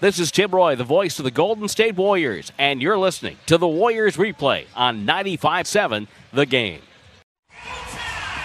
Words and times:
This 0.00 0.18
is 0.18 0.32
Tim 0.32 0.50
Roye, 0.50 0.74
the 0.74 0.84
voice 0.84 1.18
of 1.18 1.24
the 1.24 1.30
Golden 1.30 1.68
State 1.68 1.94
Warriors, 1.94 2.52
and 2.58 2.82
you're 2.82 2.98
listening 2.98 3.36
to 3.46 3.56
the 3.56 3.68
Warriors 3.68 4.16
replay 4.16 4.66
on 4.74 5.06
95.7 5.06 6.08
The 6.32 6.46
Game. 6.46 6.82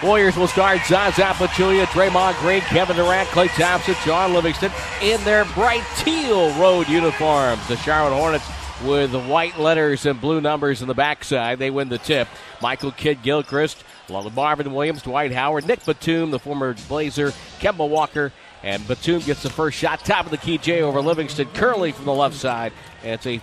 Warriors 0.02 0.36
will 0.36 0.46
start 0.46 0.80
Zaza 0.86 1.22
Pachulia, 1.22 1.84
Draymond 1.86 2.38
Green, 2.40 2.60
Kevin 2.62 2.96
Durant, 2.96 3.28
Klay 3.30 3.48
Thompson, 3.48 3.94
John 4.06 4.32
Livingston 4.32 4.70
in 5.02 5.22
their 5.24 5.44
bright 5.46 5.84
teal 5.96 6.54
road 6.58 6.88
uniforms. 6.88 7.66
The 7.68 7.76
Charlotte 7.78 8.16
Hornets 8.16 8.46
with 8.84 9.12
white 9.26 9.58
letters 9.58 10.06
and 10.06 10.18
blue 10.18 10.40
numbers 10.40 10.80
in 10.80 10.88
the 10.88 10.94
backside. 10.94 11.58
They 11.58 11.70
win 11.70 11.90
the 11.90 11.98
tip. 11.98 12.28
Michael 12.62 12.92
Kidd 12.92 13.22
Gilchrist, 13.22 13.84
along 14.08 14.24
with 14.24 14.34
Marvin 14.34 14.72
Williams, 14.72 15.02
Dwight 15.02 15.32
Howard, 15.32 15.66
Nick 15.66 15.84
Batum, 15.84 16.30
the 16.30 16.38
former 16.38 16.74
Blazer, 16.88 17.32
Kemba 17.58 17.86
Walker, 17.86 18.32
and 18.62 18.86
Batum 18.86 19.20
gets 19.20 19.42
the 19.42 19.50
first 19.50 19.78
shot. 19.78 20.04
Top 20.04 20.26
of 20.26 20.30
the 20.30 20.36
key, 20.36 20.58
Jay 20.58 20.82
over 20.82 21.00
Livingston. 21.00 21.48
Curley 21.54 21.92
from 21.92 22.04
the 22.04 22.12
left 22.12 22.34
side. 22.34 22.72
And 23.02 23.12
it's 23.12 23.26
a 23.26 23.40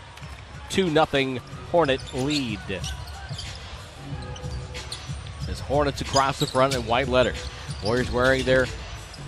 2 0.69 0.89
0 0.89 1.39
Hornet 1.71 2.01
lead. 2.13 2.59
As 5.49 5.59
Hornets 5.61 6.01
across 6.01 6.39
the 6.39 6.45
front 6.45 6.75
in 6.75 6.85
white 6.85 7.07
letters. 7.07 7.43
Warriors 7.83 8.11
wearing 8.11 8.43
their 8.43 8.65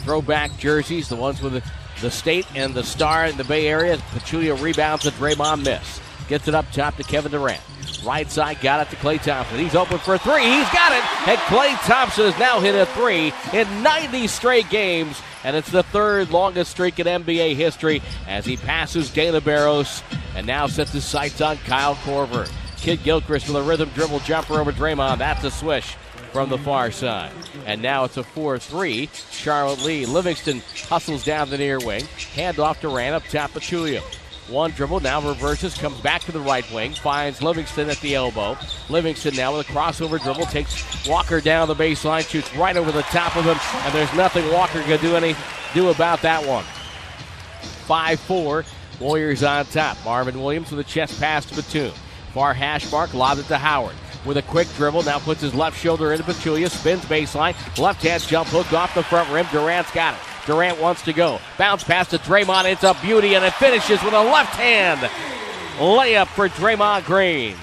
throwback 0.04 0.58
jerseys, 0.58 1.10
the 1.10 1.16
ones 1.16 1.42
with 1.42 1.64
the, 2.02 2.12
state 2.12 2.46
and 2.56 2.74
the 2.74 2.84
star 2.84 3.26
in 3.26 3.38
the 3.38 3.44
Bay 3.44 3.68
Area. 3.68 3.98
Pachulia 3.98 4.62
rebounds 4.62 5.06
a 5.06 5.12
Draymond 5.12 5.66
miss. 5.66 6.00
Gets 6.28 6.48
it 6.48 6.56
up 6.56 6.72
top 6.72 6.96
to 6.98 7.04
Kevin 7.04 7.32
Durant. 7.32 7.62
Right 8.04 8.30
side, 8.30 8.62
got 8.62 8.86
it 8.86 8.90
to 8.92 8.96
Klay 8.98 9.22
Thompson. 9.22 9.60
He's 9.60 9.76
open 9.76 9.98
for 9.98 10.18
three. 10.18 10.44
He's 10.44 10.70
got 10.70 10.92
it. 10.92 11.28
And 11.28 11.38
Klay 11.40 11.76
Thompson 11.86 12.32
has 12.32 12.40
now 12.40 12.60
hit 12.60 12.76
a 12.76 12.86
three 12.88 13.34
in 13.54 13.84
90 13.84 14.28
straight 14.28 14.70
games. 14.70 15.22
And 15.44 15.56
it's 15.56 15.72
the 15.72 15.84
third 15.84 16.32
longest 16.32 16.72
streak 16.72 17.00
in 17.00 17.08
NBA 17.08 17.56
history 17.56 18.02
as 18.28 18.46
he 18.46 18.58
passes 18.58 19.10
Dana 19.10 19.40
Barros 19.42 20.04
and 20.36 20.46
now 20.46 20.68
sets 20.68 20.92
his 20.92 21.06
sights 21.06 21.42
on 21.42 21.58
Kyle 21.58 21.96
Korver. 21.96 22.52
Kidd 22.78 23.04
Gilchrist 23.04 23.48
with 23.48 23.58
a 23.58 23.62
rhythm 23.62 23.90
dribble 23.90 24.20
jumper 24.20 24.60
over 24.60 24.72
Draymond. 24.72 25.18
That's 25.18 25.44
a 25.44 25.52
swish 25.52 25.96
from 26.32 26.50
the 26.50 26.58
far 26.58 26.92
side. 26.92 27.32
And 27.66 27.82
now 27.82 28.04
it's 28.06 28.18
a 28.18 28.24
4 28.24 28.60
3. 28.60 29.10
Charlotte 29.32 29.84
Lee. 29.84 30.06
Livingston 30.06 30.62
hustles 30.88 31.26
down 31.26 31.50
the 31.50 31.58
near 31.58 31.80
wing. 31.80 32.06
Hand 32.36 32.60
off 32.60 32.82
to 32.82 32.90
Rand 32.90 33.16
up 33.16 33.24
top 33.26 33.56
of 33.56 33.64
Chulia. 33.64 34.04
One 34.50 34.72
dribble, 34.72 35.02
now 35.02 35.22
reverses, 35.22 35.78
comes 35.78 36.00
back 36.02 36.24
to 36.24 36.32
the 36.32 36.40
right 36.40 36.70
wing, 36.72 36.94
finds 36.94 37.44
Livingston 37.44 37.88
at 37.90 38.00
the 38.02 38.16
elbow. 38.16 38.58
Livingston 38.90 39.36
now 39.36 39.56
with 39.56 39.70
a 39.70 39.72
crossover 39.72 40.20
dribble, 40.20 40.48
takes 40.48 41.08
Walker 41.08 41.40
down 41.40 41.68
the 41.68 41.76
baseline, 41.76 42.28
shoots 42.28 42.54
right 42.56 42.76
over 42.76 42.92
the 42.92 43.04
top 43.04 43.38
of 43.38 43.46
him, 43.46 43.58
and 43.86 43.94
there's 43.94 44.14
nothing 44.16 44.52
Walker 44.52 44.82
can 44.82 45.00
do 45.02 45.16
any 45.16 45.36
do 45.76 45.90
about 45.90 46.24
that 46.24 46.44
one. 46.46 46.66
5-4, 47.88 48.66
Warriors 49.00 49.44
on 49.44 49.66
top. 49.68 49.98
Marvin 50.04 50.42
Williams 50.42 50.72
with 50.72 50.80
a 50.80 50.90
chest 50.90 51.20
pass 51.20 51.46
to 51.46 51.56
Batum. 51.56 51.94
Far 52.34 52.54
hash 52.54 52.92
mark, 52.92 53.14
lobs 53.14 53.40
it 53.40 53.48
to 53.48 53.58
Howard. 53.58 53.96
With 54.26 54.38
a 54.38 54.42
quick 54.42 54.68
dribble, 54.76 55.04
now 55.04 55.20
puts 55.20 55.42
his 55.42 55.54
left 55.54 55.80
shoulder 55.80 56.12
into 56.12 56.24
Pachulia, 56.24 56.70
spins 56.70 57.06
baseline, 57.06 57.56
left 57.78 58.04
hand 58.04 58.24
jump 58.24 58.50
hook 58.50 58.74
off 58.74 58.94
the 58.96 59.04
front 59.04 59.32
rim. 59.32 59.46
Durant's 59.52 59.92
got 59.92 60.16
it. 60.16 60.29
Durant 60.50 60.82
wants 60.82 61.04
to 61.04 61.14
go. 61.14 61.40
Bounce 61.60 61.84
pass 61.84 62.10
to 62.10 62.18
Draymond. 62.18 62.72
It's 62.72 62.84
a 62.84 62.96
beauty, 63.04 63.36
and 63.36 63.46
it 63.46 63.54
finishes 63.54 64.02
with 64.02 64.16
a 64.16 64.24
left 64.24 64.56
hand 64.56 65.00
layup 65.78 66.26
for 66.26 66.50
Draymond 66.50 67.06
Green. 67.06 67.56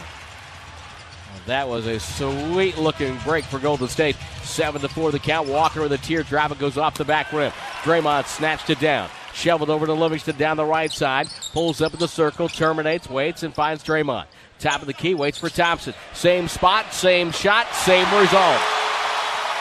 That 1.47 1.69
was 1.69 1.89
a 1.89 1.99
sweet 1.99 2.79
looking 2.79 3.19
break 3.25 3.45
for 3.45 3.59
Golden 3.59 3.89
State. 3.89 4.15
Seven 4.43 4.81
to 4.83 4.89
four 4.89 5.11
the 5.11 5.19
count. 5.19 5.49
Walker 5.49 5.83
with 5.83 5.91
a 5.91 5.99
teardrop. 5.99 6.53
It 6.53 6.61
goes 6.61 6.79
off 6.79 6.97
the 6.97 7.05
back 7.05 7.33
rim. 7.33 7.51
Draymond 7.83 8.27
snatched 8.27 8.71
it 8.71 8.79
down. 8.79 9.11
Shoveled 9.35 9.69
over 9.69 9.87
to 9.87 9.93
Livingston 9.93 10.37
down 10.37 10.57
the 10.57 10.65
right 10.65 10.93
side. 10.93 11.27
Pulls 11.53 11.81
up 11.81 11.93
in 11.93 11.99
the 11.99 12.07
circle. 12.07 12.49
Terminates. 12.49 13.11
Waits 13.11 13.43
and 13.43 13.53
finds 13.53 13.83
Draymond. 13.83 14.27
Top 14.61 14.81
of 14.81 14.87
the 14.87 14.93
key. 14.93 15.17
Waits 15.17 15.39
for 15.39 15.49
Thompson. 15.49 15.93
Same 16.15 16.47
spot. 16.47 16.93
Same 16.93 17.33
shot. 17.33 17.67
Same 17.75 18.07
result. 18.17 18.63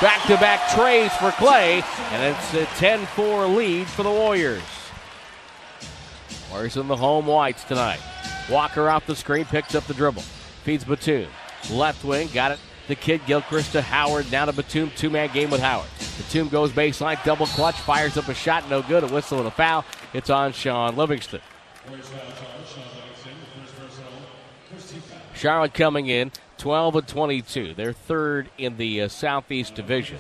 Back 0.02 0.28
to 0.28 0.36
back 0.36 0.60
treys 0.76 1.10
for 1.14 1.30
Klay, 1.32 1.82
and 2.12 2.36
it's 2.36 2.54
a 2.54 2.66
10 2.78 3.06
4 3.06 3.48
lead 3.48 3.88
for 3.88 4.04
the 4.04 4.12
Warriors. 4.12 4.62
Warriors 6.52 6.76
in 6.76 6.90
the 6.90 6.98
home 6.98 7.28
whites 7.28 7.64
tonight. 7.64 8.02
Walker 8.50 8.90
off 8.90 9.08
the 9.08 9.16
screen, 9.16 9.46
picks 9.46 9.74
up 9.74 9.86
the 9.86 9.94
dribble. 9.94 10.22
Feeds 10.64 10.84
Batum. 10.84 11.30
Left 11.72 12.04
wing, 12.04 12.28
got 12.34 12.52
it. 12.52 12.60
The 12.90 12.96
Kidd 12.96 13.26
Gilchrist 13.26 13.72
to 13.72 13.82
Howard, 13.82 14.30
now 14.34 14.44
to 14.44 14.52
Batum. 14.52 14.92
Two 14.98 15.10
man 15.10 15.30
game 15.32 15.50
with 15.50 15.62
Howard. 15.62 15.88
Batum 16.18 16.50
goes 16.50 16.74
baseline, 16.74 17.24
double 17.24 17.46
clutch, 17.48 17.76
fires 17.76 18.18
up 18.18 18.28
a 18.28 18.34
shot, 18.34 18.70
no 18.70 18.82
good. 18.82 19.06
A 19.06 19.08
whistle 19.08 19.40
and 19.40 19.48
a 19.48 19.52
foul. 19.52 19.86
It's 20.14 20.30
on 20.30 20.52
Shaun 20.52 20.98
Livingston. 20.98 21.40
Charlotte 25.34 25.74
coming 25.74 26.08
in 26.08 26.34
12 26.66 26.96
and 26.96 27.08
22. 27.08 27.74
They're 27.76 27.94
third 27.94 28.50
in 28.58 28.78
the 28.78 29.04
uh, 29.04 29.08
Southeast 29.08 29.76
Division. 29.76 30.18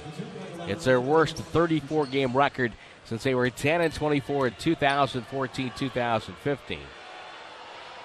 It's 0.67 0.85
their 0.85 1.01
worst 1.01 1.37
34 1.37 2.05
game 2.05 2.37
record 2.37 2.73
since 3.03 3.23
they 3.23 3.33
were 3.33 3.49
10 3.49 3.81
and 3.81 3.91
24 3.91 4.47
in 4.49 4.53
2014 4.59 5.71
2015. 5.75 6.79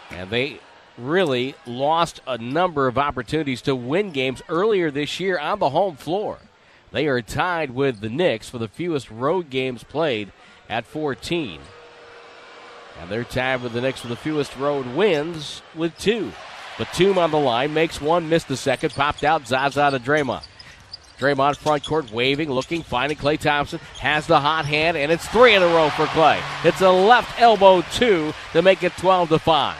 And 0.09 0.31
they 0.31 0.59
really 0.97 1.55
lost 1.67 2.23
a 2.27 2.39
number 2.39 2.87
of 2.87 2.97
opportunities 2.97 3.61
to 3.61 3.77
win 3.77 4.11
games 4.11 4.41
earlier 4.49 4.91
this 4.91 5.21
year 5.21 5.39
on 5.39 5.59
the 5.59 5.69
home 5.69 5.97
floor. 5.97 6.39
They 6.93 7.09
are 7.09 7.21
tied 7.21 7.73
with 7.73 8.01
the 8.01 8.09
Knicks 8.09 8.49
for 8.49 8.57
the 8.57 8.69
fewest 8.69 9.11
road 9.11 9.51
games 9.51 9.85
played 9.85 10.33
at 10.67 10.87
14. 10.87 11.61
And 13.03 13.11
they're 13.11 13.23
tied 13.23 13.63
with 13.63 13.75
the 13.75 13.83
Knicks 13.83 14.01
for 14.01 14.09
the 14.09 14.17
fewest 14.17 14.57
road 14.57 14.87
wins 14.97 15.61
with 15.75 15.99
two. 15.99 16.33
Batum 16.81 17.19
on 17.19 17.31
the 17.31 17.39
line, 17.39 17.75
makes 17.75 18.01
one, 18.01 18.31
missed 18.31 18.49
the 18.49 18.57
second, 18.57 18.95
popped 18.95 19.23
out, 19.23 19.47
Zaza 19.47 19.91
to 19.91 19.99
Draymond. 19.99 20.43
Draymond 21.19 21.59
front 21.59 21.85
court, 21.85 22.11
waving, 22.11 22.51
looking, 22.51 22.83
finding 22.83 23.19
Klay 23.19 23.39
Thompson, 23.39 23.79
has 23.99 24.27
the 24.27 24.41
hot 24.41 24.65
hand, 24.65 24.97
and 24.97 25.13
it's 25.13 25.29
three 25.29 25.55
in 25.55 25.63
a 25.63 25.67
row 25.67 25.91
for 25.91 26.07
Klay. 26.07 26.41
It's 26.65 26.81
a 26.81 26.91
left 26.91 27.39
elbow 27.39 27.83
two 27.93 28.33
to 28.55 28.63
make 28.63 28.83
it 28.83 28.97
12 28.97 29.29
to 29.29 29.39
5. 29.39 29.77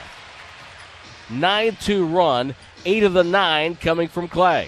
9 1.31 1.77
2 1.81 2.05
run, 2.05 2.53
eight 2.85 3.01
of 3.01 3.13
the 3.13 3.23
nine 3.23 3.77
coming 3.77 4.07
from 4.07 4.27
Klay. 4.27 4.67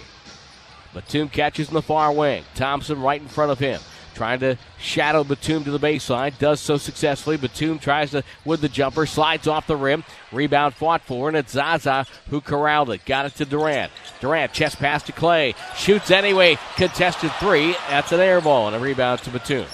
Batum 0.92 1.30
catches 1.30 1.68
in 1.68 1.76
the 1.76 1.84
far 1.84 2.12
wing. 2.12 2.44
Thompson 2.56 3.00
right 3.00 3.22
in 3.22 3.28
front 3.28 3.52
of 3.52 3.60
him. 3.60 3.80
Trying 4.14 4.40
to 4.42 4.58
shadow 4.80 5.24
Batum 5.24 5.64
to 5.64 5.72
the 5.72 5.80
baseline. 5.80 6.38
Does 6.38 6.60
so 6.60 6.78
successfully. 6.78 7.38
Batum 7.38 7.80
tries 7.80 8.12
to 8.12 8.24
with 8.46 8.62
the 8.62 8.70
jumper. 8.70 9.06
Slides 9.06 9.48
off 9.48 9.66
the 9.66 9.76
rim. 9.76 10.04
Rebound 10.32 10.76
fought 10.76 11.02
for, 11.02 11.28
and 11.28 11.38
it's 11.38 11.54
Zaza 11.54 12.06
who 12.30 12.40
corralled 12.40 12.92
it. 12.92 13.06
Got 13.06 13.26
it 13.26 13.36
to 13.36 13.46
Durant. 13.46 13.92
Durant 14.20 14.54
chest 14.54 14.78
pass 14.78 15.04
to 15.04 15.12
Klay. 15.12 15.56
Shoots 15.76 16.12
anyway. 16.12 16.58
Contested 16.76 17.32
three. 17.40 17.74
That's 17.90 18.12
an 18.12 18.20
air 18.20 18.40
ball 18.40 18.68
and 18.68 18.76
a 18.76 18.80
rebound 18.80 19.22
to 19.22 19.32
Batum. 19.32 19.66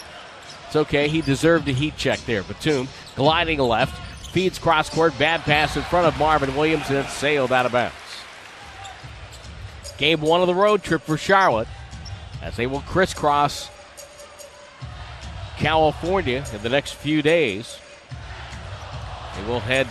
It's 0.67 0.75
okay. 0.75 1.09
He 1.09 1.21
deserved 1.21 1.67
a 1.67 1.73
heat 1.73 1.97
check 1.97 2.19
there. 2.21 2.43
Batum 2.43 2.87
gliding 3.15 3.59
left. 3.59 3.97
Feeds 4.29 4.59
cross 4.59 4.89
court. 4.89 5.17
Bad 5.19 5.41
pass 5.41 5.75
in 5.75 5.83
front 5.83 6.07
of 6.07 6.17
Marvin 6.17 6.55
Williams, 6.55 6.87
and 6.89 6.99
it's 6.99 7.13
sailed 7.13 7.51
out 7.51 7.65
of 7.65 7.71
bounds. 7.71 7.95
Game 9.97 10.21
one 10.21 10.39
of 10.39 10.47
the 10.47 10.55
road 10.55 10.81
trip 10.81 11.01
for 11.01 11.17
Charlotte 11.17 11.67
as 12.41 12.55
they 12.55 12.67
will 12.67 12.79
crisscross 12.81 13.69
California 15.59 16.43
in 16.53 16.63
the 16.63 16.69
next 16.69 16.93
few 16.93 17.21
days. 17.21 17.77
They 19.35 19.43
will 19.45 19.59
head 19.59 19.87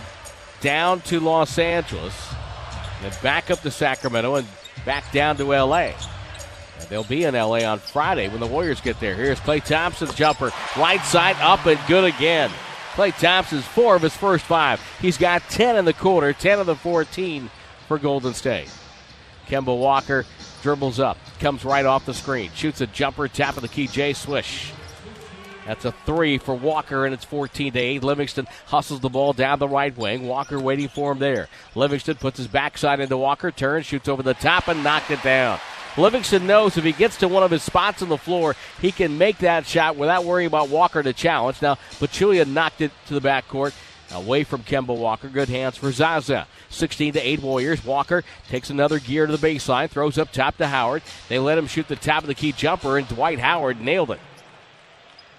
down 0.61 1.01
to 1.01 1.19
Los 1.19 1.57
Angeles, 1.57 2.13
then 3.01 3.13
back 3.21 3.49
up 3.51 3.61
to 3.61 3.71
Sacramento, 3.71 4.35
and 4.35 4.47
back 4.83 5.11
down 5.11 5.37
to 5.37 5.45
LA. 5.45 5.93
And 6.79 6.87
they'll 6.89 7.03
be 7.03 7.23
in 7.23 7.35
LA 7.35 7.59
on 7.59 7.77
Friday 7.79 8.27
when 8.29 8.39
the 8.39 8.47
Warriors 8.47 8.81
get 8.81 8.99
there. 8.99 9.15
Here's 9.15 9.39
Klay 9.39 9.63
Thompson's 9.63 10.15
jumper, 10.15 10.51
right 10.75 11.01
side 11.01 11.35
up 11.39 11.65
and 11.65 11.79
good 11.87 12.03
again. 12.03 12.49
Klay 12.93 13.17
Thompson's 13.17 13.65
four 13.65 13.95
of 13.95 14.01
his 14.01 14.15
first 14.15 14.45
five. 14.45 14.81
He's 14.99 15.17
got 15.17 15.47
10 15.49 15.77
in 15.77 15.85
the 15.85 15.93
quarter, 15.93 16.33
10 16.33 16.59
of 16.59 16.65
the 16.65 16.75
14 16.75 17.49
for 17.87 17.99
Golden 17.99 18.33
State. 18.33 18.71
Kemba 19.47 19.77
Walker 19.77 20.25
dribbles 20.63 20.99
up, 20.99 21.17
comes 21.39 21.63
right 21.63 21.85
off 21.85 22.05
the 22.05 22.13
screen, 22.13 22.51
shoots 22.55 22.81
a 22.81 22.87
jumper, 22.87 23.27
tap 23.27 23.55
of 23.55 23.61
the 23.61 23.67
key, 23.67 23.87
Jay 23.87 24.13
Swish. 24.13 24.73
That's 25.69 25.85
a 25.85 25.91
three 25.91 26.39
for 26.39 26.55
Walker, 26.55 27.05
and 27.05 27.13
it's 27.13 27.23
14 27.25 27.73
to 27.73 27.79
8. 27.79 28.03
Livingston 28.03 28.47
hustles 28.65 29.01
the 29.01 29.09
ball 29.09 29.33
down 29.33 29.59
the 29.59 29.67
right 29.67 29.95
wing. 29.95 30.27
Walker 30.27 30.59
waiting 30.59 30.87
for 30.87 31.11
him 31.11 31.19
there. 31.19 31.47
Livingston 31.75 32.15
puts 32.15 32.39
his 32.39 32.47
backside 32.47 32.99
into 32.99 33.15
Walker, 33.17 33.51
turns, 33.51 33.85
shoots 33.85 34.09
over 34.09 34.23
the 34.23 34.33
top, 34.33 34.67
and 34.67 34.83
knocked 34.83 35.11
it 35.11 35.21
down. 35.21 35.59
Livingston 35.95 36.47
knows 36.47 36.75
if 36.75 36.83
he 36.83 36.91
gets 36.91 37.17
to 37.17 37.27
one 37.27 37.43
of 37.43 37.51
his 37.51 37.61
spots 37.61 38.01
on 38.01 38.09
the 38.09 38.17
floor, 38.17 38.55
he 38.81 38.91
can 38.91 39.19
make 39.19 39.37
that 39.37 39.67
shot 39.67 39.95
without 39.95 40.25
worrying 40.25 40.47
about 40.47 40.69
Walker 40.69 41.03
to 41.03 41.13
challenge. 41.13 41.61
Now, 41.61 41.75
Pachulia 41.99 42.47
knocked 42.47 42.81
it 42.81 42.91
to 43.05 43.13
the 43.13 43.21
backcourt 43.21 43.75
away 44.11 44.45
from 44.45 44.63
Kemba 44.63 44.97
Walker. 44.97 45.29
Good 45.29 45.49
hands 45.49 45.77
for 45.77 45.91
Zaza. 45.91 46.47
16 46.69 47.13
to 47.13 47.19
8 47.21 47.43
Warriors. 47.43 47.85
Walker 47.85 48.23
takes 48.47 48.71
another 48.71 48.97
gear 48.97 49.27
to 49.27 49.37
the 49.37 49.47
baseline, 49.47 49.87
throws 49.87 50.17
up 50.17 50.31
top 50.31 50.57
to 50.57 50.65
Howard. 50.65 51.03
They 51.27 51.37
let 51.37 51.59
him 51.59 51.67
shoot 51.67 51.87
the 51.87 51.95
top 51.95 52.23
of 52.23 52.27
the 52.27 52.33
key 52.33 52.53
jumper, 52.53 52.97
and 52.97 53.07
Dwight 53.07 53.37
Howard 53.37 53.79
nailed 53.79 54.09
it. 54.09 54.19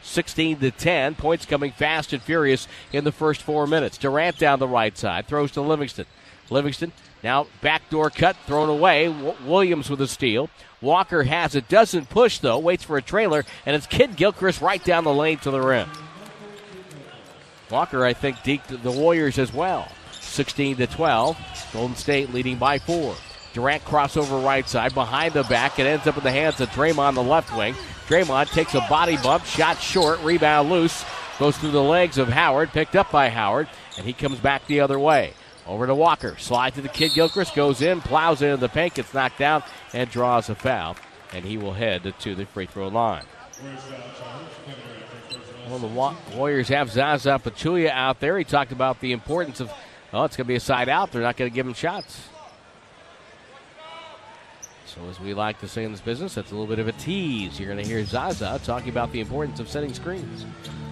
16 0.03 0.61
to 0.61 0.71
10. 0.71 1.15
Points 1.15 1.47
coming 1.47 1.73
fast 1.73 2.13
and 2.13 2.23
furious 2.23 2.69
in 2.93 3.05
the 3.05 3.13
first 3.13 3.43
four 3.43 3.67
minutes. 3.67 3.99
Durant 3.99 4.39
down 4.39 4.59
the 4.59 4.69
right 4.69 4.97
side, 4.97 5.27
throws 5.27 5.53
to 5.53 5.61
Livingston. 5.61 6.07
Livingston 6.51 6.93
now 7.23 7.47
backdoor 7.61 8.11
cut 8.11 8.37
thrown 8.47 8.69
away. 8.69 9.07
W- 9.07 9.35
Williams 9.45 9.91
with 9.91 10.01
a 10.01 10.09
steal. 10.09 10.51
Walker 10.81 11.25
has 11.25 11.55
it, 11.55 11.69
doesn't 11.69 12.09
push 12.09 12.39
though, 12.39 12.59
waits 12.59 12.85
for 12.85 12.97
a 12.97 13.03
trailer, 13.03 13.45
and 13.67 13.77
it's 13.77 13.87
Kidd 13.87 14.17
Gilchrist 14.17 14.61
right 14.61 14.83
down 14.83 15.05
the 15.05 15.13
lane 15.13 15.39
to 15.39 15.51
the 15.51 15.61
rim. 15.61 15.89
Walker, 17.71 18.05
I 18.05 18.15
think, 18.15 18.39
deked 18.39 18.83
the 18.83 18.91
Warriors 18.91 19.39
as 19.39 19.53
well. 19.53 19.89
16 20.21 20.77
to 20.79 20.87
12. 20.87 21.37
Golden 21.73 21.97
State 21.97 22.33
leading 22.33 22.57
by 22.57 22.79
four. 22.79 23.15
Durant 23.53 23.85
crossover 23.85 24.45
right 24.45 24.69
side 24.69 24.95
behind 24.95 25.35
the 25.35 25.43
back. 25.45 25.79
It 25.79 25.87
ends 25.87 26.07
up 26.07 26.17
in 26.17 26.25
the 26.25 26.31
hands 26.31 26.61
of 26.61 26.69
Draymond 26.71 27.15
the 27.15 27.23
left 27.23 27.57
wing. 27.57 27.75
Draymond 28.07 28.51
takes 28.53 28.75
a 28.75 28.81
body 28.89 29.17
bump, 29.17 29.45
shot 29.45 29.81
short, 29.81 30.21
rebound 30.23 30.71
loose, 30.71 31.05
goes 31.39 31.57
through 31.57 31.71
the 31.71 31.83
legs 31.83 32.19
of 32.19 32.29
Howard, 32.29 32.71
picked 32.71 32.97
up 32.97 33.11
by 33.11 33.29
Howard, 33.29 33.69
and 33.97 34.07
he 34.07 34.13
comes 34.13 34.39
back 34.39 34.67
the 34.67 34.81
other 34.81 34.99
way. 34.99 35.35
Over 35.67 35.87
to 35.87 35.95
Walker, 35.95 36.37
slide 36.39 36.75
to 36.75 36.81
the 36.81 36.89
Kidd 36.89 37.13
Gilchrist, 37.15 37.55
goes 37.55 37.83
in, 37.83 38.01
plows 38.01 38.43
into 38.43 38.57
the 38.57 38.69
paint, 38.69 38.95
gets 38.95 39.15
knocked 39.15 39.39
down, 39.39 39.63
and 39.93 40.11
draws 40.11 40.49
a 40.49 40.55
foul, 40.55 40.97
and 41.33 41.45
he 41.45 41.57
will 41.57 41.75
head 41.75 42.13
to 42.21 42.35
the 42.35 42.47
free 42.47 42.67
throw 42.67 42.89
line. 42.89 43.25
Well, 45.69 45.79
the 45.79 46.37
Warriors 46.37 46.69
have 46.69 46.91
Zaza 46.91 47.41
Pachulia 47.43 47.91
out 47.91 48.19
there. 48.19 48.37
He 48.37 48.45
talked 48.45 48.73
about 48.73 48.99
the 48.99 49.13
importance 49.13 49.61
of, 49.61 49.71
oh, 50.13 50.25
it's 50.25 50.37
going 50.37 50.47
to 50.47 50.49
be 50.49 50.57
a 50.57 50.61
side 50.61 50.89
out. 50.89 51.13
They're 51.13 51.23
not 51.23 51.37
going 51.37 51.51
to 51.51 51.55
give 51.55 51.67
him 51.67 51.75
shots. 51.75 52.30
So, 54.95 55.01
as 55.09 55.21
we 55.21 55.35
like 55.35 55.61
to 55.61 55.69
say 55.69 55.85
in 55.85 55.93
this 55.93 56.01
business, 56.01 56.35
that's 56.35 56.51
a 56.51 56.55
little 56.55 56.67
bit 56.67 56.81
of 56.81 56.89
a 56.89 56.93
tease. 56.93 57.61
You're 57.61 57.73
going 57.73 57.83
to 57.83 57.89
hear 57.89 58.05
Zaza 58.05 58.61
talking 58.65 58.89
about 58.89 59.13
the 59.13 59.21
importance 59.21 59.61
of 59.61 59.69
setting 59.69 59.95
screens. 59.95 60.45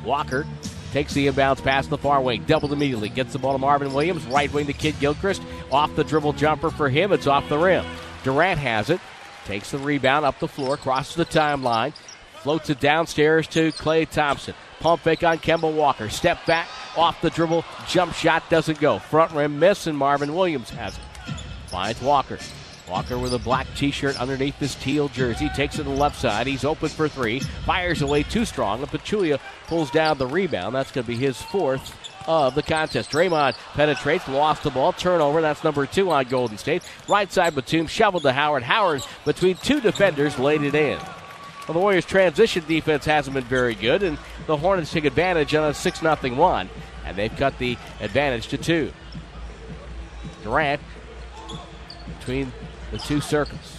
Walker 0.04 0.46
takes 0.92 1.12
the 1.14 1.26
inbounds 1.26 1.62
pass 1.64 1.88
the 1.88 1.98
far 1.98 2.20
wing, 2.20 2.44
doubled 2.44 2.72
immediately, 2.72 3.08
gets 3.08 3.32
the 3.32 3.40
ball 3.40 3.54
to 3.54 3.58
Marvin 3.58 3.92
Williams, 3.92 4.24
right 4.26 4.52
wing 4.52 4.66
to 4.66 4.72
Kidd 4.72 4.94
Gilchrist, 5.00 5.42
off 5.72 5.94
the 5.96 6.04
dribble 6.04 6.34
jumper 6.34 6.70
for 6.70 6.88
him. 6.88 7.12
It's 7.12 7.26
off 7.26 7.48
the 7.48 7.58
rim. 7.58 7.84
Durant 8.22 8.60
has 8.60 8.88
it, 8.88 9.00
takes 9.46 9.72
the 9.72 9.78
rebound 9.78 10.24
up 10.24 10.38
the 10.38 10.46
floor, 10.46 10.76
crosses 10.76 11.16
the 11.16 11.26
timeline, 11.26 11.92
floats 12.36 12.70
it 12.70 12.78
downstairs 12.78 13.48
to 13.48 13.72
Klay 13.72 14.08
Thompson. 14.08 14.54
Pump 14.78 15.02
fake 15.02 15.24
on 15.24 15.38
Kemba 15.38 15.74
Walker. 15.74 16.08
Step 16.08 16.46
back, 16.46 16.68
off 16.96 17.20
the 17.20 17.30
dribble, 17.30 17.64
jump 17.88 18.14
shot 18.14 18.48
doesn't 18.48 18.78
go. 18.78 19.00
Front 19.00 19.32
rim 19.32 19.58
miss, 19.58 19.88
and 19.88 19.98
Marvin 19.98 20.36
Williams 20.36 20.70
has 20.70 20.96
it. 20.96 21.34
Finds 21.66 22.00
Walker. 22.00 22.38
Walker 22.88 23.18
with 23.18 23.34
a 23.34 23.38
black 23.38 23.66
t 23.74 23.90
shirt 23.90 24.20
underneath 24.20 24.58
his 24.58 24.74
teal 24.76 25.08
jersey. 25.08 25.48
Takes 25.50 25.74
it 25.76 25.78
to 25.78 25.84
the 25.84 25.90
left 25.90 26.20
side. 26.20 26.46
He's 26.46 26.64
open 26.64 26.88
for 26.88 27.08
three. 27.08 27.40
Fires 27.40 28.02
away 28.02 28.22
too 28.22 28.44
strong. 28.44 28.80
And 28.80 28.90
Pachulia 28.90 29.38
pulls 29.66 29.90
down 29.90 30.18
the 30.18 30.26
rebound. 30.26 30.74
That's 30.74 30.90
going 30.90 31.04
to 31.04 31.08
be 31.08 31.16
his 31.16 31.40
fourth 31.40 31.94
of 32.26 32.54
the 32.54 32.62
contest. 32.62 33.10
Draymond 33.10 33.54
penetrates, 33.74 34.28
lost 34.28 34.62
the 34.62 34.70
ball, 34.70 34.92
turnover. 34.92 35.40
That's 35.40 35.64
number 35.64 35.86
two 35.86 36.10
on 36.10 36.26
Golden 36.26 36.58
State. 36.58 36.82
Right 37.08 37.32
side 37.32 37.54
Batum 37.54 37.86
shoveled 37.86 38.22
to 38.24 38.32
Howard. 38.32 38.62
Howard 38.62 39.02
between 39.24 39.56
two 39.56 39.80
defenders 39.80 40.38
laid 40.38 40.62
it 40.62 40.74
in. 40.74 40.98
Well, 41.66 41.74
the 41.74 41.80
Warriors' 41.80 42.06
transition 42.06 42.64
defense 42.66 43.04
hasn't 43.04 43.34
been 43.34 43.44
very 43.44 43.74
good, 43.74 44.02
and 44.02 44.16
the 44.46 44.56
Hornets 44.56 44.90
take 44.90 45.04
advantage 45.04 45.54
on 45.54 45.68
a 45.68 45.74
6 45.74 46.00
0 46.00 46.16
1, 46.16 46.70
and 47.04 47.16
they've 47.16 47.34
cut 47.36 47.58
the 47.58 47.76
advantage 48.00 48.48
to 48.48 48.58
two. 48.58 48.90
Durant 50.42 50.80
between 52.18 52.52
the 52.90 52.98
two 52.98 53.20
circles. 53.20 53.76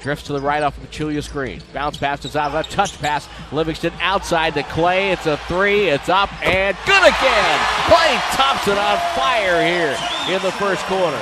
Drifts 0.00 0.26
to 0.26 0.32
the 0.32 0.40
right 0.40 0.62
off 0.62 0.76
of 0.76 0.82
the 0.82 0.88
Chulia 0.88 1.22
screen. 1.22 1.60
Bounce 1.72 1.96
pass 1.96 2.20
to 2.20 2.28
Zaza. 2.28 2.62
Touch 2.64 2.98
pass. 3.00 3.28
Livingston 3.52 3.92
outside 4.00 4.54
to 4.54 4.62
Klay. 4.62 5.12
It's 5.12 5.26
a 5.26 5.36
three. 5.46 5.88
It's 5.88 6.08
up 6.08 6.30
and 6.44 6.76
good 6.86 7.02
again. 7.02 7.58
Klay 7.86 8.18
Thompson 8.34 8.78
on 8.78 8.98
fire 9.14 9.64
here 9.64 9.96
in 10.34 10.42
the 10.42 10.52
first 10.52 10.84
quarter. 10.86 11.20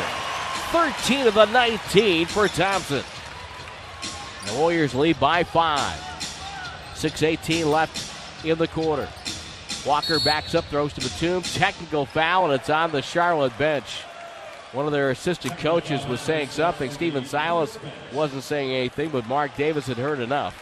13 0.71 1.27
of 1.27 1.35
the 1.35 1.47
19 1.47 2.27
for 2.27 2.49
Thompson. 2.49 3.03
The 4.47 4.55
Warriors 4.55 4.95
lead 4.95 5.21
by 5.21 5.45
five. 5.45 5.99
6.18 6.95 7.71
left 7.71 8.45
in 8.45 8.59
the 8.59 8.69
quarter. 8.69 9.09
Walker 9.85 10.21
backs 10.21 10.55
up, 10.55 10.65
throws 10.67 10.93
to 10.95 11.01
Batum. 11.01 11.43
Technical 11.43 12.07
foul, 12.07 12.45
and 12.45 12.55
it's 12.55 12.71
on 12.71 12.93
the 12.93 13.03
Charlotte 13.03 13.57
bench. 13.59 14.03
One 14.73 14.87
of 14.87 14.93
their 14.93 15.11
assistant 15.11 15.59
coaches 15.59 16.07
was 16.07 16.21
saying 16.21 16.49
something. 16.49 16.91
Stephen 16.91 17.25
Silas 17.25 17.79
wasn't 18.13 18.43
saying 18.43 18.73
anything, 18.73 19.11
but 19.11 19.27
Marc 19.27 19.55
Davis 19.57 19.87
had 19.87 19.99
heard 19.99 20.19
enough. 20.19 20.61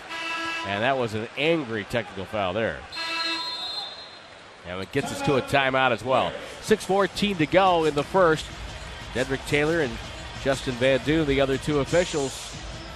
And 0.67 0.83
that 0.83 0.99
was 0.99 1.15
an 1.15 1.29
angry 1.39 1.85
technical 1.85 2.25
foul 2.25 2.53
there. 2.53 2.79
And 4.67 4.81
it 4.81 4.93
gets 4.93 5.13
us 5.13 5.23
to 5.23 5.37
a 5.37 5.43
timeout 5.43 5.93
as 5.93 6.05
well. 6.05 6.33
6.14 6.63 7.39
to 7.39 7.47
go 7.47 7.85
in 7.85 7.95
the 7.95 8.05
first. 8.05 8.47
Dedrick 9.15 9.45
Taylor 9.47 9.81
and 9.81 9.97
Justin 10.43 10.75
Van 10.75 11.01
Duyne, 11.01 11.27
the 11.27 11.41
other 11.41 11.57
two 11.57 11.81
officials, 11.81 12.51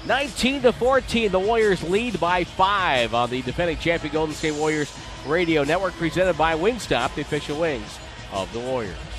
19 0.07 0.63
to 0.63 0.73
14, 0.73 1.33
the 1.33 1.39
Warriors 1.39 1.83
lead 1.83 2.21
by 2.21 2.45
five 2.45 3.15
on 3.15 3.31
the 3.31 3.41
defending 3.43 3.79
champion 3.79 4.13
Golden 4.13 4.35
State 4.35 4.55
Warriors 4.55 4.95
radio 5.27 5.65
network, 5.65 5.95
presented 5.95 6.37
by 6.37 6.55
Wingstop, 6.55 7.15
the 7.15 7.23
official 7.23 7.59
wings 7.59 7.99
of 8.31 8.53
the 8.53 8.61
Warriors. 8.61 9.14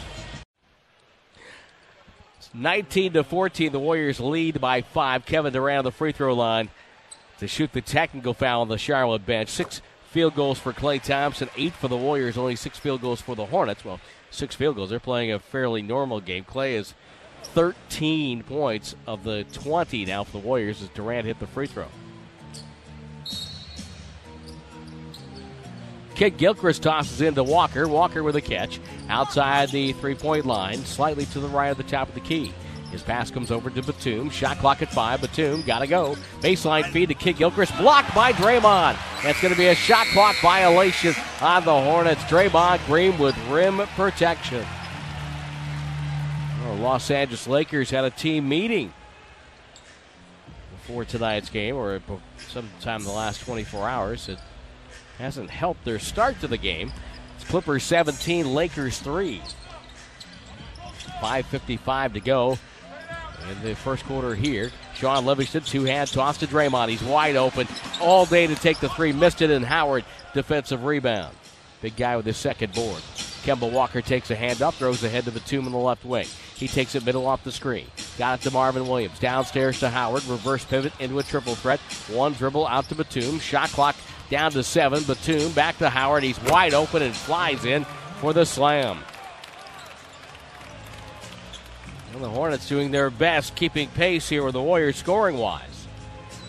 19 2.55 3.13
to 3.13 3.23
14, 3.23 3.71
the 3.71 3.79
Warriors 3.79 4.19
lead 4.19 4.61
by 4.61 4.81
five. 4.81 5.25
Kevin 5.25 5.53
Durant 5.53 5.79
on 5.79 5.83
the 5.85 5.91
free 5.91 6.11
throw 6.11 6.33
line 6.33 6.69
to 7.39 7.47
shoot 7.47 7.73
the 7.73 7.81
technical 7.81 8.33
foul 8.33 8.61
on 8.61 8.69
the 8.69 8.77
Charlotte 8.77 9.25
bench. 9.25 9.49
Six 9.49 9.81
field 10.09 10.35
goals 10.35 10.57
for 10.57 10.71
Klay 10.71 11.01
Thompson, 11.01 11.49
eight 11.57 11.73
for 11.73 11.87
the 11.87 11.97
Warriors, 11.97 12.37
only 12.37 12.55
six 12.55 12.79
field 12.79 13.01
goals 13.01 13.21
for 13.21 13.35
the 13.35 13.47
Hornets. 13.47 13.83
Well, 13.83 13.99
six 14.31 14.55
field 14.55 14.77
goals. 14.77 14.89
They're 14.89 14.99
playing 14.99 15.31
a 15.31 15.39
fairly 15.39 15.81
normal 15.81 16.21
game. 16.21 16.45
Klay 16.45 16.73
is 16.73 16.93
13 17.43 18.43
points 18.43 18.95
of 19.05 19.23
the 19.23 19.43
20 19.51 20.05
now 20.05 20.23
for 20.23 20.31
the 20.31 20.47
Warriors 20.47 20.81
as 20.81 20.89
Durant 20.89 21.25
hit 21.25 21.39
the 21.39 21.47
free 21.47 21.67
throw. 21.67 21.87
Kidd 26.15 26.37
Gilchrist 26.37 26.83
tosses 26.83 27.21
into 27.21 27.43
Walker. 27.43 27.87
Walker 27.87 28.23
with 28.23 28.37
a 28.37 28.41
catch 28.41 28.79
outside 29.09 29.69
the 29.69 29.93
three 29.93 30.15
point 30.15 30.45
line, 30.45 30.77
slightly 30.85 31.25
to 31.27 31.39
the 31.39 31.47
right 31.47 31.69
of 31.69 31.77
the 31.77 31.83
top 31.83 32.07
of 32.07 32.13
the 32.13 32.21
key. 32.21 32.53
His 32.91 33.03
pass 33.03 33.29
comes 33.29 33.51
over 33.51 33.69
to 33.69 33.81
Batum. 33.81 34.29
Shot 34.29 34.57
clock 34.59 34.81
at 34.81 34.89
five. 34.89 35.19
Batum 35.19 35.63
got 35.63 35.79
to 35.79 35.87
go. 35.87 36.15
Baseline 36.39 36.85
feed 36.91 37.09
to 37.09 37.13
Kidd 37.13 37.35
Gilchrist. 37.35 37.77
Blocked 37.77 38.15
by 38.15 38.31
Draymond. 38.31 38.95
That's 39.21 39.41
going 39.41 39.53
to 39.53 39.57
be 39.57 39.67
a 39.67 39.75
shot 39.75 40.07
clock 40.07 40.37
violation 40.37 41.13
on 41.41 41.65
the 41.65 41.81
Hornets. 41.81 42.23
Draymond 42.23 42.85
Green 42.85 43.17
with 43.17 43.37
rim 43.49 43.79
protection. 43.95 44.65
Well, 46.63 46.75
Los 46.75 47.11
Angeles 47.11 47.47
Lakers 47.47 47.89
had 47.89 48.05
a 48.05 48.09
team 48.09 48.47
meeting 48.47 48.93
before 50.71 51.03
tonight's 51.03 51.49
game, 51.49 51.75
or 51.75 52.01
sometime 52.47 53.01
in 53.01 53.07
the 53.07 53.11
last 53.11 53.41
24 53.41 53.89
hours. 53.89 54.29
Hasn't 55.17 55.49
helped 55.49 55.85
their 55.85 55.99
start 55.99 56.39
to 56.41 56.47
the 56.47 56.57
game. 56.57 56.91
It's 57.35 57.45
Clippers 57.45 57.83
17, 57.83 58.53
Lakers 58.53 58.99
3. 58.99 59.41
5.55 61.21 62.13
to 62.13 62.19
go 62.19 62.59
in 63.49 63.63
the 63.63 63.75
first 63.75 64.05
quarter 64.05 64.35
here. 64.35 64.71
Shaun 64.95 65.25
Livingston, 65.25 65.63
two 65.63 65.83
hand 65.83 66.11
toss 66.11 66.37
to 66.37 66.47
Draymond. 66.47 66.89
He's 66.89 67.03
wide 67.03 67.35
open 67.35 67.67
all 68.01 68.25
day 68.25 68.47
to 68.47 68.55
take 68.55 68.79
the 68.79 68.89
three. 68.89 69.11
Missed 69.11 69.41
it, 69.41 69.49
and 69.49 69.65
Howard, 69.65 70.05
defensive 70.33 70.83
rebound. 70.83 71.35
Big 71.81 71.95
guy 71.95 72.15
with 72.15 72.25
his 72.25 72.37
second 72.37 72.73
board. 72.73 73.01
Kemba 73.45 73.71
Walker 73.71 74.01
takes 74.01 74.31
a 74.31 74.35
hand 74.35 74.63
up, 74.63 74.73
throws 74.73 75.03
ahead 75.03 75.25
to 75.25 75.31
Batum 75.31 75.67
in 75.67 75.71
the 75.71 75.77
left 75.77 76.03
wing. 76.03 76.25
He 76.55 76.67
takes 76.67 76.95
it 76.95 77.05
middle 77.05 77.27
off 77.27 77.43
the 77.43 77.51
screen. 77.51 77.85
Got 78.17 78.39
it 78.39 78.43
to 78.43 78.51
Marvin 78.51 78.87
Williams. 78.87 79.19
Downstairs 79.19 79.79
to 79.81 79.89
Howard. 79.89 80.25
Reverse 80.25 80.65
pivot 80.65 80.93
into 80.99 81.19
a 81.19 81.23
triple 81.23 81.53
threat. 81.53 81.79
One 82.09 82.33
dribble 82.33 82.65
out 82.65 82.89
to 82.89 82.95
Batum. 82.95 83.37
Shot 83.37 83.69
clock 83.69 83.95
down 84.31 84.49
to 84.53 84.63
seven. 84.63 85.03
Batum 85.03 85.51
back 85.51 85.77
to 85.77 85.89
Howard. 85.89 86.23
He's 86.23 86.41
wide 86.45 86.73
open 86.73 87.03
and 87.03 87.15
flies 87.15 87.65
in 87.65 87.85
for 88.19 88.33
the 88.33 88.47
slam. 88.47 88.97
And 92.15 92.23
the 92.23 92.29
Hornets 92.29 92.67
doing 92.67 92.89
their 92.89 93.11
best, 93.11 93.55
keeping 93.55 93.89
pace 93.89 94.27
here 94.27 94.43
with 94.43 94.53
the 94.53 94.61
Warriors 94.61 94.95
scoring 94.95 95.37
wise. 95.37 95.85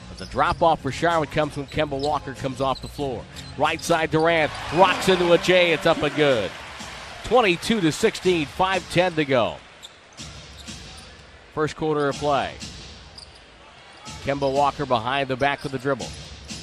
But 0.09 0.17
the 0.17 0.27
drop 0.27 0.63
off 0.63 0.81
for 0.81 0.93
Charlotte 0.93 1.31
comes 1.31 1.59
when 1.59 1.67
Kemba 1.67 2.01
Walker 2.01 2.33
comes 2.33 2.63
off 2.63 2.81
the 2.81 2.89
floor. 2.89 3.23
Right 3.59 3.83
side 3.83 4.13
Durant 4.13 4.51
rocks 4.75 5.11
into 5.11 5.33
a 5.33 5.39
J. 5.39 5.73
It's 5.73 5.85
up 5.85 6.03
and 6.03 6.15
good. 6.17 6.51
22 7.27 7.81
to 7.81 7.91
16, 7.91 8.47
5:10 8.47 9.17
to 9.17 9.25
go. 9.25 9.57
First 11.55 11.75
quarter 11.75 12.09
of 12.09 12.17
play. 12.17 12.55
Kemba 14.23 14.53
Walker 14.53 14.87
behind 14.87 15.29
the 15.29 15.37
back 15.37 15.65
of 15.65 15.73
the 15.73 15.79
dribble. 15.79 16.07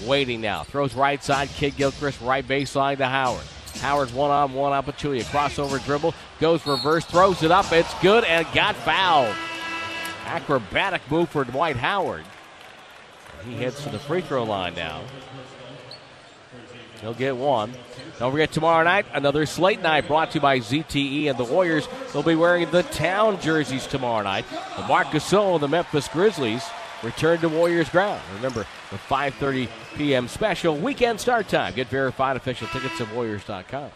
Waiting 0.06 0.40
now. 0.40 0.64
Throws 0.64 0.94
right 0.94 1.22
side. 1.22 1.50
Kidd 1.50 1.76
Gilchrist 1.76 2.22
right 2.22 2.48
baseline 2.48 2.98
to 2.98 3.06
Howard. 3.08 3.44
Howard's 3.82 4.14
one 4.14 4.32
on 4.32 4.54
one 4.54 4.72
on 4.72 4.86
Pachulia. 4.86 5.24
Crossover 5.24 5.84
dribble. 5.84 6.14
Goes 6.40 6.66
reverse. 6.66 7.04
Throws 7.06 7.44
it 7.44 7.52
up. 7.52 7.70
It's 7.74 7.94
good 8.02 8.24
and 8.24 8.48
got 8.54 8.76
fouled. 8.78 9.36
Acrobatic 10.26 11.02
move 11.12 11.30
for 11.30 11.44
Dwight 11.44 11.76
Howard. 11.76 12.24
He 13.46 13.56
heads 13.56 13.84
to 13.84 13.90
the 13.90 14.00
free 14.00 14.22
throw 14.22 14.44
line 14.44 14.76
now. 14.76 15.02
He'll 17.04 17.14
get 17.14 17.36
one. 17.36 17.74
Don't 18.18 18.32
forget 18.32 18.54
tomorrow 18.54 18.82
night, 18.86 19.06
another 19.14 19.46
slate 19.46 19.82
night 19.82 20.08
brought 20.08 20.32
to 20.32 20.36
you 20.36 20.42
by 20.42 20.60
ZTE 20.60 21.30
and 21.30 21.38
the 21.38 21.44
Warriors. 21.44 21.86
They'll 22.14 22.24
be 22.24 22.34
wearing 22.34 22.72
the 22.72 22.84
town 22.84 23.42
jerseys 23.42 23.86
tomorrow 23.86 24.24
night. 24.24 24.46
The 24.78 24.84
Marc 24.84 25.08
Gasol 25.08 25.56
and 25.56 25.64
the 25.64 25.68
Memphis 25.68 26.08
Grizzlies 26.08 26.64
return 27.04 27.42
to 27.42 27.50
Warriors 27.50 27.90
ground. 27.90 28.22
Remember, 28.36 28.66
the 28.90 28.96
5.30 28.96 29.68
p.m. 29.98 30.30
special 30.30 30.78
weekend 30.78 31.20
start 31.20 31.50
time. 31.50 31.74
Get 31.74 31.90
verified 31.90 32.38
official 32.38 32.70
tickets 32.70 33.02
at 33.02 33.14
Warriors.com. 33.14 33.92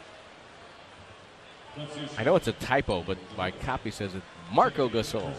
I 2.18 2.24
know 2.26 2.36
it's 2.36 2.50
a 2.50 2.54
typo, 2.54 3.04
but 3.04 3.18
my 3.38 3.52
copy 3.52 3.90
says 3.90 4.16
it 4.16 4.22
Marco 4.52 4.90
Gasol. 4.90 5.34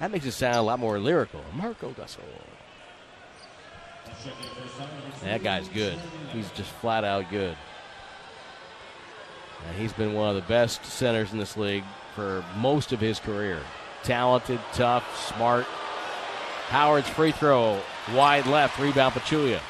That 0.00 0.10
makes 0.10 0.26
it 0.26 0.32
sound 0.32 0.56
a 0.56 0.62
lot 0.62 0.78
more 0.78 0.98
lyrical. 0.98 1.40
Marco 1.54 1.92
Gasol. 1.92 2.20
That 5.22 5.42
guy's 5.42 5.68
good. 5.68 5.98
He's 6.32 6.50
just 6.52 6.70
flat 6.70 7.04
out 7.04 7.30
good. 7.30 7.56
And 9.68 9.76
he's 9.76 9.92
been 9.92 10.14
one 10.14 10.30
of 10.30 10.34
the 10.34 10.48
best 10.48 10.84
centers 10.84 11.32
in 11.32 11.38
this 11.38 11.56
league 11.56 11.84
for 12.14 12.44
most 12.56 12.92
of 12.92 13.00
his 13.00 13.18
career. 13.20 13.60
Talented, 14.02 14.60
tough, 14.72 15.34
smart. 15.34 15.64
Howard's 16.68 17.08
free 17.08 17.32
throw, 17.32 17.80
wide 18.14 18.46
left, 18.46 18.78
rebound 18.78 19.14
Pachulia. 19.14 19.60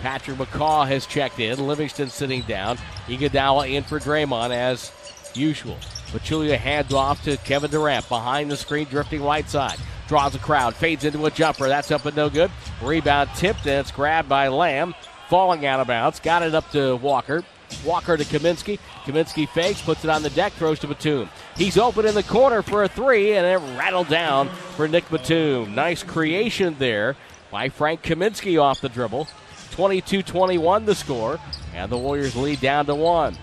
Patrick 0.00 0.38
McCaw 0.38 0.86
has 0.86 1.06
checked 1.06 1.40
in. 1.40 1.66
Livingston 1.66 2.08
sitting 2.08 2.42
down. 2.42 2.78
Iguodala 3.06 3.70
in 3.72 3.82
for 3.82 3.98
Draymond 3.98 4.50
as 4.50 4.92
usual. 5.34 5.76
Pachulia 6.06 6.56
hands 6.56 6.92
off 6.94 7.22
to 7.24 7.36
Kevin 7.38 7.70
Durant 7.70 8.08
behind 8.08 8.50
the 8.50 8.56
screen, 8.56 8.86
drifting 8.86 9.22
right 9.22 9.48
side. 9.48 9.78
Draws 10.08 10.34
a 10.34 10.38
crowd, 10.38 10.74
fades 10.74 11.04
into 11.04 11.26
a 11.26 11.30
jumper. 11.30 11.68
That's 11.68 11.90
up 11.90 12.06
and 12.06 12.16
no 12.16 12.30
good. 12.30 12.50
Rebound 12.82 13.28
tipped, 13.36 13.60
and 13.60 13.80
it's 13.80 13.92
grabbed 13.92 14.28
by 14.28 14.48
Lamb. 14.48 14.94
Falling 15.28 15.66
out 15.66 15.80
of 15.80 15.86
bounds. 15.86 16.20
Got 16.20 16.42
it 16.42 16.54
up 16.54 16.70
to 16.70 16.96
Walker. 16.96 17.44
Walker 17.84 18.16
to 18.16 18.24
Kaminsky. 18.24 18.78
Kaminsky 19.04 19.46
fakes, 19.46 19.82
puts 19.82 20.04
it 20.04 20.10
on 20.10 20.22
the 20.22 20.30
deck, 20.30 20.54
throws 20.54 20.78
to 20.78 20.86
Batum. 20.86 21.28
He's 21.56 21.76
open 21.76 22.06
in 22.06 22.14
the 22.14 22.22
corner 22.22 22.62
for 22.62 22.84
a 22.84 22.88
three, 22.88 23.34
and 23.34 23.46
it 23.46 23.58
rattled 23.76 24.08
down 24.08 24.48
for 24.48 24.88
Nick 24.88 25.08
Batum. 25.10 25.74
Nice 25.74 26.02
creation 26.02 26.76
there 26.78 27.14
by 27.50 27.68
Frank 27.68 28.02
Kaminsky 28.02 28.60
off 28.60 28.80
the 28.80 28.88
dribble. 28.88 29.28
22 29.72 30.22
21 30.22 30.86
the 30.86 30.94
score, 30.94 31.38
and 31.74 31.92
the 31.92 31.98
Warriors 31.98 32.34
lead 32.34 32.60
down 32.60 32.86
to 32.86 32.94
one. 32.94 33.36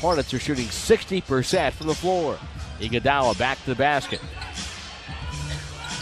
Hornets 0.00 0.32
are 0.32 0.38
shooting 0.38 0.66
60% 0.66 1.72
from 1.72 1.86
the 1.86 1.94
floor. 1.94 2.38
Iguodala 2.78 3.38
back 3.38 3.58
to 3.64 3.66
the 3.66 3.74
basket. 3.74 4.20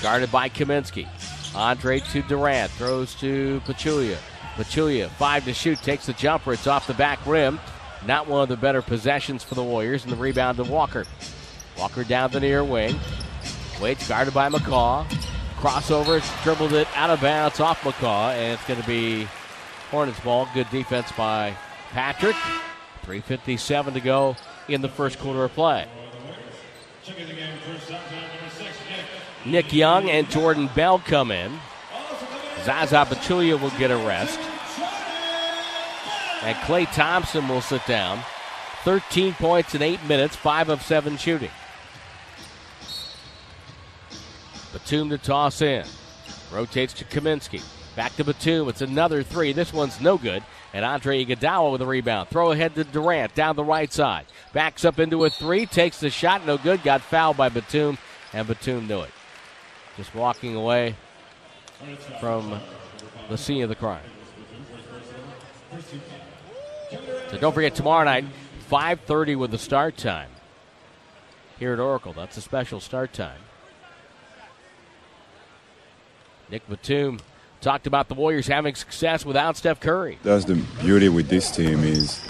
Guarded 0.02 0.32
by 0.32 0.49
Kaminsky. 0.49 1.06
Andre 1.54 2.00
to 2.00 2.23
Durant. 2.23 2.73
Throws 2.73 3.14
to 3.16 3.62
Pachulia. 3.64 4.16
Pachulia, 4.56 5.09
five 5.11 5.44
to 5.44 5.54
shoot, 5.54 5.78
takes 5.78 6.06
the 6.06 6.12
jumper. 6.12 6.52
It's 6.52 6.66
off 6.66 6.87
the 6.87 6.94
back 6.94 7.25
rim. 7.25 7.61
Not 8.04 8.26
one 8.26 8.42
of 8.42 8.49
the 8.49 8.56
better 8.56 8.82
possessions 8.82 9.44
for 9.44 9.54
the 9.54 9.62
Warriors. 9.62 10.02
And 10.02 10.12
the 10.12 10.16
rebound 10.16 10.56
to 10.59 10.64
Walker. 10.64 11.04
Walker 11.78 12.04
down 12.04 12.32
the 12.32 12.40
near 12.40 12.64
wing. 12.64 12.99
Waits 13.80 14.09
guarded 14.09 14.35
by 14.35 14.49
McCaw. 14.49 15.06
Crossover, 15.56 16.21
dribbled 16.42 16.73
it 16.73 16.88
out 16.97 17.11
of 17.11 17.21
bounds 17.21 17.61
off 17.61 17.80
McCaw. 17.82 18.35
And 18.35 18.54
it's 18.54 18.66
going 18.66 18.80
to 18.80 18.87
be 18.87 19.28
Hornets 19.90 20.18
ball. 20.21 20.49
Good 20.52 20.68
defense 20.71 21.12
by 21.12 21.56
Patrick. 21.90 22.37
3.57 23.06 23.92
to 23.94 24.00
go 24.00 24.37
in 24.68 24.80
the 24.80 24.88
first 24.88 25.18
quarter 25.21 25.44
of 25.44 25.52
play. 25.52 25.87
Nick 29.45 29.73
Young 29.73 30.09
and 30.09 30.31
Jordan 30.31 30.69
Bell 30.75 30.99
come 30.99 31.31
in. 31.31 31.53
Zaza 32.65 33.05
Pachulia 33.09 33.61
will 33.61 33.71
get 33.71 33.91
a 33.91 33.97
rest. 33.97 34.39
And 36.43 36.57
Klay 36.59 36.93
Thompson 36.93 37.49
will 37.49 37.61
sit 37.61 37.85
down. 37.87 38.21
13 38.85 39.35
points 39.35 39.75
in 39.75 39.83
8 39.83 40.05
minutes, 40.05 40.35
5 40.37 40.69
of 40.69 40.83
7 40.83 41.17
shooting. 41.17 41.51
Batum 44.73 45.11
to 45.11 45.19
toss 45.19 45.61
in. 45.61 45.85
Rotates 46.53 46.93
to 46.95 47.05
Kaminsky. 47.05 47.63
Back 47.95 48.17
to 48.17 48.25
Batum. 48.25 48.69
It's 48.69 48.81
another 48.81 49.23
three. 49.23 49.53
This 49.53 49.73
one's 49.73 50.01
no 50.01 50.17
good. 50.17 50.43
And 50.73 50.85
Andre 50.85 51.25
Iguodala 51.25 51.73
with 51.73 51.83
a 51.83 51.87
rebound. 51.87 52.29
Throw 52.31 52.53
ahead 52.53 52.75
to 52.77 52.85
Durant 52.85 53.35
down 53.35 53.57
the 53.57 53.65
right 53.65 53.93
side. 53.93 54.25
Backs 54.53 54.85
up 54.85 54.99
into 54.99 55.25
a 55.25 55.31
three. 55.31 55.67
Takes 55.67 56.01
the 56.01 56.09
shot. 56.11 56.47
No 56.47 56.57
good. 56.57 56.83
Got 56.83 57.03
fouled 57.03 57.37
by 57.37 57.51
Batum. 57.51 57.99
And 58.33 58.49
Batum 58.49 58.87
knew 58.89 59.03
it. 59.03 59.11
Just 59.97 60.15
walking 60.15 60.55
away 60.55 60.95
from 62.21 62.59
the 63.29 63.37
scene 63.37 63.63
of 63.63 63.69
the 63.69 63.75
crime. 63.75 64.03
So 67.31 67.39
don't 67.39 67.55
forget 67.55 67.75
tomorrow 67.75 68.05
night, 68.05 68.25
5:30 68.71 69.37
with 69.37 69.51
the 69.51 69.59
start 69.59 69.97
time 69.97 70.31
here 71.59 71.73
at 71.73 71.79
Oracle. 71.79 72.13
That's 72.13 72.37
a 72.37 72.41
special 72.41 72.81
start 72.81 73.13
time. 73.13 73.41
Nick 76.51 76.69
Batum 76.69 77.21
talked 77.61 77.87
about 77.87 78.09
the 78.09 78.15
Warriors 78.15 78.47
having 78.47 78.75
success 78.75 79.25
without 79.25 79.57
Steph 79.57 79.81
Curry. 79.81 80.19
That's 80.23 80.45
the 80.45 80.57
beauty 80.83 81.09
with 81.09 81.29
this 81.29 81.51
team 81.51 81.83
is 81.85 82.21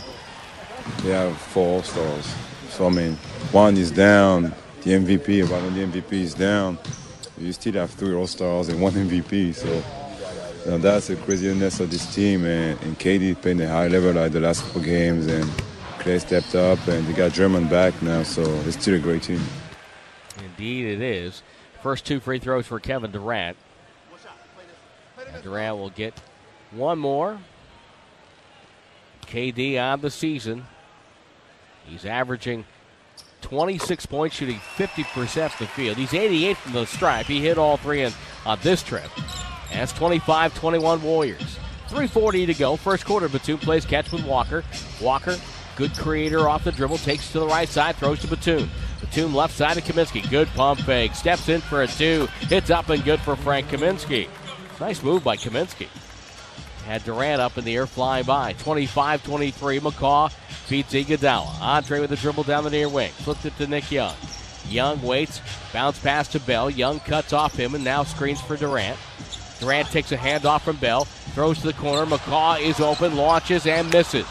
they 1.02 1.11
have 1.11 1.37
four 1.37 1.83
stars. 1.83 2.33
So 2.71 2.87
I 2.87 2.90
mean, 2.90 3.16
one 3.50 3.76
is 3.76 3.90
down, 3.90 4.54
the 4.83 4.92
MVP, 4.92 5.49
one 5.50 5.64
of 5.64 5.75
the 5.75 5.83
MVP 5.83 6.12
is 6.23 6.35
down. 6.35 6.78
You 7.42 7.52
still 7.52 7.72
have 7.75 7.90
three 7.90 8.14
All 8.14 8.26
Stars 8.26 8.68
and 8.68 8.80
one 8.80 8.92
MVP. 8.92 9.54
So 9.54 9.82
know, 10.66 10.78
that's 10.78 11.08
the 11.08 11.16
craziness 11.16 11.80
of 11.80 11.90
this 11.90 12.14
team. 12.14 12.44
And, 12.44 12.80
and 12.82 12.99
KD 12.99 13.40
played 13.40 13.61
a 13.61 13.68
high 13.68 13.88
level 13.88 14.12
like 14.12 14.32
the 14.32 14.40
last 14.40 14.64
couple 14.64 14.82
games, 14.82 15.26
and 15.26 15.44
Klay 15.99 16.20
stepped 16.20 16.54
up, 16.54 16.78
and 16.88 17.06
they 17.06 17.12
got 17.12 17.32
German 17.32 17.68
back 17.68 18.00
now. 18.02 18.22
So 18.22 18.42
it's 18.66 18.80
still 18.80 18.94
a 18.94 18.99
great 18.99 19.22
team. 19.22 19.40
Indeed, 20.38 20.87
it 20.87 21.00
is. 21.00 21.42
First 21.82 22.06
two 22.06 22.20
free 22.20 22.38
throws 22.38 22.66
for 22.66 22.78
Kevin 22.78 23.11
Durant. 23.11 23.56
And 25.32 25.42
Durant 25.42 25.78
will 25.78 25.90
get 25.90 26.14
one 26.70 26.99
more. 26.99 27.38
KD 29.26 29.82
on 29.82 30.00
the 30.00 30.11
season. 30.11 30.66
He's 31.87 32.04
averaging 32.04 32.64
26 33.42 34.06
points, 34.06 34.37
shooting 34.37 34.58
50% 34.76 35.50
from 35.50 35.66
the 35.66 35.70
field. 35.72 35.96
He's 35.96 36.14
88 36.14 36.56
from 36.56 36.72
the 36.72 36.87
stripe. 36.87 37.26
He 37.26 37.40
hit 37.40 37.58
all 37.58 37.76
three 37.76 38.02
in, 38.02 38.12
on 38.46 38.58
this 38.62 38.82
trip. 38.82 39.11
It's 39.70 39.92
25 39.92 40.54
21 40.54 41.02
Warriors. 41.02 41.58
3.40 41.88 42.46
to 42.46 42.54
go. 42.54 42.76
First 42.76 43.04
quarter, 43.04 43.28
Batum 43.28 43.58
plays 43.58 43.84
catch 43.84 44.11
with 44.12 44.25
Walker. 44.25 44.64
Walker, 45.00 45.37
good 45.76 45.94
creator 45.94 46.49
off 46.49 46.64
the 46.64 46.72
dribble, 46.72 46.99
takes 46.99 47.30
to 47.32 47.40
the 47.40 47.46
right 47.46 47.68
side, 47.68 47.96
throws 47.96 48.20
to 48.20 48.28
Batum. 48.28 48.70
Batum 49.00 49.34
left 49.34 49.54
side 49.54 49.76
of 49.76 49.84
Kaminsky. 49.84 50.28
Good 50.30 50.49
pump 50.49 50.80
fake. 50.80 51.14
Steps 51.14 51.49
in 51.49 51.61
for 51.61 51.82
a 51.82 51.87
two. 51.87 52.28
Hits 52.49 52.70
up 52.70 52.88
and 52.88 53.04
good 53.04 53.20
for 53.20 53.37
Frank 53.37 53.66
Kaminsky. 53.68 54.28
Nice 54.80 55.02
move 55.02 55.22
by 55.22 55.37
Kaminsky. 55.37 55.88
Had 56.87 57.04
Durant 57.04 57.40
up 57.40 57.58
in 57.58 57.64
the 57.64 57.76
air 57.76 57.87
flying 57.87 58.25
by. 58.25 58.54
25 58.54 59.25
23. 59.25 59.80
McCaw 59.80 60.32
beats 60.72 60.94
Iguodala. 60.94 61.60
Andre 61.60 62.00
with 62.00 62.12
a 62.12 62.16
dribble 62.16 62.44
down 62.44 62.64
the 62.64 62.70
near 62.70 62.88
wing. 62.88 63.10
Flips 63.10 63.44
it 63.44 63.54
to 63.58 63.66
Nick 63.66 63.92
Young. 63.92 64.14
Young 64.70 65.02
waits. 65.02 65.42
Bounce 65.70 65.98
pass 65.98 66.28
to 66.28 66.40
Bell. 66.40 66.70
Young 66.70 66.98
cuts 67.00 67.34
off 67.34 67.54
him 67.54 67.74
and 67.74 67.84
now 67.84 68.04
screens 68.04 68.40
for 68.40 68.56
Durant. 68.56 68.98
Durant 69.60 69.88
takes 69.88 70.12
a 70.12 70.16
handoff 70.16 70.62
from 70.62 70.76
Bell. 70.76 71.04
Throws 71.34 71.58
to 71.58 71.66
the 71.66 71.72
corner. 71.74 72.06
McCaw 72.06 72.58
is 72.58 72.80
open. 72.80 73.16
Launches 73.16 73.66
and 73.66 73.92
misses. 73.92 74.24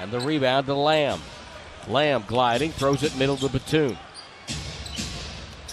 And 0.00 0.12
the 0.12 0.20
rebound 0.20 0.66
to 0.66 0.74
Lamb. 0.74 1.20
Lamb 1.88 2.22
gliding. 2.28 2.70
Throws 2.70 3.02
it 3.02 3.16
middle 3.16 3.36
to 3.38 3.48
Batum. 3.48 3.98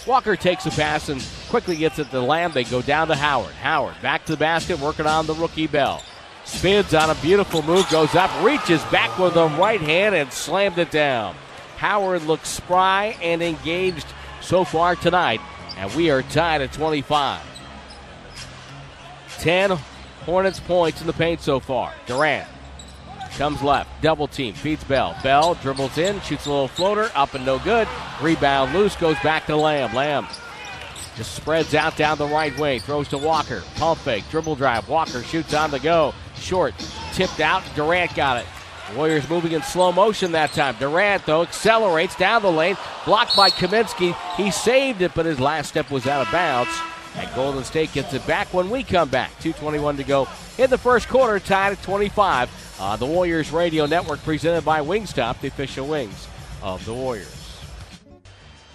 Walker 0.04 0.34
takes 0.34 0.66
a 0.66 0.70
pass 0.70 1.08
and 1.08 1.24
quickly 1.48 1.76
gets 1.76 2.00
it 2.00 2.10
to 2.10 2.20
Lamb. 2.20 2.50
They 2.50 2.64
go 2.64 2.82
down 2.82 3.06
to 3.06 3.14
Howard. 3.14 3.54
Howard 3.54 3.94
back 4.02 4.24
to 4.24 4.32
the 4.32 4.38
basket, 4.38 4.80
working 4.80 5.06
on 5.06 5.28
the 5.28 5.34
rookie 5.34 5.68
Bell. 5.68 6.02
Spins 6.46 6.94
on 6.94 7.10
a 7.10 7.14
beautiful 7.16 7.60
move, 7.62 7.88
goes 7.90 8.14
up, 8.14 8.30
reaches 8.42 8.82
back 8.84 9.18
with 9.18 9.34
the 9.34 9.48
right 9.48 9.80
hand 9.80 10.14
and 10.14 10.32
slammed 10.32 10.78
it 10.78 10.92
down. 10.92 11.34
Howard 11.76 12.22
looks 12.22 12.48
spry 12.48 13.16
and 13.20 13.42
engaged 13.42 14.06
so 14.40 14.62
far 14.62 14.94
tonight, 14.94 15.40
and 15.76 15.92
we 15.94 16.08
are 16.08 16.22
tied 16.22 16.62
at 16.62 16.72
25. 16.72 17.42
10 19.40 19.70
Hornets 20.24 20.60
points 20.60 21.00
in 21.00 21.06
the 21.08 21.12
paint 21.12 21.40
so 21.40 21.60
far. 21.60 21.92
Durant 22.06 22.48
comes 23.36 23.60
left, 23.60 23.90
double 24.00 24.28
team, 24.28 24.54
feeds 24.54 24.84
Bell. 24.84 25.16
Bell 25.22 25.54
dribbles 25.56 25.98
in, 25.98 26.20
shoots 26.20 26.46
a 26.46 26.50
little 26.50 26.68
floater, 26.68 27.10
up 27.14 27.34
and 27.34 27.44
no 27.44 27.58
good. 27.58 27.88
Rebound 28.22 28.72
loose, 28.72 28.96
goes 28.96 29.18
back 29.20 29.46
to 29.46 29.56
Lamb. 29.56 29.94
Lamb 29.94 30.26
just 31.16 31.34
spreads 31.34 31.74
out 31.74 31.96
down 31.96 32.18
the 32.18 32.26
right 32.26 32.56
wing, 32.58 32.80
throws 32.80 33.08
to 33.08 33.18
Walker. 33.18 33.62
Pump 33.76 33.98
fake, 34.00 34.24
dribble 34.30 34.54
drive. 34.54 34.88
Walker 34.88 35.22
shoots 35.22 35.52
on 35.52 35.70
the 35.70 35.80
go. 35.80 36.14
Short, 36.38 36.74
tipped 37.12 37.40
out. 37.40 37.62
Durant 37.74 38.14
got 38.14 38.38
it. 38.38 38.46
Warriors 38.94 39.28
moving 39.28 39.52
in 39.52 39.62
slow 39.62 39.90
motion 39.90 40.32
that 40.32 40.52
time. 40.52 40.76
Durant, 40.78 41.26
though, 41.26 41.42
accelerates 41.42 42.14
down 42.14 42.42
the 42.42 42.52
lane, 42.52 42.76
blocked 43.04 43.36
by 43.36 43.50
Kaminsky. 43.50 44.16
He 44.36 44.50
saved 44.50 45.02
it, 45.02 45.12
but 45.14 45.26
his 45.26 45.40
last 45.40 45.68
step 45.68 45.90
was 45.90 46.06
out 46.06 46.24
of 46.24 46.30
bounds. 46.30 46.70
And 47.16 47.34
Golden 47.34 47.64
State 47.64 47.92
gets 47.92 48.12
it 48.12 48.26
back 48.26 48.52
when 48.52 48.70
we 48.70 48.82
come 48.82 49.08
back. 49.08 49.32
2.21 49.40 49.96
to 49.96 50.04
go 50.04 50.28
in 50.58 50.70
the 50.70 50.78
first 50.78 51.08
quarter, 51.08 51.40
tied 51.40 51.72
at 51.72 51.82
25. 51.82 52.76
Uh, 52.78 52.96
the 52.96 53.06
Warriors 53.06 53.50
Radio 53.50 53.86
Network 53.86 54.22
presented 54.22 54.64
by 54.64 54.80
Wingstop, 54.80 55.40
the 55.40 55.48
official 55.48 55.86
wings 55.86 56.28
of 56.62 56.84
the 56.84 56.92
Warriors. 56.92 57.46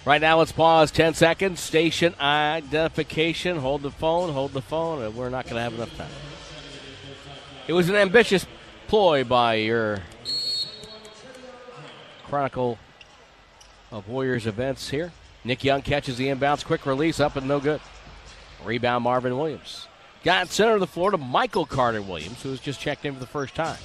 Right 0.04 0.20
now, 0.20 0.38
let's 0.38 0.50
pause 0.50 0.90
10 0.90 1.14
seconds. 1.14 1.60
Station 1.60 2.14
identification. 2.20 3.58
Hold 3.58 3.82
the 3.82 3.92
phone, 3.92 4.32
hold 4.32 4.52
the 4.52 4.62
phone. 4.62 5.14
We're 5.14 5.30
not 5.30 5.44
going 5.44 5.56
to 5.56 5.62
have 5.62 5.74
enough 5.74 5.96
time. 5.96 6.10
It 7.68 7.72
was 7.74 7.88
an 7.88 7.94
ambitious 7.94 8.46
ploy 8.88 9.22
by 9.22 9.54
your 9.54 9.98
Chronicle 12.26 12.78
of 13.92 14.08
Warriors 14.08 14.46
events 14.46 14.90
here. 14.90 15.12
Nick 15.44 15.62
Young 15.62 15.82
catches 15.82 16.16
the 16.16 16.26
inbounds. 16.26 16.64
Quick 16.64 16.86
release 16.86 17.20
up 17.20 17.36
and 17.36 17.46
no 17.46 17.60
good. 17.60 17.80
Rebound 18.64 19.04
Marvin 19.04 19.36
Williams. 19.36 19.86
Got 20.24 20.48
center 20.48 20.74
of 20.74 20.80
the 20.80 20.86
floor 20.86 21.10
to 21.10 21.18
Michael 21.18 21.66
Carter 21.66 22.02
Williams, 22.02 22.42
who 22.42 22.50
has 22.50 22.60
just 22.60 22.80
checked 22.80 23.04
in 23.04 23.14
for 23.14 23.20
the 23.20 23.26
first 23.26 23.54
time. 23.54 23.78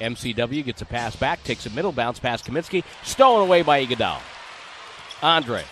MCW 0.00 0.64
gets 0.64 0.80
a 0.82 0.86
pass 0.86 1.14
back, 1.16 1.42
takes 1.44 1.66
a 1.66 1.70
middle 1.70 1.92
bounce 1.92 2.18
past 2.18 2.46
Kaminsky, 2.46 2.82
stolen 3.04 3.42
away 3.42 3.62
by 3.62 3.84
Iguodala. 3.84 4.20
Andre 5.22 5.64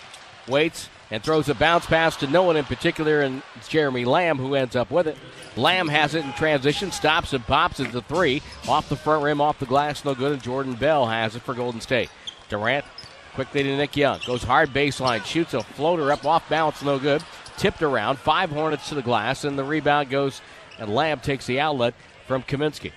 waits 0.47 0.89
and 1.11 1.23
throws 1.23 1.49
a 1.49 1.55
bounce 1.55 1.85
pass 1.85 2.15
to 2.17 2.27
no 2.27 2.43
one 2.43 2.57
in 2.57 2.65
particular, 2.65 3.21
and 3.21 3.41
it's 3.55 3.67
Jeremy 3.67 4.05
Lamb 4.05 4.37
who 4.37 4.55
ends 4.55 4.75
up 4.75 4.91
with 4.91 5.07
it. 5.07 5.17
Lamb 5.55 5.87
has 5.87 6.15
it 6.15 6.23
in 6.23 6.33
transition, 6.33 6.91
stops 6.91 7.33
and 7.33 7.45
pops 7.45 7.79
it 7.79 7.91
to 7.91 8.01
three. 8.01 8.41
Off 8.67 8.89
the 8.89 8.95
front 8.95 9.23
rim, 9.23 9.41
off 9.41 9.59
the 9.59 9.65
glass, 9.65 10.05
no 10.05 10.13
good, 10.13 10.33
and 10.33 10.43
Jordan 10.43 10.73
Bell 10.73 11.07
has 11.07 11.35
it 11.35 11.41
for 11.41 11.53
Golden 11.53 11.81
State. 11.81 12.09
Durant 12.49 12.85
quickly 13.33 13.63
to 13.63 13.77
Nick 13.77 13.95
Young. 13.95 14.19
Goes 14.25 14.43
hard 14.43 14.69
baseline, 14.69 15.23
shoots 15.25 15.53
a 15.53 15.61
floater 15.61 16.11
up 16.11 16.25
off 16.25 16.47
balance, 16.49 16.81
no 16.83 16.99
good. 16.99 17.23
Tipped 17.57 17.81
around, 17.81 18.17
five 18.17 18.49
Hornets 18.49 18.89
to 18.89 18.95
the 18.95 19.01
glass, 19.01 19.43
and 19.43 19.57
the 19.57 19.63
rebound 19.63 20.09
goes, 20.09 20.41
and 20.77 20.93
Lamb 20.93 21.19
takes 21.19 21.45
the 21.45 21.59
outlet 21.59 21.93
from 22.27 22.43
Kaminsky. 22.43 22.91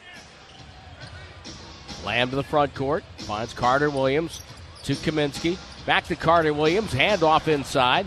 Lamb 2.04 2.30
to 2.30 2.36
the 2.36 2.42
front 2.42 2.74
court, 2.74 3.04
finds 3.18 3.54
Carter 3.54 3.90
Williams 3.90 4.42
to 4.84 4.94
Kaminsky. 4.94 5.58
Back 5.86 6.06
to 6.06 6.16
Carter 6.16 6.52
Williams. 6.52 6.92
Handoff 6.92 7.48
inside. 7.48 8.06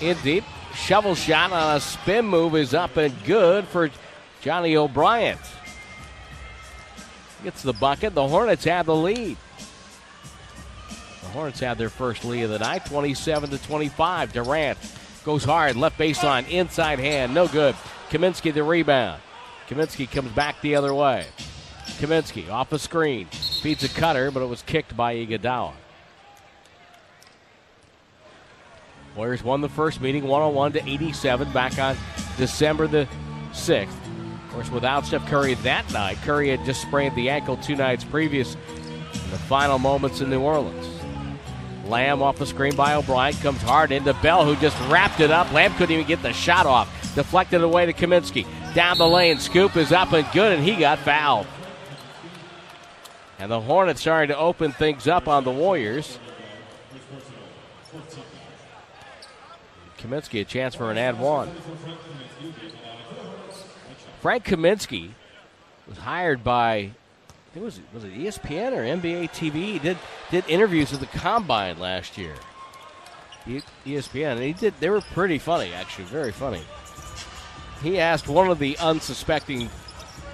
In 0.00 0.16
deep. 0.22 0.44
Shovel 0.74 1.14
shot 1.14 1.52
on 1.52 1.76
a 1.76 1.80
spin 1.80 2.26
move 2.26 2.54
is 2.54 2.74
up 2.74 2.96
and 2.96 3.14
good 3.24 3.66
for 3.66 3.90
Johnny 4.42 4.76
O'Bryant. 4.76 5.40
Gets 7.42 7.62
the 7.62 7.72
bucket. 7.72 8.14
The 8.14 8.28
Hornets 8.28 8.64
have 8.64 8.86
the 8.86 8.94
lead. 8.94 9.36
The 11.22 11.28
Hornets 11.28 11.60
have 11.60 11.78
their 11.78 11.88
first 11.88 12.24
lead 12.24 12.44
of 12.44 12.50
the 12.50 12.58
night, 12.58 12.86
27 12.86 13.50
to 13.50 13.58
25. 13.58 14.32
Durant 14.32 14.78
goes 15.24 15.44
hard, 15.44 15.76
left 15.76 15.98
baseline, 15.98 16.48
inside 16.48 16.98
hand, 16.98 17.34
no 17.34 17.48
good. 17.48 17.74
Kaminsky 18.10 18.54
the 18.54 18.62
rebound. 18.62 19.20
Kaminsky 19.68 20.10
comes 20.10 20.30
back 20.32 20.60
the 20.60 20.76
other 20.76 20.94
way. 20.94 21.26
Kaminsky 21.98 22.48
off 22.50 22.72
a 22.72 22.78
screen, 22.78 23.26
feeds 23.26 23.82
a 23.82 23.88
cutter, 23.88 24.30
but 24.30 24.42
it 24.42 24.48
was 24.48 24.62
kicked 24.62 24.96
by 24.96 25.16
Iguodala. 25.16 25.72
Warriors 29.16 29.42
won 29.42 29.62
the 29.62 29.68
first 29.68 30.00
meeting 30.00 30.24
101 30.24 30.72
to 30.72 30.88
87 30.88 31.50
back 31.52 31.78
on 31.78 31.96
December 32.36 32.86
the 32.86 33.08
6th. 33.52 33.88
Of 33.88 34.52
course, 34.52 34.70
without 34.70 35.06
Steph 35.06 35.26
Curry 35.26 35.54
that 35.54 35.90
night, 35.92 36.18
Curry 36.22 36.50
had 36.50 36.64
just 36.66 36.82
sprained 36.82 37.16
the 37.16 37.30
ankle 37.30 37.56
two 37.56 37.76
nights 37.76 38.04
previous 38.04 38.54
in 38.54 39.30
the 39.30 39.38
final 39.38 39.78
moments 39.78 40.20
in 40.20 40.28
New 40.28 40.40
Orleans. 40.40 40.86
Lamb 41.86 42.22
off 42.22 42.36
the 42.36 42.46
screen 42.46 42.74
by 42.76 42.94
O'Bryant 42.94 43.40
comes 43.40 43.62
hard 43.62 43.92
into 43.92 44.12
Bell, 44.14 44.44
who 44.44 44.56
just 44.56 44.78
wrapped 44.90 45.20
it 45.20 45.30
up. 45.30 45.50
Lamb 45.52 45.72
couldn't 45.74 45.94
even 45.94 46.06
get 46.06 46.22
the 46.22 46.32
shot 46.32 46.66
off. 46.66 46.90
Deflected 47.14 47.62
away 47.62 47.86
to 47.86 47.92
Kaminsky. 47.92 48.46
Down 48.74 48.98
the 48.98 49.06
lane, 49.06 49.38
scoop 49.38 49.76
is 49.76 49.92
up 49.92 50.12
and 50.12 50.26
good, 50.32 50.52
and 50.52 50.62
he 50.62 50.76
got 50.76 50.98
fouled. 50.98 51.46
And 53.38 53.50
the 53.50 53.60
Hornets 53.60 54.00
starting 54.00 54.34
to 54.34 54.38
open 54.38 54.72
things 54.72 55.06
up 55.06 55.28
on 55.28 55.44
the 55.44 55.50
Warriors. 55.50 56.18
Kaminsky 59.98 60.40
a 60.40 60.44
chance 60.44 60.74
for 60.74 60.90
an 60.90 60.98
ad 60.98 61.18
one. 61.18 61.50
Frank 64.20 64.44
Kaminsky 64.44 65.10
was 65.88 65.98
hired 65.98 66.42
by 66.42 66.90
it 67.54 67.62
was 67.62 67.80
was 67.94 68.04
it 68.04 68.12
ESPN 68.12 68.72
or 68.72 68.82
NBA 68.82 69.30
TV? 69.30 69.54
He 69.54 69.78
did 69.78 69.98
did 70.30 70.44
interviews 70.48 70.90
with 70.90 71.00
the 71.00 71.18
Combine 71.18 71.78
last 71.78 72.18
year. 72.18 72.34
ESPN, 73.46 74.32
and 74.32 74.42
he 74.42 74.52
did. 74.52 74.74
They 74.80 74.90
were 74.90 75.00
pretty 75.00 75.38
funny, 75.38 75.72
actually, 75.72 76.06
very 76.06 76.32
funny. 76.32 76.62
He 77.82 78.00
asked 78.00 78.28
one 78.28 78.50
of 78.50 78.58
the 78.58 78.76
unsuspecting 78.78 79.70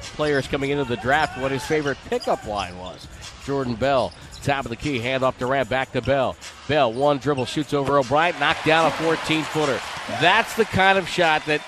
players 0.01 0.48
coming 0.48 0.70
into 0.70 0.85
the 0.85 0.96
draft 0.96 1.38
what 1.38 1.51
his 1.51 1.64
favorite 1.64 1.98
pickup 2.09 2.46
line 2.46 2.79
was. 2.79 3.07
Jordan 3.44 3.75
Bell 3.75 4.12
Top 4.42 4.64
of 4.64 4.70
the 4.70 4.76
key, 4.76 4.98
hand 4.98 5.22
off 5.22 5.38
Durant, 5.38 5.68
back 5.68 5.92
to 5.92 6.02
Bell. 6.02 6.37
Bell, 6.68 6.92
one 6.92 7.18
dribble, 7.18 7.46
shoots 7.46 7.72
over 7.72 7.98
O'Bryant, 7.98 8.38
knocked 8.40 8.66
down 8.66 8.87
a 8.87 8.90
14 8.90 9.44
footer. 9.44 9.81
That's 10.20 10.55
the 10.57 10.64
kind 10.64 10.98
of 10.98 11.09
shot 11.09 11.46
that 11.46 11.62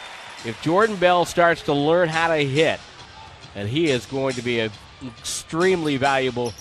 if 0.45 0.61
Jordan 0.63 0.97
Bell 0.97 1.25
starts 1.25 1.63
to 1.63 1.73
learn 1.73 2.09
how 2.09 2.29
to 2.29 2.37
hit, 2.37 2.81
and 3.55 3.69
he 3.69 3.89
is 3.89 4.07
going 4.07 4.35
to 4.35 4.43
be 4.43 4.61
an 4.61 4.71
extremely 5.07 5.97
valuable 5.97 6.53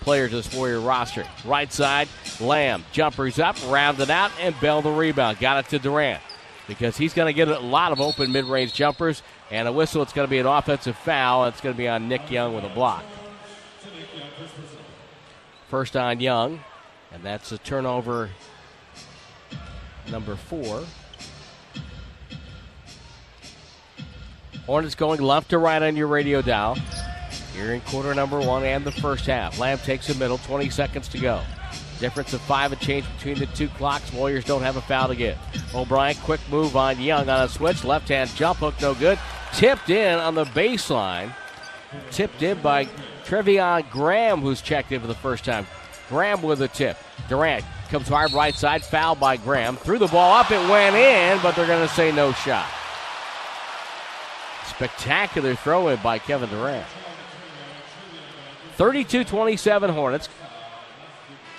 player 0.00 0.28
to 0.28 0.36
this 0.36 0.54
Warrior 0.54 0.80
roster. 0.80 1.24
Right 1.44 1.72
side, 1.72 2.08
Lamb, 2.40 2.84
jumpers 2.92 3.38
up, 3.38 3.56
rounded 3.68 4.10
out, 4.10 4.32
and 4.40 4.58
Bell 4.60 4.82
the 4.82 4.90
rebound. 4.90 5.38
Got 5.38 5.64
it 5.64 5.70
to 5.70 5.78
Durant 5.78 6.22
because 6.68 6.96
he's 6.96 7.14
going 7.14 7.26
to 7.26 7.32
get 7.32 7.48
a 7.48 7.58
lot 7.60 7.92
of 7.92 8.00
open 8.00 8.32
mid 8.32 8.44
range 8.44 8.74
jumpers, 8.74 9.22
and 9.50 9.68
a 9.68 9.72
whistle. 9.72 10.02
It's 10.02 10.12
going 10.12 10.26
to 10.26 10.30
be 10.30 10.38
an 10.38 10.46
offensive 10.46 10.96
foul. 10.96 11.46
It's 11.46 11.60
going 11.60 11.74
to 11.74 11.78
be 11.78 11.88
on 11.88 12.08
Nick 12.08 12.30
Young 12.30 12.54
with 12.54 12.64
a 12.64 12.68
block. 12.68 13.04
First 15.68 15.96
on 15.96 16.20
Young, 16.20 16.60
and 17.12 17.22
that's 17.24 17.50
a 17.50 17.58
turnover 17.58 18.30
number 20.10 20.36
four. 20.36 20.84
Hornets 24.66 24.94
going 24.94 25.20
left 25.20 25.50
to 25.50 25.58
right 25.58 25.82
on 25.82 25.96
your 25.96 26.06
radio 26.06 26.40
dial. 26.40 26.76
Here 27.54 27.72
in 27.72 27.80
quarter 27.82 28.14
number 28.14 28.38
one 28.38 28.64
and 28.64 28.84
the 28.84 28.92
first 28.92 29.26
half. 29.26 29.58
Lamb 29.58 29.78
takes 29.78 30.06
the 30.06 30.14
middle, 30.14 30.38
20 30.38 30.70
seconds 30.70 31.08
to 31.08 31.18
go. 31.18 31.40
Difference 31.98 32.32
of 32.32 32.42
five 32.42 32.72
and 32.72 32.80
change 32.80 33.06
between 33.16 33.38
the 33.38 33.46
two 33.46 33.68
clocks. 33.68 34.12
Warriors 34.12 34.44
don't 34.44 34.62
have 34.62 34.76
a 34.76 34.82
foul 34.82 35.08
to 35.08 35.16
get. 35.16 35.38
O'Bryant, 35.74 36.18
quick 36.20 36.40
move 36.50 36.76
on 36.76 37.00
Young 37.00 37.28
on 37.28 37.42
a 37.44 37.48
switch. 37.48 37.84
Left 37.84 38.08
hand 38.08 38.30
jump 38.36 38.58
hook, 38.58 38.74
no 38.80 38.94
good. 38.94 39.18
Tipped 39.52 39.88
in 39.88 40.18
on 40.18 40.34
the 40.34 40.44
baseline. 40.44 41.34
Tipped 42.10 42.42
in 42.42 42.60
by 42.60 42.86
Treveon 43.26 43.90
Graham, 43.90 44.40
who's 44.40 44.62
checked 44.62 44.92
in 44.92 45.00
for 45.00 45.08
the 45.08 45.14
first 45.14 45.44
time. 45.44 45.66
Graham 46.08 46.42
with 46.42 46.62
a 46.62 46.68
tip. 46.68 46.96
Durant 47.28 47.64
comes 47.88 48.08
hard 48.08 48.32
right 48.32 48.54
side, 48.54 48.84
foul 48.84 49.16
by 49.16 49.36
Graham. 49.36 49.76
Threw 49.76 49.98
the 49.98 50.06
ball 50.06 50.34
up, 50.34 50.50
it 50.50 50.70
went 50.70 50.94
in, 50.94 51.42
but 51.42 51.56
they're 51.56 51.66
going 51.66 51.86
to 51.86 51.92
say 51.94 52.12
no 52.12 52.32
shot. 52.32 52.68
Spectacular 54.66 55.56
throw 55.56 55.88
in 55.88 55.98
by 56.02 56.18
Kevin 56.18 56.50
Durant. 56.50 56.86
32 58.76 59.24
27 59.24 59.90
Hornets. 59.90 60.28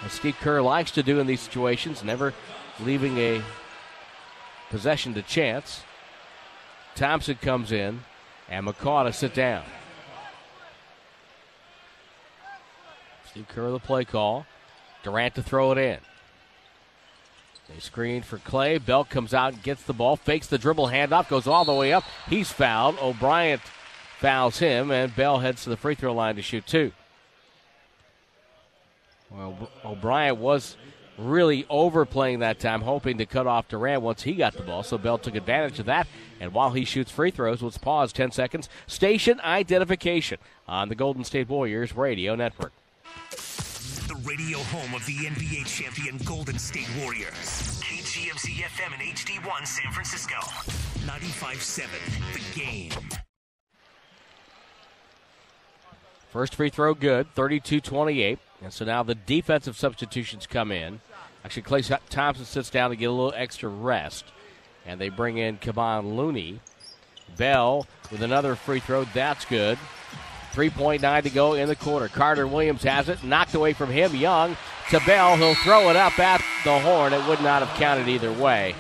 As 0.06 0.14
Steve 0.14 0.38
Kerr 0.40 0.62
likes 0.62 0.92
to 0.92 1.04
do 1.04 1.20
in 1.20 1.28
these 1.28 1.42
situations, 1.42 2.04
never 2.04 2.34
leaving 2.80 3.18
a 3.18 3.42
possession 4.70 5.14
to 5.16 5.22
chance. 5.22 5.82
Thompson 6.96 7.36
comes 7.36 7.72
in, 7.72 8.04
and 8.48 8.66
McCaw 8.66 9.06
to 9.06 9.14
sit 9.14 9.34
down. 9.34 9.64
Steve 13.38 13.48
Kerr 13.50 13.70
the 13.70 13.78
play 13.78 14.04
call. 14.04 14.48
Durant 15.04 15.36
to 15.36 15.44
throw 15.44 15.72
it 15.72 15.78
in. 15.78 16.00
They 17.70 17.80
screen 17.80 18.24
for 18.24 18.40
Klay. 18.40 18.84
Bell 18.84 19.04
comes 19.04 19.32
out 19.32 19.54
and 19.54 19.62
gets 19.62 19.84
the 19.84 19.94
ball, 19.94 20.16
fakes 20.16 20.48
the 20.48 20.58
dribble 20.58 20.88
handoff, 20.88 21.30
goes 21.30 21.46
all 21.46 21.64
the 21.64 21.74
way 21.74 21.94
up. 21.94 22.04
He's 22.28 22.52
fouled. 22.52 22.98
O'Bryant 23.00 23.62
fouls 24.20 24.58
him, 24.58 24.90
and 24.90 25.16
Bell 25.16 25.38
heads 25.38 25.64
to 25.66 25.70
the 25.70 25.78
free 25.78 25.94
throw 25.94 26.14
line 26.14 26.36
to 26.38 26.42
shoot 26.42 26.66
two. 26.66 26.92
Well, 29.30 29.70
O'Bryant 29.86 30.38
was 30.38 30.76
really 31.20 31.68
overplaying 31.70 32.40
that 32.40 32.60
time, 32.60 32.82
hoping 32.82 33.20
to 33.20 33.28
cut 33.28 33.46
off 33.46 33.68
Durant 33.68 34.02
once 34.02 34.24
he 34.24 34.34
got 34.34 34.54
the 34.54 34.64
ball. 34.64 34.82
So 34.82 34.98
Bell 34.98 35.20
took 35.20 35.36
advantage 35.36 35.80
of 35.80 35.86
that 35.86 36.08
And 36.40 36.54
while 36.54 36.72
he 36.72 36.86
shoots 36.86 37.12
free 37.12 37.32
throws, 37.32 37.62
let's 37.62 37.78
pause 37.78 38.12
10 38.14 38.32
seconds. 38.32 38.68
Station 38.88 39.40
identification 39.42 40.40
on 40.68 40.90
the 40.90 40.96
Golden 40.96 41.24
State 41.24 41.50
Warriors 41.50 41.96
Radio 41.96 42.34
Network. 42.34 42.72
The 43.30 44.22
radio 44.24 44.60
home 44.60 44.94
of 44.94 45.06
the 45.06 45.14
NBA 45.14 45.66
champion 45.66 46.18
Golden 46.26 46.58
State 46.58 46.88
Warriors. 47.02 47.82
KGMZ 47.84 48.64
FM 48.64 48.94
and 48.94 49.18
HD1 49.18 49.68
San 49.68 49.92
Francisco. 49.92 50.36
95.7 51.06 51.88
The 52.34 52.60
Game. 52.60 52.92
First 56.30 56.56
free 56.56 56.70
throw 56.70 56.94
good, 56.94 57.28
32 57.36 57.82
28. 57.82 58.40
And 58.62 58.72
so 58.72 58.86
now 58.86 59.04
the 59.04 59.16
defensive 59.16 59.76
substitutions 59.78 60.48
come 60.48 60.72
in. 60.72 61.02
Actually, 61.44 61.64
Klay 61.64 62.00
Thompson 62.10 62.46
sits 62.46 62.70
down 62.70 62.92
to 62.92 62.96
get 62.96 63.06
a 63.06 63.12
little 63.12 63.34
extra 63.36 63.70
rest. 63.70 64.26
And 64.86 65.02
they 65.02 65.10
bring 65.10 65.38
in 65.38 65.58
Kevon 65.58 66.16
Looney. 66.16 66.62
Bell 67.36 67.86
with 68.10 68.22
another 68.22 68.56
free 68.56 68.80
throw. 68.80 69.04
That's 69.04 69.44
good. 69.44 69.78
3.9 70.58 71.22
to 71.22 71.30
go 71.30 71.54
in 71.54 71.68
the 71.68 71.76
quarter. 71.76 72.08
Carter 72.08 72.48
Williams 72.48 72.82
has 72.82 73.10
it. 73.10 73.24
Knocked 73.24 73.54
away 73.54 73.74
from 73.74 73.92
him. 73.92 74.16
Young 74.16 74.58
to 74.90 75.00
Bell. 75.02 75.38
He'll 75.38 75.54
throw 75.54 75.92
it 75.92 75.96
up 75.96 76.18
at 76.18 76.44
the 76.64 76.80
horn. 76.80 77.14
It 77.14 77.28
would 77.28 77.42
not 77.42 77.62
have 77.62 77.78
counted 77.78 78.08
either 78.08 78.34
way. 78.34 78.74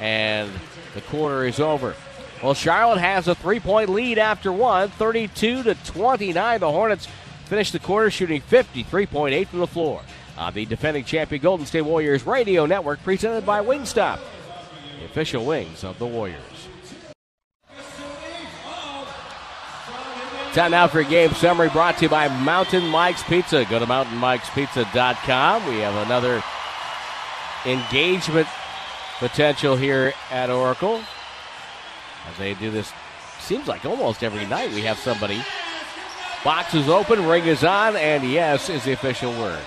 And 0.00 0.48
the 0.94 1.00
quarter 1.00 1.44
is 1.44 1.58
over. 1.58 1.96
Well, 2.40 2.54
Charlotte 2.54 3.00
has 3.00 3.26
a 3.26 3.34
three 3.34 3.58
point 3.58 3.90
lead 3.90 4.16
after 4.16 4.52
one, 4.52 4.90
32 4.90 5.64
to 5.64 5.74
29. 5.74 6.60
The 6.60 6.70
Hornets 6.70 7.08
finish 7.46 7.72
the 7.72 7.80
quarter 7.80 8.12
shooting 8.12 8.40
53.8 8.40 9.48
from 9.48 9.58
the 9.58 9.66
floor. 9.66 10.02
On 10.38 10.54
the 10.54 10.66
defending 10.66 11.04
champion 11.04 11.42
Golden 11.42 11.66
State 11.66 11.82
Warriors 11.82 12.24
radio 12.26 12.64
network, 12.64 13.02
presented 13.02 13.44
by 13.44 13.60
Wingstop, 13.60 14.20
the 15.00 15.04
official 15.04 15.44
wings 15.44 15.82
of 15.82 15.98
the 15.98 16.06
Warriors. 16.06 16.53
Time 20.54 20.70
now 20.70 20.86
for 20.86 21.00
a 21.00 21.04
game 21.04 21.32
summary 21.32 21.68
brought 21.68 21.96
to 21.96 22.04
you 22.04 22.08
by 22.08 22.28
Mountain 22.28 22.86
Mike's 22.86 23.24
Pizza. 23.24 23.64
Go 23.64 23.80
to 23.80 23.86
mountainmikespizza.com. 23.86 25.66
We 25.66 25.80
have 25.80 26.06
another 26.06 26.44
engagement 27.66 28.46
potential 29.18 29.74
here 29.74 30.12
at 30.30 30.50
Oracle 30.50 31.02
as 32.30 32.38
they 32.38 32.54
do 32.54 32.70
this. 32.70 32.92
Seems 33.40 33.66
like 33.66 33.84
almost 33.84 34.22
every 34.22 34.46
night 34.46 34.70
we 34.70 34.82
have 34.82 34.96
somebody. 34.96 35.42
Box 36.44 36.72
is 36.72 36.88
open, 36.88 37.26
ring 37.26 37.46
is 37.46 37.64
on, 37.64 37.96
and 37.96 38.22
yes 38.22 38.70
is 38.70 38.84
the 38.84 38.92
official 38.92 39.32
word. 39.32 39.58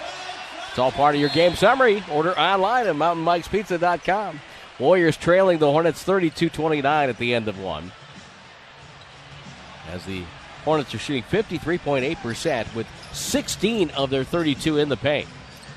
It's 0.70 0.80
all 0.80 0.94
part 0.94 1.16
of 1.16 1.20
your 1.20 1.32
game 1.32 1.56
summary. 1.56 2.02
Order 2.10 2.32
online 2.40 2.88
at 2.88 2.96
mountainmikespizza.com. 2.96 4.40
Warriors 4.80 5.18
trailing 5.18 5.58
the 5.58 5.70
Hornets 5.70 6.02
32 6.04 6.48
29 6.50 7.10
at 7.10 7.18
the 7.18 7.36
end 7.36 7.50
of 7.50 7.60
one. 7.60 7.92
As 9.92 10.06
the 10.06 10.24
Hornets 10.68 10.94
are 10.94 11.00
shooting 11.00 11.24
53.8% 11.24 12.76
with 12.76 12.88
16 13.14 13.90
of 13.92 14.10
their 14.10 14.26
32 14.26 14.80
in 14.80 14.90
the 14.90 14.98
paint. 14.98 15.26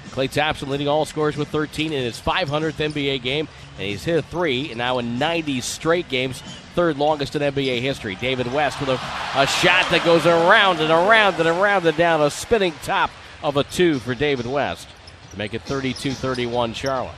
Klay 0.08 0.28
Thompson 0.28 0.68
leading 0.68 0.88
all 0.88 1.04
scorers 1.04 1.36
with 1.36 1.46
13 1.46 1.92
in 1.92 2.02
his 2.02 2.20
500th 2.20 2.72
NBA 2.72 3.22
game, 3.22 3.46
and 3.76 3.86
he's 3.86 4.02
hit 4.02 4.18
a 4.18 4.22
three, 4.22 4.70
and 4.70 4.78
now 4.78 4.98
in 4.98 5.16
90 5.16 5.60
straight 5.60 6.08
games, 6.08 6.40
third 6.74 6.98
longest 6.98 7.36
in 7.36 7.42
NBA 7.42 7.80
history. 7.80 8.16
David 8.16 8.52
West 8.52 8.80
with 8.80 8.88
a, 8.88 8.94
a 9.36 9.46
shot 9.46 9.88
that 9.92 10.04
goes 10.04 10.26
around 10.26 10.80
and 10.80 10.90
around 10.90 11.36
and 11.36 11.46
around 11.46 11.86
and 11.86 11.96
down, 11.96 12.20
a 12.20 12.28
spinning 12.28 12.74
top 12.82 13.12
of 13.44 13.56
a 13.56 13.62
two 13.62 14.00
for 14.00 14.16
David 14.16 14.46
West 14.46 14.88
to 15.30 15.38
make 15.38 15.54
it 15.54 15.62
32 15.62 16.10
31 16.10 16.74
Charlotte. 16.74 17.14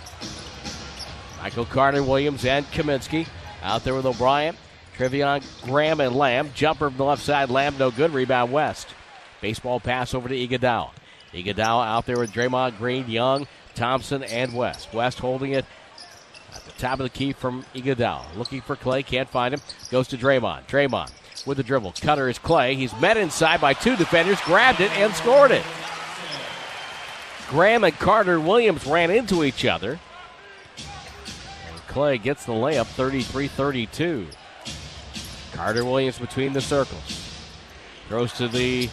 Michael 1.40 1.64
Carter 1.64 2.02
Williams 2.02 2.44
and 2.44 2.66
Kaminsky 2.66 3.26
out 3.62 3.82
there 3.82 3.94
with 3.94 4.04
O'Bryant, 4.04 4.58
Treveon 4.96 5.44
Graham, 5.64 6.00
and 6.00 6.14
Lamb. 6.14 6.50
Jumper 6.54 6.88
from 6.88 6.96
the 6.96 7.04
left 7.04 7.22
side, 7.22 7.50
Lamb 7.50 7.76
no 7.78 7.90
good. 7.90 8.12
Rebound 8.12 8.52
West. 8.52 8.88
Baseball 9.40 9.80
pass 9.80 10.14
over 10.14 10.28
to 10.28 10.34
Iguodala. 10.34 10.90
Iguodala 11.32 11.86
out 11.86 12.06
there 12.06 12.18
with 12.18 12.32
Draymond 12.32 12.78
Green, 12.78 13.08
Young, 13.08 13.46
Thompson, 13.74 14.22
and 14.22 14.54
West. 14.54 14.92
West 14.92 15.18
holding 15.18 15.52
it 15.52 15.64
at 16.54 16.64
the 16.64 16.72
top 16.72 17.00
of 17.00 17.04
the 17.04 17.10
key 17.10 17.32
from 17.32 17.64
Iguodala. 17.74 18.36
Looking 18.36 18.60
for 18.60 18.76
Klay. 18.76 19.04
can't 19.04 19.28
find 19.28 19.54
him. 19.54 19.60
Goes 19.90 20.08
to 20.08 20.18
Draymond. 20.18 20.66
Draymond 20.66 21.10
with 21.46 21.56
the 21.56 21.62
dribble. 21.62 21.94
Cutter 22.00 22.28
is 22.28 22.38
Klay. 22.38 22.76
He's 22.76 22.94
met 23.00 23.16
inside 23.16 23.60
by 23.60 23.74
two 23.74 23.96
defenders, 23.96 24.40
grabbed 24.42 24.80
it, 24.80 24.90
and 24.92 25.12
scored 25.14 25.50
it. 25.50 25.64
Graham 27.48 27.84
and 27.84 27.98
Carter 27.98 28.40
Williams 28.40 28.86
ran 28.86 29.10
into 29.10 29.44
each 29.44 29.64
other. 29.64 29.98
And 30.76 31.80
Klay 31.88 32.22
gets 32.22 32.46
the 32.46 32.52
layup 32.52 32.86
33 32.86 33.48
32. 33.48 34.26
Carter 35.52 35.84
Williams 35.84 36.18
between 36.18 36.52
the 36.52 36.60
circles. 36.60 37.28
Throws 38.08 38.32
to 38.34 38.48
the 38.48 38.88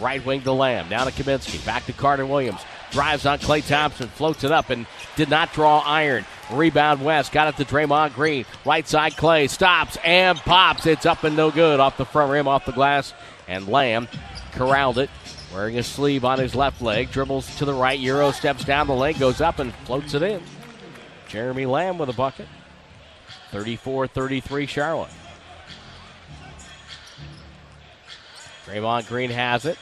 right 0.00 0.24
wing 0.24 0.42
to 0.42 0.52
Lamb. 0.52 0.88
Now 0.88 1.04
to 1.04 1.10
Kaminsky. 1.10 1.64
Back 1.64 1.86
to 1.86 1.92
Carter 1.92 2.26
Williams. 2.26 2.60
Drives 2.90 3.24
on 3.24 3.38
Klay 3.38 3.66
Thompson. 3.66 4.08
Floats 4.08 4.44
it 4.44 4.52
up 4.52 4.70
and 4.70 4.86
did 5.16 5.30
not 5.30 5.52
draw 5.52 5.78
iron. 5.80 6.24
Rebound 6.50 7.04
West. 7.04 7.32
Got 7.32 7.48
it 7.48 7.56
to 7.56 7.64
Draymond 7.64 8.14
Green. 8.14 8.44
Right 8.64 8.86
side 8.86 9.12
Klay. 9.12 9.48
Stops 9.48 9.96
and 10.04 10.38
pops. 10.38 10.86
It's 10.86 11.06
up 11.06 11.24
and 11.24 11.36
no 11.36 11.50
good. 11.50 11.80
Off 11.80 11.96
the 11.96 12.04
front 12.04 12.30
rim, 12.30 12.48
off 12.48 12.66
the 12.66 12.72
glass. 12.72 13.14
And 13.48 13.68
Lamb 13.68 14.08
corralled 14.52 14.98
it. 14.98 15.10
Wearing 15.52 15.78
a 15.78 15.82
sleeve 15.82 16.24
on 16.24 16.38
his 16.38 16.54
left 16.54 16.82
leg. 16.82 17.10
Dribbles 17.10 17.56
to 17.56 17.64
the 17.64 17.74
right. 17.74 17.98
Euro 17.98 18.30
steps 18.32 18.64
down 18.64 18.86
the 18.86 18.94
leg. 18.94 19.18
Goes 19.18 19.40
up 19.40 19.58
and 19.58 19.74
floats 19.86 20.14
it 20.14 20.22
in. 20.22 20.42
Jeremy 21.28 21.66
Lamb 21.66 21.98
with 21.98 22.08
a 22.08 22.14
bucket. 22.14 22.46
34 23.50 24.06
33 24.06 24.66
Charlotte. 24.66 25.10
Draymond 28.66 29.08
Green 29.08 29.30
has 29.30 29.64
it. 29.64 29.78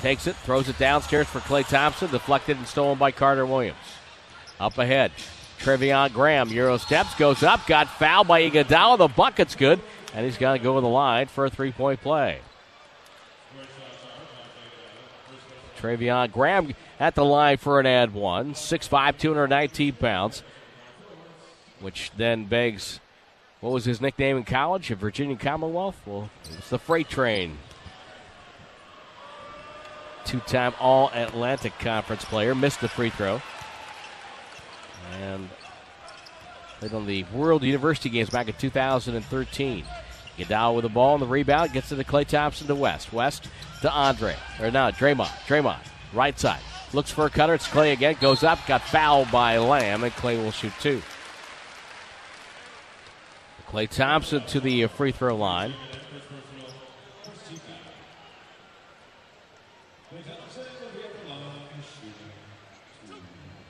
Takes 0.00 0.26
it, 0.26 0.36
throws 0.36 0.68
it 0.68 0.78
downstairs 0.78 1.26
for 1.26 1.40
Klay 1.40 1.68
Thompson, 1.68 2.10
deflected 2.10 2.56
and 2.56 2.66
stolen 2.66 2.98
by 2.98 3.10
Carter 3.10 3.44
Williams. 3.44 3.76
Up 4.58 4.78
ahead, 4.78 5.12
Treveon 5.58 6.12
Graham, 6.12 6.48
Euro 6.50 6.78
steps, 6.78 7.14
goes 7.14 7.42
up, 7.42 7.66
got 7.66 7.88
fouled 7.88 8.28
by 8.28 8.42
Iguodala. 8.42 8.98
The 8.98 9.08
bucket's 9.08 9.54
good, 9.54 9.80
and 10.14 10.24
he's 10.24 10.38
got 10.38 10.54
to 10.54 10.58
go 10.58 10.76
to 10.76 10.80
the 10.80 10.88
line 10.88 11.26
for 11.26 11.44
a 11.44 11.50
three-point 11.50 12.00
play. 12.00 12.40
Treveon 15.78 16.32
Graham 16.32 16.74
at 16.98 17.14
the 17.14 17.24
line 17.24 17.56
for 17.56 17.80
an 17.80 17.86
ad 17.86 18.14
one, 18.14 18.52
6'5", 18.54 19.18
219 19.18 19.92
pounds, 19.94 20.42
which 21.80 22.10
then 22.16 22.44
begs 22.44 23.00
what 23.60 23.72
was 23.72 23.84
his 23.84 24.00
nickname 24.00 24.36
in 24.36 24.44
college 24.44 24.90
at 24.90 24.98
Virginia 24.98 25.36
Commonwealth? 25.36 26.00
Well, 26.06 26.30
it's 26.44 26.70
the 26.70 26.78
Freight 26.78 27.08
Train. 27.08 27.58
Two 30.24 30.40
time 30.40 30.74
All 30.80 31.10
Atlantic 31.12 31.78
Conference 31.78 32.24
player, 32.24 32.54
missed 32.54 32.80
the 32.80 32.88
free 32.88 33.10
throw. 33.10 33.40
And 35.20 35.48
played 36.78 36.94
on 36.94 37.06
the 37.06 37.24
World 37.32 37.62
University 37.62 38.08
Games 38.08 38.30
back 38.30 38.48
in 38.48 38.54
2013. 38.54 39.84
Iguodala 40.38 40.74
with 40.74 40.84
the 40.84 40.88
ball 40.88 41.14
and 41.14 41.22
the 41.22 41.26
rebound 41.26 41.72
gets 41.72 41.88
to 41.90 41.94
the 41.94 42.04
Klay 42.04 42.26
Thompson 42.26 42.66
to 42.66 42.74
West. 42.74 43.12
West 43.12 43.48
to 43.82 43.90
Andre. 43.90 44.36
Or 44.60 44.70
no, 44.70 44.90
Draymond. 44.90 45.30
Draymond, 45.46 45.80
right 46.14 46.38
side. 46.38 46.60
Looks 46.92 47.10
for 47.10 47.26
a 47.26 47.30
cutter. 47.30 47.54
It's 47.54 47.68
Klay 47.68 47.92
again. 47.92 48.16
Goes 48.20 48.42
up. 48.42 48.58
Got 48.66 48.82
fouled 48.82 49.30
by 49.30 49.58
Lamb, 49.58 50.02
and 50.02 50.12
Klay 50.14 50.42
will 50.42 50.50
shoot 50.50 50.72
two. 50.80 51.02
Klay 53.70 53.88
Thompson 53.88 54.42
to 54.46 54.58
the 54.58 54.86
free 54.88 55.12
throw 55.12 55.36
line. 55.36 55.74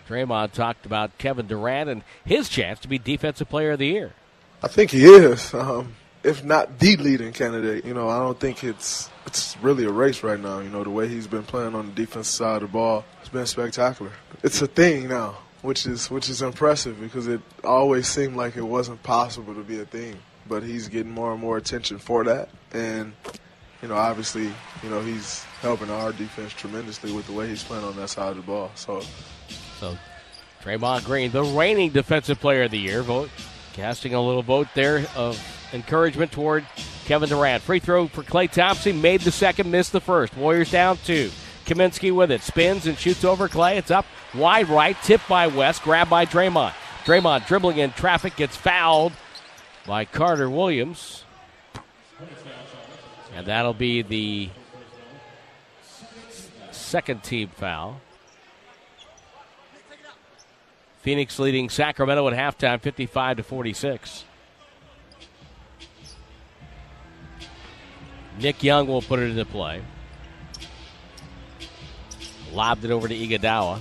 Draymond 0.09 0.53
talked 0.53 0.87
about 0.87 1.17
Kevin 1.19 1.47
Durant 1.47 1.91
and 1.91 2.03
his 2.25 2.49
chance 2.49 2.81
to 2.81 2.89
be 2.89 2.99
Defensive 2.99 3.49
Player 3.49 3.73
of 3.73 3.79
the 3.79 3.87
Year. 3.87 4.13
I 4.63 4.69
think 4.69 4.91
he 4.91 5.05
is, 5.05 5.55
um, 5.55 5.95
if 6.25 6.43
not 6.43 6.79
the 6.79 6.97
leading 6.97 7.33
candidate. 7.33 7.85
You 7.85 7.95
know, 7.95 8.09
I 8.09 8.19
don't 8.19 8.41
think 8.41 8.65
it's 8.65 9.09
it's 9.27 9.57
really 9.59 9.85
a 9.85 9.93
race 9.93 10.23
right 10.23 10.41
now. 10.41 10.61
You 10.61 10.71
know, 10.71 10.83
the 10.83 10.91
way 10.91 11.09
he's 11.09 11.27
been 11.27 11.45
playing 11.45 11.75
on 11.75 11.87
the 11.87 11.93
defensive 11.93 12.27
side 12.27 12.57
of 12.57 12.63
the 12.63 12.73
ball, 12.73 13.05
it's 13.21 13.29
been 13.29 13.47
spectacular. 13.47 14.13
It's 14.43 14.61
a 14.63 14.67
thing 14.67 15.09
now 15.09 15.37
which 15.63 15.87
is 15.87 16.11
which 16.11 16.29
is 16.29 16.43
impressive 16.43 17.01
because 17.01 17.27
it 17.27 17.41
always 17.65 18.07
seemed 18.07 18.37
like 18.37 18.57
it 18.57 18.63
wasn't 18.63 19.03
possible 19.03 19.55
to 19.55 19.63
be 19.63 19.81
a 19.81 19.85
thing. 19.85 20.17
But 20.49 20.63
he's 20.63 20.89
getting 20.89 21.13
more 21.13 21.33
and 21.33 21.41
more 21.41 21.57
attention 21.57 21.99
for 21.99 22.25
that, 22.25 22.49
and 22.73 23.13
you 23.83 23.89
know, 23.89 23.95
obviously, 23.95 24.45
you 24.83 24.91
know, 24.91 25.01
he's 25.01 25.43
helping 25.61 25.91
our 25.91 26.13
defense 26.13 26.53
tremendously 26.53 27.13
with 27.13 27.27
the 27.27 27.33
way 27.33 27.49
he's 27.49 27.63
playing 27.63 27.85
on 27.85 27.97
that 27.97 28.09
side 28.09 28.31
of 28.31 28.37
the 28.37 28.43
ball. 28.43 28.71
So, 28.75 29.03
so 29.79 29.97
Draymond 30.63 31.05
Green, 31.05 31.31
the 31.31 31.45
reigning 31.45 31.91
Defensive 31.91 32.41
Player 32.41 32.65
of 32.65 32.71
the 32.71 32.79
Year, 32.79 33.03
vote 33.03 33.31
casting 33.73 34.15
a 34.15 34.21
little 34.21 34.43
vote 34.43 34.69
there 34.75 35.07
of 35.17 35.41
encouragement 35.73 36.33
toward 36.33 36.67
Kevin 37.07 37.29
Durant. 37.29 37.63
Free 37.63 37.79
throw 37.79 38.09
for 38.09 38.23
Klay 38.23 38.51
Thompson, 38.51 39.01
made 39.01 39.23
the 39.23 39.31
second, 39.31 39.71
missed 39.71 39.93
the 39.93 40.01
first. 40.01 40.37
Warriors 40.37 40.71
down 40.71 40.99
two. 40.99 41.31
Kaminsky 41.65 42.13
with 42.13 42.31
it. 42.31 42.43
Spins 42.43 42.87
and 42.87 42.99
shoots 42.99 43.25
over 43.25 43.49
Klay. 43.49 43.77
It's 43.77 43.91
up 43.91 44.05
wide 44.35 44.69
right. 44.69 44.97
Tipped 45.03 45.29
by 45.29 45.47
West. 45.47 45.83
Grabbed 45.83 46.11
by 46.11 46.27
Draymond. 46.27 46.73
Draymond 47.05 47.47
dribbling 47.47 47.79
in 47.79 47.93
traffic. 47.93 48.37
Gets 48.37 48.57
fouled 48.57 49.13
by 49.87 50.05
Carter 50.05 50.49
Williams. 50.49 51.25
And 53.35 53.47
that'll 53.47 53.75
be 53.75 54.03
the 54.03 54.51
second 56.71 57.23
team 57.23 57.49
foul. 57.49 58.01
Phoenix 61.03 61.39
leading 61.39 61.71
Sacramento 61.71 62.29
at 62.29 62.35
halftime 62.35 62.81
55 62.81 63.39
to 63.39 63.43
46. 63.43 64.25
Nick 68.39 68.63
Young 68.63 68.87
will 68.87 69.03
put 69.03 69.19
it 69.19 69.31
into 69.31 69.45
play. 69.45 69.83
Lobbed 72.53 72.85
it 72.85 72.91
over 72.91 73.07
to 73.07 73.15
Iguodala. 73.15 73.81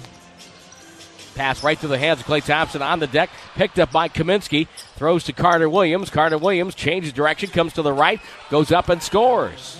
Pass 1.36 1.64
right 1.64 1.78
through 1.78 1.90
the 1.90 1.98
hands 1.98 2.20
of 2.20 2.26
Klay 2.26 2.44
Thompson 2.44 2.82
on 2.82 3.00
the 3.00 3.08
deck. 3.08 3.30
Picked 3.56 3.80
up 3.80 3.92
by 3.92 4.10
Kaminsky. 4.10 4.68
Throws 4.96 5.24
to 5.26 5.34
Carter 5.34 5.70
Williams. 5.70 6.10
Carter 6.10 6.38
Williams 6.38 6.76
changes 6.76 7.14
direction, 7.14 7.50
comes 7.50 7.74
to 7.74 7.82
the 7.82 7.94
right, 7.94 8.20
goes 8.50 8.72
up 8.72 8.90
and 8.90 9.02
scores. 9.02 9.80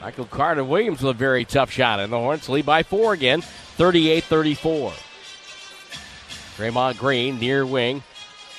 Michael 0.00 0.26
Carter 0.26 0.64
Williams 0.64 1.02
with 1.02 1.16
a 1.16 1.18
very 1.18 1.44
tough 1.44 1.70
shot, 1.70 2.00
and 2.00 2.12
the 2.12 2.18
Hornets 2.18 2.48
lead 2.48 2.66
by 2.66 2.82
four 2.82 3.14
again, 3.14 3.40
38 3.40 4.24
34. 4.24 4.92
Draymond 6.56 6.98
Green 6.98 7.38
near 7.40 7.66
wing. 7.66 8.02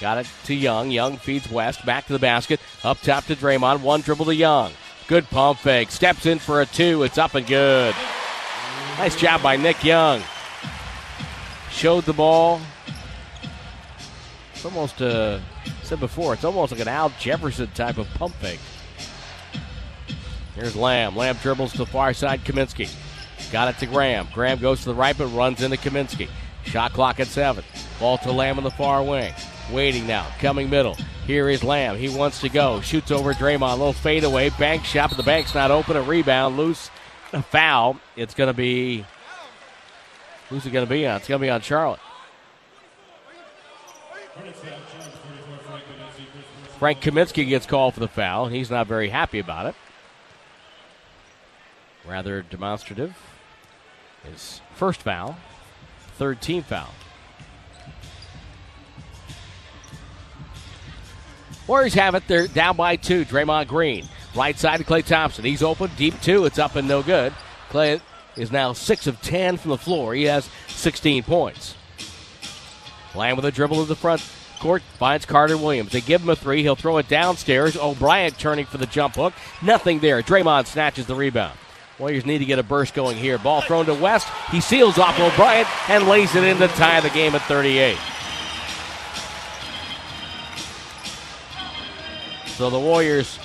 Got 0.01 0.17
it 0.17 0.27
to 0.45 0.53
Young. 0.53 0.91
Young 0.91 1.17
feeds 1.17 1.49
West. 1.49 1.85
Back 1.85 2.07
to 2.07 2.13
the 2.13 2.19
basket. 2.19 2.59
Up 2.83 2.99
top 3.01 3.25
to 3.25 3.35
Draymond. 3.35 3.81
One 3.81 4.01
dribble 4.01 4.25
to 4.25 4.35
Young. 4.35 4.73
Good 5.07 5.29
pump 5.29 5.59
fake. 5.59 5.91
Steps 5.91 6.25
in 6.25 6.39
for 6.39 6.61
a 6.61 6.65
two. 6.65 7.03
It's 7.03 7.17
up 7.17 7.35
and 7.35 7.47
good. 7.47 7.95
Nice 8.97 9.15
job 9.15 9.41
by 9.41 9.55
Nick 9.55 9.83
Young. 9.83 10.21
Showed 11.75 12.05
the 12.05 12.13
ball. 12.13 12.61
It's 14.53 14.63
almost, 14.63 15.01
uh, 15.01 15.39
said 15.83 15.99
before, 15.99 16.33
it's 16.33 16.45
almost 16.45 16.71
like 16.71 16.79
an 16.79 16.87
Al 16.87 17.11
Jefferson 17.19 17.67
type 17.75 17.97
of 17.97 18.07
pump 18.13 18.33
fake. 18.35 18.61
Here's 20.55 20.73
Lamb. 20.73 21.17
Lamb 21.17 21.35
dribbles 21.41 21.73
to 21.73 21.79
the 21.79 21.85
far 21.85 22.13
side. 22.13 22.45
Kaminsky. 22.45 22.89
Got 23.51 23.67
it 23.67 23.77
to 23.79 23.87
Graham. 23.87 24.29
Graham 24.33 24.57
goes 24.59 24.79
to 24.79 24.85
the 24.85 24.95
right 24.95 25.17
but 25.17 25.27
runs 25.27 25.61
into 25.61 25.75
Kaminsky. 25.75 26.29
Shot 26.63 26.93
clock 26.93 27.19
at 27.19 27.27
seven. 27.27 27.65
Ball 27.99 28.19
to 28.19 28.31
Lamb 28.31 28.57
on 28.57 28.63
the 28.63 28.71
far 28.71 29.03
wing. 29.03 29.33
Waiting 29.69 30.07
now. 30.07 30.25
Coming 30.39 30.69
middle. 30.69 30.95
Here 31.27 31.49
is 31.49 31.61
Lamb. 31.61 31.97
He 31.97 32.07
wants 32.07 32.39
to 32.39 32.47
go. 32.47 32.79
Shoots 32.79 33.11
over 33.11 33.33
Draymond. 33.33 33.73
A 33.73 33.75
little 33.75 33.91
fadeaway. 33.91 34.49
Bank 34.51 34.85
shot, 34.85 35.09
but 35.09 35.17
the 35.17 35.23
bank's 35.23 35.53
not 35.53 35.71
open. 35.71 35.97
A 35.97 36.01
rebound. 36.01 36.55
Loose. 36.55 36.89
A 37.33 37.41
foul. 37.41 37.99
It's 38.15 38.33
going 38.33 38.47
to 38.47 38.53
be. 38.53 39.05
Who's 40.49 40.65
it 40.65 40.71
going 40.71 40.85
to 40.85 40.89
be 40.89 41.07
on? 41.07 41.17
It's 41.17 41.27
going 41.27 41.39
to 41.41 41.45
be 41.45 41.49
on 41.49 41.61
Charlotte. 41.61 41.99
Frank 46.79 47.01
Kaminsky 47.01 47.47
gets 47.47 47.65
called 47.65 47.93
for 47.93 47.99
the 48.01 48.07
foul. 48.07 48.47
He's 48.47 48.69
not 48.69 48.87
very 48.87 49.09
happy 49.09 49.39
about 49.39 49.67
it. 49.67 49.75
Rather 52.05 52.41
demonstrative. 52.41 53.15
His 54.23 54.61
first 54.75 55.01
foul, 55.01 55.37
third 56.17 56.41
team 56.41 56.63
foul. 56.63 56.89
Warriors 61.67 61.93
have 61.95 62.13
it. 62.13 62.27
They're 62.27 62.47
down 62.47 62.77
by 62.77 62.95
two. 62.95 63.25
Draymond 63.25 63.67
Green. 63.67 64.07
Right 64.35 64.57
side 64.57 64.77
to 64.77 64.83
Klay 64.83 65.03
Thompson. 65.03 65.45
He's 65.45 65.63
open. 65.63 65.89
Deep 65.97 66.19
two. 66.21 66.45
It's 66.45 66.59
up 66.59 66.75
and 66.75 66.87
no 66.87 67.01
good. 67.01 67.33
Klay 67.69 68.01
is 68.37 68.51
now 68.51 68.73
6 68.73 69.07
of 69.07 69.21
10 69.21 69.57
from 69.57 69.71
the 69.71 69.77
floor. 69.77 70.13
He 70.13 70.23
has 70.23 70.49
16 70.67 71.23
points. 71.23 71.75
Lamb 73.13 73.35
with 73.35 73.45
a 73.45 73.51
dribble 73.51 73.77
to 73.77 73.85
the 73.85 73.95
front 73.95 74.21
court 74.59 74.81
finds 74.97 75.25
Carter 75.25 75.57
Williams. 75.57 75.91
They 75.91 76.01
give 76.01 76.21
him 76.21 76.29
a 76.29 76.35
three. 76.35 76.61
He'll 76.61 76.75
throw 76.75 76.97
it 76.97 77.07
downstairs. 77.07 77.77
O'Bryant 77.77 78.37
turning 78.37 78.65
for 78.65 78.77
the 78.77 78.85
jump 78.85 79.15
hook. 79.15 79.33
Nothing 79.61 79.99
there. 79.99 80.21
Draymond 80.21 80.67
snatches 80.67 81.05
the 81.05 81.15
rebound. 81.15 81.57
Warriors 81.97 82.25
need 82.25 82.39
to 82.39 82.45
get 82.45 82.59
a 82.59 82.63
burst 82.63 82.93
going 82.93 83.15
here. 83.15 83.37
Ball 83.37 83.61
thrown 83.61 83.85
to 83.85 83.93
West. 83.93 84.27
He 84.51 84.59
seals 84.59 84.97
off 84.97 85.17
O'Bryant 85.19 85.67
and 85.89 86.07
lays 86.07 86.35
it 86.35 86.43
in 86.43 86.57
to 86.57 86.67
tie 86.69 86.99
the 86.99 87.09
game 87.09 87.35
at 87.35 87.41
38. 87.43 87.97
So 92.57 92.69
the 92.69 92.79
Warriors 92.79 93.39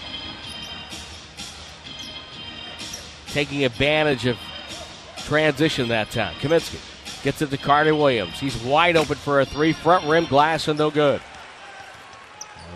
taking 3.28 3.64
advantage 3.64 4.26
of 4.26 4.36
transition 5.30 5.86
that 5.86 6.10
time. 6.10 6.34
Kaminsky 6.40 6.80
gets 7.22 7.40
it 7.40 7.50
to 7.50 7.56
Carter 7.56 7.94
Williams. 7.94 8.40
He's 8.40 8.60
wide 8.64 8.96
open 8.96 9.14
for 9.14 9.40
a 9.40 9.46
three. 9.46 9.72
Front 9.72 10.04
rim 10.06 10.24
glass 10.24 10.66
and 10.66 10.76
no 10.76 10.90
good. 10.90 11.20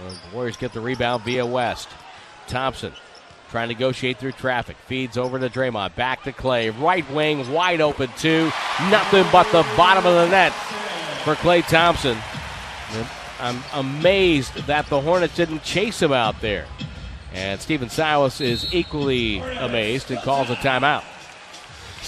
Uh, 0.06 0.14
Warriors 0.32 0.56
get 0.56 0.72
the 0.72 0.80
rebound 0.80 1.24
via 1.24 1.44
West. 1.44 1.88
Thompson 2.46 2.92
trying 3.50 3.68
to 3.68 3.74
negotiate 3.74 4.18
through 4.18 4.32
traffic. 4.32 4.76
Feeds 4.86 5.18
over 5.18 5.36
to 5.36 5.50
Draymond. 5.50 5.96
Back 5.96 6.22
to 6.22 6.32
Klay. 6.32 6.72
Right 6.80 7.08
wing 7.10 7.50
wide 7.50 7.80
open 7.80 8.08
two. 8.18 8.52
Nothing 8.88 9.26
but 9.32 9.50
the 9.50 9.66
bottom 9.76 10.06
of 10.06 10.14
the 10.14 10.28
net 10.28 10.52
for 11.24 11.34
Klay 11.34 11.66
Thompson. 11.66 12.16
I'm 13.40 13.64
amazed 13.72 14.54
that 14.68 14.86
the 14.86 15.00
Hornets 15.00 15.34
didn't 15.34 15.64
chase 15.64 16.00
him 16.00 16.12
out 16.12 16.40
there. 16.40 16.66
And 17.32 17.60
Stephen 17.60 17.88
Silas 17.88 18.40
is 18.40 18.72
equally 18.72 19.40
amazed 19.40 20.12
and 20.12 20.20
calls 20.20 20.50
a 20.50 20.54
timeout. 20.54 21.02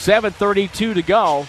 7.32 0.07 0.95
to 0.95 1.03
go 1.03 1.49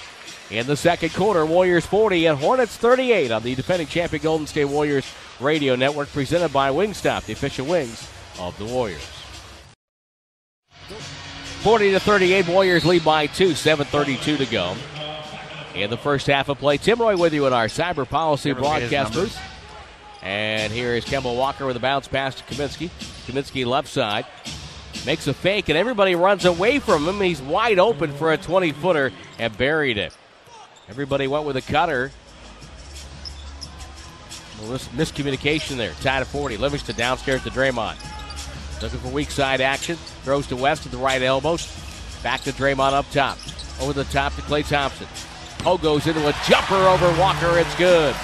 in 0.50 0.66
the 0.66 0.76
second 0.76 1.14
quarter. 1.14 1.46
Warriors 1.46 1.86
40 1.86 2.26
and 2.26 2.40
Hornets 2.40 2.76
38 2.76 3.32
on 3.32 3.44
the 3.44 3.54
defending 3.54 3.86
champion 3.86 4.24
Golden 4.24 4.48
State 4.48 4.66
Warriors 4.66 5.06
radio 5.40 5.76
network 5.76 6.10
presented 6.10 6.52
by 6.52 6.72
Wingstop, 6.72 7.26
the 7.26 7.34
official 7.34 7.68
wings 7.68 8.10
of 8.40 8.58
the 8.58 8.66
Warriors. 8.66 9.08
40 11.62 11.92
to 11.92 12.00
38, 12.00 12.48
Warriors 12.48 12.84
lead 12.84 13.06
by 13.06 13.28
two, 13.28 13.52
7.32 13.52 14.38
to 14.38 14.46
go. 14.48 14.76
In 15.76 15.92
the 15.92 15.98
first 15.98 16.26
half 16.26 16.50
of 16.50 16.58
play, 16.58 16.78
Tim 16.78 17.00
Roye 17.00 17.16
with 17.16 17.36
you 17.36 17.46
in 17.46 17.54
our 17.54 17.68
cyber 17.68 18.10
policy 18.10 18.54
broadcast 18.54 19.14
booth. 19.14 19.38
And 20.24 20.74
here 20.74 20.96
is 20.96 21.06
Kemba 21.06 21.36
Walker 21.38 21.68
with 21.68 21.78
a 21.78 21.80
bounce 21.80 22.08
pass 22.08 22.34
to 22.34 22.44
Kaminsky. 22.46 22.90
Kaminsky 23.28 23.68
left 23.68 23.88
side. 23.88 24.26
Makes 25.06 25.28
a 25.28 25.34
fake, 25.34 25.70
and 25.70 25.78
everybody 25.78 26.16
runs 26.16 26.46
away 26.46 26.80
from 26.80 27.08
him. 27.08 27.22
He's 27.22 27.42
wide 27.42 27.80
open 27.80 28.12
for 28.14 28.34
a 28.34 28.38
20 28.38 28.72
footer 28.74 29.12
and 29.40 29.58
buried 29.58 29.98
it. 29.98 30.16
Everybody 30.90 31.28
went 31.28 31.46
with 31.46 31.58
a 31.58 31.62
cutter. 31.62 32.12
miscommunication 34.60 35.78
there. 35.78 35.92
Tied 36.02 36.22
at 36.22 36.28
40. 36.28 36.58
Livingston 36.58 36.96
downstairs 36.96 37.44
to 37.44 37.50
Draymond. 37.50 37.96
Looking 38.82 39.00
for 39.00 39.10
weak 39.10 39.32
side 39.32 39.62
action. 39.62 39.96
Throws 40.24 40.48
to 40.48 40.56
West 40.56 40.86
at 40.86 40.92
the 40.92 40.98
right 40.98 41.22
elbow. 41.22 41.58
Back 42.24 42.42
to 42.42 42.52
Draymond 42.52 42.94
up 42.94 43.10
top. 43.12 43.38
Over 43.82 43.94
the 43.94 44.06
top 44.06 44.36
to 44.36 44.42
Klay 44.42 44.68
Thompson. 44.68 45.08
Poe 45.60 45.78
goes 45.78 46.08
into 46.08 46.28
a 46.28 46.34
jumper 46.48 46.76
over 46.76 47.20
Walker. 47.20 47.58
It's 47.58 47.76
good. 47.76 48.16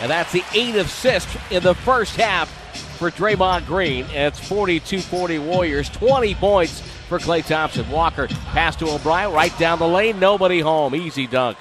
And 0.00 0.10
that's 0.10 0.32
the 0.32 0.44
eight 0.54 0.74
assists 0.74 1.36
in 1.50 1.62
the 1.62 1.74
first 1.74 2.16
half 2.16 2.61
for 3.02 3.10
Draymond 3.10 3.66
Green. 3.66 4.04
It's 4.10 4.38
42 4.38 5.00
40 5.00 5.40
Warriors. 5.40 5.88
20 5.88 6.36
points 6.36 6.80
for 7.08 7.18
Klay 7.18 7.44
Thompson. 7.44 7.90
Walker 7.90 8.28
pass 8.28 8.76
to 8.76 8.88
O'Bryant 8.88 9.34
right 9.34 9.56
down 9.58 9.80
the 9.80 9.88
lane. 9.88 10.20
Nobody 10.20 10.60
home. 10.60 10.94
Easy 10.94 11.26
dunk. 11.26 11.58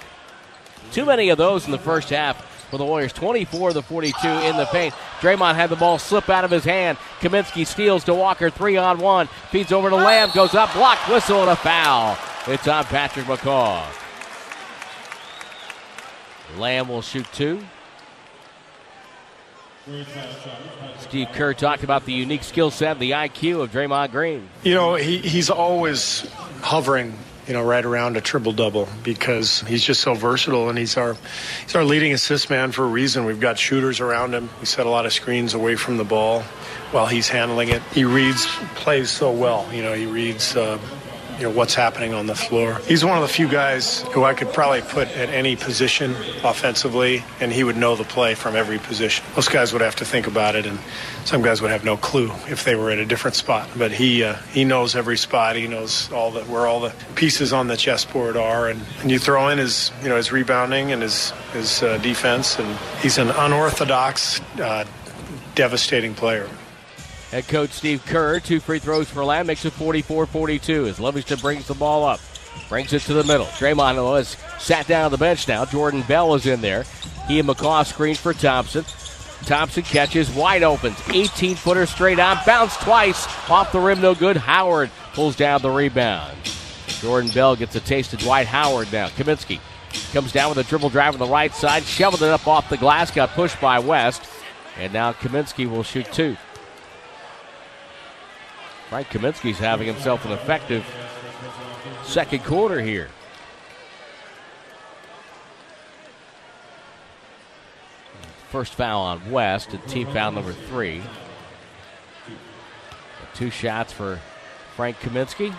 Too 0.92 1.04
many 1.04 1.30
of 1.30 1.40
those 1.40 1.66
in 1.66 1.72
the 1.72 1.80
first 1.80 2.12
half 2.12 2.70
for 2.70 2.78
the 2.78 2.86
Warriors. 2.86 3.12
24 3.12 3.72
to 3.72 3.82
42 3.82 4.28
in 4.28 4.56
the 4.56 4.66
paint. 4.66 4.94
Draymond 5.20 5.56
had 5.56 5.72
the 5.72 5.76
ball 5.76 5.98
slip 5.98 6.30
out 6.30 6.46
of 6.46 6.52
his 6.52 6.64
hand. 6.64 7.00
Kaminsky 7.22 7.66
steals 7.66 8.04
to 8.04 8.14
Walker. 8.14 8.52
Three 8.52 8.78
on 8.78 9.00
one. 9.00 9.26
Feeds 9.50 9.72
over 9.72 9.90
to 9.90 9.96
Lamb. 9.96 10.30
Goes 10.36 10.54
up. 10.54 10.72
Block. 10.74 11.00
Whistle 11.08 11.42
and 11.42 11.50
a 11.50 11.56
foul. 11.56 12.20
It's 12.46 12.68
on 12.68 12.84
Patrick 12.84 13.26
McCaw. 13.26 13.84
Lamb 16.60 16.88
will 16.88 17.02
shoot 17.02 17.26
two. 17.34 17.62
Steve 21.00 21.30
Kerr 21.34 21.54
talked 21.54 21.84
about 21.84 22.06
the 22.06 22.14
unique 22.14 22.44
skill 22.44 22.72
set, 22.72 23.00
the 23.00 23.12
IQ 23.12 23.64
of 23.64 23.72
Draymond 23.72 24.12
Green. 24.12 24.48
You 24.64 24.76
know, 24.76 24.96
he, 24.96 25.18
he's 25.18 25.50
always 25.50 26.30
hovering, 26.62 27.18
you 27.48 27.54
know, 27.54 27.64
right 27.64 27.84
around 27.84 28.16
a 28.16 28.22
triple 28.22 28.52
double 28.52 28.88
because 29.04 29.62
he's 29.62 29.84
just 29.84 30.02
so 30.02 30.14
versatile 30.14 30.70
and 30.70 30.78
he's 30.78 30.98
our 30.98 31.16
he's 31.64 31.76
our 31.76 31.84
leading 31.84 32.14
assist 32.14 32.50
man 32.50 32.72
for 32.72 32.84
a 32.84 32.88
reason. 32.88 33.26
We've 33.26 33.40
got 33.40 33.58
shooters 33.58 34.00
around 34.00 34.34
him. 34.34 34.50
We 34.60 34.66
set 34.68 34.86
a 34.86 34.90
lot 34.90 35.06
of 35.06 35.14
screens 35.14 35.54
away 35.54 35.76
from 35.76 35.98
the 35.98 36.06
ball 36.06 36.42
while 36.92 37.08
he's 37.08 37.28
handling 37.28 37.70
it. 37.70 37.82
He 37.94 38.04
reads 38.04 38.46
plays 38.76 39.10
so 39.10 39.32
well. 39.32 39.68
You 39.74 39.82
know, 39.84 39.94
he 39.94 40.06
reads. 40.06 40.56
Uh, 40.56 40.78
you 41.42 41.48
know 41.48 41.54
what's 41.56 41.74
happening 41.74 42.14
on 42.14 42.28
the 42.28 42.36
floor. 42.36 42.80
He's 42.88 43.04
one 43.04 43.18
of 43.18 43.24
the 43.24 43.34
few 43.34 43.48
guys 43.48 44.04
who 44.14 44.24
I 44.24 44.36
could 44.36 44.54
probably 44.54 44.82
put 44.82 45.08
at 45.18 45.30
any 45.30 45.56
position 45.56 46.12
offensively, 46.44 47.24
and 47.40 47.52
he 47.52 47.64
would 47.64 47.76
know 47.76 47.96
the 47.96 48.04
play 48.04 48.36
from 48.36 48.56
every 48.56 48.78
position. 48.78 49.26
Most 49.36 49.52
guys 49.52 49.74
would 49.74 49.82
have 49.82 49.96
to 49.96 50.06
think 50.06 50.28
about 50.28 50.56
it, 50.56 50.68
and 50.68 50.78
some 51.26 51.42
guys 51.42 51.60
would 51.60 51.72
have 51.72 51.84
no 51.84 51.98
clue 51.98 52.32
if 52.48 52.64
they 52.64 52.76
were 52.76 52.92
at 52.92 53.00
a 53.00 53.06
different 53.06 53.36
spot. 53.36 53.68
But 53.76 53.92
he 53.92 54.24
uh, 54.24 54.36
he 54.54 54.66
knows 54.66 54.96
every 54.96 55.18
spot. 55.18 55.56
He 55.56 55.68
knows 55.68 56.12
all 56.12 56.30
the 56.30 56.44
where 56.44 56.68
all 56.68 56.80
the 56.80 56.94
pieces 57.16 57.54
on 57.54 57.68
the 57.68 57.76
chessboard 57.76 58.38
are, 58.38 58.70
and, 58.70 58.80
and 59.02 59.10
you 59.10 59.18
throw 59.18 59.50
in 59.50 59.58
his 59.58 59.92
you 60.04 60.10
know 60.10 60.18
his 60.18 60.32
rebounding 60.32 60.92
and 60.92 61.02
his 61.02 61.32
his 61.54 61.82
uh, 61.82 61.98
defense, 61.98 62.60
and 62.60 62.78
he's 63.02 63.18
an 63.18 63.32
unorthodox. 63.32 64.40
Uh, 64.60 64.86
devastating 65.54 66.14
player. 66.14 66.48
Head 67.32 67.48
coach 67.48 67.72
Steve 67.72 68.06
Kerr, 68.06 68.42
two 68.42 68.60
free 68.60 68.80
throws 68.80 69.10
for 69.10 69.24
Lamb, 69.24 69.48
makes 69.48 69.64
it 69.64 69.72
44 69.72 70.26
42 70.26 70.88
as 70.88 71.00
Livingston 71.00 71.40
brings 71.40 71.66
the 71.66 71.74
ball 71.74 72.04
up. 72.04 72.20
Brings 72.68 72.92
it 72.92 73.04
to 73.04 73.14
the 73.14 73.24
middle. 73.24 73.46
Draymond 73.46 73.96
has 74.18 74.36
sat 74.62 74.86
down 74.86 75.06
on 75.06 75.12
the 75.12 75.18
bench 75.18 75.48
now. 75.48 75.64
Jordan 75.64 76.04
Bell 76.10 76.36
is 76.36 76.46
in 76.46 76.60
there. 76.60 76.84
He 77.30 77.40
and 77.40 77.48
McCaw 77.48 77.86
screen 77.86 78.16
for 78.16 78.34
Thompson. 78.34 78.84
Thompson 79.46 79.84
catches 79.84 80.30
wide 80.32 80.62
open. 80.62 80.94
18 81.14 81.56
footer 81.56 81.86
straight 81.86 82.20
on. 82.20 82.38
Bounce 82.46 82.76
twice. 82.78 83.26
Off 83.50 83.72
the 83.72 83.80
rim, 83.80 84.02
no 84.02 84.14
good. 84.14 84.36
Howard 84.36 84.92
pulls 85.14 85.38
down 85.38 85.62
the 85.62 85.70
rebound. 85.70 86.38
Jordan 87.00 87.32
Bell 87.32 87.56
gets 87.56 87.76
a 87.76 87.80
taste 87.80 88.14
of 88.14 88.20
Dwight 88.20 88.48
Howard 88.48 88.92
now. 88.92 89.08
Kaminsky 89.08 89.60
comes 90.12 90.34
down 90.34 90.50
with 90.50 90.66
a 90.66 90.70
dribble 90.70 90.90
drive 90.90 91.14
on 91.14 91.20
the 91.20 91.34
right 91.34 91.54
side. 91.54 91.84
Shoveled 91.84 92.24
it 92.24 92.30
up 92.30 92.46
off 92.46 92.70
the 92.70 92.78
glass. 92.78 93.10
Got 93.10 93.30
pushed 93.30 93.60
by 93.62 93.80
West. 93.80 94.22
And 94.78 94.92
now 94.92 95.14
Kaminsky 95.14 95.70
will 95.70 95.84
shoot 95.84 96.12
two. 96.12 96.36
Frank 98.92 99.08
Kaminsky's 99.08 99.58
having 99.58 99.88
himself 99.88 100.26
an 100.26 100.34
effective 100.34 100.86
second 102.04 102.44
quarter 102.44 102.82
here. 102.82 103.08
First 108.50 108.74
foul 108.74 109.00
on 109.04 109.32
West, 109.32 109.72
and 109.72 109.82
team 109.88 110.12
foul 110.12 110.34
number 110.34 110.52
three. 110.52 111.02
Two 113.34 113.50
shots 113.50 113.94
for 113.94 114.20
Frank 114.76 115.00
Kaminsky. 115.00 115.56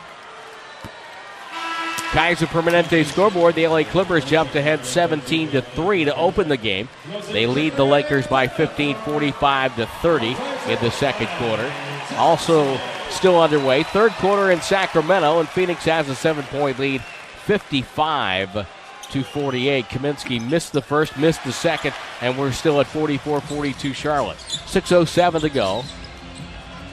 Kaiser 2.13 2.45
Permanente 2.45 3.07
scoreboard. 3.07 3.55
The 3.55 3.67
LA 3.67 3.85
Clippers 3.85 4.27
jumped 4.27 4.55
ahead 4.55 4.85
17 4.85 5.53
to 5.53 5.63
3 5.63 6.05
to 6.05 6.15
open 6.15 6.49
the 6.49 6.59
game. 6.59 6.91
They 7.31 7.47
lead 7.47 7.75
the 7.77 7.87
Lakers 7.87 8.27
by 8.27 8.49
15, 8.49 8.97
45 8.97 9.77
to 9.77 9.87
30 9.87 10.27
in 10.27 10.79
the 10.81 10.91
second 10.91 11.29
quarter. 11.39 11.73
Also 12.17 12.79
still 13.09 13.41
underway. 13.41 13.83
Third 13.83 14.13
quarter 14.13 14.51
in 14.51 14.61
Sacramento, 14.61 15.41
and 15.41 15.49
Phoenix 15.49 15.87
has 15.87 16.11
a 16.11 16.15
seven 16.15 16.45
point 16.45 16.79
lead, 16.79 17.01
55 17.47 18.69
to 19.11 19.25
48. 19.25 19.87
Kaminsky 19.87 20.51
missed 20.51 20.75
the 20.75 20.83
first, 20.83 21.17
missed 21.17 21.43
the 21.45 21.53
second, 21.53 21.95
and 22.21 22.37
we're 22.37 22.53
still 22.53 22.79
at 22.83 22.87
44 22.89 23.41
42 23.41 23.95
Charlotte. 23.95 24.37
6.07 24.37 25.41
to 25.41 25.49
go. 25.49 25.83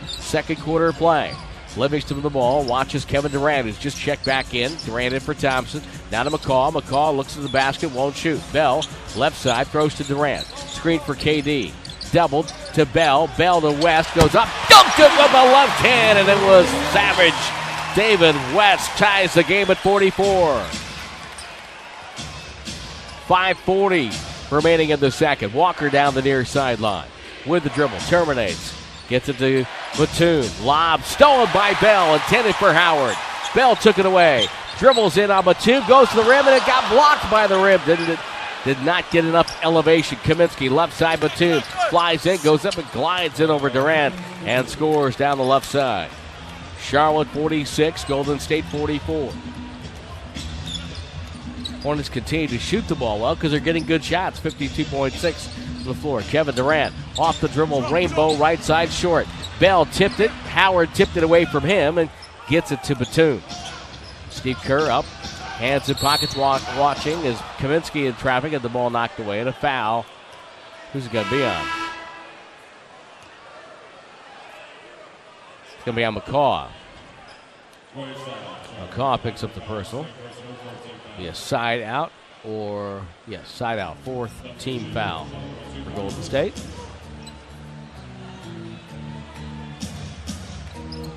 Second 0.08 0.62
quarter 0.62 0.94
play. 0.94 1.36
Livingston 1.78 2.18
with 2.18 2.24
the 2.24 2.30
ball, 2.30 2.64
watches 2.64 3.06
Kevin 3.06 3.32
Durant, 3.32 3.66
who's 3.68 3.78
just 3.78 3.98
checked 3.98 4.26
back 4.26 4.54
in. 4.54 4.76
Durant 4.86 5.14
in 5.14 5.20
for 5.20 5.34
Thompson. 5.34 5.82
Now 6.12 6.24
to 6.24 6.30
McCaw. 6.30 6.72
McCaw 6.74 7.16
looks 7.16 7.38
at 7.38 7.44
the 7.44 7.50
basket, 7.50 7.92
won't 7.92 8.16
shoot. 8.16 8.42
Bell, 8.52 8.84
left 9.16 9.38
side, 9.38 9.68
throws 9.68 9.94
to 9.96 10.04
Durant. 10.04 10.46
Screen 10.46 11.00
for 11.00 11.16
KD. 11.16 11.72
Doubled 12.12 12.48
to 12.74 12.86
Bell. 12.88 13.30
Bell 13.38 13.62
to 13.62 13.72
West, 13.84 14.14
goes 14.16 14.36
up, 14.36 14.48
dunked 14.48 15.00
it 15.00 15.12
with 15.22 15.32
the 15.32 15.38
left 15.38 15.80
hand, 15.82 16.18
and 16.18 16.28
it 16.28 16.46
was 16.46 16.68
Savage. 16.92 17.34
David 17.96 18.36
West 18.56 18.90
ties 18.98 19.34
the 19.34 19.44
game 19.44 19.70
at 19.70 19.78
44. 19.78 20.66
5.40 23.28 24.52
remaining 24.52 24.90
in 24.90 25.00
the 25.00 25.12
second. 25.12 25.54
Walker 25.54 25.90
down 25.90 26.16
the 26.16 26.22
near 26.22 26.46
sideline 26.46 27.08
with 27.46 27.64
the 27.64 27.70
dribble, 27.70 28.00
terminates. 28.00 28.79
Gets 29.10 29.30
it 29.30 29.38
to 29.40 29.66
Batum. 29.98 30.66
Lob 30.66 31.04
stolen 31.04 31.50
by 31.54 31.74
Bell, 31.82 32.14
intended 32.14 32.56
for 32.56 32.72
Howard. 32.72 33.18
Bell 33.56 33.76
took 33.76 33.98
it 33.98 34.06
away. 34.06 34.48
Dribbles 34.78 35.18
in 35.18 35.32
on 35.32 35.44
Batum, 35.44 35.86
goes 35.88 36.10
to 36.10 36.18
the 36.18 36.24
rim, 36.24 36.46
and 36.46 36.56
it 36.56 36.66
got 36.66 36.90
blocked 36.92 37.30
by 37.30 37.48
the 37.48 37.60
rim. 37.60 37.82
Didn't 37.86 38.10
it? 38.10 38.20
did 38.66 38.82
not 38.84 39.10
get 39.12 39.26
enough 39.26 39.58
elevation. 39.64 40.18
Kaminsky, 40.20 40.70
left 40.70 40.94
side 40.94 41.20
Batum, 41.20 41.62
flies 41.90 42.26
in, 42.26 42.40
goes 42.42 42.66
up 42.66 42.78
and 42.78 42.90
glides 42.92 43.40
in 43.40 43.50
over 43.50 43.70
Durant, 43.70 44.14
and 44.44 44.68
scores 44.68 45.16
down 45.16 45.38
the 45.38 45.44
left 45.44 45.66
side. 45.66 46.10
Charlotte 46.80 47.28
46, 47.30 48.04
Golden 48.06 48.40
State 48.40 48.66
44. 48.66 49.34
Hornets 51.82 52.10
continue 52.10 52.48
to 52.48 52.60
shoot 52.60 52.88
the 52.88 52.96
ball 52.96 53.20
well 53.20 53.36
because 53.36 53.52
they're 53.52 53.60
getting 53.60 53.86
good 53.86 54.04
shots, 54.04 54.40
52.6 54.40 55.69
the 55.86 55.94
floor. 55.94 56.22
Kevin 56.22 56.56
Durant 56.56 56.94
off 57.18 57.40
the 57.42 57.48
dribble, 57.50 57.82
rainbow 57.90 58.36
right 58.36 58.62
side 58.62 58.90
short. 58.90 59.28
Bell 59.60 59.86
tipped 59.86 60.20
it. 60.20 60.30
Howard 60.30 60.94
tipped 60.94 61.18
it 61.18 61.24
away 61.24 61.46
from 61.46 61.64
him 61.64 61.98
and 61.98 62.10
gets 62.48 62.72
it 62.72 62.84
to 62.84 62.96
Batum. 62.96 63.42
Steve 64.30 64.58
Kerr 64.58 64.90
up, 64.90 65.06
hands 65.06 65.90
in 65.90 65.96
pockets, 65.96 66.36
watching 66.36 67.26
as 67.26 67.38
Kaminsky 67.58 68.08
in 68.08 68.14
traffic 68.16 68.54
and 68.54 68.62
the 68.62 68.70
ball 68.70 68.90
knocked 68.90 69.20
away 69.20 69.40
and 69.40 69.50
a 69.50 69.54
foul. 69.54 70.06
Who's 70.94 71.06
it 71.06 71.12
going 71.12 71.26
to 71.26 71.32
be 71.32 71.44
on? 71.44 71.68
It's 75.76 75.86
going 75.86 75.96
to 75.96 76.00
be 76.00 76.06
on 76.06 76.16
McCaw. 76.16 76.70
McCaw 77.96 79.22
picks 79.22 79.44
up 79.44 79.54
the 79.54 79.62
personal. 79.62 80.06
Be 81.18 81.28
a 81.28 81.36
side 81.36 81.82
out 81.82 82.12
or, 82.46 83.06
yes, 83.28 83.50
side 83.50 83.80
out. 83.80 83.98
Fourth 84.00 84.34
team 84.60 84.92
foul 84.92 85.28
for 85.84 85.92
Golden 85.92 86.22
State. 86.24 86.62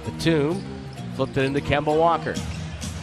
The 0.04 0.10
Batum 0.10 0.64
flipped 1.14 1.36
it 1.36 1.44
into 1.44 1.60
Kemba 1.60 1.96
Walker. 1.96 2.34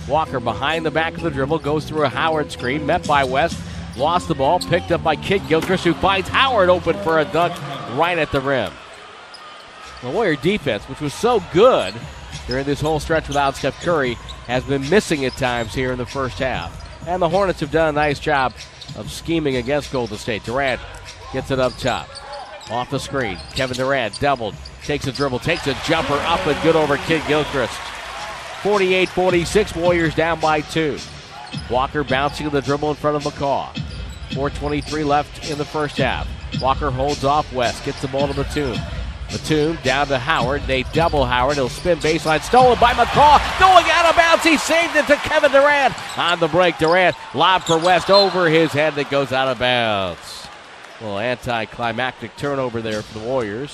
Walker 0.07 0.39
behind 0.39 0.85
the 0.85 0.91
back 0.91 1.15
of 1.15 1.21
the 1.21 1.29
dribble 1.29 1.59
goes 1.59 1.85
through 1.85 2.03
a 2.03 2.09
Howard 2.09 2.51
screen, 2.51 2.85
met 2.85 3.07
by 3.07 3.23
West, 3.23 3.59
lost 3.95 4.27
the 4.27 4.35
ball, 4.35 4.59
picked 4.59 4.91
up 4.91 5.03
by 5.03 5.15
Kidd 5.15 5.47
Gilchrist, 5.47 5.83
who 5.83 5.93
finds 5.93 6.27
Howard 6.29 6.69
open 6.69 6.97
for 7.03 7.19
a 7.19 7.25
dunk 7.25 7.53
right 7.95 8.17
at 8.17 8.31
the 8.31 8.41
rim. 8.41 8.73
The 10.01 10.09
Warrior 10.09 10.37
defense, 10.37 10.83
which 10.85 11.01
was 11.01 11.13
so 11.13 11.43
good 11.53 11.93
during 12.47 12.65
this 12.65 12.81
whole 12.81 12.99
stretch 12.99 13.27
without 13.27 13.55
Steph 13.55 13.79
Curry, 13.81 14.15
has 14.47 14.63
been 14.63 14.89
missing 14.89 15.25
at 15.25 15.33
times 15.33 15.73
here 15.73 15.91
in 15.91 15.97
the 15.97 16.05
first 16.05 16.39
half. 16.39 16.88
And 17.07 17.21
the 17.21 17.29
Hornets 17.29 17.59
have 17.61 17.71
done 17.71 17.89
a 17.89 17.91
nice 17.91 18.19
job 18.19 18.53
of 18.95 19.11
scheming 19.11 19.55
against 19.55 19.91
Golden 19.91 20.17
State. 20.17 20.43
Durant 20.43 20.81
gets 21.33 21.51
it 21.51 21.59
up 21.59 21.75
top. 21.77 22.07
Off 22.69 22.89
the 22.91 22.99
screen. 22.99 23.37
Kevin 23.55 23.77
Durant 23.77 24.19
doubled. 24.19 24.55
Takes 24.83 25.07
a 25.07 25.11
dribble. 25.11 25.39
Takes 25.39 25.67
a 25.67 25.73
jumper 25.85 26.13
up 26.13 26.45
and 26.45 26.61
good 26.61 26.75
over 26.75 26.97
Kidd 26.97 27.23
Gilchrist. 27.27 27.73
48 28.61 29.09
46. 29.09 29.75
Warriors 29.75 30.15
down 30.15 30.39
by 30.39 30.61
two. 30.61 30.97
Walker 31.69 32.03
bouncing 32.03 32.49
the 32.49 32.61
dribble 32.61 32.91
in 32.91 32.95
front 32.95 33.15
of 33.15 33.23
McCaw. 33.23 33.73
4.23 34.29 35.05
left 35.05 35.49
in 35.49 35.57
the 35.57 35.65
first 35.65 35.97
half. 35.97 36.27
Walker 36.61 36.91
holds 36.91 37.23
off 37.23 37.51
West. 37.53 37.83
Gets 37.85 38.01
the 38.01 38.07
ball 38.07 38.27
to 38.27 38.33
Batum. 38.33 38.77
Batum 39.29 39.77
down 39.83 40.07
to 40.07 40.17
Howard. 40.17 40.63
They 40.63 40.83
double 40.83 41.25
Howard. 41.25 41.55
He'll 41.55 41.69
spin 41.69 41.99
baseline. 41.99 42.41
Stolen 42.41 42.79
by 42.79 42.93
McCaw. 42.93 43.59
Going 43.59 43.85
out 43.89 44.09
of 44.09 44.15
bounds. 44.15 44.43
He 44.43 44.57
saved 44.57 44.95
it 44.95 45.05
to 45.07 45.15
Kevin 45.17 45.51
Durant. 45.51 45.93
On 46.17 46.39
the 46.39 46.47
break, 46.47 46.77
Durant. 46.77 47.15
Lob 47.33 47.63
for 47.63 47.77
West 47.77 48.09
over 48.09 48.49
his 48.49 48.71
head 48.71 48.95
that 48.95 49.09
goes 49.09 49.31
out 49.31 49.47
of 49.47 49.59
bounds. 49.59 50.47
A 50.99 51.03
little 51.03 51.19
anticlimactic 51.19 52.35
turnover 52.37 52.81
there 52.81 53.01
for 53.01 53.19
the 53.19 53.25
Warriors. 53.25 53.71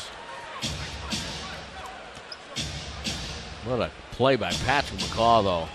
What 3.66 3.82
a 3.82 3.90
play 4.12 4.36
by 4.36 4.52
Patrick 4.52 5.00
McCaw, 5.00 5.44
though. 5.44 5.68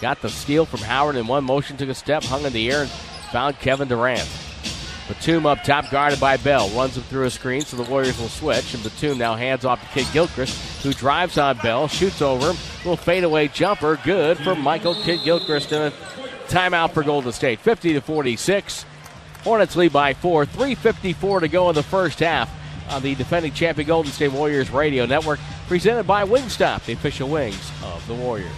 Got 0.00 0.20
the 0.20 0.28
steal 0.28 0.66
from 0.66 0.80
Howard 0.80 1.16
in 1.16 1.26
one 1.26 1.44
motion, 1.44 1.76
took 1.76 1.88
a 1.88 1.94
step, 1.94 2.22
hung 2.22 2.44
in 2.44 2.52
the 2.52 2.70
air, 2.70 2.82
and 2.82 2.90
found 3.32 3.58
Kevin 3.58 3.88
Durant. 3.88 4.28
Batum 5.08 5.46
up 5.46 5.64
top, 5.64 5.90
guarded 5.90 6.20
by 6.20 6.36
Bell. 6.36 6.68
Runs 6.70 6.96
him 6.96 7.02
through 7.04 7.24
a 7.24 7.30
screen, 7.30 7.62
so 7.62 7.76
the 7.76 7.90
Warriors 7.90 8.18
will 8.18 8.28
switch. 8.28 8.74
And 8.74 8.82
Batum 8.82 9.18
now 9.18 9.34
hands 9.34 9.64
off 9.64 9.80
to 9.80 9.88
Kidd 9.88 10.12
Gilchrist, 10.12 10.82
who 10.82 10.92
drives 10.92 11.38
on 11.38 11.56
Bell, 11.58 11.88
shoots 11.88 12.20
over 12.20 12.50
him. 12.50 12.56
Little 12.78 12.96
fadeaway 12.96 13.48
jumper, 13.48 13.98
good 14.04 14.38
for 14.38 14.54
Michael 14.54 14.94
Kidd 14.94 15.24
Gilchrist. 15.24 15.72
And 15.72 15.92
a 15.92 15.96
timeout 16.48 16.92
for 16.92 17.02
Golden 17.02 17.32
State. 17.32 17.60
50 17.60 17.94
to 17.94 18.00
46. 18.00 18.84
Hornets 19.44 19.76
lead 19.76 19.92
by 19.92 20.14
four. 20.14 20.44
3.54 20.44 21.40
to 21.40 21.48
go 21.48 21.68
in 21.70 21.74
the 21.74 21.82
first 21.82 22.20
half 22.20 22.50
on 22.90 23.02
the 23.02 23.14
defending 23.14 23.52
champion 23.52 23.86
Golden 23.86 24.12
State 24.12 24.32
Warriors 24.32 24.70
radio 24.70 25.06
network, 25.06 25.40
presented 25.68 26.06
by 26.06 26.24
Wingstop, 26.24 26.84
the 26.84 26.92
official 26.92 27.28
wings 27.28 27.70
of 27.82 28.06
the 28.06 28.14
Warriors. 28.14 28.52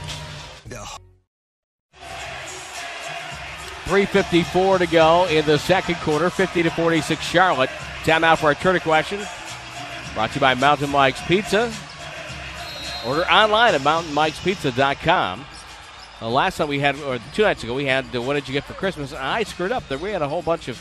3.54 3.91 4.78
to 4.78 4.86
go 4.86 5.26
in 5.26 5.45
the 5.47 5.59
second 5.59 5.97
quarter, 5.97 6.30
50 6.30 6.62
to 6.62 6.70
46 6.70 7.24
Charlotte. 7.24 7.70
Timeout 8.05 8.38
for 8.38 8.47
our 8.47 8.55
Twitter 8.55 8.78
question. 8.78 9.18
Brought 10.14 10.30
to 10.30 10.36
you 10.36 10.41
by 10.41 10.55
Mountain 10.55 10.91
Mike's 10.91 11.20
Pizza. 11.26 11.72
Order 13.05 13.28
online 13.28 13.74
at 13.74 13.80
mountainmikespizza.com. 13.80 15.45
The 16.20 16.28
last 16.28 16.59
time 16.59 16.68
we 16.68 16.78
had, 16.78 17.01
or 17.01 17.18
two 17.34 17.43
nights 17.43 17.64
ago, 17.64 17.74
we 17.74 17.86
had 17.86 18.14
uh, 18.14 18.22
what 18.22 18.34
did 18.34 18.47
you 18.47 18.53
get 18.53 18.62
for 18.62 18.74
Christmas? 18.74 19.12
I 19.12 19.43
screwed 19.43 19.72
up. 19.72 19.88
There 19.88 19.99
we 19.99 20.12
had 20.12 20.22
a 20.22 20.28
whole 20.28 20.43
bunch 20.43 20.68
of 20.68 20.80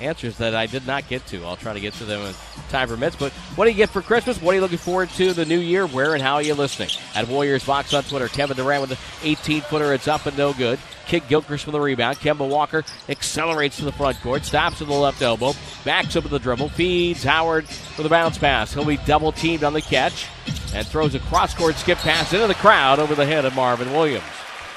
answers 0.00 0.38
that 0.38 0.54
I 0.54 0.66
did 0.66 0.86
not 0.86 1.08
get 1.08 1.26
to. 1.26 1.44
I'll 1.44 1.56
try 1.56 1.72
to 1.72 1.80
get 1.80 1.94
to 1.94 2.04
them 2.04 2.20
in 2.22 2.34
time 2.68 2.88
permits. 2.88 3.16
But 3.16 3.32
what 3.56 3.64
do 3.64 3.70
you 3.70 3.76
get 3.76 3.90
for 3.90 4.02
Christmas? 4.02 4.40
What 4.40 4.52
are 4.52 4.54
you 4.56 4.60
looking 4.60 4.78
forward 4.78 5.10
to 5.10 5.32
the 5.32 5.44
new 5.44 5.58
year? 5.58 5.86
Where 5.86 6.14
and 6.14 6.22
how 6.22 6.34
are 6.34 6.42
you 6.42 6.54
listening? 6.54 6.90
At 7.14 7.28
Warriors 7.28 7.64
Box 7.64 7.94
on 7.94 8.04
Twitter, 8.04 8.28
Kevin 8.28 8.56
Durant 8.56 8.88
with 8.88 8.90
the 8.90 9.28
18 9.28 9.62
footer. 9.62 9.92
It's 9.92 10.08
up 10.08 10.26
and 10.26 10.36
no 10.36 10.52
good. 10.52 10.78
Kidd 11.06 11.26
Gilchrist 11.26 11.64
for 11.64 11.70
the 11.70 11.80
rebound. 11.80 12.18
Kemba 12.18 12.46
Walker 12.46 12.84
accelerates 13.08 13.78
to 13.78 13.84
the 13.84 13.92
front 13.92 14.20
court, 14.20 14.44
stops 14.44 14.80
with 14.80 14.90
the 14.90 14.94
left 14.94 15.22
elbow, 15.22 15.54
backs 15.84 16.14
up 16.16 16.24
with 16.24 16.32
the 16.32 16.38
dribble, 16.38 16.68
feeds 16.68 17.24
Howard 17.24 17.64
with 17.96 18.04
a 18.04 18.10
bounce 18.10 18.36
pass. 18.36 18.74
He'll 18.74 18.84
be 18.84 18.98
double 18.98 19.32
teamed 19.32 19.64
on 19.64 19.72
the 19.72 19.80
catch 19.80 20.26
and 20.74 20.86
throws 20.86 21.14
a 21.14 21.18
cross 21.20 21.54
court 21.54 21.76
skip 21.76 21.98
pass 21.98 22.32
into 22.34 22.46
the 22.46 22.54
crowd 22.54 22.98
over 22.98 23.14
the 23.14 23.24
head 23.24 23.46
of 23.46 23.54
Marvin 23.54 23.90
Williams. 23.92 24.24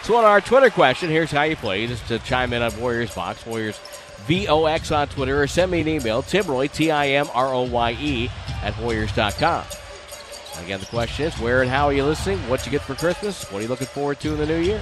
So 0.03 0.15
on 0.15 0.23
our 0.23 0.41
Twitter 0.41 0.69
question, 0.69 1.09
here's 1.09 1.29
how 1.29 1.43
you 1.43 1.55
play. 1.55 1.85
Just 1.85 2.07
to 2.07 2.17
chime 2.19 2.53
in 2.53 2.61
on 2.61 2.79
Warriors 2.79 3.13
Box, 3.13 3.45
Warriors 3.45 3.79
VOX 4.27 4.91
on 4.91 5.07
Twitter, 5.07 5.41
or 5.41 5.47
send 5.47 5.71
me 5.71 5.81
an 5.81 5.87
email, 5.87 6.21
Timroye, 6.23 6.71
T 6.71 6.91
I 6.91 7.09
M 7.09 7.27
R 7.33 7.53
O 7.53 7.63
Y 7.63 7.91
E, 7.99 8.29
at 8.61 8.77
Warriors.com. 8.79 9.65
Again, 10.63 10.79
the 10.79 10.85
question 10.87 11.25
is 11.25 11.39
where 11.39 11.61
and 11.61 11.69
how 11.69 11.87
are 11.87 11.93
you 11.93 12.03
listening? 12.03 12.37
What 12.49 12.65
you 12.65 12.71
get 12.71 12.81
for 12.81 12.95
Christmas? 12.95 13.43
What 13.51 13.59
are 13.59 13.61
you 13.63 13.67
looking 13.67 13.87
forward 13.87 14.19
to 14.19 14.33
in 14.33 14.37
the 14.37 14.45
new 14.45 14.59
year? 14.59 14.81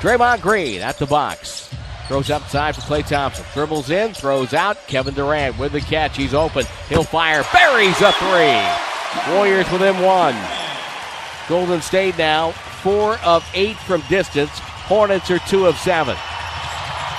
Draymond 0.00 0.40
Green 0.40 0.80
at 0.80 0.98
the 0.98 1.06
box. 1.06 1.72
Throws 2.08 2.30
upside 2.30 2.74
for 2.74 2.80
Klay 2.82 3.06
Thompson. 3.06 3.44
Dribbles 3.54 3.90
in, 3.90 4.12
throws 4.12 4.54
out. 4.54 4.76
Kevin 4.88 5.14
Durant 5.14 5.58
with 5.58 5.72
the 5.72 5.80
catch. 5.80 6.16
He's 6.16 6.34
open. 6.34 6.64
He'll 6.88 7.04
fire. 7.04 7.44
Buries 7.52 8.00
a 8.00 8.12
three. 8.12 9.32
Warriors 9.34 9.70
within 9.70 10.00
one. 10.00 10.36
Golden 11.48 11.80
State 11.80 12.18
now 12.18 12.52
four 12.82 13.18
of 13.18 13.48
eight 13.54 13.76
from 13.76 14.02
distance. 14.08 14.50
Hornets 14.58 15.30
are 15.30 15.38
two 15.40 15.66
of 15.66 15.76
seven. 15.78 16.16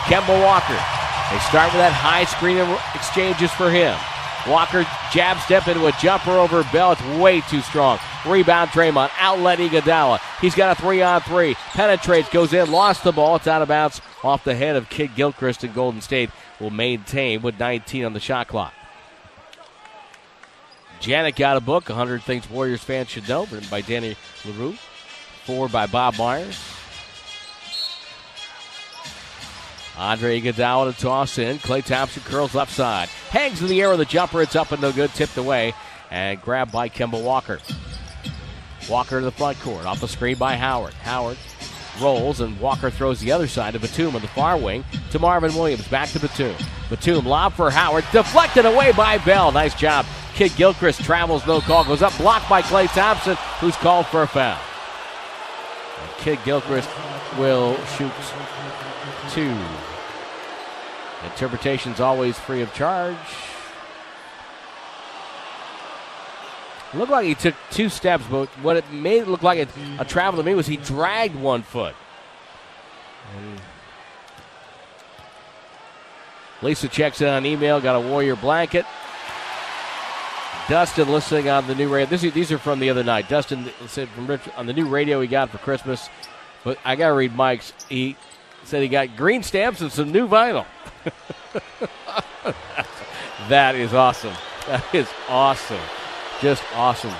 Kemba 0.06 0.44
Walker. 0.44 0.80
They 1.32 1.40
start 1.40 1.72
with 1.72 1.82
that 1.82 1.94
high 1.94 2.26
screen 2.26 2.58
exchanges 2.94 3.52
for 3.52 3.72
him. 3.72 3.98
Walker 4.48 4.86
jab 5.12 5.40
step 5.40 5.68
into 5.68 5.86
a 5.88 5.92
jumper 5.94 6.32
over 6.32 6.64
Bell. 6.72 6.92
It's 6.92 7.02
way 7.18 7.42
too 7.42 7.62
strong. 7.62 7.98
Rebound 8.26 8.72
Draymond. 8.72 9.10
Outlet 9.18 9.60
Iguodala. 9.60 10.20
He's 10.42 10.54
got 10.54 10.78
a 10.78 10.82
three 10.82 11.02
on 11.02 11.22
three. 11.22 11.56
Penetrates, 11.72 12.30
goes 12.30 12.52
in, 12.52 12.70
lost 12.70 13.04
the 13.04 13.14
ball. 13.14 13.38
It's 13.38 13.48
out 13.48 13.62
of 13.62 13.70
bounds 13.70 14.02
off 14.24 14.44
the 14.44 14.56
head 14.56 14.76
of 14.76 14.90
Kidd 14.90 15.16
Gilchrist 15.16 15.64
and 15.64 15.74
Golden 15.74 16.02
State 16.02 16.30
will 16.60 16.72
maintain 16.72 17.42
with 17.42 17.60
19 17.60 18.06
on 18.06 18.14
the 18.14 18.20
shot 18.20 18.48
clock. 18.48 18.74
Janet 21.00 21.36
got 21.36 21.58
a 21.58 21.62
book, 21.62 21.90
100 21.90 22.22
Things 22.24 22.50
Warriors 22.50 22.84
fans 22.84 23.10
should 23.10 23.28
know, 23.28 23.46
written 23.46 23.68
by 23.70 23.82
Danny 23.82 24.16
Leroux, 24.46 24.78
Four 25.46 25.68
by 25.68 25.86
Bob 25.86 26.18
Myers. 26.18 26.58
Andre 29.98 30.42
Iguodala 30.42 30.94
to 30.94 31.02
toss 31.02 31.38
in. 31.38 31.58
Klay 31.60 31.84
Thompson 31.84 32.24
curls 32.24 32.56
left 32.56 32.72
side. 32.72 33.10
Hangs 33.30 33.62
in 33.62 33.68
the 33.68 33.82
air 33.82 33.92
with 33.92 34.02
a 34.02 34.06
jumper. 34.06 34.42
It's 34.42 34.56
up 34.56 34.72
and 34.72 34.82
no 34.82 34.92
good. 34.92 35.12
Tipped 35.12 35.38
away. 35.38 35.74
And 36.10 36.42
grabbed 36.42 36.72
by 36.72 36.90
Kemba 36.90 37.22
Walker. 37.22 37.60
Walker 38.90 39.20
to 39.20 39.26
the 39.26 39.32
front 39.32 39.60
court. 39.60 39.86
Off 39.86 40.02
the 40.02 40.08
screen 40.08 40.38
by 40.38 40.56
Howard. 40.56 40.94
Howard 40.96 41.38
rolls 42.02 42.42
and 42.42 42.60
Walker 42.60 42.90
throws 42.90 43.20
the 43.20 43.32
other 43.32 43.48
side 43.48 43.74
to 43.74 43.80
Batum 43.80 44.16
on 44.16 44.22
the 44.22 44.28
far 44.30 44.58
wing 44.58 44.84
to 45.12 45.20
Marvin 45.20 45.54
Williams. 45.54 45.88
Back 45.88 46.10
to 46.10 46.20
Batum. 46.20 46.56
Batum 46.90 47.26
lob 47.26 47.54
for 47.54 47.70
Howard. 47.70 48.06
Deflected 48.12 48.66
away 48.66 48.92
by 48.94 49.18
Bell. 49.20 49.52
Nice 49.52 49.76
job. 49.76 50.06
Kidd 50.34 50.56
Gilchrist 50.56 51.04
travels, 51.04 51.46
no 51.46 51.62
call. 51.62 51.86
Goes 51.86 52.02
up, 52.02 52.18
blocked 52.18 52.50
by 52.50 52.64
Klay 52.64 52.92
Thompson, 52.94 53.36
who's 53.60 53.76
called 53.76 54.08
for 54.08 54.24
a 54.24 54.28
foul. 54.28 54.60
And 56.02 56.12
Kidd 56.18 56.40
Gilchrist 56.44 56.90
will 57.38 57.78
shoot 57.86 58.12
two. 59.30 59.56
Interpretation's 61.26 62.00
always 62.00 62.38
free 62.38 62.62
of 62.62 62.74
charge. 62.74 63.18
Looked 66.94 67.12
like 67.12 67.26
he 67.26 67.34
took 67.34 67.56
two 67.72 67.90
steps, 67.90 68.24
but 68.30 68.48
what 68.62 68.78
it 68.78 68.92
made 68.92 69.24
it 69.24 69.28
look 69.28 69.42
like 69.42 69.68
a, 70.00 70.06
travel 70.06 70.42
to 70.42 70.46
me 70.46 70.54
was 70.54 70.68
he 70.68 70.78
dragged 70.78 71.36
one 71.36 71.64
foot. 71.64 71.96
And 73.36 73.60
Lisa 76.62 76.88
checks 76.88 77.20
in 77.22 77.28
on 77.28 77.46
email, 77.46 77.82
got 77.82 77.96
a 77.96 78.00
Warrior 78.00 78.36
blanket. 78.36 78.86
Dustin 80.70 81.12
listening 81.12 81.50
on 81.50 81.68
the 81.68 81.76
new 81.76 81.90
radio. 81.90 82.08
This, 82.08 82.22
these 82.22 82.52
are 82.52 82.58
from 82.58 82.80
the 82.80 82.90
other 82.90 83.04
night. 83.04 83.28
Dustin 83.28 83.70
said 83.88 84.08
from 84.10 84.28
Rich, 84.28 84.42
on 84.56 84.66
the 84.66 84.74
new 84.74 84.88
radio 84.88 85.20
he 85.20 85.28
got 85.28 85.50
for 85.50 85.58
Christmas. 85.58 86.10
But 86.64 86.78
I 86.86 86.96
got 86.96 87.08
to 87.10 87.14
read 87.14 87.36
Mike's. 87.36 87.74
He 87.90 88.16
said 88.64 88.82
he 88.82 88.88
got 88.88 89.18
green 89.18 89.44
stamps 89.44 89.82
and 89.82 89.92
some 89.92 90.12
new 90.12 90.28
vinyl. 90.28 90.66
that 93.50 93.76
is 93.76 93.94
awesome. 93.94 94.34
That 94.68 94.84
is 94.94 95.08
awesome. 95.30 95.80
Just 96.42 96.64
awesome. 96.76 97.14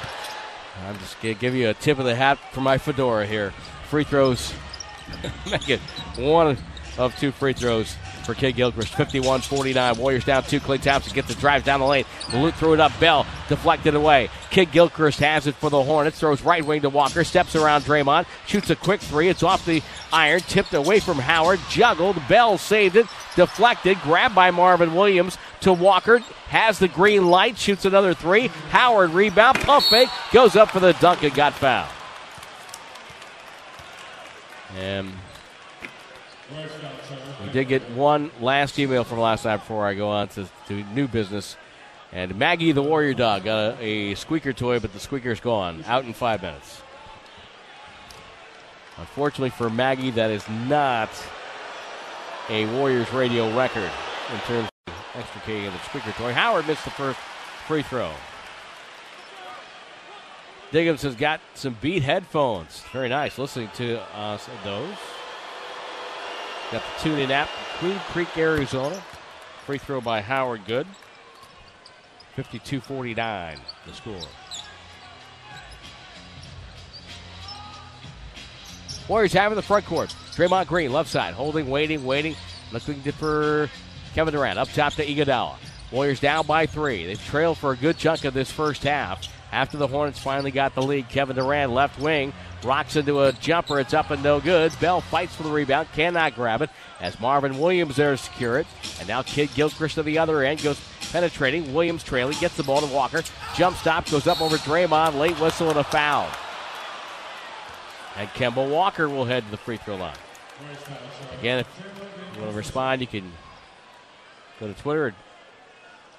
I'm 0.86 0.98
just 1.00 1.22
going 1.22 1.36
to 1.36 1.42
give 1.42 1.56
you 1.56 1.70
a 1.70 1.74
tip 1.74 2.00
of 2.00 2.06
the 2.06 2.16
hat 2.16 2.38
for 2.52 2.62
my 2.62 2.78
fedora 2.78 3.26
here. 3.26 3.52
Free 3.90 4.04
throws. 4.04 4.54
Make 5.52 5.70
it 5.70 5.80
one 6.18 6.58
of 6.98 7.16
two 7.18 7.32
free 7.32 7.54
throws 7.54 7.96
for 8.24 8.34
Kidd 8.34 8.56
Gilchrist. 8.56 8.94
51 8.96 9.42
49. 9.42 9.98
Warriors 9.98 10.24
down 10.24 10.44
two. 10.44 10.60
Klay 10.60 10.82
Thompson 10.82 11.14
gets 11.14 11.28
the 11.28 11.36
drive 11.36 11.64
down 11.64 11.80
the 11.80 11.86
lane. 11.86 12.06
Malute 12.32 12.54
threw 12.56 12.74
it 12.74 12.80
up. 12.80 12.98
Bell 13.00 13.26
deflected 13.50 13.96
away. 13.96 14.30
Kidd 14.50 14.72
Gilchrist 14.72 15.20
has 15.20 15.48
it 15.48 15.56
for 15.56 15.70
the 15.70 15.84
Hornets. 15.84 16.20
Throws 16.20 16.42
right 16.42 16.66
wing 16.66 16.82
to 16.82 16.90
Walker. 16.90 17.24
Steps 17.24 17.56
around 17.56 17.84
Draymond. 17.84 18.26
Shoots 18.46 18.70
a 18.70 18.76
quick 18.76 19.02
three. 19.02 19.30
It's 19.30 19.44
off 19.44 19.66
the 19.66 19.82
iron. 20.12 20.42
Tipped 20.42 20.74
away 20.74 21.00
from 21.00 21.18
Howard. 21.20 21.60
Juggled. 21.70 22.22
Bell 22.28 22.58
saved 22.58 22.96
it. 22.96 23.08
Deflected. 23.36 24.00
Grabbed 24.02 24.36
by 24.36 24.52
Marvin 24.52 24.94
Williams 24.96 25.38
to 25.62 25.74
Walker. 25.74 26.20
Has 26.48 26.80
the 26.80 26.88
green 26.88 27.28
light. 27.30 27.58
Shoots 27.58 27.86
another 27.86 28.14
three. 28.14 28.48
Howard 28.70 29.12
rebound. 29.12 29.60
Pump 29.60 29.86
fake. 29.86 30.10
Goes 30.32 30.56
up 30.56 30.72
for 30.72 30.80
the 30.80 30.94
dunk 30.94 31.24
and 31.24 31.34
got 31.34 31.54
fouled. 31.54 31.90
And 34.78 35.12
did 37.54 37.68
get 37.68 37.90
one 37.92 38.32
last 38.42 38.80
email 38.80 39.04
from 39.04 39.20
last 39.20 39.46
night 39.46 39.58
before 39.58 39.86
I 39.86 39.94
go 39.94 40.10
on 40.10 40.28
to, 40.30 40.50
to 40.68 40.74
new 40.94 41.08
business. 41.08 41.56
And 42.12 42.36
Maggie 42.38 42.72
the 42.72 42.82
Warrior 42.82 43.14
Dog 43.14 43.44
got 43.46 43.80
a, 43.80 44.12
a 44.12 44.16
squeaker 44.16 44.54
toy, 44.54 44.80
but 44.80 44.92
the 44.92 45.00
squeaker's 45.00 45.40
gone. 45.40 45.84
Out 45.88 46.04
in 46.04 46.14
five 46.14 46.42
minutes. 46.42 46.82
Unfortunately 48.98 49.52
for 49.52 49.70
Maggie, 49.70 50.12
that 50.12 50.32
is 50.32 50.48
not 50.68 51.10
a 52.50 52.66
Warriors 52.78 53.12
radio 53.14 53.56
record 53.56 53.92
in 54.34 54.40
terms 54.42 54.70
of 54.88 54.94
extricating 55.16 55.72
the 55.72 55.80
squeaker 55.80 56.12
toy. 56.12 56.34
Howard 56.34 56.68
missed 56.68 56.84
the 56.84 56.92
first 56.92 57.20
free 57.68 57.84
throw. 57.84 58.12
Diggins 60.72 61.04
has 61.04 61.16
got 61.16 61.40
some 61.54 61.78
beat 61.82 62.02
headphones. 62.02 62.82
Very 62.92 63.10
nice 63.10 63.38
listening 63.38 63.70
to 63.76 64.02
uh, 64.16 64.40
those. 64.64 64.98
Got 66.74 66.82
the 67.04 67.08
TuneIn 67.08 67.30
app, 67.30 67.50
Queen 67.78 68.00
Creek, 68.10 68.36
Arizona. 68.36 69.00
Free 69.68 69.78
throw 69.78 70.02
by 70.02 70.22
Howard 70.22 70.66
Good. 70.66 70.88
52 72.36 72.82
49, 72.82 73.60
the 73.86 73.94
score. 73.94 74.16
Warriors 79.08 79.34
having 79.34 79.56
the 79.56 79.62
front 79.62 79.86
court. 79.86 80.10
Draymond 80.32 80.66
Green, 80.66 80.92
left 80.92 81.12
side, 81.12 81.36
holding, 81.36 81.70
waiting, 81.70 82.04
waiting, 82.04 82.36
looking 82.72 83.00
for 83.04 83.70
Kevin 84.16 84.34
Durant. 84.34 84.58
Up 84.58 84.70
top 84.70 84.94
to 84.94 85.06
Iguodala. 85.06 85.58
Warriors 85.92 86.20
down 86.20 86.48
by 86.48 86.66
three. 86.66 87.06
They've 87.06 87.24
trailed 87.24 87.60
for 87.60 87.74
a 87.74 87.78
good 87.78 88.00
chunk 88.00 88.26
of 88.26 88.34
this 88.34 88.50
first 88.50 88.82
half. 88.82 89.28
After 89.52 89.78
the 89.78 89.86
Hornets 89.86 90.18
finally 90.18 90.50
got 90.50 90.74
the 90.74 90.82
lead, 90.82 91.08
Kevin 91.08 91.36
Durant, 91.36 91.72
left 91.72 92.02
wing, 92.02 92.34
rocks 92.64 92.96
into 92.96 93.22
a 93.22 93.32
jumper. 93.34 93.80
It's 93.80 93.94
up 93.94 94.12
and 94.12 94.24
no 94.24 94.40
good. 94.40 94.78
Bell 94.80 95.02
fights 95.02 95.36
for 95.36 95.44
the 95.44 95.52
rebound, 95.52 95.88
cannot 95.94 96.36
grab 96.36 96.62
it 96.62 96.70
as 97.00 97.20
Marvin 97.20 97.60
Williams 97.60 97.96
there 97.96 98.16
secure 98.18 98.60
it. 98.60 98.68
And 99.00 99.08
now 99.08 99.22
Kidd 99.22 99.54
Gilchrist 99.56 99.96
to 99.96 100.04
the 100.04 100.18
other 100.18 100.44
end 100.44 100.62
goes 100.62 100.80
penetrating. 101.12 101.74
Williams 101.74 102.04
trailing, 102.04 102.38
gets 102.40 102.56
the 102.56 102.64
ball 102.64 102.82
to 102.82 102.88
Walker. 102.88 103.24
Jump 103.56 103.78
stop, 103.78 104.10
goes 104.10 104.28
up 104.28 104.42
over 104.42 104.58
Draymond. 104.58 105.18
Late 105.18 105.40
whistle 105.40 105.70
and 105.70 105.80
a 105.80 105.84
foul. 105.84 106.30
And 108.18 108.30
Kemba 108.30 108.70
Walker 108.70 109.10
will 109.10 109.26
head 109.26 109.44
to 109.46 109.52
the 109.52 109.58
free 109.58 109.78
throw 109.78 109.96
line. 109.96 110.16
Again, 111.40 111.60
if 111.60 111.68
you 112.36 112.42
want 112.42 112.52
to 112.52 112.58
respond, 112.58 113.02
you 113.02 113.08
can 113.08 113.32
go 114.60 114.68
to 114.68 114.74
Twitter 114.74 115.08
at 115.08 115.14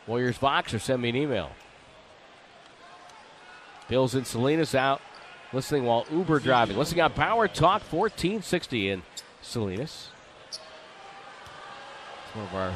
Warriors 0.07 0.39
Box 0.39 0.75
or 0.75 0.79
send 0.79 1.03
me 1.03 1.09
an 1.09 1.17
email. 1.17 1.51
Bills 3.89 4.15
and 4.15 4.27
Salinas 4.27 4.75
out 4.75 5.01
listening 5.55 5.85
while 5.85 6.05
Uber 6.11 6.41
driving. 6.41 6.77
Listening 6.77 7.03
on 7.03 7.13
Power 7.13 7.47
Talk 7.47 7.83
1460 7.83 8.91
in 8.91 9.03
Salinas. 9.41 10.09
It's 10.49 10.59
one 12.35 12.47
of 12.47 12.55
our 12.55 12.73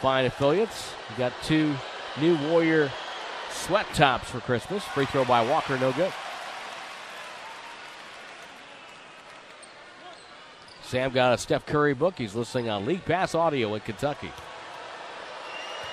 fine 0.00 0.26
affiliates. 0.26 0.92
We 1.10 1.16
got 1.16 1.32
two 1.42 1.74
new 2.20 2.36
Warrior 2.48 2.90
sweat 3.50 3.86
tops 3.94 4.30
for 4.30 4.40
Christmas. 4.40 4.84
Free 4.84 5.06
throw 5.06 5.24
by 5.24 5.44
Walker, 5.44 5.78
no 5.78 5.92
good. 5.92 6.12
Sam 10.82 11.10
got 11.12 11.34
a 11.34 11.38
Steph 11.38 11.66
Curry 11.66 11.94
book. 11.94 12.14
He's 12.16 12.34
listening 12.34 12.70
on 12.70 12.86
League 12.86 13.04
Pass 13.04 13.34
Audio 13.34 13.74
in 13.74 13.80
Kentucky. 13.80 14.32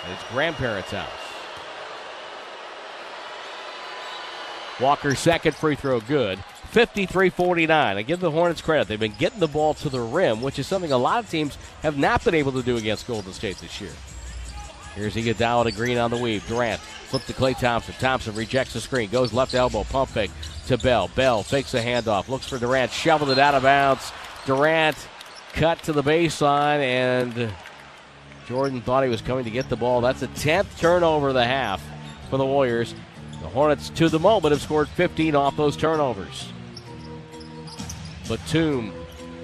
at 0.04 0.12
his 0.18 0.32
grandparents' 0.32 0.92
house. 0.92 1.25
Walker's 4.80 5.20
second 5.20 5.56
free 5.56 5.76
throw 5.76 6.00
good. 6.00 6.40
53 6.72 7.30
49. 7.30 7.98
I 7.98 8.02
give 8.02 8.20
the 8.20 8.32
Hornets 8.32 8.62
credit. 8.62 8.88
They've 8.88 9.00
been 9.00 9.16
getting 9.18 9.40
the 9.40 9.48
ball 9.48 9.74
to 9.76 9.90
the 9.90 10.02
rim, 10.02 10.42
which 10.42 10.60
is 10.60 10.68
something 10.68 10.92
a 10.92 10.98
lot 10.98 11.24
of 11.24 11.30
teams 11.30 11.58
have 11.82 11.98
not 11.98 12.24
been 12.24 12.36
able 12.36 12.52
to 12.54 12.62
do 12.62 12.76
against 12.76 13.08
Golden 13.08 13.32
State 13.32 13.58
this 13.58 13.80
year. 13.80 13.92
Here's 14.94 15.16
Iguodala 15.16 15.66
to 15.66 15.72
Green 15.72 15.98
on 15.98 16.12
the 16.12 16.18
weave. 16.18 16.46
Durant 16.48 16.82
flip 16.82 17.24
to 17.24 17.34
Klay 17.34 17.58
Thompson. 17.58 17.94
Thompson 18.00 18.36
rejects 18.36 18.74
the 18.74 18.82
screen, 18.82 19.10
goes 19.10 19.34
left 19.34 19.54
elbow, 19.54 19.84
pump 19.86 20.12
to 20.68 20.78
Bell. 20.78 21.10
Bell 21.16 21.44
fakes 21.44 21.74
a 21.74 21.82
handoff, 21.82 22.28
looks 22.28 22.48
for 22.48 22.58
Durant, 22.58 22.92
shoveled 22.92 23.30
it 23.30 23.40
out 23.40 23.56
of 23.56 23.64
bounds. 23.64 24.12
Durant 24.46 24.98
cut 25.54 25.82
to 25.84 25.94
the 25.94 26.04
baseline, 26.04 26.80
and 26.80 27.54
Jordan 28.48 28.82
thought 28.82 29.04
he 29.04 29.10
was 29.10 29.22
coming 29.22 29.44
to 29.46 29.52
get 29.52 29.70
the 29.70 29.76
ball. 29.76 30.02
That's 30.02 30.22
a 30.22 30.28
10th 30.28 30.78
turnover 30.78 31.30
of 31.30 31.34
the 31.34 31.46
half 31.46 31.82
for 32.30 32.38
the 32.38 32.46
Warriors. 32.46 32.94
The 33.46 33.52
Hornets, 33.52 33.92
to 33.92 34.10
the 34.10 34.18
moment, 34.18 34.54
have 34.54 34.62
scored 34.64 34.90
15 34.90 35.36
off 35.36 35.56
those 35.56 35.78
turnovers. 35.78 36.52
Batum 38.28 38.92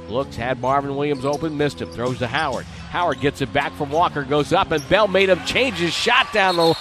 looks, 0.10 0.36
had 0.36 0.60
Marvin 0.60 0.96
Williams 0.96 1.24
open, 1.24 1.56
missed 1.56 1.84
him, 1.84 1.92
throws 1.92 2.18
to 2.18 2.26
Howard. 2.26 2.66
Howard 2.90 3.22
gets 3.22 3.42
it 3.42 3.54
back 3.54 3.72
from 3.74 3.92
Walker, 3.92 4.24
goes 4.24 4.54
up, 4.54 4.72
and 4.72 4.90
Bell 4.90 5.08
made 5.08 5.30
him 5.30 5.40
change 5.46 5.76
his 5.76 5.94
shot 5.94 6.34
down 6.34 6.56
the, 6.56 6.76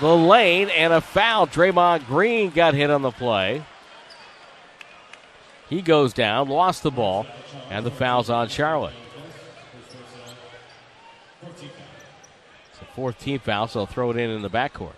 the 0.00 0.14
lane, 0.14 0.68
and 0.68 0.92
a 0.92 1.00
foul. 1.00 1.46
Draymond 1.46 2.06
Green 2.06 2.50
got 2.50 2.74
hit 2.74 2.90
on 2.90 3.00
the 3.00 3.10
play. 3.10 3.64
He 5.70 5.80
goes 5.80 6.12
down, 6.12 6.50
lost 6.50 6.82
the 6.82 6.90
ball, 6.90 7.26
and 7.70 7.86
the 7.86 7.90
foul's 7.90 8.28
on 8.28 8.48
Charlotte. 8.48 8.92
It's 11.42 12.82
a 12.82 12.84
fourth 12.94 13.18
team 13.18 13.38
foul, 13.38 13.66
so 13.66 13.86
throw 13.86 14.10
it 14.10 14.18
in 14.18 14.28
in 14.28 14.42
the 14.42 14.50
backcourt. 14.50 14.92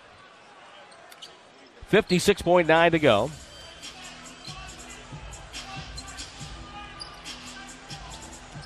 56.9 1.91 2.91
to 2.91 2.99
go. 2.99 3.31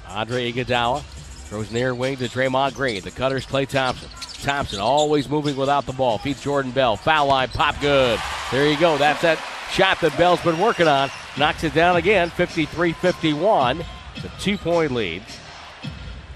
Andre 0.10 0.52
Iguodala 0.52 1.02
throws 1.02 1.72
near 1.72 1.96
wing 1.96 2.18
to 2.18 2.26
Draymond 2.26 2.76
Green. 2.76 3.02
The 3.02 3.12
cutters 3.12 3.46
Klay 3.46 3.68
Thompson. 3.68 4.10
Thompson 4.44 4.80
always 4.80 5.30
moving 5.30 5.56
without 5.56 5.86
the 5.86 5.94
ball. 5.94 6.18
Feeds 6.18 6.42
Jordan 6.42 6.72
Bell. 6.72 6.98
Foul 6.98 7.28
line, 7.28 7.48
pop 7.50 7.80
good. 7.80 8.20
There 8.52 8.70
you 8.70 8.78
go. 8.78 8.98
That's 8.98 9.22
that 9.22 9.40
shot 9.72 10.02
that 10.02 10.18
Bell's 10.18 10.44
been 10.44 10.60
working 10.60 10.88
on. 10.88 11.10
Knocks 11.38 11.64
it 11.64 11.74
down 11.74 11.96
again, 11.96 12.30
53 12.30 12.94
51. 12.94 13.84
It's 14.16 14.26
a 14.26 14.30
two 14.40 14.58
point 14.58 14.92
lead. 14.92 15.24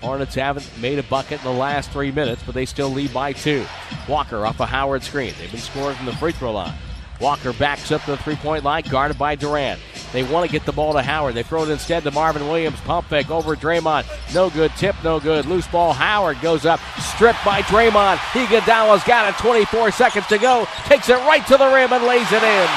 Hornets 0.02 0.36
haven't 0.36 0.70
made 0.80 1.00
a 1.00 1.04
bucket 1.04 1.40
in 1.40 1.46
the 1.46 1.58
last 1.58 1.92
three 1.92 2.12
minutes, 2.12 2.44
but 2.46 2.54
they 2.54 2.66
still 2.66 2.90
lead 2.90 3.14
by 3.14 3.34
two. 3.34 3.66
Walker 4.08 4.46
off 4.46 4.60
a 4.60 4.66
Howard 4.66 5.04
screen. 5.04 5.34
They've 5.40 5.52
been 5.52 5.60
scoring 5.60 5.96
from 5.96 6.06
the 6.06 6.16
free 6.16 6.32
throw 6.32 6.54
line. 6.54 6.74
Walker 7.20 7.54
backs 7.54 7.92
up 7.92 8.04
to 8.06 8.12
the 8.12 8.18
three 8.18 8.36
point 8.36 8.64
line, 8.64 8.84
guarded 8.90 9.18
by 9.18 9.36
Durant. 9.36 9.80
They 10.14 10.24
want 10.24 10.46
to 10.46 10.52
get 10.52 10.66
the 10.66 10.72
ball 10.72 10.94
to 10.94 11.02
Howard. 11.02 11.36
They 11.36 11.44
throw 11.44 11.64
it 11.64 11.70
instead 11.70 12.04
to 12.04 12.12
Marvin 12.12 12.48
Williams. 12.48 12.80
Pump 12.82 13.08
fake 13.08 13.30
over 13.30 13.56
Draymond. 13.56 14.06
No 14.34 14.50
good. 14.50 14.72
Tip, 14.78 14.96
no 15.04 15.20
good. 15.20 15.46
Loose 15.46 15.68
ball. 15.68 15.94
Howard 15.94 16.40
goes 16.42 16.66
up. 16.66 16.80
Stripped 17.00 17.44
by 17.44 17.62
Draymond. 17.64 18.18
Iguodala's 18.32 19.04
got 19.04 19.30
it. 19.30 19.38
24 19.42 19.92
seconds 19.92 20.28
to 20.28 20.38
go. 20.38 20.68
Takes 20.86 21.10
it 21.10 21.18
right 21.26 21.46
to 21.48 21.58
the 21.58 21.68
rim 21.68 21.92
and 21.92 22.04
lays 22.06 22.32
it 22.32 22.44
in. 22.44 22.68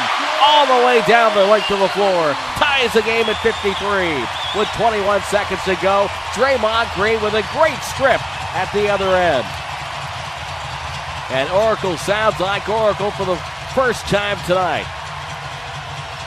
All 0.42 0.66
the 0.66 0.86
way 0.86 1.02
down 1.06 1.34
the 1.34 1.46
length 1.46 1.70
of 1.70 1.78
the 1.78 1.88
floor. 1.88 2.32
Ties 2.56 2.92
the 2.92 3.02
game 3.02 3.26
at 3.26 3.36
53 3.42 4.58
with 4.58 4.68
21 4.74 5.20
seconds 5.22 5.62
to 5.64 5.76
go. 5.82 6.08
Draymond 6.32 6.92
Green 6.94 7.22
with 7.22 7.34
a 7.34 7.46
great 7.52 7.78
strip 7.82 8.20
at 8.56 8.72
the 8.72 8.88
other 8.88 9.14
end. 9.14 9.46
And 11.30 11.48
Oracle 11.50 11.96
sounds 11.96 12.40
like 12.40 12.68
Oracle 12.68 13.12
for 13.12 13.24
the 13.24 13.38
first 13.74 14.06
time 14.06 14.38
tonight. 14.46 14.86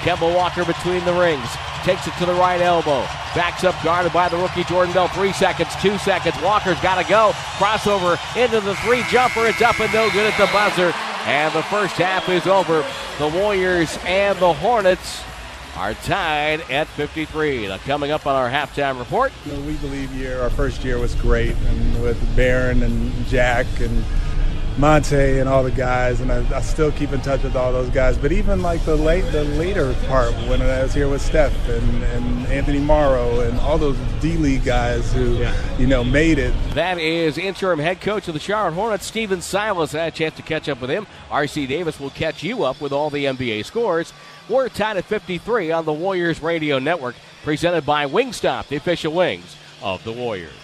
Kemba 0.03 0.33
Walker 0.33 0.65
between 0.65 1.03
the 1.05 1.13
rings. 1.13 1.47
Takes 1.83 2.07
it 2.07 2.13
to 2.15 2.25
the 2.25 2.33
right 2.33 2.61
elbow. 2.61 3.01
Backs 3.35 3.63
up, 3.63 3.75
guarded 3.83 4.13
by 4.13 4.29
the 4.29 4.37
rookie 4.37 4.63
Jordan 4.63 4.93
Bell. 4.93 5.07
Three 5.09 5.33
seconds, 5.33 5.69
two 5.81 5.97
seconds. 5.97 6.35
Walker's 6.41 6.79
got 6.81 7.01
to 7.01 7.09
go. 7.09 7.31
Crossover 7.57 8.17
into 8.41 8.61
the 8.61 8.75
three 8.77 9.03
jumper. 9.09 9.45
It's 9.45 9.61
up 9.61 9.79
and 9.79 9.91
no 9.93 10.09
good 10.11 10.31
at 10.31 10.37
the 10.37 10.49
buzzer. 10.53 10.93
And 11.25 11.53
the 11.53 11.63
first 11.63 11.95
half 11.95 12.29
is 12.29 12.47
over. 12.47 12.85
The 13.17 13.27
Warriors 13.27 13.97
and 14.05 14.37
the 14.39 14.53
Hornets 14.53 15.23
are 15.75 15.93
tied 15.93 16.61
at 16.69 16.87
53. 16.87 17.67
Now, 17.67 17.77
coming 17.79 18.11
up 18.11 18.27
on 18.27 18.35
our 18.35 18.49
halftime 18.49 18.99
report. 18.99 19.31
You 19.45 19.53
know, 19.53 19.61
we 19.61 19.73
believe 19.77 20.13
year 20.13 20.41
our 20.41 20.49
first 20.49 20.83
year 20.83 20.99
was 20.99 21.15
great, 21.15 21.55
and 21.55 22.01
with 22.01 22.35
Baron 22.35 22.83
and 22.83 23.25
Jack 23.25 23.65
and 23.79 24.03
Monte 24.77 25.39
and 25.39 25.47
all 25.47 25.63
the 25.63 25.71
guys, 25.71 26.19
and 26.19 26.31
I, 26.31 26.57
I, 26.57 26.61
still 26.61 26.91
keep 26.91 27.13
in 27.13 27.21
touch 27.21 27.43
with 27.43 27.55
all 27.55 27.71
those 27.71 27.89
guys. 27.89 28.17
But 28.17 28.31
even 28.31 28.61
like 28.63 28.83
the 28.85 28.95
late, 28.95 29.21
the 29.31 29.43
later 29.43 29.93
part 30.07 30.31
when 30.47 30.63
I 30.63 30.81
was 30.81 30.93
here 30.93 31.07
with 31.07 31.21
Steph 31.21 31.53
and, 31.69 32.03
and 32.03 32.47
Anthony 32.47 32.79
Morrow 32.79 33.41
and 33.41 33.59
all 33.59 33.77
those 33.77 33.97
D 34.19 34.35
League 34.35 34.63
guys 34.63 35.13
who 35.13 35.37
yeah. 35.37 35.77
you 35.77 35.85
know 35.85 36.03
made 36.03 36.39
it. 36.39 36.53
That 36.73 36.97
is 36.97 37.37
interim 37.37 37.77
head 37.77 38.01
coach 38.01 38.27
of 38.27 38.33
the 38.33 38.39
Charlotte 38.39 38.73
Hornets, 38.73 39.05
Stephen 39.05 39.41
Silas. 39.41 39.93
I 39.93 40.05
had 40.05 40.13
a 40.13 40.15
chance 40.15 40.35
to 40.37 40.41
catch 40.41 40.67
up 40.67 40.81
with 40.81 40.89
him. 40.89 41.05
Marc 41.29 41.51
Davis 41.51 41.99
will 41.99 42.09
catch 42.09 42.41
you 42.41 42.63
up 42.63 42.81
with 42.81 42.91
all 42.91 43.11
the 43.11 43.25
NBA 43.25 43.65
scores. 43.65 44.11
We're 44.49 44.69
tied 44.69 44.97
at 44.97 45.05
53 45.05 45.71
on 45.71 45.85
the 45.85 45.93
Warriors 45.93 46.41
Radio 46.41 46.79
Network, 46.79 47.15
presented 47.43 47.85
by 47.85 48.07
Wingstop, 48.07 48.67
the 48.67 48.75
official 48.75 49.13
wings 49.13 49.55
of 49.81 50.03
the 50.03 50.11
Warriors 50.11 50.62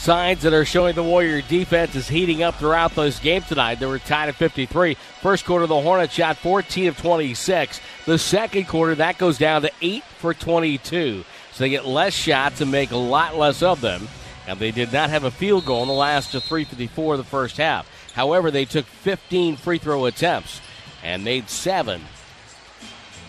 signs 0.00 0.40
that 0.40 0.54
are 0.54 0.64
showing 0.64 0.94
the 0.94 1.02
Warrior 1.02 1.42
defense 1.42 1.94
is 1.94 2.08
heating 2.08 2.42
up 2.42 2.54
throughout 2.54 2.94
this 2.94 3.18
game 3.18 3.42
tonight. 3.42 3.74
They 3.74 3.86
were 3.86 3.98
tied 3.98 4.30
at 4.30 4.34
53. 4.34 4.94
First 4.94 5.44
quarter, 5.44 5.66
the 5.66 5.78
Hornets 5.78 6.14
shot 6.14 6.38
14 6.38 6.88
of 6.88 6.98
26. 6.98 7.80
The 8.06 8.18
second 8.18 8.66
quarter, 8.66 8.94
that 8.94 9.18
goes 9.18 9.36
down 9.36 9.60
to 9.62 9.70
8 9.82 10.02
for 10.18 10.32
22. 10.32 11.22
So 11.52 11.64
they 11.64 11.68
get 11.68 11.84
less 11.84 12.14
shots 12.14 12.62
and 12.62 12.72
make 12.72 12.92
a 12.92 12.96
lot 12.96 13.36
less 13.36 13.62
of 13.62 13.82
them. 13.82 14.08
And 14.48 14.58
they 14.58 14.70
did 14.70 14.90
not 14.90 15.10
have 15.10 15.24
a 15.24 15.30
field 15.30 15.66
goal 15.66 15.82
in 15.82 15.88
the 15.88 15.94
last 15.94 16.30
354 16.30 17.14
of 17.14 17.18
the 17.18 17.24
first 17.24 17.58
half. 17.58 17.86
However, 18.14 18.50
they 18.50 18.64
took 18.64 18.86
15 18.86 19.56
free 19.56 19.78
throw 19.78 20.06
attempts 20.06 20.62
and 21.04 21.22
made 21.22 21.50
seven 21.50 22.00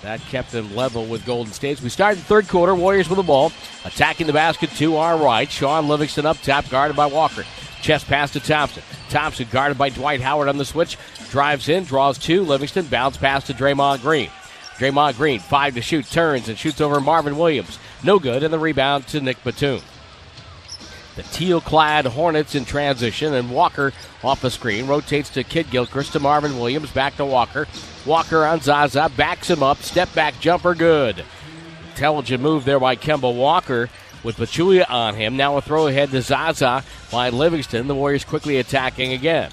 that 0.01 0.19
kept 0.21 0.51
them 0.51 0.75
level 0.75 1.05
with 1.05 1.25
Golden 1.25 1.53
State. 1.53 1.81
We 1.81 1.89
started 1.89 2.19
the 2.19 2.25
third 2.25 2.47
quarter. 2.47 2.73
Warriors 2.73 3.09
with 3.09 3.17
the 3.17 3.23
ball. 3.23 3.51
Attacking 3.85 4.27
the 4.27 4.33
basket 4.33 4.69
to 4.71 4.97
our 4.97 5.17
right. 5.17 5.49
Shaun 5.49 5.87
Livingston 5.87 6.25
up 6.25 6.37
top, 6.41 6.69
guarded 6.69 6.97
by 6.97 7.05
Walker. 7.05 7.43
Chest 7.81 8.07
pass 8.07 8.31
to 8.31 8.39
Thompson. 8.39 8.83
Thompson 9.09 9.47
guarded 9.51 9.77
by 9.77 9.89
Dwight 9.89 10.21
Howard 10.21 10.47
on 10.47 10.57
the 10.57 10.65
switch. 10.65 10.97
Drives 11.29 11.69
in, 11.69 11.83
draws 11.83 12.17
two. 12.17 12.43
Livingston 12.43 12.85
bounce 12.85 13.17
pass 13.17 13.45
to 13.47 13.53
Draymond 13.53 14.01
Green. 14.01 14.29
Draymond 14.77 15.17
Green, 15.17 15.39
five 15.39 15.75
to 15.75 15.81
shoot, 15.81 16.05
turns 16.07 16.49
and 16.49 16.57
shoots 16.57 16.81
over 16.81 16.99
Marvin 16.99 17.37
Williams. 17.37 17.77
No 18.03 18.19
good, 18.19 18.43
and 18.43 18.53
the 18.53 18.59
rebound 18.59 19.07
to 19.07 19.21
Nick 19.21 19.43
Batum. 19.43 19.81
The 21.15 21.23
teal 21.23 21.59
clad 21.59 22.05
Hornets 22.05 22.55
in 22.55 22.63
transition, 22.65 23.33
and 23.33 23.51
Walker 23.51 23.91
off 24.23 24.41
the 24.41 24.49
screen 24.49 24.87
rotates 24.87 25.29
to 25.31 25.43
Kidd 25.43 25.69
Gilchrist 25.69 26.13
to 26.13 26.19
Marvin 26.19 26.57
Williams, 26.57 26.91
back 26.91 27.17
to 27.17 27.25
Walker. 27.25 27.67
Walker 28.05 28.45
on 28.45 28.61
Zaza, 28.61 29.11
backs 29.17 29.49
him 29.49 29.61
up, 29.61 29.81
step 29.81 30.13
back 30.13 30.39
jumper, 30.39 30.73
good. 30.73 31.25
Intelligent 31.89 32.41
move 32.41 32.63
there 32.63 32.79
by 32.79 32.95
Kemba 32.95 33.35
Walker 33.35 33.89
with 34.23 34.37
Pachulia 34.37 34.89
on 34.89 35.15
him. 35.15 35.35
Now 35.35 35.57
a 35.57 35.61
throw 35.61 35.87
ahead 35.87 36.11
to 36.11 36.21
Zaza 36.21 36.83
by 37.11 37.29
Livingston. 37.29 37.87
The 37.87 37.95
Warriors 37.95 38.23
quickly 38.23 38.57
attacking 38.57 39.11
again. 39.13 39.51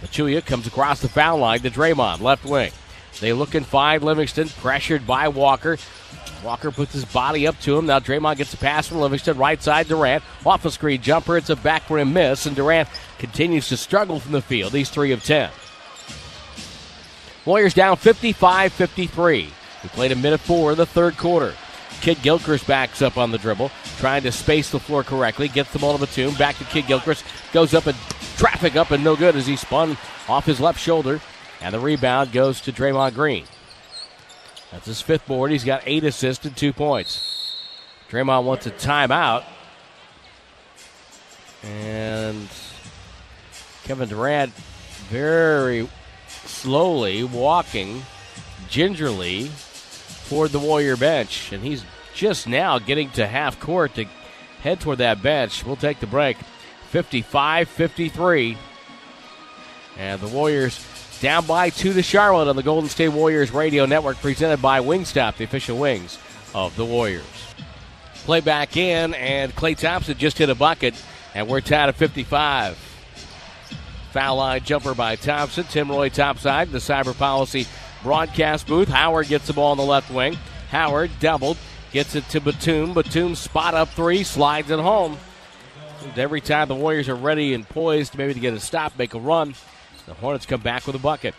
Pachulia 0.00 0.44
comes 0.44 0.66
across 0.66 1.00
the 1.00 1.08
foul 1.08 1.38
line 1.38 1.60
to 1.60 1.70
Draymond, 1.70 2.20
left 2.20 2.44
wing. 2.44 2.72
They 3.20 3.32
look 3.32 3.54
and 3.54 3.66
find 3.66 4.02
Livingston, 4.02 4.48
pressured 4.48 5.06
by 5.06 5.28
Walker. 5.28 5.78
Walker 6.44 6.70
puts 6.70 6.92
his 6.92 7.04
body 7.06 7.46
up 7.46 7.58
to 7.60 7.76
him. 7.76 7.86
Now 7.86 7.98
Draymond 7.98 8.36
gets 8.36 8.52
a 8.54 8.58
pass 8.58 8.86
from 8.86 8.98
Livingston, 8.98 9.38
right 9.38 9.60
side 9.60 9.88
Durant. 9.88 10.22
Off 10.44 10.64
a 10.64 10.70
screen 10.70 11.00
jumper. 11.00 11.36
It's 11.36 11.50
a 11.50 11.56
back 11.56 11.88
rim 11.88 12.12
miss, 12.12 12.46
and 12.46 12.54
Durant 12.54 12.88
continues 13.18 13.68
to 13.68 13.76
struggle 13.76 14.20
from 14.20 14.32
the 14.32 14.42
field. 14.42 14.74
He's 14.74 14.90
3 14.90 15.12
of 15.12 15.24
10. 15.24 15.50
Warriors 17.46 17.74
down 17.74 17.96
55 17.96 18.72
53. 18.72 19.50
We 19.82 19.88
played 19.90 20.12
a 20.12 20.16
minute 20.16 20.40
four 20.40 20.72
in 20.72 20.78
the 20.78 20.86
third 20.86 21.16
quarter. 21.16 21.54
Kidd 22.00 22.20
Gilchrist 22.22 22.66
backs 22.66 23.00
up 23.02 23.16
on 23.16 23.30
the 23.30 23.38
dribble, 23.38 23.70
trying 23.98 24.22
to 24.22 24.32
space 24.32 24.70
the 24.70 24.80
floor 24.80 25.02
correctly. 25.02 25.48
Gets 25.48 25.72
the 25.72 25.78
ball 25.78 25.96
to 25.96 26.06
Batum. 26.06 26.34
Back 26.34 26.56
to 26.58 26.64
Kidd 26.64 26.86
Gilchrist. 26.86 27.24
Goes 27.52 27.72
up 27.74 27.86
and 27.86 27.96
traffic 28.36 28.76
up 28.76 28.90
and 28.90 29.02
no 29.02 29.16
good 29.16 29.36
as 29.36 29.46
he 29.46 29.56
spun 29.56 29.96
off 30.28 30.44
his 30.44 30.60
left 30.60 30.80
shoulder. 30.80 31.20
And 31.62 31.74
the 31.74 31.80
rebound 31.80 32.32
goes 32.32 32.60
to 32.62 32.72
Draymond 32.72 33.14
Green. 33.14 33.44
That's 34.74 34.86
his 34.86 35.00
fifth 35.00 35.28
board. 35.28 35.52
He's 35.52 35.62
got 35.62 35.84
eight 35.86 36.02
assists 36.02 36.44
and 36.44 36.56
two 36.56 36.72
points. 36.72 37.54
Draymond 38.10 38.42
wants 38.42 38.66
a 38.66 38.72
timeout. 38.72 39.44
And 41.62 42.48
Kevin 43.84 44.08
Durant 44.08 44.52
very 45.08 45.88
slowly 46.26 47.22
walking 47.22 48.02
gingerly 48.68 49.48
toward 50.28 50.50
the 50.50 50.58
Warrior 50.58 50.96
bench. 50.96 51.52
And 51.52 51.62
he's 51.62 51.84
just 52.12 52.48
now 52.48 52.80
getting 52.80 53.10
to 53.10 53.28
half 53.28 53.60
court 53.60 53.94
to 53.94 54.06
head 54.60 54.80
toward 54.80 54.98
that 54.98 55.22
bench. 55.22 55.64
We'll 55.64 55.76
take 55.76 56.00
the 56.00 56.08
break. 56.08 56.36
55 56.90 57.68
53. 57.68 58.58
And 59.98 60.20
the 60.20 60.26
Warriors 60.26 60.76
down 61.20 61.46
by 61.46 61.70
two 61.70 61.92
to 61.92 62.02
Charlotte 62.02 62.48
on 62.48 62.56
the 62.56 62.62
Golden 62.62 62.90
State 62.90 63.08
Warriors 63.08 63.50
Radio 63.50 63.86
Network, 63.86 64.18
presented 64.18 64.60
by 64.60 64.80
Wingstop, 64.80 65.36
the 65.36 65.44
official 65.44 65.78
wings 65.78 66.18
of 66.54 66.74
the 66.76 66.84
Warriors. 66.84 67.24
Play 68.24 68.40
back 68.40 68.76
in, 68.76 69.14
and 69.14 69.54
Klay 69.54 69.76
Thompson 69.76 70.16
just 70.16 70.38
hit 70.38 70.48
a 70.50 70.54
bucket, 70.54 70.94
and 71.34 71.48
we're 71.48 71.60
tied 71.60 71.88
at 71.88 71.96
55. 71.96 72.76
Foul 74.12 74.36
line 74.36 74.62
jumper 74.62 74.94
by 74.94 75.16
Thompson. 75.16 75.64
Tim 75.64 75.90
Roye 75.90 76.08
topside, 76.08 76.70
the 76.70 76.78
cyber 76.78 77.16
policy 77.16 77.66
broadcast 78.04 78.66
booth. 78.66 78.88
Howard 78.88 79.26
gets 79.26 79.48
the 79.48 79.52
ball 79.52 79.72
on 79.72 79.76
the 79.76 79.82
left 79.82 80.10
wing. 80.10 80.38
Howard 80.70 81.10
doubled, 81.18 81.56
gets 81.90 82.14
it 82.14 82.28
to 82.28 82.40
Batum. 82.40 82.94
Batum 82.94 83.34
spot 83.34 83.74
up 83.74 83.88
three, 83.88 84.22
slides 84.22 84.70
it 84.70 84.78
home. 84.78 85.18
And 86.04 86.18
every 86.18 86.40
time 86.40 86.68
the 86.68 86.74
Warriors 86.74 87.08
are 87.08 87.16
ready 87.16 87.54
and 87.54 87.68
poised, 87.68 88.16
maybe 88.16 88.34
to 88.34 88.40
get 88.40 88.54
a 88.54 88.60
stop, 88.60 88.96
make 88.98 89.14
a 89.14 89.18
run, 89.18 89.54
the 90.06 90.14
Hornets 90.14 90.46
come 90.46 90.60
back 90.60 90.86
with 90.86 90.96
a 90.96 91.00
bucket. 91.00 91.34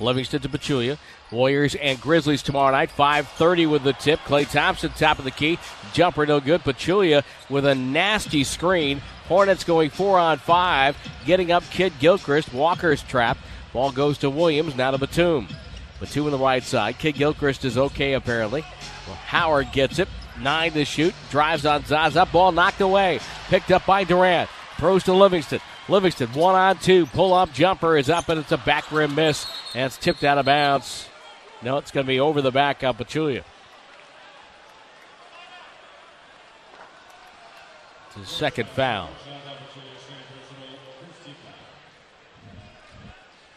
Livingston 0.00 0.42
to 0.42 0.48
Pachulia. 0.48 0.98
Warriors 1.30 1.74
and 1.74 2.00
Grizzlies 2.00 2.42
tomorrow 2.42 2.70
night. 2.70 2.90
5:30 2.90 3.66
with 3.66 3.82
the 3.82 3.92
tip. 3.94 4.20
Klay 4.20 4.50
Thompson 4.50 4.90
top 4.90 5.18
of 5.18 5.24
the 5.24 5.30
key. 5.30 5.58
Jumper 5.92 6.26
no 6.26 6.40
good. 6.40 6.62
Pachulia 6.62 7.24
with 7.48 7.66
a 7.66 7.74
nasty 7.74 8.44
screen. 8.44 9.00
Hornets 9.28 9.64
going 9.64 9.90
four 9.90 10.18
on 10.18 10.38
five. 10.38 10.96
Getting 11.24 11.50
up 11.50 11.64
Kidd 11.70 11.94
Gilchrist. 11.98 12.52
Walker's 12.52 13.02
trap. 13.02 13.38
Ball 13.72 13.90
goes 13.90 14.18
to 14.18 14.30
Williams. 14.30 14.76
Now 14.76 14.92
to 14.92 14.98
Batum. 14.98 15.48
Batum 15.98 16.26
on 16.26 16.30
the 16.30 16.38
right 16.38 16.62
side. 16.62 16.98
Kidd 16.98 17.16
Gilchrist 17.16 17.64
is 17.64 17.76
okay 17.76 18.12
apparently. 18.12 18.64
Well, 19.06 19.16
Howard 19.16 19.72
gets 19.72 19.98
it. 19.98 20.08
Nine 20.40 20.72
to 20.72 20.84
shoot. 20.84 21.14
Drives 21.30 21.64
on 21.64 21.84
Zaza. 21.84 22.26
Ball 22.26 22.52
knocked 22.52 22.80
away. 22.80 23.20
Picked 23.48 23.72
up 23.72 23.86
by 23.86 24.04
Durant. 24.04 24.50
Throws 24.76 25.04
to 25.04 25.14
Livingston. 25.14 25.60
Livingston 25.88 26.28
one 26.32 26.54
on 26.54 26.78
two. 26.78 27.06
Pull 27.06 27.32
up 27.32 27.52
jumper 27.52 27.96
is 27.96 28.10
up 28.10 28.28
and 28.28 28.40
it's 28.40 28.52
a 28.52 28.58
back 28.58 28.90
rim 28.90 29.14
miss. 29.14 29.46
And 29.74 29.84
it's 29.86 29.96
tipped 29.96 30.24
out 30.24 30.38
of 30.38 30.46
bounds. 30.46 31.08
No, 31.62 31.78
it's 31.78 31.90
going 31.90 32.04
to 32.04 32.08
be 32.08 32.20
over 32.20 32.42
the 32.42 32.50
back 32.50 32.82
on 32.84 32.94
Pachulia. 32.94 33.44
It's 38.08 38.16
his 38.16 38.28
second 38.28 38.68
foul. 38.68 39.08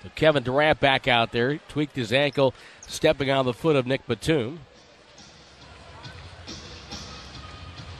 So 0.03 0.09
Kevin 0.15 0.43
Durant 0.43 0.80
back 0.80 1.09
out 1.09 1.34
there, 1.34 1.57
tweaked 1.67 1.95
his 1.95 2.13
ankle, 2.13 2.53
stepping 2.88 3.30
on 3.30 3.45
the 3.45 3.53
foot 3.53 3.75
of 3.75 3.86
Nick 3.86 4.07
Batum. 4.07 4.59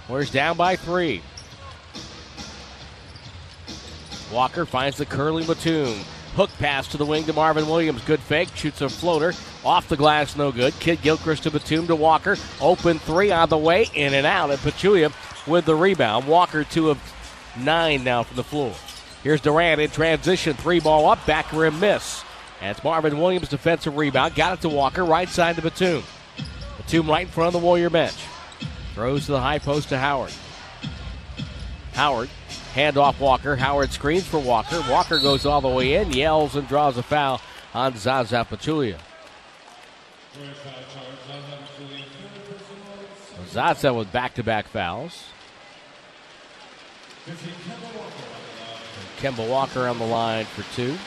Warriors 0.07 0.32
down 0.32 0.55
by 0.55 0.75
three. 0.75 1.21
Walker 4.32 4.65
finds 4.65 4.97
the 4.97 5.05
curling 5.05 5.45
Batum. 5.45 5.97
Hook 6.36 6.51
pass 6.59 6.88
to 6.89 6.97
the 6.97 7.05
wing 7.05 7.25
to 7.25 7.34
Marvin 7.34 7.67
Williams. 7.67 8.03
Good 8.03 8.19
fake. 8.19 8.49
Shoots 8.55 8.82
a 8.82 8.89
floater. 8.89 9.34
Off 9.65 9.89
the 9.89 9.97
glass, 9.97 10.36
no 10.36 10.51
good. 10.51 10.73
Kidd 10.80 11.01
Gilchrist 11.01 11.43
to 11.43 11.51
Batum 11.51 11.88
to 11.88 11.95
Walker. 11.95 12.38
Open 12.61 12.99
three 12.99 13.32
on 13.32 13.49
the 13.49 13.57
way. 13.57 13.88
In 13.95 14.13
and 14.13 14.27
out. 14.27 14.51
And 14.51 14.59
Pachulia 14.59 15.11
with 15.47 15.65
the 15.65 15.75
rebound. 15.75 16.27
Walker 16.27 16.63
two 16.63 16.91
of 16.91 16.99
nine 17.57 18.03
now 18.03 18.23
from 18.23 18.38
the 18.38 18.43
floor. 18.43 18.73
Here's 19.23 19.41
Durant 19.41 19.82
in 19.82 19.89
transition. 19.89 20.53
Three 20.53 20.80
ball 20.80 21.09
up. 21.09 21.25
Back 21.25 21.51
rim 21.51 21.80
miss. 21.80 22.23
That's 22.61 22.84
Marvin 22.84 23.19
Williams 23.19 23.49
defensive 23.49 23.97
rebound. 23.97 24.36
Got 24.36 24.59
it 24.59 24.61
to 24.61 24.69
Walker. 24.69 25.03
Right 25.03 25.27
side 25.27 25.55
to 25.55 25.61
Batum. 25.61 26.03
Batum 26.77 27.09
right 27.09 27.25
in 27.25 27.27
front 27.27 27.47
of 27.47 27.59
the 27.59 27.65
Warrior 27.65 27.89
bench. 27.89 28.15
Throws 28.93 29.25
to 29.25 29.32
the 29.32 29.41
high 29.41 29.59
post 29.59 29.89
to 29.89 29.97
Howard. 29.97 30.34
Howard 31.93 32.30
Hand 32.80 32.97
off 32.97 33.19
Walker. 33.19 33.57
Howard 33.57 33.91
screens 33.91 34.25
for 34.25 34.39
Walker. 34.39 34.82
Walker 34.89 35.19
goes 35.19 35.45
all 35.45 35.59
the 35.59 35.67
way 35.67 35.95
in, 35.95 36.13
yells, 36.13 36.55
and 36.55 36.65
draws 36.65 36.97
a 36.97 37.03
foul 37.03 37.41
on 37.73 37.97
Zaza 37.97 38.47
Pachulia. 38.49 38.97
Zaza 43.49 43.93
with 43.93 44.09
back 44.13 44.34
to 44.36 44.43
back 44.43 44.65
fouls. 44.69 45.25
Kemba 49.17 49.45
Walker 49.49 49.86
on 49.86 49.99
the 49.99 50.05
line 50.05 50.45
for 50.45 50.63
two. 50.73 50.97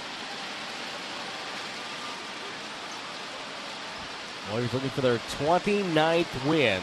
Warriors 4.51 4.75
looking 4.75 4.91
for 4.91 5.01
their 5.01 5.17
29th 5.17 6.47
win. 6.47 6.83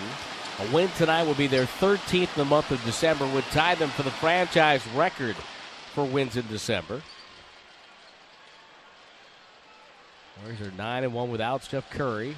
A 0.60 0.72
win 0.74 0.90
tonight 0.98 1.24
will 1.24 1.36
be 1.36 1.48
their 1.48 1.66
13th 1.66 2.22
in 2.24 2.28
the 2.36 2.44
month 2.44 2.70
of 2.72 2.84
December, 2.84 3.26
would 3.28 3.46
tie 3.46 3.76
them 3.76 3.90
for 3.90 4.04
the 4.04 4.12
franchise 4.12 4.86
record 4.88 5.38
for 5.94 6.04
wins 6.04 6.36
in 6.36 6.46
December. 6.48 7.02
Warriors 10.42 10.62
are 10.62 10.72
9 10.72 11.04
and 11.06 11.14
1 11.14 11.32
without 11.32 11.64
Steph 11.64 11.90
Curry. 11.90 12.36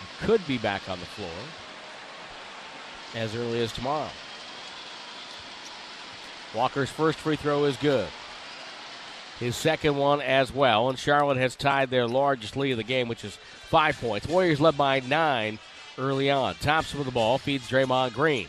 He 0.00 0.26
Could 0.26 0.44
be 0.48 0.58
back 0.58 0.88
on 0.88 0.98
the 0.98 1.06
floor 1.06 1.30
as 3.14 3.36
early 3.36 3.62
as 3.62 3.72
tomorrow. 3.72 4.10
Walker's 6.52 6.90
first 6.90 7.18
free 7.18 7.36
throw 7.36 7.64
is 7.64 7.76
good. 7.76 8.08
His 9.38 9.56
second 9.56 9.96
one 9.96 10.20
as 10.20 10.52
well, 10.52 10.88
and 10.88 10.98
Charlotte 10.98 11.38
has 11.38 11.54
tied 11.54 11.90
their 11.90 12.06
largest 12.06 12.56
lead 12.56 12.72
of 12.72 12.76
the 12.76 12.82
game, 12.84 13.08
which 13.08 13.24
is 13.24 13.36
five 13.36 13.98
points. 14.00 14.26
Warriors 14.26 14.60
led 14.60 14.76
by 14.76 15.00
nine 15.00 15.60
early 15.98 16.30
on. 16.30 16.54
Thompson 16.56 16.98
with 16.98 17.06
the 17.06 17.12
ball 17.12 17.38
feeds 17.38 17.68
Draymond 17.68 18.14
Green. 18.14 18.48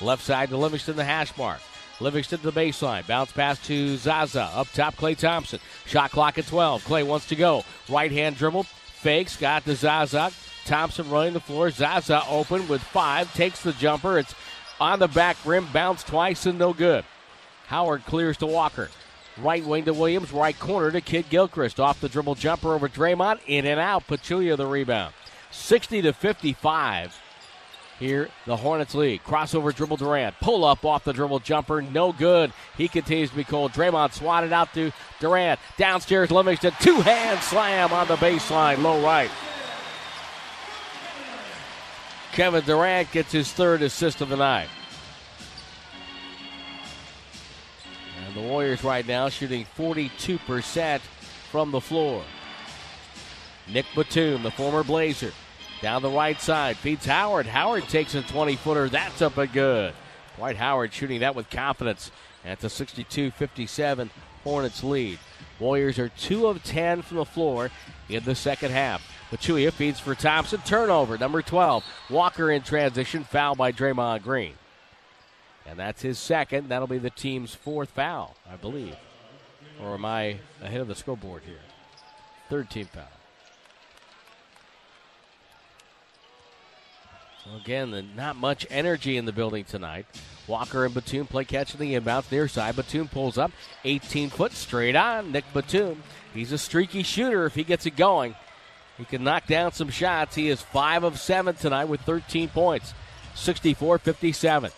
Left 0.00 0.22
side 0.22 0.48
to 0.48 0.56
Livingston, 0.56 0.96
the 0.96 1.04
hash 1.04 1.36
mark. 1.36 1.60
Livingston 2.00 2.38
to 2.38 2.50
the 2.50 2.60
baseline. 2.60 3.06
Bounce 3.06 3.32
pass 3.32 3.58
to 3.66 3.96
Zaza. 3.96 4.50
Up 4.54 4.68
top, 4.72 4.96
Klay 4.96 5.16
Thompson. 5.16 5.60
Shot 5.86 6.10
clock 6.10 6.38
at 6.38 6.46
12. 6.46 6.84
Klay 6.84 7.06
wants 7.06 7.26
to 7.26 7.36
go. 7.36 7.64
Right 7.88 8.10
hand 8.10 8.36
dribble. 8.36 8.64
Fakes. 8.64 9.36
Got 9.36 9.64
to 9.66 9.76
Zaza. 9.76 10.32
Thompson 10.64 11.10
running 11.10 11.34
the 11.34 11.40
floor. 11.40 11.70
Zaza 11.70 12.22
open 12.28 12.66
with 12.68 12.82
five. 12.82 13.32
Takes 13.34 13.62
the 13.62 13.72
jumper. 13.72 14.18
It's 14.18 14.34
on 14.80 14.98
the 14.98 15.08
back 15.08 15.36
rim. 15.44 15.66
Bounce 15.72 16.02
twice 16.02 16.46
and 16.46 16.58
no 16.58 16.72
good. 16.72 17.04
Howard 17.66 18.04
clears 18.06 18.38
to 18.38 18.46
Walker. 18.46 18.88
Right 19.38 19.64
wing 19.64 19.84
to 19.84 19.92
Williams. 19.92 20.32
Right 20.32 20.58
corner 20.58 20.90
to 20.90 21.00
Kidd 21.00 21.28
Gilchrist. 21.28 21.78
Off 21.78 22.00
the 22.00 22.08
dribble 22.08 22.34
jumper 22.36 22.74
over 22.74 22.88
Draymond. 22.88 23.40
In 23.46 23.66
and 23.66 23.78
out. 23.78 24.06
Pachulia 24.06 24.56
the 24.56 24.66
rebound. 24.66 25.14
60 25.50 26.02
to 26.02 26.12
55. 26.12 27.20
Here, 27.98 28.30
the 28.46 28.56
Hornets 28.56 28.94
lead. 28.94 29.22
Crossover 29.24 29.74
dribble 29.74 29.98
Durant. 29.98 30.34
Pull 30.40 30.64
up 30.64 30.86
off 30.86 31.04
the 31.04 31.12
dribble 31.12 31.40
jumper. 31.40 31.82
No 31.82 32.12
good. 32.12 32.50
He 32.78 32.88
continues 32.88 33.28
to 33.28 33.36
be 33.36 33.44
cold. 33.44 33.72
Draymond 33.72 34.14
swatted 34.14 34.54
out 34.54 34.72
to 34.72 34.90
Durant. 35.20 35.60
Downstairs, 35.76 36.30
Livingston. 36.30 36.72
Two 36.80 37.02
hand 37.02 37.40
slam 37.40 37.92
on 37.92 38.08
the 38.08 38.16
baseline. 38.16 38.82
Low 38.82 39.04
right. 39.04 39.30
Kevin 42.32 42.64
Durant 42.64 43.12
gets 43.12 43.32
his 43.32 43.52
third 43.52 43.82
assist 43.82 44.22
of 44.22 44.30
the 44.30 44.36
night. 44.36 44.68
And 48.24 48.34
the 48.34 48.40
Warriors 48.40 48.82
right 48.82 49.06
now 49.06 49.28
shooting 49.28 49.66
42% 49.76 51.00
from 51.50 51.70
the 51.70 51.80
floor. 51.82 52.22
Nick 53.72 53.86
Batum, 53.94 54.42
the 54.42 54.50
former 54.50 54.82
Blazer, 54.82 55.32
down 55.80 56.02
the 56.02 56.10
right 56.10 56.40
side, 56.40 56.76
feeds 56.76 57.06
Howard. 57.06 57.46
Howard 57.46 57.88
takes 57.88 58.14
a 58.14 58.22
20 58.22 58.56
footer. 58.56 58.88
That's 58.88 59.22
up 59.22 59.38
and 59.38 59.52
good. 59.52 59.94
Dwight 60.36 60.56
Howard 60.56 60.92
shooting 60.92 61.20
that 61.20 61.34
with 61.34 61.50
confidence 61.50 62.10
at 62.44 62.60
the 62.60 62.68
62 62.68 63.30
57 63.30 64.10
Hornets 64.42 64.82
lead. 64.82 65.18
Warriors 65.58 65.98
are 65.98 66.08
2 66.08 66.46
of 66.46 66.62
10 66.64 67.02
from 67.02 67.18
the 67.18 67.24
floor 67.24 67.70
in 68.08 68.24
the 68.24 68.34
second 68.34 68.70
half. 68.70 69.06
Pachulia 69.30 69.70
feeds 69.70 70.00
for 70.00 70.14
Thompson. 70.14 70.60
Turnover, 70.64 71.18
number 71.18 71.42
12. 71.42 71.84
Walker 72.08 72.50
in 72.50 72.62
transition. 72.62 73.22
Foul 73.22 73.54
by 73.54 73.70
Draymond 73.70 74.22
Green. 74.22 74.54
And 75.66 75.78
that's 75.78 76.02
his 76.02 76.18
second. 76.18 76.68
That'll 76.68 76.88
be 76.88 76.98
the 76.98 77.10
team's 77.10 77.54
fourth 77.54 77.90
foul, 77.90 78.34
I 78.50 78.56
believe. 78.56 78.96
Or 79.80 79.94
am 79.94 80.04
I 80.04 80.38
ahead 80.62 80.80
of 80.80 80.88
the 80.88 80.94
scoreboard 80.94 81.42
here? 81.44 81.60
Third 82.48 82.70
team 82.70 82.86
foul. 82.86 83.19
So 87.44 87.56
again, 87.56 88.10
not 88.14 88.36
much 88.36 88.66
energy 88.70 89.16
in 89.16 89.24
the 89.24 89.32
building 89.32 89.64
tonight. 89.64 90.06
Walker 90.46 90.84
and 90.84 90.92
Batum 90.92 91.26
play 91.26 91.44
catch 91.44 91.74
in 91.74 91.80
the 91.80 91.94
inbounds 91.94 92.30
near 92.30 92.48
side. 92.48 92.76
Batum 92.76 93.08
pulls 93.08 93.38
up, 93.38 93.52
18 93.84 94.30
foot 94.30 94.52
straight 94.52 94.96
on. 94.96 95.32
Nick 95.32 95.44
Batum. 95.54 96.02
He's 96.34 96.52
a 96.52 96.58
streaky 96.58 97.02
shooter 97.02 97.46
if 97.46 97.54
he 97.54 97.64
gets 97.64 97.86
it 97.86 97.96
going. 97.96 98.34
He 98.98 99.04
can 99.06 99.24
knock 99.24 99.46
down 99.46 99.72
some 99.72 99.88
shots. 99.88 100.34
He 100.34 100.48
is 100.48 100.60
5 100.60 101.04
of 101.04 101.18
7 101.18 101.54
tonight 101.54 101.86
with 101.86 102.02
13 102.02 102.48
points. 102.48 102.92
64 103.34 103.98
57. 103.98 104.70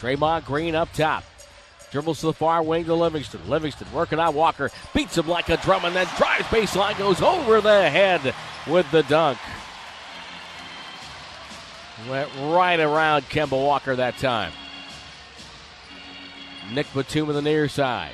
Draymond 0.00 0.44
Green 0.46 0.74
up 0.74 0.92
top. 0.94 1.24
Dribbles 1.90 2.20
to 2.20 2.26
the 2.26 2.32
far 2.32 2.62
wing 2.62 2.86
to 2.86 2.94
Livingston. 2.94 3.40
Livingston 3.48 3.86
working 3.92 4.18
on 4.18 4.34
Walker. 4.34 4.70
Beats 4.94 5.18
him 5.18 5.28
like 5.28 5.48
a 5.50 5.58
drum 5.58 5.84
and 5.84 5.94
then 5.94 6.06
drives 6.16 6.46
baseline. 6.46 6.96
Goes 6.98 7.20
over 7.20 7.60
the 7.60 7.90
head 7.90 8.34
with 8.66 8.90
the 8.90 9.02
dunk. 9.04 9.38
Went 12.08 12.28
right 12.38 12.78
around 12.78 13.22
Kemba 13.24 13.52
Walker 13.52 13.96
that 13.96 14.18
time. 14.18 14.52
Nick 16.72 16.86
Batum 16.94 17.28
on 17.28 17.34
the 17.34 17.42
near 17.42 17.68
side. 17.68 18.12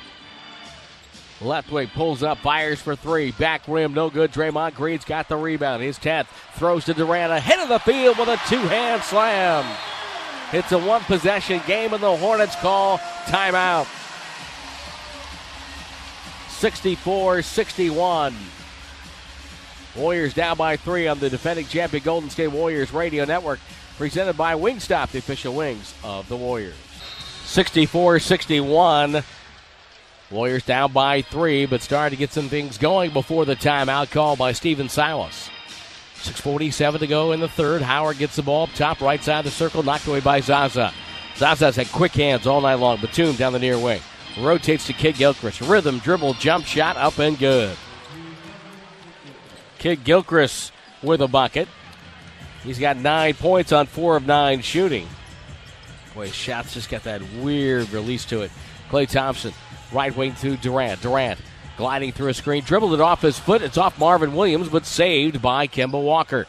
Left 1.41 1.71
wing 1.71 1.89
pulls 1.93 2.21
up, 2.21 2.37
fires 2.37 2.79
for 2.79 2.95
three. 2.95 3.31
Back 3.31 3.63
rim, 3.67 3.93
no 3.93 4.09
good. 4.09 4.31
Draymond 4.31 4.75
Green's 4.75 5.03
got 5.03 5.27
the 5.27 5.35
rebound. 5.35 5.81
His 5.81 5.97
10th. 5.97 6.27
Throws 6.53 6.85
to 6.85 6.93
Durant 6.93 7.33
ahead 7.33 7.59
of 7.59 7.69
the 7.69 7.79
field 7.79 8.19
with 8.19 8.29
a 8.29 8.39
two 8.47 8.59
hand 8.59 9.01
slam. 9.01 9.65
It's 10.53 10.71
a 10.71 10.77
one 10.77 11.01
possession 11.01 11.61
game, 11.65 11.93
and 11.93 12.03
the 12.03 12.15
Hornets 12.15 12.55
call 12.57 12.99
timeout. 13.25 13.87
64 16.49 17.41
61. 17.41 18.35
Warriors 19.95 20.33
down 20.33 20.57
by 20.57 20.77
three 20.77 21.07
on 21.07 21.19
the 21.19 21.29
defending 21.29 21.65
champion 21.65 22.03
Golden 22.03 22.29
State 22.29 22.49
Warriors 22.49 22.93
radio 22.93 23.25
network, 23.25 23.59
presented 24.01 24.35
by 24.35 24.55
Wingstop, 24.55 25.11
the 25.11 25.19
official 25.19 25.53
wings 25.53 25.93
of 26.03 26.27
the 26.27 26.35
Warriors. 26.35 26.73
64 27.43 28.17
61. 28.17 29.23
Warriors 30.31 30.63
down 30.63 30.91
by 30.91 31.21
three, 31.21 31.67
but 31.67 31.83
starting 31.83 32.17
to 32.17 32.19
get 32.19 32.33
some 32.33 32.49
things 32.49 32.79
going 32.79 33.13
before 33.13 33.45
the 33.45 33.55
timeout 33.55 34.09
call 34.09 34.35
by 34.35 34.53
Stephen 34.53 34.89
Silas. 34.89 35.51
6.47 36.15 36.97
to 36.97 37.05
go 37.05 37.31
in 37.31 37.41
the 37.41 37.47
third. 37.47 37.83
Howard 37.83 38.17
gets 38.17 38.35
the 38.35 38.41
ball 38.41 38.65
top, 38.65 39.01
right 39.01 39.23
side 39.23 39.39
of 39.39 39.45
the 39.45 39.51
circle, 39.51 39.83
knocked 39.83 40.07
away 40.07 40.19
by 40.19 40.39
Zaza. 40.39 40.91
Zaza's 41.35 41.75
had 41.75 41.91
quick 41.91 42.13
hands 42.13 42.47
all 42.47 42.61
night 42.61 42.79
long. 42.79 42.99
Batum 42.99 43.35
down 43.35 43.53
the 43.53 43.59
near 43.59 43.77
wing. 43.77 44.01
Rotates 44.39 44.87
to 44.87 44.93
Kidd 44.93 45.17
Gilchrist. 45.17 45.61
Rhythm, 45.61 45.99
dribble, 45.99 46.33
jump 46.35 46.65
shot, 46.65 46.97
up 46.97 47.19
and 47.19 47.37
good. 47.37 47.77
Kidd 49.77 50.03
Gilchrist 50.03 50.71
with 51.03 51.21
a 51.21 51.27
bucket. 51.27 51.67
He's 52.63 52.79
got 52.79 52.97
nine 52.97 53.33
points 53.33 53.71
on 53.71 53.87
four 53.87 54.15
of 54.15 54.25
nine 54.25 54.61
shooting. 54.61 55.07
Boy, 56.13 56.27
his 56.27 56.35
shots 56.35 56.73
just 56.73 56.89
got 56.89 57.03
that 57.03 57.21
weird 57.41 57.89
release 57.91 58.25
to 58.25 58.41
it. 58.41 58.51
Klay 58.89 59.07
Thompson 59.07 59.53
Right 59.91 60.15
wing 60.15 60.35
to 60.35 60.55
Durant. 60.57 61.01
Durant 61.01 61.39
gliding 61.77 62.11
through 62.11 62.29
a 62.29 62.33
screen, 62.33 62.63
dribbled 62.63 62.93
it 62.93 63.01
off 63.01 63.21
his 63.21 63.39
foot. 63.39 63.61
It's 63.61 63.77
off 63.77 63.99
Marvin 63.99 64.35
Williams, 64.35 64.69
but 64.69 64.85
saved 64.85 65.41
by 65.41 65.67
Kemba 65.67 66.01
Walker. 66.01 66.47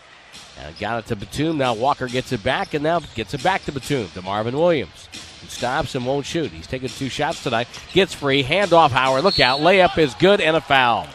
And 0.60 0.78
got 0.78 0.98
it 0.98 1.06
to 1.06 1.16
Batum. 1.16 1.58
Now 1.58 1.74
Walker 1.74 2.06
gets 2.06 2.32
it 2.32 2.44
back, 2.44 2.74
and 2.74 2.84
now 2.84 3.00
gets 3.14 3.34
it 3.34 3.42
back 3.42 3.64
to 3.64 3.72
Batum 3.72 4.08
to 4.10 4.22
Marvin 4.22 4.56
Williams. 4.56 5.08
He 5.40 5.48
stops 5.48 5.94
and 5.94 6.06
won't 6.06 6.26
shoot. 6.26 6.52
He's 6.52 6.66
taken 6.66 6.88
two 6.88 7.08
shots 7.08 7.42
tonight. 7.42 7.66
Gets 7.92 8.14
free. 8.14 8.42
Hand 8.42 8.72
off 8.72 8.92
Howard. 8.92 9.24
Look 9.24 9.40
out. 9.40 9.60
Layup 9.60 9.98
is 9.98 10.14
good 10.14 10.40
and 10.40 10.56
a 10.56 10.60
foul. 10.60 11.06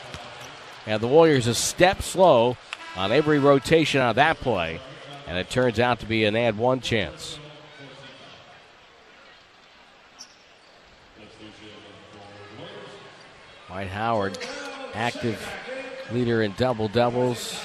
And 0.85 1.01
the 1.01 1.07
Warriors 1.07 1.47
a 1.47 1.55
step 1.55 2.01
slow 2.01 2.57
on 2.95 3.11
every 3.11 3.39
rotation 3.39 4.01
on 4.01 4.15
that 4.15 4.37
play. 4.37 4.81
And 5.27 5.37
it 5.37 5.49
turns 5.49 5.79
out 5.79 5.99
to 5.99 6.05
be 6.05 6.23
an 6.23 6.35
ad 6.35 6.57
one 6.57 6.79
chance. 6.79 7.37
Dwight 13.67 13.87
Howard, 13.89 14.37
active 14.93 15.45
leader 16.11 16.41
in 16.41 16.53
double 16.57 16.87
doubles. 16.87 17.59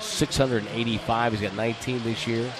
685. 0.00 1.32
He's 1.32 1.40
got 1.40 1.54
19 1.54 2.02
this 2.02 2.26
year. 2.26 2.52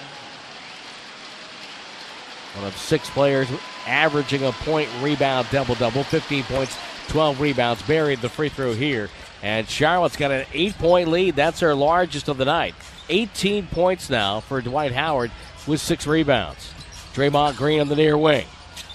One 2.55 2.65
of 2.65 2.75
six 2.75 3.09
players 3.09 3.47
averaging 3.85 4.43
a 4.43 4.51
point, 4.51 4.89
rebound, 5.01 5.47
double 5.51 5.75
double. 5.75 6.03
15 6.03 6.43
points, 6.43 6.77
12 7.09 7.39
rebounds. 7.39 7.81
Buried 7.83 8.19
the 8.21 8.29
free 8.29 8.49
throw 8.49 8.73
here. 8.73 9.09
And 9.41 9.67
Charlotte's 9.67 10.17
got 10.17 10.31
an 10.31 10.45
eight 10.53 10.77
point 10.77 11.09
lead. 11.09 11.35
That's 11.35 11.61
their 11.61 11.75
largest 11.75 12.27
of 12.27 12.37
the 12.37 12.45
night. 12.45 12.75
18 13.09 13.67
points 13.67 14.09
now 14.09 14.39
for 14.39 14.61
Dwight 14.61 14.91
Howard 14.91 15.31
with 15.65 15.81
six 15.81 16.05
rebounds. 16.05 16.73
Draymond 17.13 17.57
Green 17.57 17.81
on 17.81 17.87
the 17.87 17.95
near 17.95 18.17
wing 18.17 18.45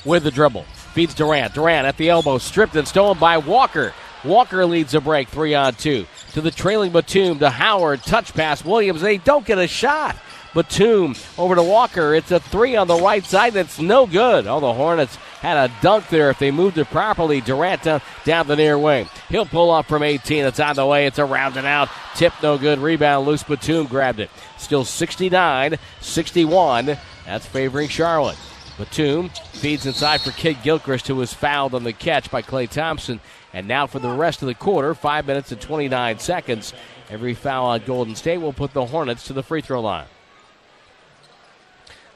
with 0.05 0.25
the 0.25 0.31
dribble. 0.31 0.65
Feeds 0.93 1.15
Durant. 1.15 1.55
Durant 1.55 1.87
at 1.87 1.97
the 1.97 2.09
elbow, 2.09 2.39
stripped 2.39 2.77
and 2.77 2.87
stolen 2.87 3.19
by 3.19 3.39
Walker. 3.39 3.93
Walker 4.25 4.65
leads 4.65 4.95
a 4.95 5.01
break, 5.01 5.29
three 5.29 5.55
on 5.55 5.75
two. 5.75 6.07
To 6.33 6.41
the 6.41 6.51
trailing 6.51 6.93
Batum, 6.93 7.41
to 7.41 7.51
Howard, 7.51 8.03
touch 8.03 8.33
pass 8.33 8.65
Williams. 8.65 9.01
They 9.01 9.19
don't 9.19 9.45
get 9.45 9.59
a 9.59 9.67
shot. 9.67 10.17
Batum 10.55 11.17
over 11.37 11.57
to 11.57 11.63
Walker. 11.63 12.15
It's 12.15 12.31
a 12.31 12.39
three 12.39 12.77
on 12.77 12.87
the 12.87 13.01
right 13.01 13.25
side 13.25 13.55
that's 13.55 13.81
no 13.81 14.07
good. 14.07 14.47
Oh, 14.47 14.61
the 14.61 14.73
Hornets 14.73 15.17
had 15.41 15.57
a 15.57 15.73
dunk 15.83 16.09
there 16.09 16.31
if 16.31 16.39
they 16.39 16.51
moved 16.51 16.79
it 16.79 16.87
properly. 16.87 17.41
Durant 17.41 17.83
down, 17.83 18.01
down 18.25 18.47
the 18.47 18.57
near 18.57 18.79
wing. 18.79 19.09
He'll 19.29 19.47
pull 19.47 19.71
up 19.71 19.87
from 19.87 20.03
18. 20.03 20.45
It's 20.45 20.61
on 20.61 20.77
the 20.77 20.87
way. 20.87 21.07
It's 21.07 21.19
a 21.19 21.25
rounded 21.25 21.65
out. 21.65 21.89
Tip 22.15 22.33
no 22.43 22.57
good. 22.57 22.79
Rebound 22.79 23.27
loose. 23.27 23.43
Batum 23.43 23.87
grabbed 23.87 24.21
it. 24.21 24.31
Still 24.57 24.85
69 24.85 25.77
61. 26.01 26.97
That's 27.27 27.47
favoring 27.47 27.89
Charlotte. 27.89 28.39
Batum 28.79 29.31
feeds 29.53 29.87
inside 29.87 30.21
for 30.21 30.31
Kidd 30.31 30.63
Gilchrist, 30.63 31.09
who 31.09 31.17
was 31.17 31.33
fouled 31.33 31.75
on 31.75 31.85
the 31.85 31.93
catch 31.93 32.31
by 32.31 32.43
Klay 32.43 32.69
Thompson. 32.69 33.21
And 33.53 33.69
now 33.69 33.87
for 33.87 33.99
the 33.99 34.11
rest 34.11 34.43
of 34.43 34.49
the 34.49 34.55
quarter, 34.55 34.95
5 34.95 35.27
minutes 35.27 35.53
and 35.53 35.61
29 35.61 36.19
seconds. 36.19 36.73
Every 37.11 37.35
foul 37.35 37.67
on 37.67 37.83
Golden 37.85 38.15
State 38.15 38.39
will 38.39 38.53
put 38.53 38.73
the 38.73 38.87
Hornets 38.87 39.25
to 39.25 39.33
the 39.33 39.43
free 39.43 39.61
throw 39.61 39.81
line. 39.81 40.07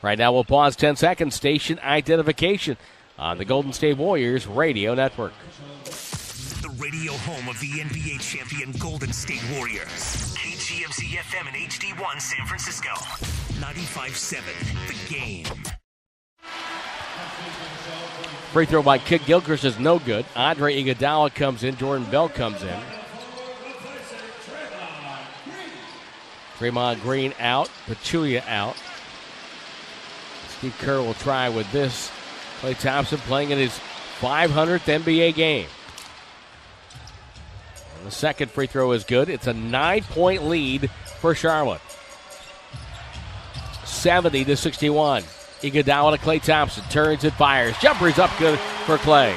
Right 0.01 0.19
now, 0.19 0.33
we'll 0.33 0.45
pause 0.45 0.77
10 0.77 0.97
seconds. 0.97 1.35
Station 1.35 1.79
identification 1.83 2.77
on 3.19 3.39
the 3.39 3.45
Golden 3.45 3.73
State 3.73 3.97
Warriors 3.97 4.47
Radio 4.47 4.95
Network. 4.95 5.33
The 5.85 6.75
radio 6.79 7.13
home 7.13 7.49
of 7.49 7.59
the 7.61 7.67
NBA 7.67 8.21
champion 8.21 8.73
Golden 8.79 9.13
State 9.13 9.43
Warriors. 9.57 10.37
KGMZ 10.37 11.17
FM 11.17 11.47
and 11.49 11.57
HD1 11.57 12.21
San 12.21 12.47
Francisco. 12.47 12.91
95.7 13.61 14.41
The 14.87 15.15
Game. 15.15 15.47
Free 18.53 18.67
throw 18.67 18.83
by 18.83 18.99
Kidd 18.99 19.25
Gilchrist 19.27 19.65
is 19.65 19.79
no 19.79 19.99
good. 19.99 20.25
Andre 20.35 20.83
Iguodala 20.83 21.35
comes 21.35 21.65
in. 21.65 21.77
Jordan 21.77 22.09
Bell 22.11 22.29
comes 22.29 22.63
in. 22.63 22.81
Draymond 26.59 27.01
Green 27.03 27.35
out. 27.39 27.69
Pachulia 27.87 28.47
out. 28.49 28.77
Steve 30.59 30.77
Kerr 30.81 31.01
will 31.01 31.15
try 31.15 31.49
with 31.49 31.71
this. 31.71 32.11
Klay 32.61 32.79
Thompson 32.79 33.19
playing 33.21 33.51
in 33.51 33.59
his 33.59 33.79
500th 34.21 34.81
NBA 34.81 35.35
game. 35.35 35.69
And 37.97 38.07
the 38.07 38.11
second 38.11 38.51
free 38.51 38.67
throw 38.67 38.91
is 38.93 39.05
good. 39.05 39.29
It's 39.29 39.47
a 39.47 39.55
nine 39.55 40.03
point 40.03 40.45
lead 40.45 40.91
for 41.21 41.35
Charlotte. 41.37 41.81
70 43.85 44.45
to 44.47 44.57
61. 44.57 45.23
Iguodala 45.63 46.17
to 46.17 46.25
Klay 46.25 46.43
Thompson. 46.43 46.83
Turns 46.91 47.23
and 47.23 47.33
fires. 47.35 47.77
Jumper's 47.79 48.19
up 48.19 48.31
good 48.39 48.59
for 48.85 48.97
Klay. 48.99 49.37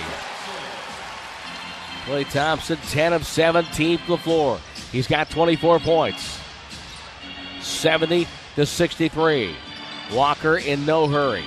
Klay 2.06 2.30
Thompson, 2.32 2.78
10 2.90 3.14
of 3.14 3.28
17 3.28 4.00
from 4.00 4.08
the 4.08 4.18
floor. 4.18 4.60
He's 4.92 5.08
got 5.08 5.30
24 5.30 5.80
points. 5.80 6.40
70 7.62 8.28
to 8.56 8.66
63. 8.66 9.56
Walker 10.12 10.58
in 10.58 10.86
no 10.86 11.08
hurry. 11.08 11.46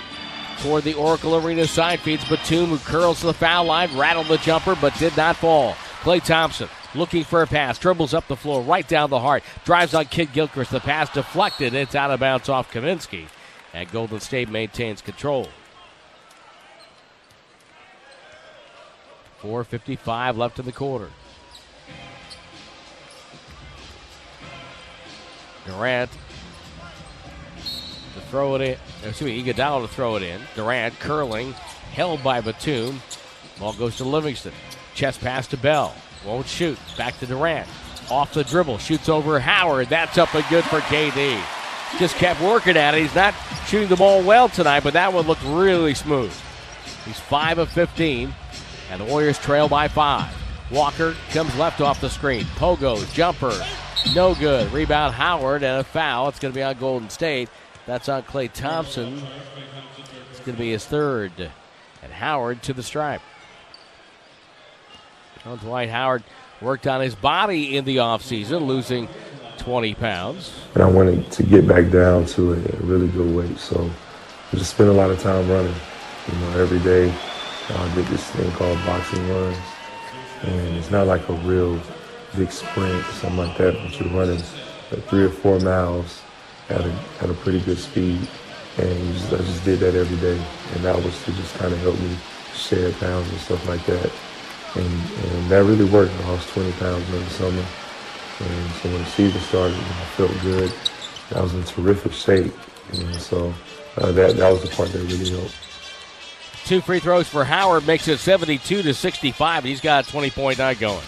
Toward 0.61 0.85
the 0.85 0.95
Oracle 0.95 1.37
Arena 1.37 1.67
side 1.67 2.01
feeds 2.01 2.29
Batum, 2.29 2.67
who 2.67 2.79
curls 2.79 3.21
to 3.21 3.27
the 3.27 3.35
foul 3.35 3.65
line, 3.65 3.97
rattled 3.97 4.29
the 4.29 4.39
jumper, 4.39 4.77
but 4.81 4.97
did 4.99 5.17
not 5.17 5.37
fall. 5.37 5.75
Klay 6.03 6.25
Thompson 6.25 6.69
looking 6.95 7.25
for 7.25 7.43
a 7.43 7.47
pass, 7.47 7.79
dribbles 7.79 8.15
up 8.15 8.27
the 8.29 8.37
floor, 8.37 8.63
right 8.63 8.87
down 8.87 9.11
the 9.11 9.21
heart, 9.21 9.43
drives 9.65 9.95
on 9.95 10.07
Kidd 10.07 10.33
Gilchrist. 10.33 10.71
The 10.71 10.81
pass 10.81 11.11
deflected. 11.11 11.75
It's 11.75 11.95
out 11.95 12.11
of 12.11 12.21
bounds 12.21 12.49
off 12.49 12.73
Kaminsky 12.73 13.27
and 13.75 13.91
Golden 13.91 14.21
State 14.21 14.49
maintains 14.49 15.03
control. 15.03 15.49
4.55 19.43 20.37
left 20.39 20.59
in 20.59 20.65
the 20.65 20.73
quarter. 20.73 21.11
Durant 25.67 26.11
to 28.15 28.21
throw 28.21 28.55
it 28.55 28.61
in. 28.61 28.79
Excuse 29.09 29.23
me, 29.23 29.43
Iguodala 29.43 29.83
to 29.83 29.89
throw 29.89 30.17
it 30.17 30.23
in. 30.23 30.41
Durant 30.55 30.99
curling, 31.01 31.53
held 31.93 32.23
by 32.23 32.41
Batum. 32.41 33.01
Ball 33.59 33.73
goes 33.75 33.97
to 33.99 34.05
Livingston. 34.05 34.53
Chest 34.95 35.21
pass 35.21 35.47
to 35.49 35.57
Bell. 35.57 35.95
Won't 36.25 36.47
shoot. 36.47 36.79
Back 36.97 37.19
to 37.19 37.27
Durant. 37.27 37.69
Off 38.11 38.35
the 38.35 38.45
dribble. 38.45 38.79
Shoots 38.79 39.09
over 39.09 39.39
Howard. 39.39 39.89
That's 39.89 40.19
up 40.19 40.35
and 40.35 40.45
good 40.49 40.65
for 40.65 40.81
KD 40.81 41.41
just 41.99 42.17
kept 42.17 42.41
working 42.41 42.77
at 42.77 42.95
it. 42.95 43.03
He's 43.03 43.15
not 43.15 43.35
shooting 43.67 43.89
the 43.89 43.97
ball 43.97 44.23
well 44.23 44.49
tonight, 44.49 44.83
but 44.83 44.95
that 44.95 45.13
one 45.13 45.27
looked 45.27 45.45
really 45.45 45.95
smooth. 45.95 46.33
He's 47.05 47.21
5 47.21 47.59
of 47.59 47.71
15, 47.71 48.35
and 48.91 49.01
the 49.01 49.05
Warriors 49.05 49.39
trail 49.39 49.69
by 49.69 49.89
5. 49.89 50.71
Walker 50.71 51.15
comes 51.31 51.57
left 51.57 51.81
off 51.81 52.01
the 52.01 52.11
screen. 52.11 52.45
Pogo, 52.57 53.13
jumper, 53.13 53.53
no 54.15 54.35
good. 54.35 54.71
Rebound 54.73 55.15
Howard, 55.15 55.63
and 55.63 55.81
a 55.81 55.85
foul. 55.85 56.29
It's 56.29 56.39
going 56.39 56.53
to 56.53 56.57
be 56.57 56.63
on 56.63 56.77
Golden 56.79 57.11
State. 57.11 57.49
That's 57.87 58.09
on 58.09 58.23
Klay 58.23 58.51
Thompson. 58.53 59.23
It's 60.31 60.41
going 60.41 60.57
to 60.57 60.63
be 60.63 60.71
his 60.71 60.85
third. 60.85 61.33
And 62.03 62.13
Howard 62.13 62.63
to 62.65 62.73
the 62.73 62.83
stripe. 62.83 63.23
Well, 65.45 65.57
Dwight 65.57 65.91
Howard 65.91 66.23
worked 66.61 66.87
on 66.87 67.01
his 67.01 67.15
body 67.15 67.77
in 67.77 67.85
the 67.85 67.97
offseason, 67.97 68.67
losing 68.67 69.09
20 69.59 69.95
pounds. 69.95 70.53
And 70.75 70.83
I 70.83 70.87
wanted 70.87 71.31
to 71.33 71.43
get 71.43 71.67
back 71.67 71.91
down 71.91 72.27
to 72.27 72.55
a 72.55 72.57
really 72.85 73.09
good 73.09 73.35
weight. 73.35 73.59
So 73.59 73.91
I 74.53 74.57
just 74.57 74.71
spent 74.71 74.89
a 74.89 74.93
lot 74.93 75.11
of 75.11 75.21
time 75.21 75.49
running. 75.51 75.75
You 76.33 76.39
know, 76.39 76.59
every 76.59 76.79
day 76.79 77.11
uh, 77.11 77.83
I 77.83 77.95
did 77.95 78.07
this 78.07 78.27
thing 78.31 78.51
called 78.53 78.79
boxing 78.87 79.29
runs, 79.29 79.59
and 80.43 80.77
it's 80.77 80.91
not 80.91 81.07
like 81.07 81.29
a 81.29 81.35
real 81.35 81.79
big 82.37 82.51
sprint 82.51 82.95
or 82.95 83.13
something 83.13 83.37
like 83.37 83.59
that, 83.59 83.75
but 83.75 84.01
you're 84.01 84.09
running 84.19 84.43
like 84.91 85.05
three 85.09 85.25
or 85.25 85.31
four 85.31 85.61
miles 85.61 86.23
at 86.69 86.81
a, 86.81 86.93
at 87.21 87.31
a 87.31 87.35
pretty 87.35 87.61
good 87.61 87.79
speed. 87.79 88.27
And 88.77 89.15
just, 89.15 89.33
I 89.33 89.37
just 89.39 89.65
did 89.65 89.79
that 89.81 89.95
every 89.95 90.17
day, 90.17 90.43
and 90.75 90.85
that 90.85 90.97
was 90.97 91.25
to 91.25 91.33
just 91.33 91.55
kind 91.57 91.73
of 91.73 91.79
help 91.81 91.99
me 92.01 92.17
shed 92.55 92.93
pounds 92.99 93.29
and 93.31 93.39
stuff 93.41 93.69
like 93.69 93.85
that. 93.87 94.11
And, 94.75 94.87
and 94.87 95.51
that 95.51 95.65
really 95.65 95.85
worked. 95.85 96.13
I 96.13 96.31
lost 96.31 96.49
20 96.51 96.73
pounds 96.73 97.09
in 97.09 97.21
the 97.21 97.31
summer. 97.31 97.65
And 98.41 98.71
so 98.73 98.89
when 98.89 98.99
the 98.99 99.11
season 99.11 99.41
started, 99.43 99.77
I 99.77 100.05
felt 100.17 100.33
good. 100.43 100.73
I 101.37 101.41
was 101.41 101.55
in 101.55 101.63
terrific 101.63 102.13
shape. 102.13 102.53
And 102.93 103.15
so 103.17 103.55
uh, 103.97 104.11
that, 104.13 104.37
that 104.37 104.51
was 104.51 104.63
the 104.63 104.75
part 104.75 104.91
that 104.91 104.99
really 104.99 105.31
helped. 105.31 105.55
Two 106.65 106.81
free 106.81 106.99
throws 106.99 107.29
for 107.29 107.45
Howard 107.45 107.87
makes 107.87 108.09
it 108.09 108.19
72 108.19 108.83
to 108.83 108.95
65. 108.95 109.65
He's 109.65 109.81
got 109.81 110.09
a 110.09 110.11
20 110.11 110.31
point 110.31 110.59
night 110.59 110.81
going. 110.81 111.05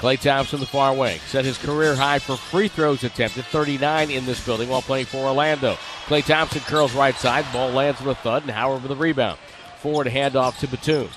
Klay 0.00 0.18
Thompson, 0.18 0.60
the 0.60 0.66
far 0.66 0.94
wing, 0.94 1.20
set 1.26 1.44
his 1.44 1.58
career 1.58 1.94
high 1.94 2.18
for 2.18 2.34
free 2.34 2.68
throws 2.68 3.04
attempted, 3.04 3.44
39 3.44 4.10
in 4.10 4.24
this 4.24 4.42
building 4.42 4.70
while 4.70 4.80
playing 4.80 5.04
for 5.04 5.18
Orlando. 5.18 5.74
Klay 6.06 6.24
Thompson 6.24 6.62
curls 6.62 6.94
right 6.94 7.14
side, 7.14 7.44
ball 7.52 7.68
lands 7.68 8.00
with 8.00 8.16
a 8.16 8.20
thud, 8.22 8.42
and 8.44 8.50
Howard 8.50 8.82
with 8.82 8.88
the 8.88 8.96
rebound. 8.96 9.38
Forward 9.82 10.06
handoff 10.06 10.58
to 10.60 10.68
Batum. 10.68 11.10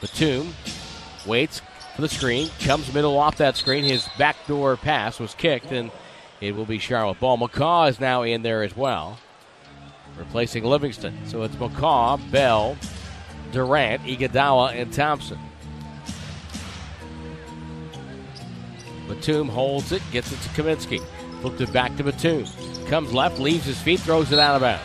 Batum 0.00 0.54
waits 1.26 1.60
for 1.96 2.02
the 2.02 2.08
screen, 2.08 2.50
comes 2.60 2.94
middle 2.94 3.18
off 3.18 3.36
that 3.38 3.56
screen. 3.56 3.82
His 3.82 4.08
backdoor 4.16 4.76
pass 4.76 5.18
was 5.18 5.34
kicked, 5.34 5.72
and 5.72 5.90
it 6.40 6.54
will 6.54 6.66
be 6.66 6.78
Charlotte 6.78 7.18
ball. 7.18 7.36
McCaw 7.36 7.90
is 7.90 7.98
now 7.98 8.22
in 8.22 8.42
there 8.42 8.62
as 8.62 8.76
well, 8.76 9.18
replacing 10.16 10.62
Livingston. 10.62 11.18
So 11.26 11.42
it's 11.42 11.56
McCaw, 11.56 12.30
Bell, 12.30 12.76
Durant, 13.50 14.02
Iguodala, 14.02 14.80
and 14.80 14.92
Thompson. 14.92 15.40
Batum 19.10 19.48
holds 19.48 19.92
it, 19.92 20.02
gets 20.12 20.32
it 20.32 20.40
to 20.40 20.48
Kaminsky. 20.50 21.04
Flipped 21.40 21.60
it 21.60 21.72
back 21.72 21.96
to 21.96 22.04
Batum. 22.04 22.44
Comes 22.86 23.12
left, 23.12 23.38
leaves 23.38 23.64
his 23.64 23.80
feet, 23.80 24.00
throws 24.00 24.30
it 24.32 24.38
out 24.38 24.56
of 24.56 24.62
bounds. 24.62 24.84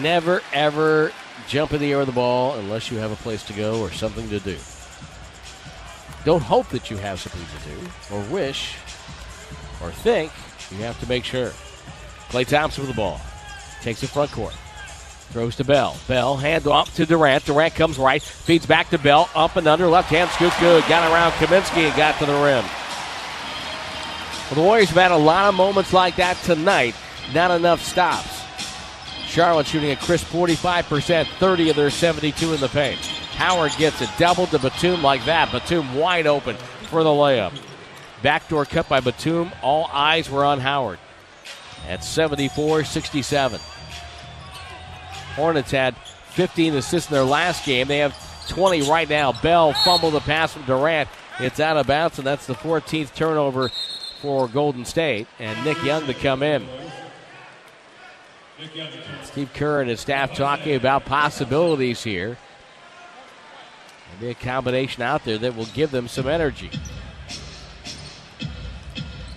Never, 0.00 0.40
ever 0.52 1.12
jump 1.48 1.72
in 1.72 1.80
the 1.80 1.92
air 1.92 1.98
with 1.98 2.06
the 2.06 2.12
ball 2.12 2.56
unless 2.56 2.90
you 2.90 2.98
have 2.98 3.10
a 3.10 3.16
place 3.16 3.42
to 3.44 3.52
go 3.52 3.80
or 3.80 3.90
something 3.90 4.28
to 4.30 4.40
do. 4.40 4.56
Don't 6.24 6.42
hope 6.42 6.68
that 6.68 6.90
you 6.90 6.96
have 6.98 7.20
something 7.20 7.42
to 7.42 7.68
do, 7.68 8.14
or 8.14 8.22
wish, 8.32 8.76
or 9.82 9.90
think. 9.90 10.30
You 10.70 10.78
have 10.84 10.98
to 11.00 11.08
make 11.08 11.24
sure. 11.24 11.50
Klay 12.28 12.46
Thompson 12.46 12.82
with 12.82 12.90
the 12.90 12.96
ball. 12.96 13.20
Takes 13.82 14.02
it 14.02 14.06
front 14.06 14.30
court. 14.30 14.54
Throws 15.32 15.56
to 15.56 15.64
Bell. 15.64 15.96
Bell 16.08 16.36
hand 16.36 16.66
off 16.66 16.94
to 16.96 17.06
Durant. 17.06 17.46
Durant 17.46 17.74
comes 17.74 17.98
right, 17.98 18.22
feeds 18.22 18.66
back 18.66 18.90
to 18.90 18.98
Bell, 18.98 19.30
up 19.34 19.56
and 19.56 19.66
under, 19.66 19.86
left 19.86 20.10
hand 20.10 20.28
scoop 20.30 20.52
good. 20.60 20.84
Got 20.88 21.10
around 21.10 21.32
Kaminsky 21.32 21.88
and 21.88 21.96
got 21.96 22.18
to 22.18 22.26
the 22.26 22.32
rim. 22.32 22.64
Well, 24.50 24.54
the 24.56 24.62
Warriors 24.62 24.90
have 24.90 24.98
had 24.98 25.10
a 25.10 25.16
lot 25.16 25.48
of 25.48 25.54
moments 25.54 25.94
like 25.94 26.16
that 26.16 26.36
tonight. 26.44 26.94
Not 27.32 27.50
enough 27.50 27.82
stops. 27.82 28.42
Charlotte 29.26 29.66
shooting 29.66 29.90
a 29.90 29.96
crisp 29.96 30.26
45%, 30.26 31.26
30 31.26 31.70
of 31.70 31.76
their 31.76 31.88
72 31.88 32.52
in 32.52 32.60
the 32.60 32.68
paint. 32.68 33.00
Howard 33.36 33.72
gets 33.78 34.02
it 34.02 34.10
doubled 34.18 34.50
to 34.50 34.58
Batum 34.58 35.02
like 35.02 35.24
that. 35.24 35.50
Batum 35.50 35.94
wide 35.94 36.26
open 36.26 36.56
for 36.90 37.02
the 37.02 37.08
layup. 37.08 37.58
Backdoor 38.22 38.66
cut 38.66 38.90
by 38.90 39.00
Batum. 39.00 39.50
All 39.62 39.88
eyes 39.90 40.28
were 40.28 40.44
on 40.44 40.60
Howard 40.60 40.98
at 41.88 42.04
74 42.04 42.84
67. 42.84 43.58
Hornets 45.34 45.70
had 45.70 45.96
15 46.30 46.74
assists 46.74 47.10
in 47.10 47.14
their 47.14 47.24
last 47.24 47.64
game. 47.64 47.88
They 47.88 47.98
have 47.98 48.16
20 48.48 48.82
right 48.90 49.08
now. 49.08 49.32
Bell 49.32 49.72
fumbled 49.72 50.14
the 50.14 50.20
pass 50.20 50.52
from 50.52 50.64
Durant. 50.64 51.08
It's 51.38 51.60
out 51.60 51.76
of 51.76 51.86
bounds, 51.86 52.18
and 52.18 52.26
that's 52.26 52.46
the 52.46 52.54
14th 52.54 53.14
turnover 53.14 53.70
for 54.20 54.48
Golden 54.48 54.84
State. 54.84 55.26
And 55.38 55.62
Nick 55.64 55.82
Young 55.82 56.06
to 56.06 56.14
come 56.14 56.42
in. 56.42 56.66
Steve 59.24 59.50
Kerr 59.54 59.80
and 59.80 59.90
his 59.90 60.00
staff 60.00 60.34
talking 60.34 60.76
about 60.76 61.04
possibilities 61.04 62.02
here. 62.02 62.36
There'll 64.20 64.32
a 64.32 64.34
combination 64.34 65.02
out 65.02 65.24
there 65.24 65.38
that 65.38 65.56
will 65.56 65.66
give 65.66 65.90
them 65.90 66.06
some 66.06 66.28
energy. 66.28 66.70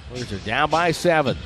Warriors 0.10 0.32
are 0.32 0.38
down 0.40 0.70
by 0.70 0.92
seven. 0.92 1.38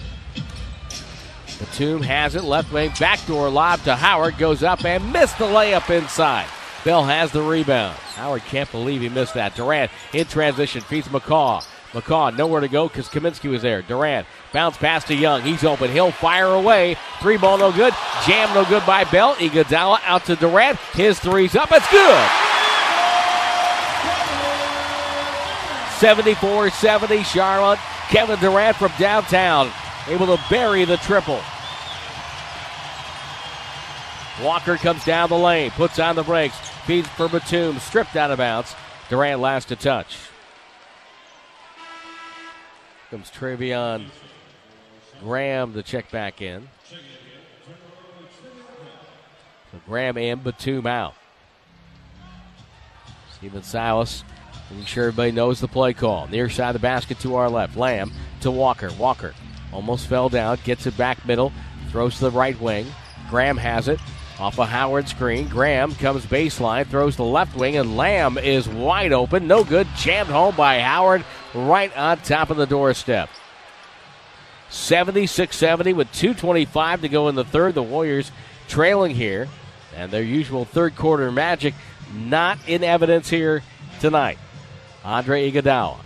Batum 1.60 2.02
has 2.04 2.36
it, 2.36 2.44
left 2.44 2.72
wing, 2.72 2.92
backdoor 2.98 3.50
lob 3.50 3.82
to 3.84 3.96
Howard, 3.96 4.38
goes 4.38 4.64
up 4.64 4.86
and 4.86 5.12
missed 5.12 5.38
the 5.38 5.46
layup 5.46 5.90
inside. 5.90 6.48
Bell 6.86 7.04
has 7.04 7.32
the 7.32 7.42
rebound. 7.42 7.98
Howard 8.16 8.44
can't 8.44 8.72
believe 8.72 9.02
he 9.02 9.10
missed 9.10 9.34
that. 9.34 9.56
Durant 9.56 9.92
in 10.14 10.26
transition 10.26 10.80
feeds 10.82 11.10
McCaw. 11.10 11.66
McCaw 11.92 12.36
nowhere 12.38 12.62
to 12.62 12.70
go 12.70 12.88
because 12.88 13.10
Kaminsky 13.10 13.50
was 13.50 13.62
there. 13.62 13.82
Durant 13.82 14.26
bounce 14.54 14.78
pass 14.78 15.04
to 15.06 15.16
Young. 15.16 15.42
He's 15.42 15.66
open. 15.66 15.92
He'll 15.92 16.12
fire 16.12 16.54
away. 16.54 16.96
Three 17.20 17.38
ball 17.38 17.58
no 17.58 17.72
good. 17.74 17.94
Jam 18.26 18.54
no 18.54 18.64
good 18.64 18.86
by 18.86 19.04
Bell. 19.04 19.36
Iguodala 19.36 20.00
out 20.06 20.26
to 20.26 20.38
Durant. 20.38 20.78
His 20.94 21.20
three's 21.20 21.56
up. 21.56 21.70
It's 21.72 21.90
good. 21.92 22.30
74-70 26.00 27.26
Charlotte. 27.26 27.80
Kevin 28.10 28.40
Durant 28.40 28.78
from 28.78 28.92
downtown 28.98 29.70
able 30.10 30.26
to 30.36 30.44
bury 30.50 30.86
the 30.86 30.98
triple. 30.98 31.42
Walker 34.42 34.78
comes 34.78 35.04
down 35.04 35.30
the 35.30 35.38
lane, 35.38 35.72
puts 35.72 36.00
on 36.00 36.16
the 36.16 36.24
brakes, 36.24 36.58
feeds 36.86 37.08
for 37.10 37.28
Batum, 37.28 37.78
stripped 37.80 38.16
out 38.16 38.32
of 38.32 38.38
bounds. 38.38 38.74
Durant 39.10 39.42
last 39.42 39.70
to 39.70 39.76
touch. 39.76 40.18
Comes 43.10 43.32
Treveon 43.32 44.06
Graham 45.20 45.74
to 45.74 45.84
check 45.84 46.12
back 46.12 46.42
in. 46.42 46.70
So 49.72 49.80
Graham 49.88 50.18
and 50.18 50.44
Batum 50.44 50.86
out. 50.86 51.16
Stephen 53.36 53.64
Silas 53.64 54.24
making 54.70 54.86
sure 54.86 55.06
everybody 55.06 55.32
knows 55.32 55.60
the 55.60 55.68
play 55.68 55.94
call. 55.94 56.28
Near 56.28 56.50
side 56.50 56.70
of 56.70 56.74
the 56.74 56.80
basket 56.80 57.20
to 57.22 57.36
our 57.36 57.50
left. 57.50 57.76
Lamb 57.76 58.12
to 58.42 58.52
Walker. 58.52 58.92
Walker 59.00 59.34
almost 59.72 60.08
fell 60.08 60.30
down, 60.30 60.58
gets 60.64 60.88
it 60.88 60.98
back 60.98 61.26
middle, 61.26 61.52
throws 61.90 62.16
to 62.16 62.26
the 62.26 62.32
right 62.32 62.60
wing. 62.60 62.88
Graham 63.30 63.58
has 63.58 63.88
it. 63.88 64.00
Off 64.40 64.58
a 64.58 64.66
Howard 64.66 65.10
screen. 65.10 65.50
Graham 65.50 65.94
comes 65.96 66.26
baseline, 66.26 66.88
throws 66.88 67.16
to 67.16 67.18
the 67.18 67.26
left 67.26 67.58
wing, 67.58 67.76
and 67.76 67.98
Lamb 67.98 68.38
is 68.38 68.70
wide 68.70 69.12
open. 69.12 69.48
No 69.48 69.66
good. 69.66 69.86
Jammed 69.98 70.30
home 70.30 70.56
by 70.56 70.80
Howard 70.80 71.26
right 71.54 71.96
on 71.98 72.20
top 72.20 72.50
of 72.50 72.56
the 72.56 72.66
doorstep. 72.66 73.30
76 74.70 75.56
70 75.56 75.94
with 75.94 76.08
2.25 76.14 77.02
to 77.02 77.10
go 77.10 77.28
in 77.28 77.36
the 77.36 77.44
third. 77.44 77.76
The 77.76 77.84
Warriors 77.84 78.32
trailing 78.70 79.14
here, 79.14 79.50
and 79.96 80.10
their 80.10 80.24
usual 80.24 80.64
third 80.64 80.96
quarter 80.96 81.32
magic 81.32 81.74
not 82.14 82.60
in 82.68 82.84
evidence 82.84 83.30
here 83.30 83.62
tonight. 84.00 84.38
Andre 85.04 85.52
Iguodala, 85.52 85.98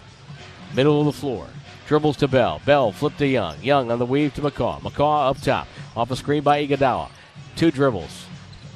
middle 0.74 1.00
of 1.00 1.06
the 1.06 1.14
floor, 1.14 1.48
dribbles 1.94 2.18
to 2.18 2.28
Bell. 2.28 2.60
Bell 2.66 2.92
flipped 2.92 3.20
to 3.20 3.28
Young. 3.28 3.62
Young 3.62 3.92
on 3.92 4.00
the 4.00 4.06
weave 4.08 4.34
to 4.34 4.42
McCaw. 4.42 4.82
McCaw 4.82 5.30
up 5.30 5.40
top, 5.40 5.68
off 5.96 6.10
a 6.10 6.16
screen 6.16 6.42
by 6.42 6.66
Iguodala. 6.66 7.08
Two 7.56 7.70
dribbles, 7.70 8.26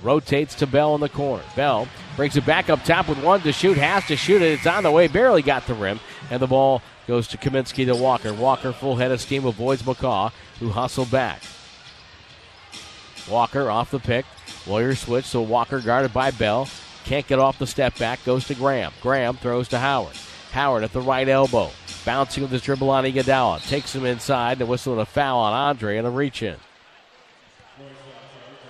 rotates 0.03 0.53
to 0.53 0.67
Bell 0.67 0.93
in 0.93 1.01
the 1.01 1.09
corner. 1.09 1.43
Bell 1.55 1.87
brings 2.15 2.37
it 2.37 2.45
back 2.45 2.69
up 2.69 2.83
top 2.83 3.09
with 3.09 3.17
one 3.23 3.41
to 3.41 3.51
shoot, 3.51 3.75
has 3.75 4.05
to 4.05 4.15
shoot 4.15 4.43
it. 4.43 4.51
It's 4.51 4.67
on 4.67 4.83
the 4.83 4.91
way, 4.91 5.07
barely 5.07 5.41
got 5.41 5.65
the 5.65 5.73
rim, 5.73 5.99
and 6.29 6.39
the 6.39 6.45
ball 6.45 6.83
goes 7.07 7.27
to 7.29 7.37
Kaminsky 7.39 7.87
to 7.87 7.95
Walker. 7.95 8.35
Walker, 8.35 8.71
full 8.71 8.97
head 8.97 9.09
of 9.09 9.19
steam, 9.19 9.47
avoids 9.47 9.81
McCaw, 9.81 10.31
who 10.59 10.69
hustled 10.69 11.09
back. 11.09 11.41
Walker 13.27 13.71
off 13.71 13.89
the 13.89 13.97
pick. 13.97 14.27
Warriors 14.67 14.99
switch, 14.99 15.25
so 15.25 15.41
Walker 15.41 15.81
guarded 15.81 16.13
by 16.13 16.29
Bell. 16.29 16.69
Can't 17.03 17.25
get 17.25 17.39
off 17.39 17.57
the 17.57 17.65
step 17.65 17.97
back, 17.97 18.23
goes 18.25 18.45
to 18.45 18.53
Graham. 18.53 18.93
Graham 19.01 19.37
throws 19.37 19.67
to 19.69 19.79
Howard. 19.79 20.13
Howard 20.57 20.83
at 20.83 20.91
the 20.91 21.01
right 21.01 21.29
elbow. 21.29 21.69
Bouncing 22.03 22.41
with 22.41 22.51
his 22.51 22.63
dribble 22.63 22.89
on 22.89 23.03
Iguodala. 23.03 23.61
Takes 23.69 23.93
him 23.93 24.05
inside 24.05 24.57
to 24.57 24.65
whistle 24.65 24.93
and 24.93 25.01
a 25.03 25.05
foul 25.05 25.37
on 25.37 25.53
Andre 25.53 25.99
and 25.99 26.07
a 26.07 26.09
reach 26.09 26.41
in. 26.41 26.55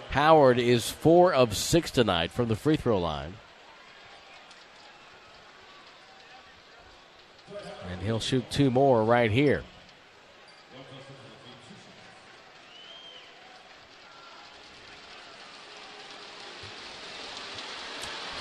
Howard 0.10 0.60
is 0.60 0.90
four 0.90 1.34
of 1.34 1.56
six 1.56 1.90
tonight 1.90 2.32
from 2.32 2.50
the 2.50 2.58
free 2.58 2.76
throw 2.76 3.00
line. 3.00 3.36
And 7.90 8.02
he'll 8.02 8.20
shoot 8.20 8.52
two 8.52 8.70
more 8.70 9.02
right 9.06 9.32
here. 9.32 9.64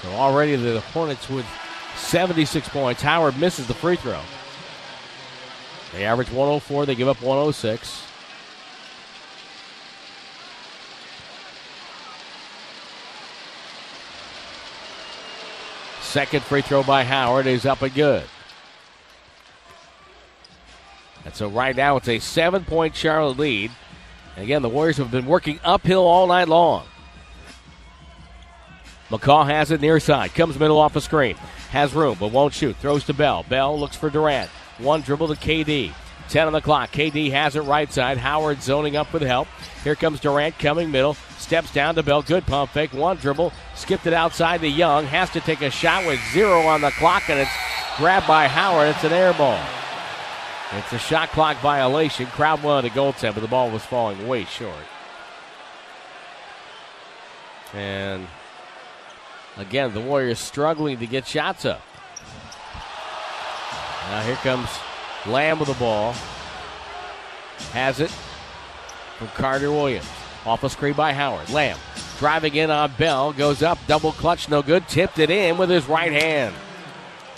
So 0.03 0.09
already 0.09 0.57
the 0.57 0.80
Hornets 0.80 1.28
with 1.30 1.47
76 1.97 2.68
points. 2.68 3.03
Howard 3.03 3.38
misses 3.38 3.66
the 3.66 3.74
free 3.74 3.97
throw. 3.97 4.20
They 5.92 6.05
average 6.05 6.30
104, 6.30 6.86
they 6.86 6.94
give 6.94 7.09
up 7.09 7.22
106. 7.22 8.03
Second 16.01 16.44
free 16.44 16.62
throw 16.62 16.82
by 16.82 17.05
Howard 17.05 17.47
is 17.47 17.66
up 17.66 17.82
and 17.82 17.92
good. 17.92 18.24
And 21.26 21.34
so 21.34 21.49
right 21.49 21.74
now 21.74 21.97
it's 21.97 22.09
a 22.09 22.20
seven 22.20 22.64
point 22.64 22.94
Charlotte 22.94 23.38
lead. 23.38 23.70
And 24.36 24.44
again, 24.44 24.62
the 24.62 24.68
Warriors 24.68 24.97
have 24.99 25.11
been 25.11 25.26
working 25.26 25.59
uphill 25.64 26.07
all 26.07 26.26
night 26.26 26.49
long. 26.49 26.86
McCaw 29.11 29.47
has 29.47 29.70
it 29.70 29.80
near 29.80 30.01
side. 30.01 30.34
Comes 30.34 30.59
middle 30.59 30.78
off 30.78 30.94
the 30.94 31.01
screen. 31.01 31.36
Has 31.77 31.93
room, 31.93 32.16
but 32.18 32.33
won't 32.33 32.55
shoot. 32.55 32.74
Throws 32.77 33.05
to 33.05 33.12
Bell. 33.12 33.45
Bell 33.51 33.79
looks 33.79 33.97
for 33.97 34.09
Durant. 34.09 34.49
One 34.79 35.03
dribble 35.03 35.29
to 35.29 35.35
KD. 35.35 35.93
10 36.31 36.47
on 36.47 36.55
the 36.55 36.62
clock. 36.62 36.91
KD 36.91 37.31
has 37.33 37.55
it 37.55 37.61
right 37.61 37.93
side. 37.93 38.16
Howard 38.16 38.62
zoning 38.62 38.97
up 38.97 39.12
with 39.12 39.20
help. 39.20 39.47
Here 39.85 39.95
comes 39.95 40.18
Durant 40.18 40.59
coming 40.59 40.91
middle. 40.91 41.12
Steps 41.37 41.70
down 41.74 41.95
to 41.97 42.03
Bell. 42.03 42.22
Good 42.22 42.47
pump 42.47 42.70
fake. 42.70 42.95
One 42.95 43.18
dribble. 43.18 43.53
Skipped 43.74 44.07
it 44.07 44.14
outside 44.14 44.62
to 44.62 44.68
Young. 44.68 45.05
Has 45.05 45.29
to 45.33 45.41
take 45.41 45.61
a 45.61 45.68
shot 45.68 46.07
with 46.07 46.18
zero 46.33 46.62
on 46.62 46.81
the 46.81 46.93
clock, 46.93 47.29
and 47.29 47.39
it's 47.39 47.51
grabbed 47.99 48.27
by 48.27 48.49
Howard. 48.49 48.89
It's 48.95 49.05
an 49.05 49.12
air 49.12 49.35
ball. 49.35 49.62
It's 50.79 50.95
a 50.95 50.99
shot 50.99 51.29
clock 51.29 51.59
violation. 51.59 52.24
Crowd 52.29 52.62
wanted 52.62 52.91
a 52.91 52.95
goaltend, 52.95 53.35
but 53.35 53.41
the 53.41 53.49
ball 53.49 53.70
was 53.70 53.85
falling 53.85 54.27
way 54.27 54.47
short. 54.47 54.72
And 57.74 58.27
again, 59.57 59.92
the 59.94 60.00
Warriors 60.00 60.38
struggling 60.38 60.98
to 60.98 61.07
get 61.07 61.26
shots 61.26 61.64
up. 61.64 61.82
Now 64.11 64.22
here 64.22 64.36
comes 64.36 64.68
Lamb 65.26 65.59
with 65.59 65.68
the 65.68 65.74
ball. 65.74 66.12
Has 67.72 68.00
it 68.00 68.11
from 69.18 69.28
Carter 69.28 69.70
Williams. 69.70 70.07
Off 70.44 70.62
a 70.62 70.70
screen 70.70 70.94
by 70.94 71.12
Howard. 71.12 71.50
Lamb 71.50 71.78
driving 72.18 72.54
in 72.54 72.70
on 72.70 72.92
Bell. 72.98 73.32
Goes 73.32 73.62
up. 73.62 73.78
Double 73.86 74.12
clutch. 74.12 74.48
No 74.48 74.62
good. 74.62 74.86
Tipped 74.88 75.18
it 75.18 75.30
in 75.30 75.59
with 75.59 75.70
his 75.70 75.86
right 75.86 76.12
hand. 76.12 76.54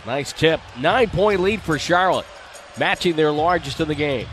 Nice 0.06 0.32
tip. 0.32 0.60
Nine 0.78 1.08
point 1.08 1.40
lead 1.40 1.62
for 1.62 1.78
Charlotte. 1.78 2.26
Matching 2.78 3.16
their 3.16 3.32
largest 3.32 3.80
in 3.80 3.88
the 3.88 3.94
game. 3.94 4.26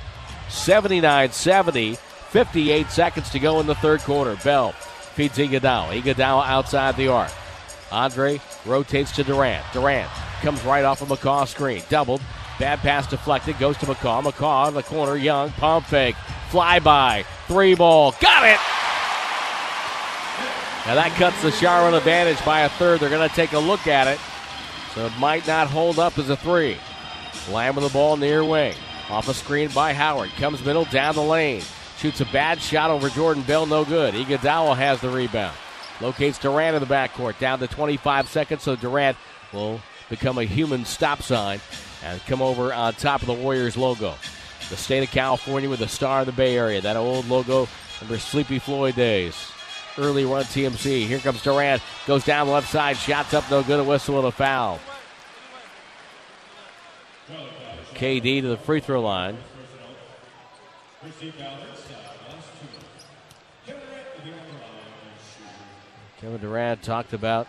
79 0.49 1.31
70. 1.31 1.95
58 1.95 2.89
seconds 2.89 3.29
to 3.29 3.39
go 3.39 3.59
in 3.61 3.67
the 3.67 3.75
third 3.75 4.01
quarter. 4.01 4.35
Bell 4.43 4.73
feeds 4.73 5.37
Iguodala. 5.37 6.01
Iguodala 6.01 6.45
outside 6.45 6.97
the 6.97 7.07
arc. 7.07 7.31
Andre 7.91 8.39
rotates 8.65 9.11
to 9.13 9.23
Durant. 9.23 9.65
Durant 9.73 10.09
comes 10.41 10.63
right 10.63 10.85
off 10.85 11.01
of 11.01 11.07
McCaw's 11.09 11.49
screen. 11.49 11.83
Doubled. 11.89 12.21
Bad 12.59 12.79
pass 12.79 13.07
deflected. 13.07 13.59
Goes 13.59 13.77
to 13.79 13.85
McCaw. 13.85 14.23
McCaw 14.23 14.67
in 14.69 14.73
the 14.73 14.83
corner. 14.83 15.15
Young. 15.15 15.51
Pump 15.51 15.85
fake. 15.85 16.15
Fly 16.49 16.79
by. 16.79 17.25
Three 17.47 17.75
ball. 17.75 18.11
Got 18.21 18.45
it! 18.45 18.59
Now 20.85 20.93
that 20.95 21.15
cuts 21.17 21.41
the 21.41 21.51
Charlotte 21.51 21.97
advantage 21.97 22.43
by 22.45 22.61
a 22.61 22.69
third. 22.69 22.99
They're 22.99 23.09
going 23.09 23.27
to 23.27 23.35
take 23.35 23.53
a 23.53 23.59
look 23.59 23.87
at 23.87 24.07
it. 24.07 24.19
So 24.93 25.05
it 25.05 25.17
might 25.19 25.45
not 25.47 25.67
hold 25.67 25.99
up 25.99 26.17
as 26.17 26.29
a 26.29 26.37
three. 26.37 26.77
Lamb 27.49 27.75
with 27.75 27.85
the 27.85 27.91
ball 27.91 28.17
near 28.17 28.43
wing. 28.43 28.75
Off 29.09 29.27
a 29.27 29.33
screen 29.33 29.69
by 29.69 29.93
Howard. 29.93 30.29
Comes 30.37 30.63
middle 30.63 30.85
down 30.85 31.15
the 31.15 31.21
lane. 31.21 31.61
Shoots 31.97 32.21
a 32.21 32.25
bad 32.25 32.61
shot 32.61 32.89
over 32.89 33.09
Jordan 33.09 33.43
Bell. 33.43 33.65
No 33.65 33.83
good. 33.83 34.13
Iguodala 34.13 34.75
has 34.77 35.01
the 35.01 35.09
rebound. 35.09 35.55
Locates 36.01 36.37
Durant 36.37 36.75
in 36.75 36.87
the 36.87 36.93
backcourt. 36.93 37.39
Down 37.39 37.59
to 37.59 37.67
25 37.67 38.27
seconds. 38.27 38.63
So 38.63 38.75
Durant 38.75 39.17
will 39.53 39.81
become 40.09 40.37
a 40.37 40.43
human 40.43 40.85
stop 40.85 41.21
sign 41.21 41.59
and 42.03 42.19
come 42.25 42.41
over 42.41 42.73
on 42.73 42.93
top 42.93 43.21
of 43.21 43.27
the 43.27 43.33
Warriors 43.33 43.77
logo. 43.77 44.15
The 44.69 44.77
state 44.77 45.03
of 45.03 45.11
California 45.11 45.69
with 45.69 45.79
the 45.79 45.87
star 45.87 46.21
of 46.21 46.25
the 46.25 46.31
Bay 46.31 46.57
Area. 46.57 46.81
That 46.81 46.97
old 46.97 47.27
logo 47.27 47.67
their 48.03 48.19
Sleepy 48.19 48.59
Floyd 48.59 48.95
days. 48.95 49.35
Early 49.97 50.25
run 50.25 50.43
TMC. 50.43 51.07
Here 51.07 51.19
comes 51.19 51.41
Durant. 51.41 51.81
Goes 52.05 52.25
down 52.25 52.47
the 52.47 52.53
left 52.53 52.69
side. 52.69 52.97
Shots 52.97 53.33
up. 53.33 53.49
No 53.49 53.63
good. 53.63 53.79
A 53.79 53.83
whistle 53.83 54.17
and 54.19 54.27
a 54.27 54.31
foul. 54.31 54.79
KD 57.93 58.41
to 58.41 58.47
the 58.49 58.57
free 58.57 58.81
throw 58.81 59.01
line. 59.01 59.37
Kevin 66.21 66.39
Durant 66.39 66.81
talked 66.81 67.13
about 67.13 67.47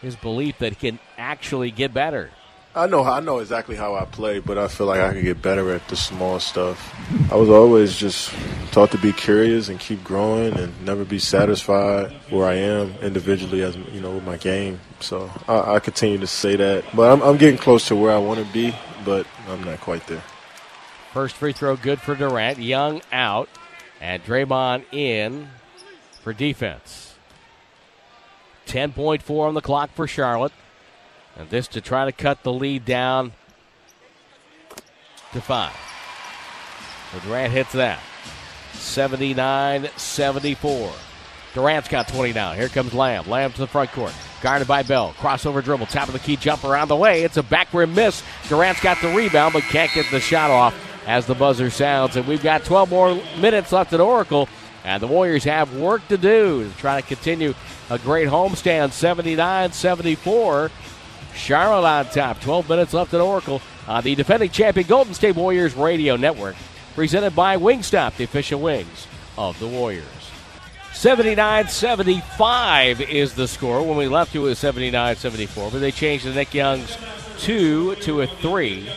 his 0.00 0.16
belief 0.16 0.58
that 0.58 0.70
he 0.70 0.90
can 0.90 0.98
actually 1.18 1.70
get 1.70 1.92
better. 1.92 2.30
I 2.72 2.86
know 2.86 3.02
I 3.02 3.18
know 3.18 3.40
exactly 3.40 3.74
how 3.74 3.96
I 3.96 4.04
play, 4.04 4.38
but 4.38 4.56
I 4.56 4.68
feel 4.68 4.86
like 4.86 5.00
I 5.00 5.12
can 5.12 5.24
get 5.24 5.42
better 5.42 5.72
at 5.72 5.88
the 5.88 5.96
small 5.96 6.38
stuff. 6.38 6.94
I 7.32 7.34
was 7.34 7.48
always 7.48 7.96
just 7.96 8.32
taught 8.70 8.92
to 8.92 8.98
be 8.98 9.12
curious 9.12 9.68
and 9.68 9.80
keep 9.80 10.04
growing 10.04 10.56
and 10.56 10.86
never 10.86 11.04
be 11.04 11.18
satisfied 11.18 12.12
where 12.30 12.46
I 12.46 12.54
am 12.54 12.94
individually 13.02 13.62
as 13.62 13.76
you 13.76 14.00
know 14.00 14.12
with 14.12 14.24
my 14.24 14.36
game. 14.36 14.78
So 15.00 15.28
I, 15.48 15.74
I 15.74 15.78
continue 15.80 16.18
to 16.18 16.28
say 16.28 16.54
that, 16.54 16.84
but 16.94 17.10
I'm, 17.10 17.20
I'm 17.22 17.38
getting 17.38 17.58
close 17.58 17.88
to 17.88 17.96
where 17.96 18.12
I 18.12 18.18
want 18.18 18.38
to 18.38 18.52
be, 18.52 18.72
but 19.04 19.26
I'm 19.48 19.64
not 19.64 19.80
quite 19.80 20.06
there. 20.06 20.22
First 21.12 21.34
free 21.34 21.52
throw 21.52 21.74
good 21.74 22.00
for 22.00 22.14
Durant. 22.14 22.58
Young 22.58 23.02
out, 23.10 23.48
and 24.00 24.22
Draymond 24.22 24.84
in 24.92 25.48
for 26.22 26.32
defense. 26.32 27.09
10.4 28.70 29.48
on 29.48 29.54
the 29.54 29.60
clock 29.60 29.90
for 29.94 30.06
Charlotte. 30.06 30.52
And 31.36 31.50
this 31.50 31.68
to 31.68 31.80
try 31.80 32.04
to 32.04 32.12
cut 32.12 32.42
the 32.42 32.52
lead 32.52 32.84
down 32.84 33.32
to 35.32 35.40
five. 35.40 35.76
Durant 37.24 37.52
hits 37.52 37.72
that. 37.72 38.00
79 38.74 39.88
74. 39.96 40.92
Durant's 41.54 41.88
got 41.88 42.06
20 42.06 42.32
now. 42.32 42.52
Here 42.52 42.68
comes 42.68 42.94
Lamb. 42.94 43.28
Lamb 43.28 43.52
to 43.52 43.58
the 43.58 43.66
front 43.66 43.90
court. 43.90 44.12
Guarded 44.40 44.68
by 44.68 44.84
Bell. 44.84 45.14
Crossover 45.18 45.62
dribble. 45.62 45.86
Top 45.86 46.06
of 46.06 46.12
the 46.12 46.20
key 46.20 46.36
jump 46.36 46.64
around 46.64 46.88
the 46.88 46.96
way. 46.96 47.24
It's 47.24 47.36
a 47.36 47.42
back 47.42 47.74
rim 47.74 47.94
miss. 47.94 48.22
Durant's 48.48 48.80
got 48.80 49.00
the 49.02 49.08
rebound, 49.08 49.52
but 49.52 49.64
can't 49.64 49.92
get 49.92 50.06
the 50.12 50.20
shot 50.20 50.50
off 50.50 50.74
as 51.06 51.26
the 51.26 51.34
buzzer 51.34 51.70
sounds. 51.70 52.16
And 52.16 52.26
we've 52.26 52.42
got 52.42 52.64
12 52.64 52.90
more 52.90 53.20
minutes 53.40 53.72
left 53.72 53.92
at 53.92 54.00
Oracle. 54.00 54.48
And 54.84 55.02
the 55.02 55.06
Warriors 55.06 55.44
have 55.44 55.76
work 55.76 56.06
to 56.08 56.16
do 56.16 56.68
to 56.68 56.78
try 56.78 57.00
to 57.00 57.06
continue 57.06 57.54
a 57.90 57.98
great 57.98 58.28
homestand 58.28 58.92
79 58.92 59.72
74. 59.72 60.70
Charlotte 61.34 61.86
on 61.86 62.06
top. 62.06 62.40
12 62.40 62.68
minutes 62.68 62.92
left 62.92 63.14
at 63.14 63.20
Oracle 63.20 63.60
on 63.86 64.02
the 64.02 64.14
defending 64.14 64.50
champion 64.50 64.86
Golden 64.86 65.14
State 65.14 65.36
Warriors 65.36 65.74
Radio 65.74 66.16
Network. 66.16 66.56
Presented 66.94 67.36
by 67.36 67.56
Wingstop, 67.56 68.16
the 68.16 68.24
official 68.24 68.60
wings 68.60 69.06
of 69.38 69.58
the 69.60 69.66
Warriors. 69.66 70.04
79 70.92 71.68
75 71.68 73.00
is 73.00 73.34
the 73.34 73.46
score. 73.48 73.82
When 73.82 73.96
we 73.96 74.08
left, 74.08 74.34
it 74.34 74.40
was 74.40 74.58
79 74.58 75.16
74, 75.16 75.70
but 75.70 75.78
they 75.78 75.92
changed 75.92 76.26
the 76.26 76.34
Nick 76.34 76.52
Young's 76.52 76.96
two 77.38 77.94
to 77.96 78.22
a 78.22 78.26
three. 78.26 78.90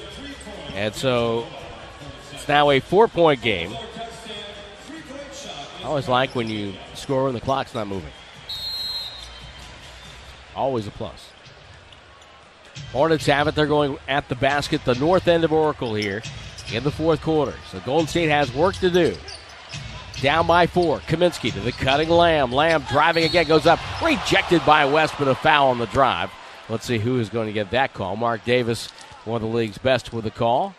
And 0.73 0.93
so 0.93 1.47
it's 2.33 2.47
now 2.47 2.71
a 2.71 2.79
four 2.79 3.07
point 3.07 3.41
game. 3.41 3.75
I 5.83 5.87
always 5.87 6.07
like 6.07 6.33
when 6.33 6.47
you 6.47 6.73
score 6.93 7.27
and 7.27 7.35
the 7.35 7.41
clock's 7.41 7.73
not 7.73 7.87
moving. 7.87 8.11
Always 10.55 10.87
a 10.87 10.91
plus. 10.91 11.29
Hornets 12.93 13.25
have 13.25 13.49
it. 13.49 13.55
They're 13.55 13.67
going 13.67 13.97
at 14.07 14.29
the 14.29 14.35
basket, 14.35 14.85
the 14.85 14.95
north 14.95 15.27
end 15.27 15.43
of 15.43 15.51
Oracle 15.51 15.93
here 15.93 16.23
in 16.71 16.83
the 16.85 16.91
fourth 16.91 17.21
quarter. 17.21 17.53
So 17.69 17.81
Golden 17.81 18.07
State 18.07 18.29
has 18.29 18.53
work 18.53 18.75
to 18.75 18.89
do. 18.89 19.13
Down 20.21 20.47
by 20.47 20.67
four. 20.67 20.99
Kaminsky 20.99 21.51
to 21.51 21.59
the 21.59 21.73
cutting 21.73 22.09
Lamb. 22.09 22.53
Lamb 22.53 22.85
driving 22.89 23.25
again, 23.25 23.45
goes 23.45 23.65
up. 23.65 23.79
Rejected 24.01 24.65
by 24.65 24.85
West, 24.85 25.15
but 25.19 25.27
a 25.27 25.35
foul 25.35 25.69
on 25.69 25.79
the 25.79 25.87
drive. 25.87 26.31
Let's 26.69 26.85
see 26.85 26.97
who 26.97 27.19
is 27.19 27.27
going 27.27 27.47
to 27.47 27.53
get 27.53 27.71
that 27.71 27.93
call. 27.93 28.15
Marc 28.15 28.45
Davis, 28.45 28.89
one 29.25 29.43
of 29.43 29.49
the 29.49 29.53
league's 29.53 29.77
best 29.77 30.13
with 30.13 30.23
the 30.23 30.31
call. 30.31 30.75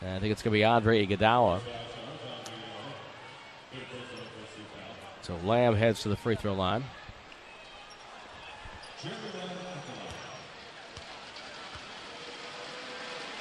And 0.00 0.12
I 0.12 0.18
think 0.18 0.32
it's 0.32 0.40
going 0.40 0.52
to 0.52 0.58
be 0.58 0.64
Andre 0.64 1.06
Iguodala. 1.06 1.60
So 5.28 5.36
Lamb 5.44 5.76
heads 5.76 6.02
to 6.02 6.08
the 6.08 6.16
free 6.16 6.36
throw 6.36 6.54
line. 6.54 6.82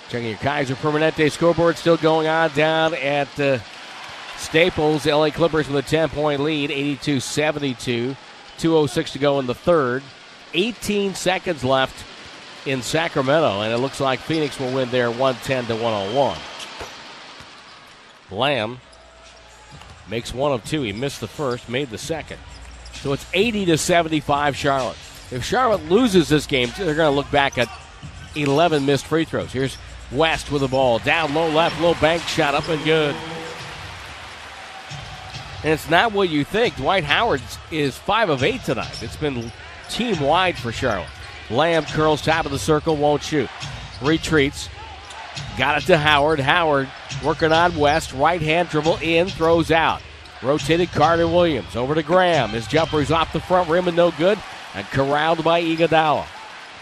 Checking 0.10 0.28
your 0.28 0.38
Kaiser 0.38 0.76
Permanente 0.76 1.32
scoreboard 1.32 1.78
still 1.78 1.96
going 1.96 2.28
on 2.28 2.52
down 2.54 2.94
at 2.94 3.40
uh, 3.40 3.60
Staples. 4.36 5.06
LA 5.06 5.30
Clippers 5.30 5.70
with 5.70 5.86
a 5.86 5.90
10 5.90 6.10
point 6.10 6.42
lead, 6.42 6.72
82 6.72 7.22
72. 7.22 8.18
2.06 8.58 9.12
to 9.14 9.20
go 9.20 9.40
in 9.40 9.48
the 9.48 9.56
third. 9.56 10.04
18 10.54 11.16
seconds 11.16 11.64
left 11.64 12.06
in 12.66 12.82
Sacramento, 12.82 13.62
and 13.62 13.72
it 13.72 13.78
looks 13.78 14.02
like 14.02 14.20
Phoenix 14.20 14.60
will 14.60 14.74
win 14.74 14.90
there 14.90 15.10
110 15.10 15.68
to 15.68 15.82
101. 15.82 16.38
Lamb 18.30 18.80
makes 20.10 20.34
one 20.34 20.52
of 20.52 20.64
two. 20.66 20.82
He 20.82 20.94
missed 20.94 21.20
the 21.20 21.28
first, 21.28 21.70
made 21.70 21.90
the 21.90 21.98
second. 21.98 22.38
So 22.94 23.14
it's 23.14 23.26
80 23.34 23.66
to 23.66 23.78
75 23.78 24.56
Charlotte. 24.56 24.98
If 25.32 25.44
Charlotte 25.44 25.90
loses 25.90 26.30
this 26.30 26.46
game, 26.46 26.72
they're 26.78 26.96
going 26.96 27.12
to 27.12 27.16
look 27.16 27.30
back 27.32 27.58
at 27.58 27.70
11 28.36 28.86
missed 28.86 29.06
free 29.06 29.26
throws. 29.26 29.52
Here's 29.52 29.78
West 30.12 30.52
with 30.52 30.62
the 30.62 30.68
ball. 30.68 31.00
Down 31.00 31.34
low 31.34 31.50
left, 31.50 31.80
low 31.82 31.94
bank 31.96 32.22
shot 32.24 32.56
up 32.56 32.68
and 32.70 32.84
good. 32.84 33.16
And 35.64 35.74
it's 35.74 35.90
not 35.90 36.14
what 36.14 36.30
you 36.30 36.44
think. 36.44 36.76
Dwight 36.78 37.04
Howard 37.04 37.42
is 37.72 37.98
5 37.98 38.30
of 38.30 38.44
8 38.44 38.64
tonight. 38.64 39.04
It's 39.04 39.18
been 39.18 39.52
team 39.90 40.20
wide 40.20 40.58
for 40.58 40.72
Charlotte. 40.72 41.10
Lamb 41.50 41.86
curls 41.86 42.22
top 42.22 42.46
of 42.46 42.52
the 42.52 42.60
circle, 42.60 42.96
won't 42.96 43.24
shoot. 43.24 43.50
Retreats. 44.02 44.70
Got 45.58 45.82
it 45.82 45.86
to 45.88 45.98
Howard. 45.98 46.40
Howard 46.40 46.90
working 47.24 47.52
on 47.52 47.76
West. 47.78 48.14
Right 48.14 48.42
hand 48.42 48.70
dribble 48.70 48.98
in, 48.98 49.28
throws 49.28 49.72
out. 49.72 50.02
Rotated 50.44 50.92
Carter 50.92 51.28
Williams 51.28 51.76
over 51.76 51.96
to 51.96 52.04
Graham. 52.04 52.50
His 52.50 52.68
jumper 52.68 53.02
is 53.02 53.12
off 53.12 53.34
the 53.34 53.40
front 53.40 53.70
rim 53.70 53.88
and 53.88 53.98
no 53.98 54.12
good, 54.12 54.38
and 54.76 54.86
corralled 54.88 55.44
by 55.44 55.62
Iguodala. 55.62 56.26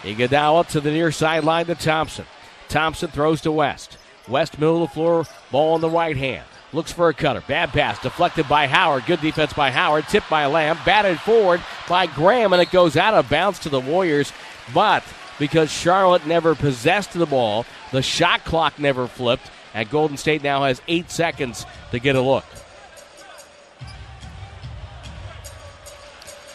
Iguodala 0.02 0.66
to 0.68 0.80
the 0.80 0.90
near 0.90 1.10
sideline 1.10 1.66
to 1.66 1.74
Thompson. 1.74 2.26
Thompson 2.68 3.10
throws 3.10 3.40
to 3.42 3.52
West. 3.52 3.96
West 4.28 4.58
middle 4.58 4.82
of 4.82 4.90
the 4.90 4.94
floor, 4.94 5.24
ball 5.50 5.74
on 5.74 5.80
the 5.80 5.88
right 5.88 6.16
hand. 6.16 6.44
Looks 6.72 6.92
for 6.92 7.08
a 7.08 7.14
cutter. 7.14 7.42
Bad 7.46 7.70
pass. 7.70 7.98
Deflected 8.00 8.48
by 8.48 8.66
Howard. 8.66 9.06
Good 9.06 9.20
defense 9.20 9.52
by 9.52 9.70
Howard. 9.70 10.08
Tipped 10.08 10.28
by 10.28 10.46
Lamb. 10.46 10.76
Batted 10.84 11.18
forward 11.20 11.62
by 11.88 12.06
Graham, 12.06 12.52
and 12.52 12.60
it 12.60 12.70
goes 12.70 12.96
out 12.96 13.14
of 13.14 13.30
bounds 13.30 13.60
to 13.60 13.68
the 13.68 13.80
Warriors. 13.80 14.32
But 14.74 15.02
because 15.38 15.70
Charlotte 15.70 16.26
never 16.26 16.54
possessed 16.54 17.12
the 17.12 17.26
ball, 17.26 17.66
the 17.92 18.02
shot 18.02 18.44
clock 18.44 18.78
never 18.78 19.06
flipped, 19.06 19.50
and 19.74 19.88
Golden 19.90 20.16
State 20.16 20.42
now 20.42 20.64
has 20.64 20.80
eight 20.88 21.10
seconds 21.10 21.66
to 21.90 21.98
get 21.98 22.16
a 22.16 22.20
look. 22.20 22.44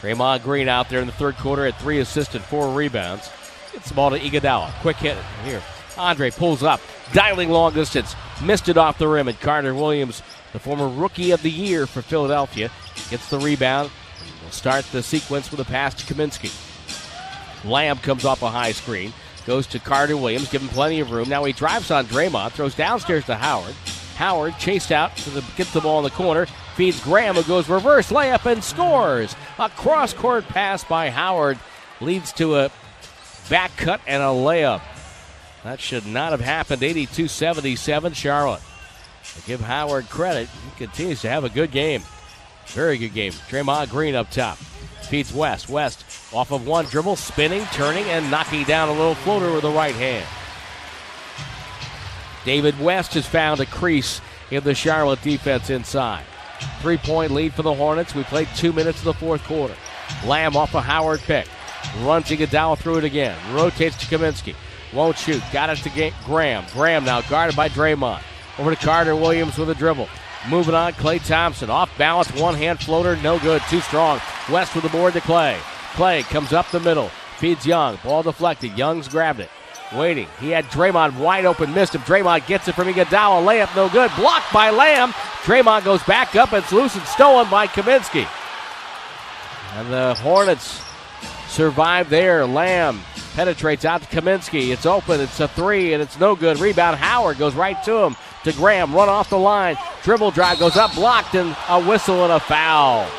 Draymond 0.02 0.42
Green 0.42 0.68
out 0.68 0.90
there 0.90 1.00
in 1.00 1.06
the 1.06 1.14
third 1.14 1.38
quarter 1.38 1.66
at 1.68 1.80
three 1.80 2.00
assists 2.00 2.34
and 2.34 2.44
four 2.44 2.74
rebounds. 2.74 3.30
Gets 3.72 3.90
the 3.90 3.94
ball 3.94 4.10
to 4.10 4.20
Iguodala. 4.20 4.72
Quick 4.82 4.98
hit 4.98 5.18
here. 5.46 5.62
Andre 5.98 6.32
pulls 6.32 6.64
up, 6.64 6.82
dialing 7.14 7.50
long 7.50 7.74
distance, 7.74 8.16
missed 8.42 8.68
it 8.68 8.78
off 8.78 8.98
the 8.98 9.08
rim, 9.08 9.28
and 9.28 9.40
Carter 9.40 9.76
Williams, 9.76 10.24
the 10.54 10.60
former 10.60 10.88
rookie 10.88 11.32
of 11.32 11.44
the 11.44 11.52
year 11.52 11.86
for 11.86 12.02
Philadelphia, 12.02 12.72
gets 13.10 13.30
the 13.30 13.38
rebound. 13.38 13.92
We'll 14.42 14.52
start 14.52 14.86
the 14.86 15.04
sequence 15.04 15.52
with 15.52 15.60
a 15.60 15.66
pass 15.66 15.94
to 15.96 16.12
Kaminsky. 16.12 16.71
Lamb 17.64 17.97
comes 17.97 18.26
off 18.26 18.41
a 18.41 18.49
high 18.49 18.72
screen, 18.72 19.14
goes 19.45 19.68
to 19.68 19.80
Carter 19.80 20.18
Williams, 20.18 20.49
give 20.49 20.62
him 20.62 20.70
plenty 20.70 20.99
of 20.99 21.12
room. 21.12 21.30
Now 21.30 21.43
he 21.43 21.53
drives 21.53 21.91
on 21.91 22.05
Draymond, 22.05 22.51
throws 22.51 22.76
downstairs 22.76 23.26
to 23.26 23.36
Howard. 23.36 23.76
Howard 24.16 24.57
chased 24.59 24.91
out 24.91 25.16
to 25.18 25.30
the 25.30 25.43
gets 25.55 25.74
the 25.74 25.82
ball 25.82 25.99
in 25.99 26.03
the 26.03 26.09
corner, 26.12 26.45
feeds 26.76 27.03
Graham, 27.03 27.36
who 27.36 27.43
goes 27.43 27.70
reverse 27.70 28.12
layup 28.12 28.51
and 28.51 28.64
scores. 28.64 29.36
A 29.59 29.70
cross 29.70 30.14
court 30.14 30.47
pass 30.47 30.84
by 30.84 31.09
Howard 31.09 31.57
leads 31.99 32.32
to 32.34 32.55
a 32.55 32.72
back 33.49 33.76
cut 33.78 34.01
and 34.07 34.22
a 34.22 34.28
layup. 34.28 34.82
That 35.64 35.80
should 35.80 36.05
not 36.05 36.32
have 36.32 36.41
happened. 36.41 36.84
82 36.84 37.28
77 37.28 38.14
Charlotte. 38.14 38.62
I 39.36 39.47
give 39.47 39.62
Howard 39.62 40.09
credit. 40.09 40.49
He 40.49 40.86
continues 40.86 41.22
to 41.22 41.30
have 41.30 41.43
a 41.43 41.49
good 41.49 41.72
game. 41.72 42.01
Very 42.68 42.97
good 42.97 43.14
game. 43.14 43.34
Draymond 43.49 43.89
Green 43.89 44.16
up 44.16 44.32
top. 44.32 44.57
Feeds 44.57 45.34
West. 45.34 45.70
West 45.70 46.05
off 46.34 46.52
of 46.52 46.66
one 46.66 46.86
dribble, 46.86 47.16
spinning, 47.16 47.66
turning, 47.74 48.06
and 48.06 48.30
knocking 48.32 48.64
down 48.64 48.90
a 48.90 48.94
little 48.94 49.16
floater 49.16 49.52
with 49.52 49.64
the 49.64 49.72
right 49.72 49.96
hand. 49.96 50.26
David 52.46 52.80
West 52.80 53.14
has 53.14 53.28
found 53.28 53.60
a 53.60 53.66
crease 53.66 54.22
in 54.50 54.64
the 54.64 54.74
Charlotte 54.74 55.22
defense 55.22 55.70
inside. 55.70 56.24
Three 56.82 56.98
point 56.98 57.32
lead 57.32 57.54
for 57.54 57.62
the 57.64 57.74
Hornets. 57.74 58.16
We 58.16 58.24
played 58.24 58.48
two 58.56 58.74
minutes 58.74 59.00
of 59.00 59.06
the 59.06 59.14
fourth 59.14 59.44
quarter. 59.44 59.76
Lamb 60.26 60.56
off 60.56 60.76
a 60.76 60.82
Howard 60.82 61.22
pick. 61.22 61.48
Runs 62.02 62.28
Iguodala 62.28 62.78
through 62.78 63.00
it 63.00 63.04
again. 63.04 63.38
Rotates 63.54 63.98
to 63.98 64.06
Kaminsky. 64.06 64.56
Won't 64.94 65.18
shoot. 65.18 65.42
Got 65.52 65.70
it 65.70 65.78
to 65.78 66.12
Graham. 66.26 66.66
Graham 66.74 67.06
now 67.06 67.22
guarded 67.22 67.56
by 67.56 67.70
Draymond. 67.70 68.22
Over 68.60 68.76
to 68.76 68.86
Carter 68.86 69.16
Williams 69.16 69.58
with 69.58 69.70
a 69.70 69.76
dribble. 69.76 70.10
Moving 70.50 70.76
on, 70.76 70.94
Klay 70.94 71.26
Thompson. 71.26 71.70
Off 71.70 71.96
balance, 71.98 72.32
one 72.34 72.56
hand 72.56 72.80
floater, 72.80 73.16
no 73.18 73.40
good, 73.40 73.62
too 73.70 73.80
strong. 73.82 74.20
West 74.52 74.74
with 74.76 74.84
the 74.84 74.90
board 74.90 75.14
to 75.14 75.22
Klay. 75.22 75.58
Klay 75.94 76.24
comes 76.24 76.54
up 76.54 76.70
the 76.72 76.80
middle, 76.80 77.10
feeds 77.38 77.66
Young. 77.66 77.98
Ball 78.04 78.24
deflected. 78.24 78.78
Young's 78.78 79.08
grabbed 79.08 79.39
it. 79.39 79.50
Waiting. 79.94 80.28
He 80.39 80.50
had 80.50 80.66
Draymond 80.66 81.20
wide 81.20 81.46
open, 81.46 81.74
missed 81.74 81.96
him. 81.96 82.02
Draymond 82.02 82.48
gets 82.48 82.68
it 82.70 82.76
from 82.76 82.88
Iguodala. 82.88 83.46
Layup 83.46 83.76
no 83.76 83.89
good. 83.89 84.10
Blocked 84.16 84.54
by 84.54 84.70
Lamb. 84.70 85.12
Draymond 85.44 85.84
goes 85.84 86.02
back 86.04 86.36
up. 86.36 86.54
It's 86.54 86.72
loose 86.72 86.96
and 86.96 87.06
stolen 87.06 87.50
by 87.50 87.68
Kaminsky. 87.68 88.26
And 89.76 89.92
the 89.92 90.14
Hornets 90.22 90.82
survive 91.50 92.10
there. 92.10 92.46
Lamb 92.46 93.02
penetrates 93.36 93.84
out 93.84 94.02
to 94.02 94.08
Kaminsky. 94.08 94.70
It's 94.72 94.86
open. 94.86 95.20
It's 95.20 95.39
a 95.42 95.50
three, 95.50 95.94
and 95.94 96.02
it's 96.02 96.18
no 96.18 96.36
good. 96.38 96.60
Rebound. 96.60 96.96
Howard 96.98 97.38
goes 97.38 97.54
right 97.54 97.82
to 97.84 97.98
him. 97.98 98.16
To 98.46 98.54
Graham. 98.54 98.94
Run 98.96 99.10
off 99.10 99.30
the 99.30 99.38
line. 99.38 99.76
Dribble 100.04 100.32
drive 100.32 100.58
goes 100.60 100.78
up, 100.78 100.96
blocked, 100.96 101.36
and 101.36 101.56
a 101.68 101.84
whistle 101.84 102.24
and 102.24 102.32
a 102.32 102.39
foul. 102.39 103.10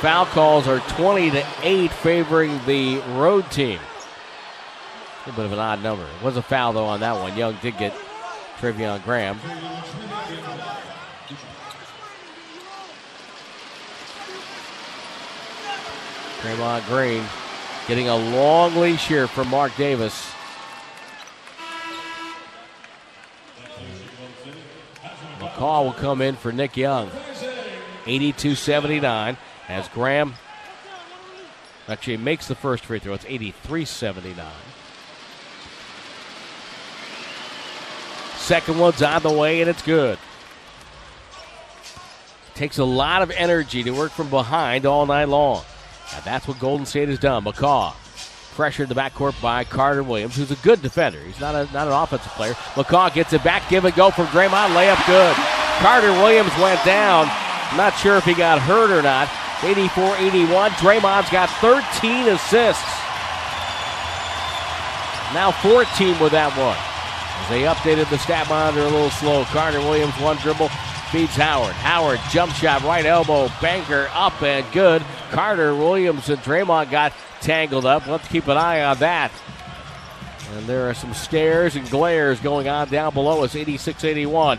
Foul 0.00 0.26
calls 0.26 0.68
are 0.68 0.78
20 0.78 1.32
to 1.32 1.46
8 1.62 1.90
favoring 1.90 2.64
the 2.66 2.98
road 3.16 3.50
team. 3.50 3.80
A 3.80 5.28
little 5.28 5.42
bit 5.42 5.46
of 5.46 5.52
an 5.52 5.58
odd 5.58 5.82
number. 5.82 6.04
It 6.04 6.22
was 6.22 6.36
a 6.36 6.42
foul, 6.42 6.72
though, 6.72 6.84
on 6.84 7.00
that 7.00 7.16
one. 7.16 7.36
Young 7.36 7.58
did 7.60 7.76
get 7.78 7.92
Treveon 8.58 9.02
Graham. 9.02 9.40
Draymond 16.42 16.86
Green 16.86 17.24
getting 17.88 18.08
a 18.08 18.16
long 18.16 18.76
leash 18.76 19.08
here 19.08 19.26
from 19.26 19.48
Marc 19.48 19.74
Davis. 19.76 20.30
McCaw 25.40 25.84
will 25.84 25.92
come 25.92 26.22
in 26.22 26.36
for 26.36 26.52
Nick 26.52 26.76
Young. 26.76 27.10
82 28.06 28.54
79 28.54 29.36
as 29.68 29.88
Graham 29.88 30.34
actually 31.88 32.16
makes 32.16 32.48
the 32.48 32.54
first 32.54 32.84
free 32.84 32.98
throw. 32.98 33.14
It's 33.14 33.24
83 33.26 33.84
79. 33.84 34.46
Second 38.36 38.78
one's 38.78 39.02
on 39.02 39.22
the 39.22 39.32
way, 39.32 39.60
and 39.60 39.68
it's 39.68 39.82
good. 39.82 40.18
Takes 42.54 42.78
a 42.78 42.84
lot 42.84 43.22
of 43.22 43.30
energy 43.30 43.82
to 43.82 43.90
work 43.90 44.10
from 44.10 44.30
behind 44.30 44.86
all 44.86 45.04
night 45.06 45.28
long. 45.28 45.64
And 46.14 46.24
that's 46.24 46.48
what 46.48 46.58
Golden 46.58 46.86
State 46.86 47.08
has 47.08 47.18
done. 47.18 47.44
McCaw 47.44 47.94
pressured 48.54 48.88
the 48.88 48.94
backcourt 48.94 49.40
by 49.42 49.64
Carter 49.64 50.02
Williams, 50.02 50.34
who's 50.34 50.50
a 50.50 50.56
good 50.56 50.82
defender. 50.82 51.20
He's 51.20 51.40
not 51.40 51.54
a, 51.54 51.72
not 51.72 51.86
an 51.86 51.92
offensive 51.92 52.32
player. 52.32 52.54
McCaw 52.74 53.12
gets 53.12 53.32
it 53.32 53.44
back, 53.44 53.68
give 53.68 53.84
and 53.84 53.94
go 53.94 54.10
from 54.10 54.26
Draymond, 54.28 54.74
layup 54.74 55.06
good. 55.06 55.36
Carter 55.80 56.12
Williams 56.12 56.50
went 56.58 56.82
down. 56.84 57.26
Not 57.76 57.90
sure 57.98 58.16
if 58.16 58.24
he 58.24 58.34
got 58.34 58.58
hurt 58.60 58.90
or 58.90 59.02
not. 59.02 59.28
84 59.62 60.16
81. 60.16 60.70
Draymond's 60.72 61.30
got 61.30 61.50
13 61.60 62.28
assists. 62.28 62.82
Now 65.34 65.50
14 65.50 66.18
with 66.20 66.32
that 66.32 66.56
one. 66.56 66.76
As 67.42 67.48
they 67.50 67.62
updated 67.62 68.08
the 68.10 68.18
stat 68.18 68.48
monitor 68.48 68.80
a 68.80 68.88
little 68.88 69.10
slow. 69.10 69.44
Carter 69.44 69.80
Williams, 69.80 70.14
one 70.20 70.36
dribble, 70.38 70.68
feeds 71.10 71.36
Howard. 71.36 71.74
Howard, 71.74 72.20
jump 72.30 72.52
shot, 72.52 72.82
right 72.82 73.04
elbow, 73.04 73.48
banker, 73.60 74.08
up 74.12 74.40
and 74.42 74.64
good. 74.72 75.02
Carter 75.30 75.74
Williams 75.74 76.28
and 76.28 76.40
Draymond 76.40 76.90
got 76.90 77.12
tangled 77.40 77.84
up. 77.84 78.06
Let's 78.06 78.26
keep 78.28 78.48
an 78.48 78.56
eye 78.56 78.82
on 78.82 78.98
that. 78.98 79.30
And 80.54 80.66
there 80.66 80.88
are 80.88 80.94
some 80.94 81.12
stares 81.12 81.76
and 81.76 81.88
glares 81.90 82.40
going 82.40 82.68
on 82.68 82.88
down 82.88 83.12
below 83.12 83.44
us, 83.44 83.54
86 83.54 84.04
81. 84.04 84.58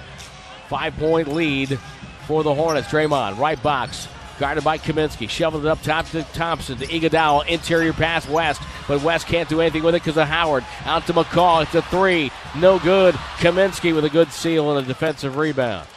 Five 0.67 0.95
point 0.97 1.29
lead 1.29 1.79
for 2.27 2.43
the 2.43 2.53
Hornets. 2.53 2.89
Draymond, 2.89 3.39
right 3.39 3.61
box, 3.63 4.07
guarded 4.39 4.63
by 4.63 4.77
Kaminsky. 4.77 5.29
Shoveled 5.29 5.65
it 5.65 5.69
up 5.69 5.81
top 5.83 6.07
to 6.07 6.23
Thompson, 6.23 6.77
to 6.77 6.87
Iguodala. 6.87 7.47
Interior 7.47 7.93
pass 7.93 8.27
West, 8.27 8.61
but 8.87 9.03
West 9.03 9.27
can't 9.27 9.49
do 9.49 9.61
anything 9.61 9.83
with 9.83 9.93
it 9.93 10.01
because 10.01 10.17
of 10.17 10.27
Howard. 10.27 10.65
Out 10.85 11.05
to 11.07 11.13
McCaw. 11.13 11.63
It's 11.63 11.75
a 11.75 11.81
three. 11.83 12.31
No 12.57 12.79
good. 12.79 13.13
Kaminsky 13.37 13.93
with 13.93 14.05
a 14.05 14.09
good 14.09 14.31
seal 14.31 14.75
and 14.75 14.83
a 14.83 14.87
defensive 14.87 15.37
rebound. 15.37 15.87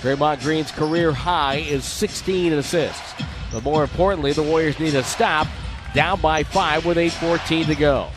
Draymond 0.00 0.42
Green's 0.42 0.72
career 0.72 1.12
high 1.12 1.56
is 1.56 1.84
16 1.84 2.54
assists. 2.54 3.14
But 3.52 3.62
more 3.62 3.82
importantly, 3.84 4.32
the 4.32 4.42
Warriors 4.42 4.80
need 4.80 4.94
a 4.94 5.04
stop. 5.04 5.46
Down 5.94 6.20
by 6.20 6.42
five 6.42 6.86
with 6.86 6.96
8.14 6.96 7.66
to 7.66 7.74
go. 7.74 8.08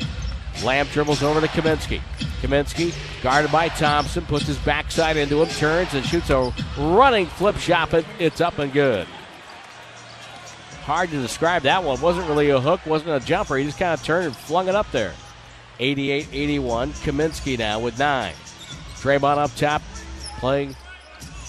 Lamb 0.64 0.88
dribbles 0.88 1.22
over 1.22 1.42
to 1.42 1.48
Kaminsky. 1.48 2.02
Kaminsky, 2.42 2.94
guarded 3.22 3.52
by 3.52 3.70
Thompson, 3.70 4.26
puts 4.26 4.48
his 4.48 4.58
backside 4.60 5.18
into 5.18 5.42
him, 5.42 5.50
turns 5.50 5.94
and 5.94 6.06
shoots 6.06 6.30
a 6.30 6.54
running 6.78 7.26
flip 7.26 7.58
shot. 7.58 7.94
It's 8.20 8.42
up 8.42 8.60
and 8.60 8.72
good. 8.72 9.08
Hard 10.84 11.10
to 11.10 11.22
describe 11.22 11.64
that 11.64 11.84
one. 11.84 12.00
Wasn't 12.00 12.28
really 12.28 12.52
a 12.52 12.60
hook, 12.60 12.86
wasn't 12.86 13.22
a 13.22 13.26
jumper. 13.26 13.58
He 13.58 13.66
just 13.66 13.80
kind 13.80 13.94
of 13.94 14.04
turned 14.04 14.28
and 14.28 14.36
flung 14.36 14.68
it 14.68 14.76
up 14.76 14.90
there. 14.92 15.14
88 15.80 16.28
81. 16.32 16.92
Kaminsky 16.92 17.58
now 17.58 17.80
with 17.80 17.98
nine. 17.98 18.34
Draymond 18.98 19.38
up 19.38 19.56
top, 19.56 19.82
playing 20.38 20.76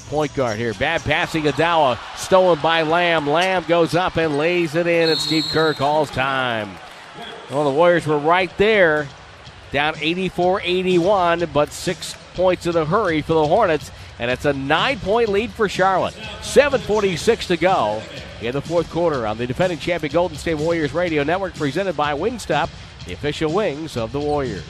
point 0.08 0.34
guard 0.34 0.58
here. 0.58 0.74
Bad 0.74 1.02
passing, 1.02 1.44
Adawa, 1.44 1.98
stolen 2.16 2.58
by 2.60 2.82
Lamb. 2.82 3.28
Lamb 3.28 3.64
goes 3.68 3.94
up 3.94 4.16
and 4.16 4.38
lays 4.38 4.74
it 4.74 4.86
in, 4.86 5.10
and 5.10 5.18
Steve 5.18 5.44
Kerr 5.50 5.74
calls 5.74 6.10
time. 6.10 6.70
Well, 7.50 7.64
the 7.64 7.70
Warriors 7.70 8.06
were 8.06 8.18
right 8.18 8.50
there, 8.58 9.06
down 9.70 9.94
84 10.00 10.62
81, 10.62 11.50
but 11.52 11.70
six 11.70 12.16
points 12.34 12.66
in 12.66 12.76
a 12.76 12.84
hurry 12.84 13.22
for 13.22 13.34
the 13.34 13.46
Hornets. 13.46 13.90
and 14.18 14.30
it's 14.30 14.44
a 14.44 14.52
nine 14.52 14.98
point 14.98 15.28
lead 15.28 15.50
for 15.50 15.68
Charlotte. 15.68 16.14
7.46 16.40 17.46
to 17.48 17.56
go 17.56 18.02
in 18.40 18.52
the 18.52 18.60
fourth 18.62 18.90
quarter 18.90 19.26
on 19.26 19.38
the 19.38 19.46
defending 19.46 19.78
champion 19.78 20.12
Golden 20.12 20.36
State 20.36 20.54
Warriors 20.54 20.92
Radio 20.92 21.22
Network, 21.22 21.54
presented 21.54 21.96
by 21.96 22.14
Wingstop, 22.14 22.68
the 23.06 23.12
official 23.12 23.52
wings 23.52 23.96
of 23.96 24.12
the 24.12 24.20
Warriors. 24.20 24.64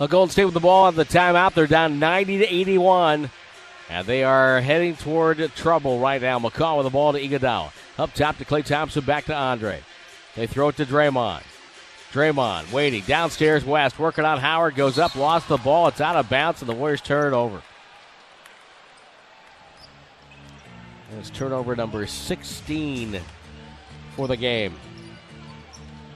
A 0.00 0.08
Golden 0.08 0.30
State 0.30 0.44
with 0.44 0.54
the 0.54 0.60
ball 0.60 0.86
on 0.86 0.96
the 0.96 1.04
timeout. 1.04 1.54
They're 1.54 1.66
down 1.66 1.98
90 1.98 2.38
to 2.38 2.54
81. 2.54 3.30
And 3.90 4.06
they 4.06 4.24
are 4.24 4.60
heading 4.60 4.96
toward 4.96 5.38
trouble 5.54 6.00
right 6.00 6.20
now. 6.20 6.38
McCaw 6.38 6.78
with 6.78 6.84
the 6.86 6.90
ball 6.90 7.12
to 7.12 7.20
Iguodala. 7.20 7.70
Up 7.98 8.12
top 8.14 8.38
to 8.38 8.44
Klay 8.44 8.64
Thompson, 8.64 9.04
back 9.04 9.26
to 9.26 9.34
Andre. 9.34 9.82
They 10.36 10.46
throw 10.46 10.68
it 10.68 10.76
to 10.76 10.86
Draymond. 10.86 11.42
Draymond 12.12 12.72
waiting 12.72 13.02
downstairs 13.02 13.64
west, 13.64 13.98
working 13.98 14.24
on 14.24 14.38
Howard, 14.38 14.76
goes 14.76 14.98
up, 14.98 15.16
lost 15.16 15.48
the 15.48 15.56
ball. 15.56 15.88
It's 15.88 16.00
out 16.00 16.16
of 16.16 16.28
bounds, 16.28 16.62
and 16.62 16.68
the 16.68 16.74
Warriors 16.74 17.00
turn 17.00 17.32
it 17.32 17.36
over. 17.36 17.60
And 21.10 21.18
it's 21.18 21.30
turnover 21.30 21.74
number 21.76 22.06
16 22.06 23.20
for 24.16 24.28
the 24.28 24.36
game. 24.36 24.74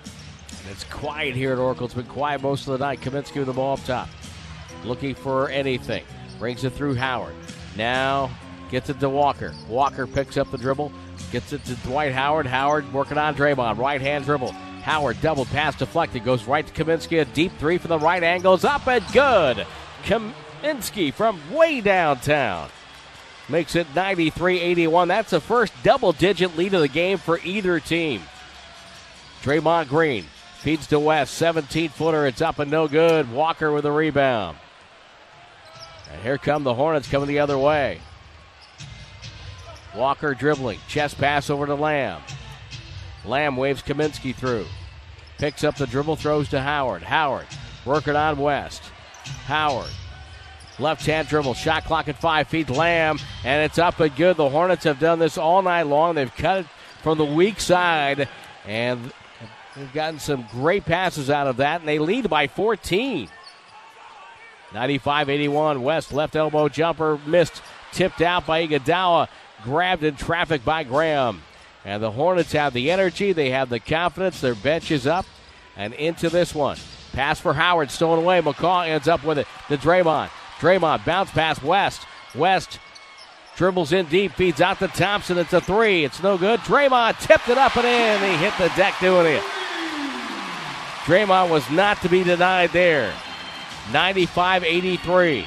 And 0.04 0.70
it's 0.70 0.84
quiet 0.84 1.34
here 1.34 1.52
at 1.52 1.58
Oracle. 1.58 1.86
It's 1.86 1.94
been 1.94 2.06
quiet 2.06 2.42
most 2.42 2.66
of 2.66 2.78
the 2.78 2.84
night. 2.84 3.00
Kaminsky 3.00 3.36
with 3.36 3.46
the 3.46 3.52
ball 3.52 3.74
up 3.74 3.84
top. 3.84 4.08
Looking 4.84 5.14
for 5.14 5.50
anything. 5.50 6.04
Brings 6.38 6.64
it 6.64 6.72
through 6.74 6.94
Howard. 6.94 7.34
Now 7.76 8.30
gets 8.70 8.90
it 8.90 9.00
to 9.00 9.08
Walker. 9.08 9.54
Walker 9.68 10.06
picks 10.06 10.36
up 10.36 10.50
the 10.50 10.58
dribble. 10.58 10.92
Gets 11.30 11.52
it 11.52 11.64
to 11.66 11.74
Dwight 11.76 12.12
Howard. 12.12 12.46
Howard 12.46 12.92
working 12.92 13.18
on 13.18 13.34
Draymond. 13.34 13.78
Right 13.78 14.00
hand 14.00 14.24
dribble. 14.24 14.52
Howard 14.82 15.20
double 15.20 15.44
pass 15.44 15.76
deflected. 15.76 16.24
Goes 16.24 16.44
right 16.44 16.66
to 16.66 16.72
Kaminsky. 16.72 17.20
A 17.20 17.24
deep 17.26 17.52
three 17.58 17.76
from 17.78 17.90
the 17.90 17.98
right 17.98 18.22
angles 18.22 18.64
up 18.64 18.86
and 18.86 19.04
good. 19.12 19.66
Kaminsky 20.04 21.12
from 21.12 21.38
way 21.52 21.80
downtown 21.80 22.70
makes 23.48 23.76
it 23.76 23.86
93 23.94 24.60
81. 24.60 25.08
That's 25.08 25.30
the 25.30 25.40
first 25.40 25.72
double 25.82 26.12
digit 26.12 26.56
lead 26.56 26.72
of 26.74 26.80
the 26.80 26.88
game 26.88 27.18
for 27.18 27.38
either 27.44 27.78
team. 27.80 28.22
Draymond 29.42 29.88
Green 29.88 30.24
feeds 30.60 30.86
to 30.88 30.98
West. 30.98 31.34
17 31.34 31.90
footer. 31.90 32.26
It's 32.26 32.40
up 32.40 32.58
and 32.58 32.70
no 32.70 32.88
good. 32.88 33.30
Walker 33.30 33.70
with 33.72 33.84
a 33.84 33.92
rebound. 33.92 34.56
And 36.10 36.22
here 36.22 36.38
come 36.38 36.64
the 36.64 36.74
Hornets 36.74 37.08
coming 37.08 37.28
the 37.28 37.40
other 37.40 37.58
way. 37.58 38.00
Walker 39.94 40.34
dribbling. 40.34 40.78
Chest 40.88 41.18
pass 41.18 41.50
over 41.50 41.66
to 41.66 41.74
Lamb. 41.74 42.20
Lamb 43.24 43.56
waves 43.56 43.82
Kaminsky 43.82 44.34
through. 44.34 44.66
Picks 45.38 45.64
up 45.64 45.76
the 45.76 45.86
dribble, 45.86 46.16
throws 46.16 46.48
to 46.48 46.60
Howard. 46.60 47.02
Howard 47.02 47.46
working 47.84 48.16
on 48.16 48.38
West. 48.38 48.82
Howard. 49.46 49.90
Left 50.78 51.04
hand 51.04 51.28
dribble. 51.28 51.54
Shot 51.54 51.84
clock 51.84 52.08
at 52.08 52.20
five 52.20 52.48
feet. 52.48 52.70
Lamb. 52.70 53.18
And 53.44 53.64
it's 53.64 53.78
up 53.78 53.98
and 53.98 54.14
good. 54.14 54.36
The 54.36 54.48
Hornets 54.48 54.84
have 54.84 55.00
done 55.00 55.18
this 55.18 55.36
all 55.36 55.62
night 55.62 55.84
long. 55.84 56.14
They've 56.14 56.34
cut 56.34 56.60
it 56.60 56.66
from 57.02 57.18
the 57.18 57.24
weak 57.24 57.58
side. 57.58 58.28
And 58.66 59.12
they've 59.74 59.92
gotten 59.92 60.20
some 60.20 60.46
great 60.52 60.84
passes 60.84 61.30
out 61.30 61.48
of 61.48 61.56
that. 61.56 61.80
And 61.80 61.88
they 61.88 61.98
lead 61.98 62.30
by 62.30 62.46
14. 62.46 63.28
95 64.72 65.28
81. 65.30 65.82
West 65.82 66.12
left 66.12 66.36
elbow 66.36 66.68
jumper 66.68 67.18
missed. 67.26 67.62
Tipped 67.90 68.20
out 68.20 68.46
by 68.46 68.66
Iguodala. 68.66 69.28
Grabbed 69.62 70.04
in 70.04 70.16
traffic 70.16 70.64
by 70.64 70.84
Graham. 70.84 71.42
And 71.84 72.02
the 72.02 72.10
Hornets 72.10 72.52
have 72.52 72.72
the 72.72 72.90
energy. 72.90 73.32
They 73.32 73.50
have 73.50 73.68
the 73.68 73.80
confidence. 73.80 74.40
Their 74.40 74.54
bench 74.54 74.90
is 74.90 75.06
up. 75.06 75.26
And 75.76 75.94
into 75.94 76.28
this 76.28 76.54
one. 76.54 76.76
Pass 77.12 77.40
for 77.40 77.54
Howard. 77.54 77.90
Stolen 77.90 78.20
away. 78.20 78.40
McCaw 78.40 78.86
ends 78.86 79.08
up 79.08 79.24
with 79.24 79.38
it 79.38 79.46
to 79.68 79.76
Draymond. 79.76 80.30
Draymond 80.58 81.04
bounce 81.04 81.30
pass 81.30 81.62
West. 81.62 82.02
West 82.34 82.78
dribbles 83.56 83.92
in 83.92 84.06
deep. 84.06 84.32
Feeds 84.32 84.60
out 84.60 84.78
to 84.80 84.88
Thompson. 84.88 85.38
It's 85.38 85.52
a 85.52 85.60
three. 85.60 86.04
It's 86.04 86.22
no 86.22 86.36
good. 86.36 86.60
Draymond 86.60 87.20
tipped 87.20 87.48
it 87.48 87.58
up 87.58 87.76
and 87.76 87.86
in. 87.86 88.30
He 88.30 88.36
hit 88.36 88.54
the 88.58 88.74
deck 88.76 88.94
doing 89.00 89.26
it. 89.26 89.42
Draymond 91.04 91.50
was 91.50 91.68
not 91.70 92.00
to 92.02 92.08
be 92.08 92.22
denied 92.22 92.70
there. 92.70 93.12
95 93.92 94.64
83. 94.64 95.46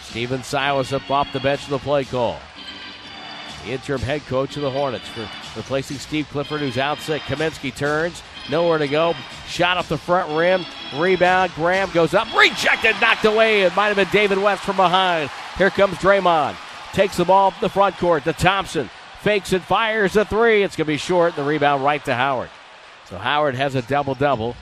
Stephen 0.00 0.42
Silas 0.42 0.92
up 0.92 1.10
off 1.10 1.32
the 1.32 1.40
bench 1.40 1.64
of 1.64 1.70
the 1.70 1.78
play 1.78 2.04
call. 2.04 2.38
Interim 3.64 4.00
head 4.00 4.24
coach 4.26 4.56
of 4.56 4.62
the 4.62 4.70
Hornets 4.70 5.08
for 5.08 5.28
replacing 5.56 5.98
Steve 5.98 6.28
Clifford, 6.30 6.60
who's 6.60 6.78
out 6.78 6.98
sick. 6.98 7.22
Kaminsky 7.22 7.74
turns, 7.74 8.22
nowhere 8.50 8.78
to 8.78 8.88
go. 8.88 9.14
Shot 9.46 9.76
off 9.76 9.88
the 9.88 9.98
front 9.98 10.30
rim. 10.36 10.64
Rebound. 10.96 11.52
Graham 11.54 11.90
goes 11.90 12.14
up, 12.14 12.32
rejected, 12.36 12.96
knocked 13.00 13.24
away. 13.24 13.62
It 13.62 13.74
might 13.74 13.88
have 13.88 13.96
been 13.96 14.08
David 14.12 14.38
West 14.38 14.62
from 14.62 14.76
behind. 14.76 15.30
Here 15.58 15.70
comes 15.70 15.96
Draymond. 15.96 16.56
Takes 16.92 17.16
the 17.16 17.24
ball 17.24 17.48
up 17.48 17.60
the 17.60 17.68
front 17.68 17.96
court 17.98 18.24
to 18.24 18.32
Thompson. 18.32 18.88
Fakes 19.20 19.52
it, 19.52 19.62
fires 19.62 20.16
a 20.16 20.24
three. 20.24 20.62
It's 20.62 20.76
going 20.76 20.86
to 20.86 20.92
be 20.92 20.96
short. 20.96 21.34
The 21.34 21.42
rebound 21.42 21.82
right 21.82 22.04
to 22.04 22.14
Howard. 22.14 22.50
So 23.08 23.18
Howard 23.18 23.54
has 23.54 23.74
a 23.74 23.82
double 23.82 24.14
double. 24.14 24.54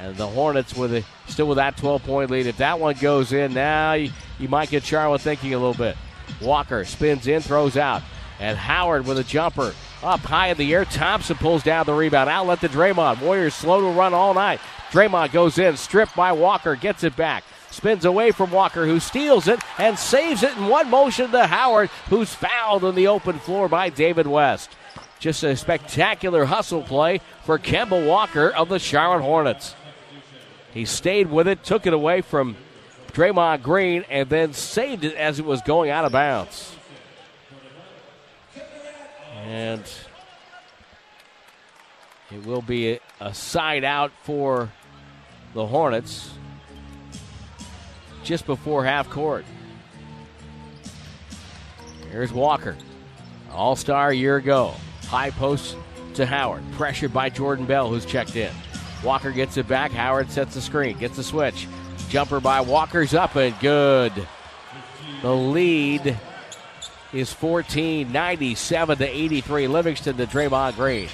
And 0.00 0.14
the 0.16 0.26
Hornets 0.26 0.76
with 0.76 0.94
a, 0.94 1.04
still 1.26 1.48
with 1.48 1.56
that 1.56 1.76
12 1.76 2.02
point 2.04 2.30
lead. 2.30 2.46
If 2.46 2.58
that 2.58 2.78
one 2.78 2.94
goes 2.96 3.32
in, 3.32 3.54
now 3.54 3.94
you, 3.94 4.10
you 4.38 4.48
might 4.48 4.68
get 4.68 4.84
Charlotte 4.84 5.22
thinking 5.22 5.54
a 5.54 5.58
little 5.58 5.74
bit. 5.74 5.96
Walker 6.42 6.84
spins 6.84 7.26
in, 7.26 7.40
throws 7.40 7.76
out. 7.76 8.02
And 8.38 8.58
Howard 8.58 9.06
with 9.06 9.18
a 9.18 9.24
jumper 9.24 9.74
up 10.02 10.20
high 10.20 10.48
in 10.48 10.58
the 10.58 10.74
air. 10.74 10.84
Thompson 10.84 11.36
pulls 11.36 11.62
down 11.62 11.86
the 11.86 11.94
rebound. 11.94 12.28
Outlet 12.28 12.60
to 12.60 12.68
Draymond. 12.68 13.22
Warriors 13.22 13.54
slow 13.54 13.80
to 13.80 13.98
run 13.98 14.14
all 14.14 14.34
night. 14.34 14.60
Draymond 14.90 15.32
goes 15.32 15.58
in, 15.58 15.76
stripped 15.76 16.14
by 16.14 16.32
Walker, 16.32 16.76
gets 16.76 17.02
it 17.02 17.16
back. 17.16 17.44
Spins 17.70 18.04
away 18.04 18.30
from 18.30 18.50
Walker, 18.52 18.86
who 18.86 19.00
steals 19.00 19.48
it 19.48 19.60
and 19.78 19.98
saves 19.98 20.42
it 20.42 20.56
in 20.56 20.68
one 20.68 20.88
motion 20.88 21.30
to 21.30 21.46
Howard, 21.46 21.90
who's 22.08 22.34
fouled 22.34 22.84
on 22.84 22.94
the 22.94 23.08
open 23.08 23.38
floor 23.38 23.68
by 23.68 23.90
David 23.90 24.26
West. 24.26 24.70
Just 25.18 25.42
a 25.42 25.56
spectacular 25.56 26.44
hustle 26.44 26.82
play 26.82 27.20
for 27.44 27.58
Kemba 27.58 28.06
Walker 28.06 28.50
of 28.50 28.68
the 28.68 28.78
Charlotte 28.78 29.22
Hornets. 29.22 29.74
He 30.72 30.84
stayed 30.84 31.30
with 31.30 31.48
it, 31.48 31.64
took 31.64 31.86
it 31.86 31.92
away 31.92 32.20
from 32.20 32.56
Draymond 33.12 33.62
Green, 33.62 34.04
and 34.10 34.28
then 34.28 34.52
saved 34.52 35.04
it 35.04 35.14
as 35.14 35.38
it 35.38 35.44
was 35.44 35.62
going 35.62 35.90
out 35.90 36.04
of 36.04 36.12
bounds. 36.12 36.75
And 39.46 39.84
it 42.32 42.44
will 42.44 42.62
be 42.62 42.98
a, 43.20 43.32
side 43.32 43.84
out 43.84 44.10
for 44.24 44.72
the 45.54 45.64
Hornets 45.64 46.32
just 48.24 48.44
before 48.44 48.84
half 48.84 49.08
court. 49.08 49.44
Here's 52.10 52.32
Walker, 52.32 52.76
all 53.52 53.76
star 53.76 54.12
year 54.12 54.36
ago. 54.36 54.74
High 55.04 55.30
post 55.30 55.76
to 56.14 56.26
Howard, 56.26 56.64
pressured 56.72 57.12
by 57.12 57.30
Jordan 57.30 57.66
Bell, 57.66 57.88
who's 57.88 58.04
checked 58.04 58.34
in. 58.34 58.52
Walker 59.04 59.30
gets 59.30 59.56
it 59.56 59.68
back. 59.68 59.92
Howard 59.92 60.28
sets 60.28 60.54
the 60.54 60.60
screen, 60.60 60.98
gets 60.98 61.16
the 61.16 61.22
switch. 61.22 61.68
Jumper 62.08 62.40
by 62.40 62.60
Walker's 62.62 63.14
up 63.14 63.36
and 63.36 63.56
good. 63.60 64.12
The 65.22 65.34
lead 65.34 66.18
is 67.12 67.32
14, 67.32 68.10
97 68.10 68.98
to 68.98 69.04
83. 69.04 69.68
Livingston 69.68 70.16
to 70.16 70.26
Draymond 70.26 70.76
Green. 70.76 71.08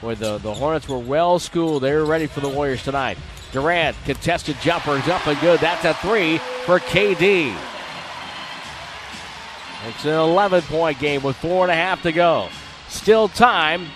Where 0.00 0.14
the, 0.14 0.38
the 0.38 0.54
Hornets 0.54 0.88
were 0.88 0.98
well 0.98 1.38
schooled. 1.38 1.82
They 1.82 1.94
were 1.94 2.04
ready 2.04 2.26
for 2.26 2.40
the 2.40 2.48
Warriors 2.48 2.82
tonight. 2.82 3.18
Durant, 3.52 3.96
contested 4.04 4.56
jumpers 4.60 5.08
up 5.08 5.26
and 5.26 5.40
good. 5.40 5.60
That's 5.60 5.84
a 5.84 5.94
three 5.94 6.38
for 6.64 6.78
KD. 6.78 7.56
It's 9.88 10.04
an 10.04 10.12
11 10.12 10.62
point 10.62 10.98
game 10.98 11.22
with 11.22 11.36
four 11.36 11.64
and 11.64 11.72
a 11.72 11.74
half 11.74 12.02
to 12.02 12.12
go. 12.12 12.48
Still 12.88 13.28
time. 13.28 13.86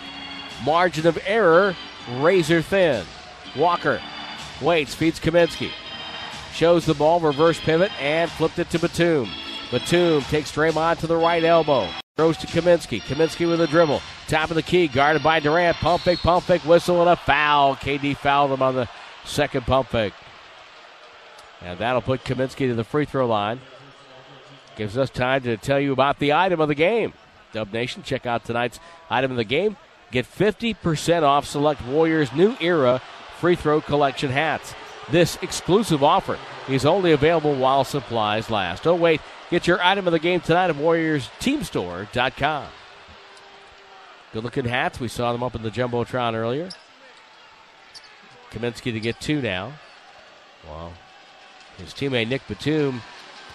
Margin 0.64 1.06
of 1.06 1.18
error 1.26 1.76
razor 2.18 2.62
thin. 2.62 3.04
Walker 3.56 4.00
waits, 4.60 4.94
feeds 4.94 5.20
Kaminsky. 5.20 5.70
Shows 6.54 6.86
the 6.86 6.94
ball, 6.94 7.20
reverse 7.20 7.58
pivot, 7.60 7.90
and 8.00 8.30
flipped 8.30 8.58
it 8.58 8.70
to 8.70 8.78
Batum. 8.78 9.28
Batum 9.72 10.20
takes 10.24 10.52
Draymond 10.52 10.98
to 10.98 11.06
the 11.06 11.16
right 11.16 11.42
elbow. 11.42 11.88
Throws 12.16 12.36
to 12.36 12.46
Kaminsky. 12.46 13.00
Kaminsky 13.00 13.48
with 13.48 13.58
a 13.62 13.66
dribble. 13.66 14.02
Top 14.28 14.50
of 14.50 14.54
the 14.54 14.62
key, 14.62 14.86
guarded 14.86 15.22
by 15.22 15.40
Durant. 15.40 15.78
Pump 15.78 16.02
fake, 16.02 16.18
pump 16.18 16.44
fake, 16.44 16.62
whistle, 16.66 17.00
and 17.00 17.08
a 17.08 17.16
foul. 17.16 17.74
KD 17.76 18.14
fouled 18.14 18.52
him 18.52 18.60
on 18.60 18.74
the 18.74 18.86
second 19.24 19.64
pump 19.64 19.88
fake. 19.88 20.12
And 21.62 21.78
that'll 21.78 22.02
put 22.02 22.22
Kaminsky 22.22 22.68
to 22.68 22.74
the 22.74 22.84
free 22.84 23.06
throw 23.06 23.26
line. 23.26 23.60
Gives 24.76 24.98
us 24.98 25.08
time 25.08 25.40
to 25.44 25.56
tell 25.56 25.80
you 25.80 25.92
about 25.92 26.18
the 26.18 26.34
item 26.34 26.60
of 26.60 26.68
the 26.68 26.74
game. 26.74 27.14
Dub 27.54 27.72
Nation, 27.72 28.02
check 28.02 28.26
out 28.26 28.44
tonight's 28.44 28.78
item 29.08 29.30
of 29.30 29.38
the 29.38 29.44
game. 29.44 29.78
Get 30.10 30.26
50% 30.26 31.22
off 31.22 31.46
select 31.46 31.82
Warriors 31.86 32.30
New 32.34 32.56
Era 32.60 33.00
free 33.38 33.56
throw 33.56 33.80
collection 33.80 34.30
hats. 34.30 34.74
This 35.10 35.38
exclusive 35.40 36.04
offer 36.04 36.38
is 36.68 36.84
only 36.84 37.12
available 37.12 37.54
while 37.54 37.84
supplies 37.84 38.50
last. 38.50 38.86
Oh, 38.86 38.94
wait. 38.94 39.22
Get 39.52 39.66
your 39.66 39.82
item 39.82 40.06
of 40.06 40.12
the 40.12 40.18
game 40.18 40.40
tonight 40.40 40.70
at 40.70 40.76
WarriorsTeamStore.com. 40.76 42.66
Good 44.32 44.44
looking 44.44 44.64
hats. 44.64 44.98
We 44.98 45.08
saw 45.08 45.30
them 45.30 45.42
up 45.42 45.54
in 45.54 45.60
the 45.60 45.70
Jumbotron 45.70 46.32
earlier. 46.32 46.70
Kaminsky 48.50 48.94
to 48.94 48.98
get 48.98 49.20
two 49.20 49.42
now. 49.42 49.74
Well, 50.66 50.94
his 51.76 51.92
teammate 51.92 52.28
Nick 52.28 52.48
Batum 52.48 53.02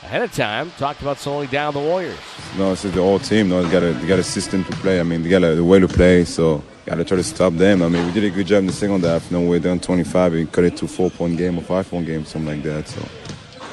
ahead 0.03 0.22
of 0.22 0.32
time 0.32 0.69
talked 0.78 1.02
about 1.02 1.18
slowing 1.18 1.49
down 1.49 1.74
the 1.74 1.80
Warriors. 1.80 2.19
No, 2.60 2.74
it's 2.74 2.84
the 2.84 2.91
whole 2.91 3.18
team. 3.18 3.49
No, 3.49 3.64
they 3.64 3.72
got 3.72 3.82
a 3.82 3.94
they 3.94 4.06
got 4.06 4.19
a 4.19 4.24
system 4.24 4.64
to 4.65 4.72
play. 4.74 4.99
I 4.99 5.03
mean, 5.03 5.24
they 5.24 5.30
got 5.30 5.44
a, 5.44 5.56
the 5.56 5.64
way 5.64 5.80
to 5.80 5.88
play. 5.88 6.26
So 6.26 6.64
got 6.86 6.98
to 6.98 7.06
try 7.06 7.18
to 7.18 7.24
stop 7.24 7.53
them. 7.53 7.82
I 7.82 7.90
mean, 7.90 8.06
we 8.06 8.11
did 8.11 8.24
a 8.24 8.30
good 8.30 8.45
job 8.45 8.60
in 8.60 8.68
the 8.68 8.74
second 8.74 9.03
half. 9.03 9.32
No, 9.32 9.41
we're 9.41 9.57
down 9.57 9.80
25. 9.80 10.34
We 10.34 10.45
cut 10.45 10.64
it 10.64 10.78
to 10.78 10.88
four 10.88 11.10
point 11.10 11.40
game 11.40 11.57
or 11.57 11.64
five 11.64 11.90
point 11.90 12.06
game, 12.06 12.24
something 12.24 12.53
like 12.53 12.64
that. 12.65 12.88
So. 12.88 13.02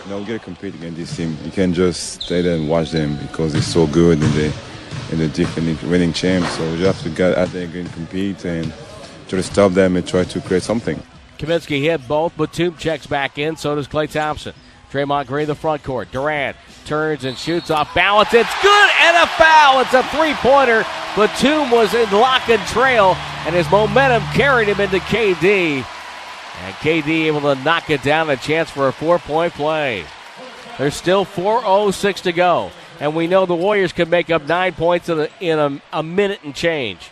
You 0.04 0.10
know, 0.10 0.18
we 0.18 0.24
got 0.26 0.32
to 0.34 0.38
compete 0.38 0.74
against 0.74 0.98
this 0.98 1.16
team. 1.16 1.36
You 1.44 1.50
can't 1.50 1.74
just 1.74 2.22
stay 2.22 2.42
there 2.42 2.56
and 2.56 2.68
watch 2.68 2.90
them 2.90 3.16
because 3.16 3.54
they're 3.54 3.62
so 3.62 3.86
good 3.86 4.20
and 4.20 4.32
they 4.34 4.52
and 5.10 5.20
they're 5.20 5.28
different 5.28 5.82
winning 5.84 6.12
champs. 6.12 6.50
So 6.56 6.72
we 6.72 6.82
have 6.82 7.00
to 7.02 7.08
get 7.08 7.36
out 7.36 7.48
there 7.48 7.66
and 7.66 7.90
compete 7.92 8.44
and 8.44 8.72
try 9.28 9.38
to 9.38 9.42
stop 9.42 9.72
them 9.72 9.96
and 9.96 10.06
try 10.06 10.24
to 10.24 10.40
create 10.42 10.62
something. 10.62 11.02
Kaminsky 11.38 11.80
hit 11.80 12.06
both. 12.06 12.34
But 12.36 12.50
Batum 12.52 12.76
checks 12.76 13.06
back 13.06 13.38
in. 13.38 13.56
So 13.56 13.74
does 13.74 13.88
Klay 13.88 14.10
Thompson. 14.10 14.54
Draymond 14.90 15.26
Green, 15.26 15.46
the 15.46 15.54
front 15.54 15.82
court. 15.82 16.12
Durant 16.12 16.56
turns 16.84 17.24
and 17.24 17.36
shoots 17.36 17.70
off 17.70 17.92
balance. 17.94 18.32
It's 18.32 18.62
good 18.62 18.90
and 19.00 19.16
a 19.16 19.26
foul. 19.26 19.80
It's 19.80 19.94
a 19.94 20.02
three 20.04 20.34
pointer. 20.34 20.84
Batum 21.16 21.70
was 21.70 21.94
in 21.94 22.10
lock 22.10 22.48
and 22.48 22.60
trail, 22.68 23.14
and 23.46 23.54
his 23.54 23.68
momentum 23.70 24.22
carried 24.34 24.68
him 24.68 24.80
into 24.80 24.98
KD. 24.98 25.84
And 26.62 26.74
KD 26.76 27.26
able 27.26 27.40
to 27.42 27.54
knock 27.62 27.90
it 27.90 28.02
down, 28.02 28.30
a 28.30 28.36
chance 28.36 28.70
for 28.70 28.88
a 28.88 28.92
four 28.92 29.18
point 29.18 29.52
play. 29.54 30.04
There's 30.78 30.94
still 30.94 31.24
4.06 31.24 32.22
to 32.22 32.32
go. 32.32 32.70
And 33.00 33.14
we 33.14 33.26
know 33.26 33.46
the 33.46 33.54
Warriors 33.54 33.92
can 33.92 34.08
make 34.08 34.30
up 34.30 34.46
nine 34.46 34.72
points 34.72 35.08
in, 35.08 35.20
a, 35.20 35.28
in 35.40 35.58
a, 35.58 35.82
a 35.92 36.02
minute 36.02 36.40
and 36.44 36.54
change. 36.54 37.10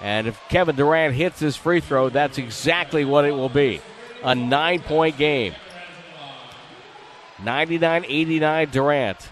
And 0.00 0.26
if 0.26 0.40
Kevin 0.48 0.76
Durant 0.76 1.14
hits 1.14 1.40
his 1.40 1.56
free 1.56 1.80
throw, 1.80 2.08
that's 2.08 2.38
exactly 2.38 3.04
what 3.04 3.24
it 3.24 3.32
will 3.32 3.48
be 3.48 3.80
a 4.22 4.34
nine 4.34 4.80
point 4.80 5.16
game. 5.16 5.54
99 7.42 8.04
89 8.08 8.70
Durant 8.70 9.28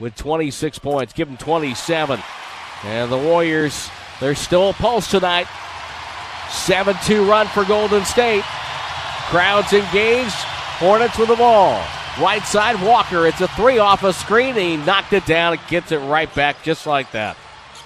with 0.00 0.16
26 0.16 0.78
points. 0.80 1.12
Give 1.12 1.28
him 1.28 1.36
27. 1.36 2.20
And 2.84 3.12
the 3.12 3.18
Warriors, 3.18 3.90
they're 4.20 4.34
still 4.34 4.70
a 4.70 4.72
pulse 4.72 5.10
tonight. 5.10 5.46
7 6.50 6.96
2 7.04 7.28
run 7.28 7.46
for 7.48 7.64
Golden 7.64 8.04
State. 8.04 8.44
Crowds 9.28 9.74
engaged. 9.74 10.34
Hornets 10.78 11.18
with 11.18 11.28
the 11.28 11.36
ball. 11.36 11.84
Right 12.18 12.42
side, 12.44 12.82
Walker. 12.82 13.26
It's 13.26 13.42
a 13.42 13.48
three 13.48 13.78
off 13.78 14.02
a 14.02 14.14
screen. 14.14 14.54
He 14.54 14.78
knocked 14.78 15.12
it 15.12 15.26
down 15.26 15.52
It 15.52 15.60
gets 15.68 15.92
it 15.92 15.98
right 15.98 16.32
back 16.34 16.62
just 16.62 16.86
like 16.86 17.12
that. 17.12 17.36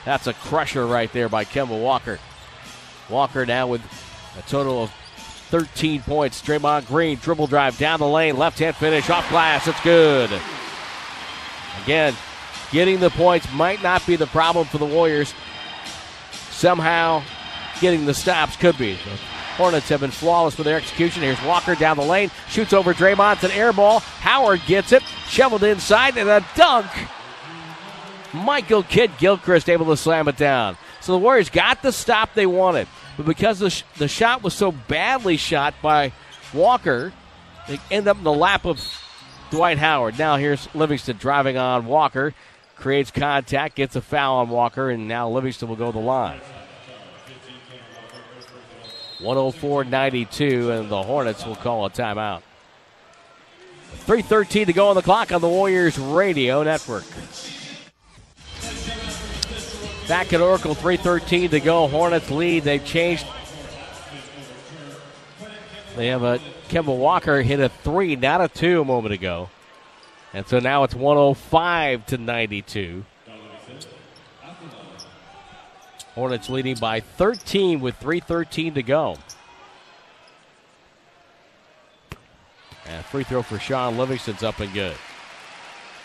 That's 0.04 0.28
a 0.28 0.34
crusher 0.34 0.86
right 0.86 1.12
there 1.12 1.28
by 1.28 1.44
Kemba 1.44 1.80
Walker. 1.80 2.20
Walker 3.10 3.44
now 3.44 3.66
with 3.66 3.82
a 4.38 4.42
total 4.48 4.84
of 4.84 4.90
13 5.50 6.02
points. 6.02 6.40
Draymond 6.42 6.86
Green 6.86 7.18
dribble 7.18 7.48
drive 7.48 7.76
down 7.76 7.98
the 7.98 8.06
lane, 8.06 8.36
left 8.36 8.60
hand 8.60 8.76
finish 8.76 9.10
off 9.10 9.28
glass. 9.28 9.66
It's 9.66 9.80
good. 9.82 10.30
Again, 11.82 12.14
getting 12.70 13.00
the 13.00 13.10
points 13.10 13.52
might 13.52 13.82
not 13.82 14.06
be 14.06 14.14
the 14.14 14.28
problem 14.28 14.66
for 14.66 14.78
the 14.78 14.86
Warriors. 14.86 15.34
Somehow, 16.50 17.22
getting 17.80 18.06
the 18.06 18.14
stops 18.14 18.56
could 18.56 18.78
be. 18.78 18.96
Hornets 19.56 19.88
have 19.90 20.00
been 20.00 20.10
flawless 20.10 20.56
with 20.56 20.64
their 20.64 20.76
execution. 20.76 21.22
Here's 21.22 21.40
Walker 21.42 21.74
down 21.74 21.96
the 21.96 22.04
lane, 22.04 22.30
shoots 22.48 22.72
over 22.72 22.94
Draymond. 22.94 23.34
It's 23.34 23.44
an 23.44 23.50
air 23.50 23.72
ball. 23.72 24.00
Howard 24.00 24.62
gets 24.66 24.92
it, 24.92 25.02
shoveled 25.28 25.62
inside, 25.62 26.16
and 26.16 26.28
a 26.28 26.44
dunk. 26.56 26.86
Michael 28.32 28.82
Kidd 28.82 29.10
Gilchrist 29.18 29.68
able 29.68 29.86
to 29.86 29.96
slam 29.96 30.26
it 30.28 30.36
down. 30.36 30.76
So 31.00 31.12
the 31.12 31.18
Warriors 31.18 31.50
got 31.50 31.82
the 31.82 31.92
stop 31.92 32.34
they 32.34 32.46
wanted. 32.46 32.88
But 33.16 33.26
because 33.26 33.58
the, 33.58 33.68
sh- 33.70 33.82
the 33.98 34.08
shot 34.08 34.42
was 34.42 34.54
so 34.54 34.72
badly 34.72 35.36
shot 35.36 35.74
by 35.82 36.12
Walker, 36.54 37.12
they 37.68 37.78
end 37.90 38.08
up 38.08 38.16
in 38.16 38.24
the 38.24 38.32
lap 38.32 38.64
of 38.64 38.80
Dwight 39.50 39.76
Howard. 39.78 40.18
Now 40.18 40.36
here's 40.36 40.66
Livingston 40.74 41.18
driving 41.18 41.58
on 41.58 41.84
Walker, 41.86 42.32
creates 42.76 43.10
contact, 43.10 43.74
gets 43.74 43.96
a 43.96 44.00
foul 44.00 44.38
on 44.38 44.48
Walker, 44.48 44.88
and 44.88 45.06
now 45.08 45.28
Livingston 45.28 45.68
will 45.68 45.76
go 45.76 45.86
to 45.86 45.92
the 45.92 45.98
line. 45.98 46.40
104 49.22 49.84
92, 49.84 50.70
and 50.70 50.90
the 50.90 51.02
Hornets 51.02 51.46
will 51.46 51.56
call 51.56 51.86
a 51.86 51.90
timeout. 51.90 52.42
3.13 54.06 54.66
to 54.66 54.72
go 54.72 54.88
on 54.88 54.96
the 54.96 55.02
clock 55.02 55.32
on 55.32 55.40
the 55.40 55.48
Warriors 55.48 55.98
Radio 55.98 56.62
Network. 56.62 57.04
Back 60.08 60.32
at 60.32 60.40
Oracle, 60.40 60.74
3.13 60.74 61.50
to 61.50 61.60
go. 61.60 61.86
Hornets 61.86 62.30
lead. 62.30 62.64
They've 62.64 62.84
changed. 62.84 63.24
They 65.96 66.08
have 66.08 66.22
a 66.22 66.40
Kemba 66.68 66.96
Walker 66.96 67.42
hit 67.42 67.60
a 67.60 67.68
three, 67.68 68.16
not 68.16 68.40
a 68.40 68.48
two 68.48 68.80
a 68.80 68.84
moment 68.84 69.14
ago. 69.14 69.50
And 70.34 70.46
so 70.46 70.58
now 70.58 70.84
it's 70.84 70.94
105 70.94 72.06
to 72.06 72.18
92. 72.18 73.04
Hornets 76.14 76.50
leading 76.50 76.76
by 76.76 77.00
13 77.00 77.80
with 77.80 77.98
3.13 78.00 78.74
to 78.74 78.82
go. 78.82 79.16
And 82.86 83.04
free 83.06 83.24
throw 83.24 83.42
for 83.42 83.58
Shaun 83.58 83.96
Livingston's 83.96 84.42
up 84.42 84.60
and 84.60 84.72
good. 84.74 84.96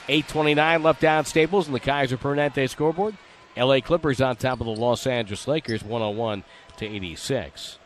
8.29 0.08 0.84
left 0.84 1.02
down 1.02 1.26
Staples 1.26 1.68
and 1.68 1.76
the 1.76 1.82
Kaiser 1.82 2.18
Permanente 2.18 2.70
scoreboard. 2.70 3.18
LA 3.58 3.82
Clippers 3.82 4.22
on 4.22 4.36
top 4.36 4.62
of 4.62 4.68
the 4.68 4.76
Los 4.76 5.08
Angeles 5.08 5.48
Lakers 5.48 5.84
101 5.84 6.44
to 6.78 6.86
86. 6.86 7.80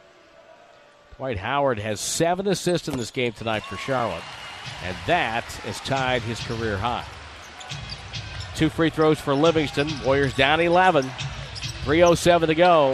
Dwight 1.18 1.38
Howard 1.38 1.80
has 1.80 1.99
seven 1.99 2.48
assists 2.48 2.88
in 2.88 2.98
this 2.98 3.11
game 3.11 3.31
tonight 3.31 3.64
for 3.64 3.77
Charlotte, 3.77 4.23
and 4.84 4.95
that 5.07 5.43
has 5.43 5.80
tied 5.80 6.22
his 6.23 6.39
career 6.41 6.77
high. 6.77 7.06
Two 8.56 8.69
free 8.69 8.89
throws 8.89 9.19
for 9.19 9.34
Livingston. 9.34 9.89
Warriors 10.06 10.35
down 10.35 10.60
11. 10.60 11.10
3.07 11.84 12.48
to 12.48 12.56
go. 12.56 12.94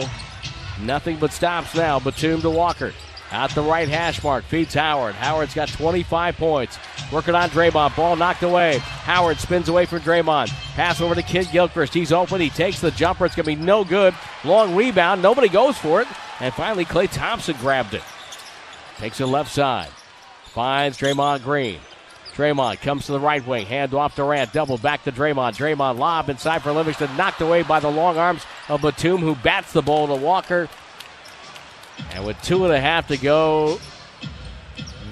Nothing 0.80 1.18
but 1.18 1.32
stops 1.32 1.74
now. 1.74 1.98
Batum 1.98 2.40
to 2.42 2.50
Walker. 2.50 2.92
At 3.30 3.50
the 3.50 3.60
right 3.62 3.88
hash 3.88 4.22
mark, 4.22 4.44
feeds 4.44 4.72
Howard. 4.72 5.14
Howard's 5.14 5.52
got 5.52 5.68
25 5.68 6.36
points. 6.36 6.78
Working 7.12 7.34
on 7.34 7.50
Draymond. 7.50 7.94
Ball 7.94 8.16
knocked 8.16 8.42
away. 8.42 8.78
Howard 8.78 9.38
spins 9.38 9.68
away 9.68 9.84
from 9.84 10.00
Draymond. 10.00 10.48
Pass 10.74 11.02
over 11.02 11.14
to 11.14 11.22
Kidd 11.22 11.48
Gilchrist. 11.52 11.92
He's 11.92 12.12
open. 12.12 12.40
He 12.40 12.48
takes 12.48 12.80
the 12.80 12.90
jumper. 12.90 13.26
It's 13.26 13.36
going 13.36 13.44
to 13.44 13.56
be 13.56 13.62
no 13.62 13.84
good. 13.84 14.14
Long 14.44 14.74
rebound. 14.74 15.20
Nobody 15.20 15.48
goes 15.48 15.76
for 15.76 16.00
it. 16.00 16.08
And 16.40 16.54
finally, 16.54 16.86
Klay 16.86 17.10
Thompson 17.10 17.56
grabbed 17.58 17.92
it. 17.92 18.02
Takes 18.96 19.20
it 19.20 19.26
left 19.26 19.52
side. 19.52 19.88
Finds 20.44 20.96
Draymond 20.98 21.42
Green. 21.42 21.80
Draymond 22.38 22.80
comes 22.82 23.06
to 23.06 23.12
the 23.12 23.18
right 23.18 23.44
wing. 23.44 23.66
Hand 23.66 23.92
off 23.94 24.14
Durant. 24.14 24.52
Double 24.52 24.78
back 24.78 25.02
to 25.02 25.10
Draymond. 25.10 25.56
Draymond 25.56 25.98
lob 25.98 26.30
inside 26.30 26.62
for 26.62 26.70
Livingston. 26.70 27.16
Knocked 27.16 27.40
away 27.40 27.64
by 27.64 27.80
the 27.80 27.90
long 27.90 28.16
arms 28.16 28.44
of 28.68 28.80
Batum, 28.80 29.18
who 29.18 29.34
bats 29.34 29.72
the 29.72 29.82
ball 29.82 30.06
to 30.06 30.14
Walker. 30.14 30.68
And 32.12 32.24
with 32.24 32.40
two 32.42 32.64
and 32.64 32.72
a 32.72 32.78
half 32.78 33.08
to 33.08 33.16
go, 33.16 33.80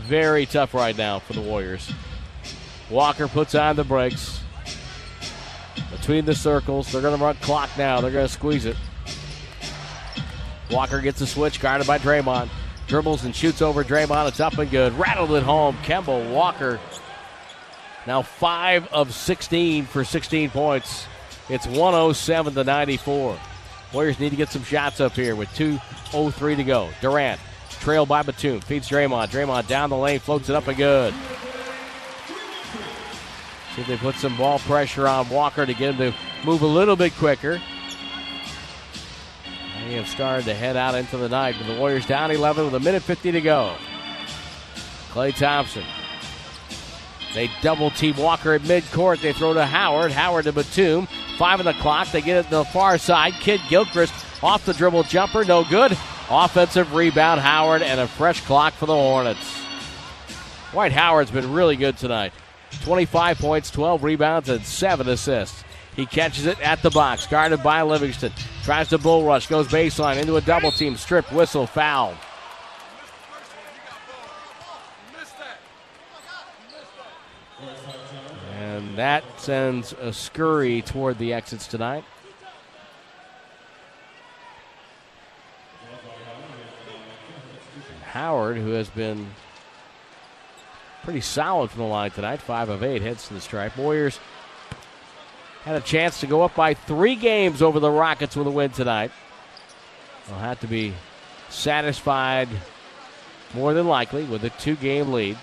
very 0.05 0.47
tough 0.47 0.73
right 0.73 0.97
now 0.97 1.19
for 1.19 1.32
the 1.32 1.40
Warriors. 1.40 1.90
Walker 2.90 3.27
puts 3.27 3.57
on 3.57 3.74
the 3.74 3.82
brakes. 3.82 4.40
Between 5.90 6.27
the 6.27 6.35
circles, 6.35 6.93
they're 6.93 7.03
going 7.03 7.19
to 7.19 7.24
run 7.24 7.35
clock 7.36 7.70
now. 7.77 8.01
They're 8.01 8.12
going 8.12 8.28
to 8.28 8.32
squeeze 8.32 8.66
it. 8.66 8.77
Walker 10.70 11.01
gets 11.01 11.20
a 11.23 11.27
switch, 11.27 11.59
guarded 11.59 11.89
by 11.89 11.98
Draymond. 11.98 12.51
Dribbles 12.86 13.24
and 13.24 13.35
shoots 13.35 13.62
over 13.62 13.82
Draymond. 13.82 14.28
It's 14.28 14.39
up 14.39 14.59
and 14.59 14.70
good. 14.70 14.97
Rattled 14.97 15.32
it 15.32 15.43
home. 15.43 15.77
Kemba 15.82 16.32
Walker 16.32 16.78
now 18.06 18.22
5 18.22 18.88
of 18.92 19.12
16 19.14 19.86
for 19.86 20.04
16 20.04 20.50
points. 20.50 21.06
It's 21.48 21.66
107 21.66 22.54
to 22.54 22.64
94. 22.64 23.38
Warriors 23.92 24.18
need 24.18 24.30
to 24.30 24.36
get 24.36 24.50
some 24.50 24.64
shots 24.64 25.00
up 25.00 25.12
here 25.12 25.36
with 25.36 25.48
2.03 25.50 26.56
to 26.56 26.64
go. 26.64 26.90
Durant, 27.00 27.40
trailed 27.70 28.08
by 28.08 28.22
Batum, 28.22 28.60
feeds 28.60 28.88
Draymond. 28.88 29.28
Draymond 29.28 29.68
down 29.68 29.90
the 29.90 29.96
lane, 29.96 30.18
floats 30.18 30.48
it 30.48 30.56
up 30.56 30.66
and 30.66 30.76
good. 30.76 31.14
See 33.74 33.82
if 33.82 33.88
they 33.88 33.96
put 33.96 34.16
some 34.16 34.36
ball 34.36 34.58
pressure 34.60 35.06
on 35.06 35.28
Walker 35.28 35.66
to 35.66 35.74
get 35.74 35.94
him 35.94 36.12
to 36.12 36.18
move 36.44 36.62
a 36.62 36.66
little 36.66 36.96
bit 36.96 37.14
quicker. 37.14 37.60
They 39.84 39.94
have 39.94 40.08
started 40.08 40.46
to 40.46 40.54
head 40.54 40.76
out 40.76 40.96
into 40.96 41.16
the 41.16 41.28
night 41.28 41.56
with 41.58 41.68
the 41.68 41.76
Warriors 41.76 42.06
down 42.06 42.32
11 42.32 42.64
with 42.64 42.74
a 42.74 42.80
minute 42.80 43.02
50 43.02 43.32
to 43.32 43.40
go. 43.40 43.76
Klay 45.10 45.34
Thompson. 45.34 45.84
They 47.36 47.50
double 47.60 47.90
team 47.90 48.16
Walker 48.16 48.54
at 48.54 48.62
midcourt. 48.62 49.20
They 49.20 49.34
throw 49.34 49.52
to 49.52 49.66
Howard. 49.66 50.10
Howard 50.10 50.44
to 50.44 50.52
Batum. 50.52 51.06
Five 51.36 51.58
on 51.58 51.66
the 51.66 51.74
clock. 51.74 52.10
They 52.10 52.22
get 52.22 52.38
it 52.38 52.44
to 52.44 52.56
the 52.56 52.64
far 52.64 52.96
side. 52.96 53.34
Kidd 53.34 53.60
Gilchrist 53.68 54.14
off 54.42 54.64
the 54.64 54.72
dribble 54.72 55.02
jumper. 55.02 55.44
No 55.44 55.62
good. 55.62 55.92
Offensive 56.30 56.94
rebound, 56.94 57.42
Howard, 57.42 57.82
and 57.82 58.00
a 58.00 58.08
fresh 58.08 58.40
clock 58.40 58.72
for 58.72 58.86
the 58.86 58.94
Hornets. 58.94 59.60
Dwight 60.72 60.92
Howard's 60.92 61.30
been 61.30 61.52
really 61.52 61.76
good 61.76 61.98
tonight. 61.98 62.32
25 62.84 63.36
points, 63.36 63.70
12 63.70 64.02
rebounds, 64.02 64.48
and 64.48 64.64
7 64.64 65.06
assists. 65.06 65.62
He 65.94 66.06
catches 66.06 66.46
it 66.46 66.58
at 66.62 66.80
the 66.80 66.90
box, 66.90 67.26
guarded 67.26 67.62
by 67.62 67.82
Livingston. 67.82 68.32
Tries 68.64 68.88
to 68.88 68.98
bull 68.98 69.24
rush, 69.26 69.46
goes 69.46 69.68
baseline 69.68 70.16
into 70.16 70.36
a 70.36 70.40
double 70.40 70.72
team, 70.72 70.96
strip, 70.96 71.30
whistle, 71.30 71.66
foul. 71.66 72.16
That 78.97 79.24
sends 79.39 79.93
a 79.93 80.10
scurry 80.10 80.81
toward 80.81 81.18
the 81.18 81.35
exits 81.35 81.66
tonight. 81.66 82.05
Howard, 88.05 88.56
who 88.56 88.70
has 88.70 88.89
been 88.89 89.28
pretty 91.05 91.20
solid 91.20 91.70
from 91.70 91.82
the 91.82 91.86
line 91.86 92.10
tonight, 92.10 92.40
five 92.40 92.70
of 92.70 92.82
eight, 92.82 93.02
heads 93.02 93.28
to 93.28 93.35
the 93.35 93.40
stripe. 93.43 93.77
Warriors 93.77 94.18
had 95.64 95.77
a 95.77 95.81
chance 95.81 96.20
to 96.20 96.27
go 96.27 96.40
up 96.40 96.55
by 96.55 96.73
three 96.73 97.16
games 97.16 97.60
over 97.60 97.78
the 97.78 97.90
Rockets 97.90 98.35
with 98.35 98.47
a 98.47 98.51
win 98.51 98.70
tonight. 98.70 99.10
They'll 100.27 100.39
have 100.39 100.60
to 100.60 100.66
be 100.66 100.94
satisfied 101.51 102.48
more 103.52 103.74
than 103.74 103.86
likely 103.86 104.24
with 104.24 104.43
a 104.44 104.51
two 104.51 104.77
game 104.77 105.12
lead. 105.12 105.36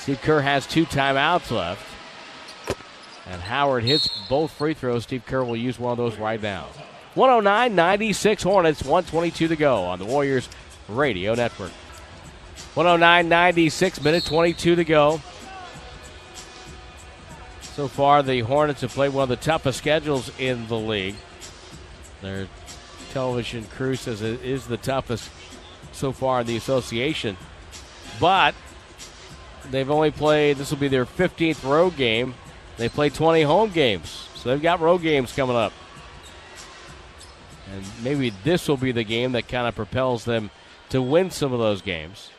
Steve 0.00 0.20
Kerr 0.22 0.40
has 0.40 0.66
two 0.66 0.86
timeouts 0.86 1.50
left. 1.50 1.86
And 3.26 3.40
Howard 3.42 3.84
hits 3.84 4.08
both 4.28 4.50
free 4.50 4.74
throws. 4.74 5.04
Steve 5.04 5.24
Kerr 5.26 5.44
will 5.44 5.56
use 5.56 5.78
one 5.78 5.92
of 5.92 5.98
those 5.98 6.16
right 6.16 6.40
now. 6.40 6.66
109 7.14 7.74
96 7.74 8.42
Hornets, 8.42 8.82
122 8.82 9.48
to 9.48 9.56
go 9.56 9.84
on 9.84 9.98
the 9.98 10.04
Warriors 10.04 10.48
Radio 10.88 11.34
Network. 11.34 11.70
109 12.74 13.28
96, 13.28 14.02
minute 14.02 14.24
22 14.24 14.76
to 14.76 14.84
go. 14.84 15.20
So 17.60 17.88
far, 17.88 18.22
the 18.22 18.40
Hornets 18.40 18.80
have 18.80 18.90
played 18.90 19.12
one 19.12 19.24
of 19.24 19.28
the 19.28 19.36
toughest 19.36 19.78
schedules 19.78 20.30
in 20.38 20.66
the 20.68 20.78
league. 20.78 21.16
Their 22.22 22.48
television 23.12 23.64
crew 23.64 23.96
says 23.96 24.22
it 24.22 24.42
is 24.42 24.66
the 24.66 24.76
toughest 24.76 25.30
so 25.92 26.12
far 26.12 26.40
in 26.40 26.46
the 26.46 26.56
association. 26.56 27.36
But 28.18 28.54
they've 29.70 29.90
only 29.90 30.10
played, 30.10 30.56
this 30.56 30.70
will 30.70 30.78
be 30.78 30.88
their 30.88 31.06
15th 31.06 31.68
road 31.68 31.96
game. 31.96 32.34
They 32.76 32.88
play 32.88 33.10
20 33.10 33.42
home 33.42 33.70
games. 33.70 34.28
So 34.34 34.48
they've 34.48 34.62
got 34.62 34.80
road 34.80 35.02
games 35.02 35.32
coming 35.32 35.56
up. 35.56 35.72
And 37.72 37.84
maybe 38.02 38.30
this 38.42 38.66
will 38.68 38.76
be 38.76 38.92
the 38.92 39.04
game 39.04 39.32
that 39.32 39.48
kind 39.48 39.68
of 39.68 39.74
propels 39.74 40.24
them 40.24 40.50
to 40.88 41.00
win 41.00 41.30
some 41.30 41.52
of 41.52 41.58
those 41.58 41.82
games. 41.82 42.30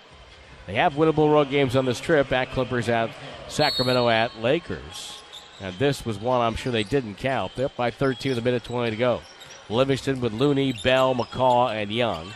They 0.68 0.76
have 0.76 0.94
winnable 0.94 1.32
road 1.32 1.50
games 1.50 1.76
on 1.76 1.86
this 1.86 2.00
trip 2.00 2.32
at 2.32 2.52
Clippers, 2.52 2.90
at 2.90 3.10
Sacramento, 3.48 4.10
at 4.10 4.42
Lakers. 4.42 5.22
And 5.60 5.76
this 5.76 6.06
was 6.06 6.20
one 6.20 6.42
I'm 6.42 6.56
sure 6.56 6.72
they 6.72 6.84
didn't 6.84 7.16
count. 7.16 7.54
They're 7.56 7.68
up 7.68 7.76
by 7.76 7.92
13 7.92 8.32
with 8.32 8.40
a 8.40 8.42
minute 8.42 8.64
20 8.64 8.92
to 8.92 8.98
go. 8.98 9.22
Livingston 9.70 10.20
with 10.20 10.34
Looney, 10.34 10.74
Bell, 10.74 11.16
McCaw, 11.16 11.74
and 11.74 11.92
Young. 11.92 12.34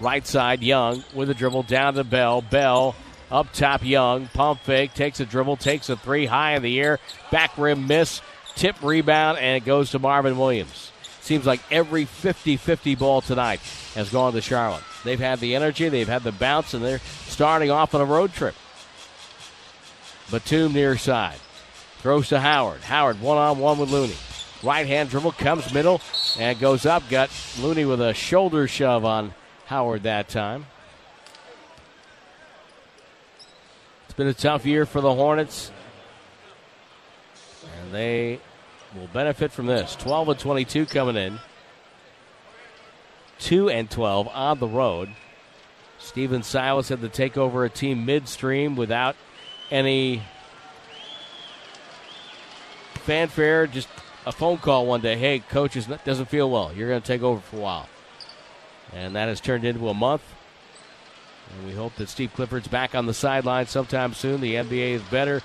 Right 0.00 0.26
side, 0.26 0.62
Young 0.62 1.04
with 1.14 1.30
a 1.30 1.34
dribble 1.34 1.64
down 1.64 1.94
to 1.94 2.04
Bell. 2.04 2.42
Bell 2.42 2.96
up 3.32 3.52
top, 3.52 3.82
Young. 3.84 4.26
Pump 4.28 4.60
fake, 4.60 4.94
takes 4.94 5.18
a 5.18 5.26
dribble, 5.26 5.56
takes 5.56 5.88
a 5.88 5.96
three 5.96 6.26
high 6.26 6.54
in 6.54 6.62
the 6.62 6.78
air. 6.80 7.00
Back 7.32 7.56
rim 7.56 7.86
miss, 7.86 8.20
tip 8.54 8.76
rebound, 8.82 9.38
and 9.38 9.56
it 9.56 9.64
goes 9.64 9.90
to 9.90 9.98
Marvin 9.98 10.38
Williams. 10.38 10.92
Seems 11.22 11.46
like 11.46 11.60
every 11.70 12.04
50 12.04 12.56
50 12.56 12.94
ball 12.96 13.20
tonight 13.22 13.60
has 13.94 14.10
gone 14.10 14.34
to 14.34 14.40
Charlotte. 14.40 14.84
They've 15.02 15.18
had 15.18 15.40
the 15.40 15.54
energy, 15.56 15.88
they've 15.88 16.06
had 16.06 16.22
the 16.22 16.32
bounce, 16.32 16.74
and 16.74 16.84
they're 16.84 17.00
starting 17.26 17.70
off 17.70 17.94
on 17.94 18.00
a 18.00 18.04
road 18.04 18.32
trip. 18.32 18.54
Batum 20.30 20.72
near 20.72 20.96
side. 20.96 21.38
Throws 21.98 22.28
to 22.28 22.40
Howard. 22.40 22.80
Howard 22.82 23.20
one 23.20 23.38
on 23.38 23.58
one 23.58 23.78
with 23.78 23.90
Looney. 23.90 24.16
Right 24.62 24.86
hand 24.86 25.10
dribble 25.10 25.32
comes 25.32 25.72
middle 25.72 26.00
and 26.38 26.58
goes 26.58 26.86
up. 26.86 27.08
Got 27.08 27.30
Looney 27.60 27.84
with 27.84 28.00
a 28.00 28.14
shoulder 28.14 28.66
shove 28.68 29.04
on 29.04 29.34
Howard 29.66 30.02
that 30.04 30.28
time. 30.28 30.66
It's 34.12 34.16
been 34.18 34.28
a 34.28 34.34
tough 34.34 34.66
year 34.66 34.84
for 34.84 35.00
the 35.00 35.14
Hornets. 35.14 35.72
And 37.80 37.94
they 37.94 38.40
will 38.94 39.06
benefit 39.06 39.52
from 39.52 39.64
this. 39.64 39.96
12 39.96 40.28
and 40.28 40.38
22 40.38 40.84
coming 40.84 41.16
in. 41.16 41.38
2 43.38 43.70
and 43.70 43.90
12 43.90 44.28
on 44.28 44.58
the 44.58 44.68
road. 44.68 45.08
Stephen 45.98 46.42
Silas 46.42 46.90
had 46.90 47.00
to 47.00 47.08
take 47.08 47.38
over 47.38 47.64
a 47.64 47.70
team 47.70 48.04
midstream 48.04 48.76
without 48.76 49.16
any 49.70 50.22
fanfare, 53.06 53.66
just 53.66 53.88
a 54.26 54.32
phone 54.32 54.58
call 54.58 54.84
one 54.84 55.00
day. 55.00 55.16
Hey, 55.16 55.38
coach 55.38 55.74
is, 55.74 55.86
doesn't 56.04 56.26
feel 56.26 56.50
well. 56.50 56.70
You're 56.74 56.90
going 56.90 57.00
to 57.00 57.08
take 57.08 57.22
over 57.22 57.40
for 57.40 57.56
a 57.56 57.60
while. 57.60 57.88
And 58.92 59.16
that 59.16 59.28
has 59.28 59.40
turned 59.40 59.64
into 59.64 59.88
a 59.88 59.94
month. 59.94 60.22
And 61.56 61.66
we 61.66 61.74
hope 61.74 61.94
that 61.96 62.08
Steve 62.08 62.32
Clifford's 62.34 62.68
back 62.68 62.94
on 62.94 63.06
the 63.06 63.14
sideline 63.14 63.66
sometime 63.66 64.14
soon. 64.14 64.40
The 64.40 64.54
NBA 64.54 64.92
is 64.92 65.02
better 65.02 65.42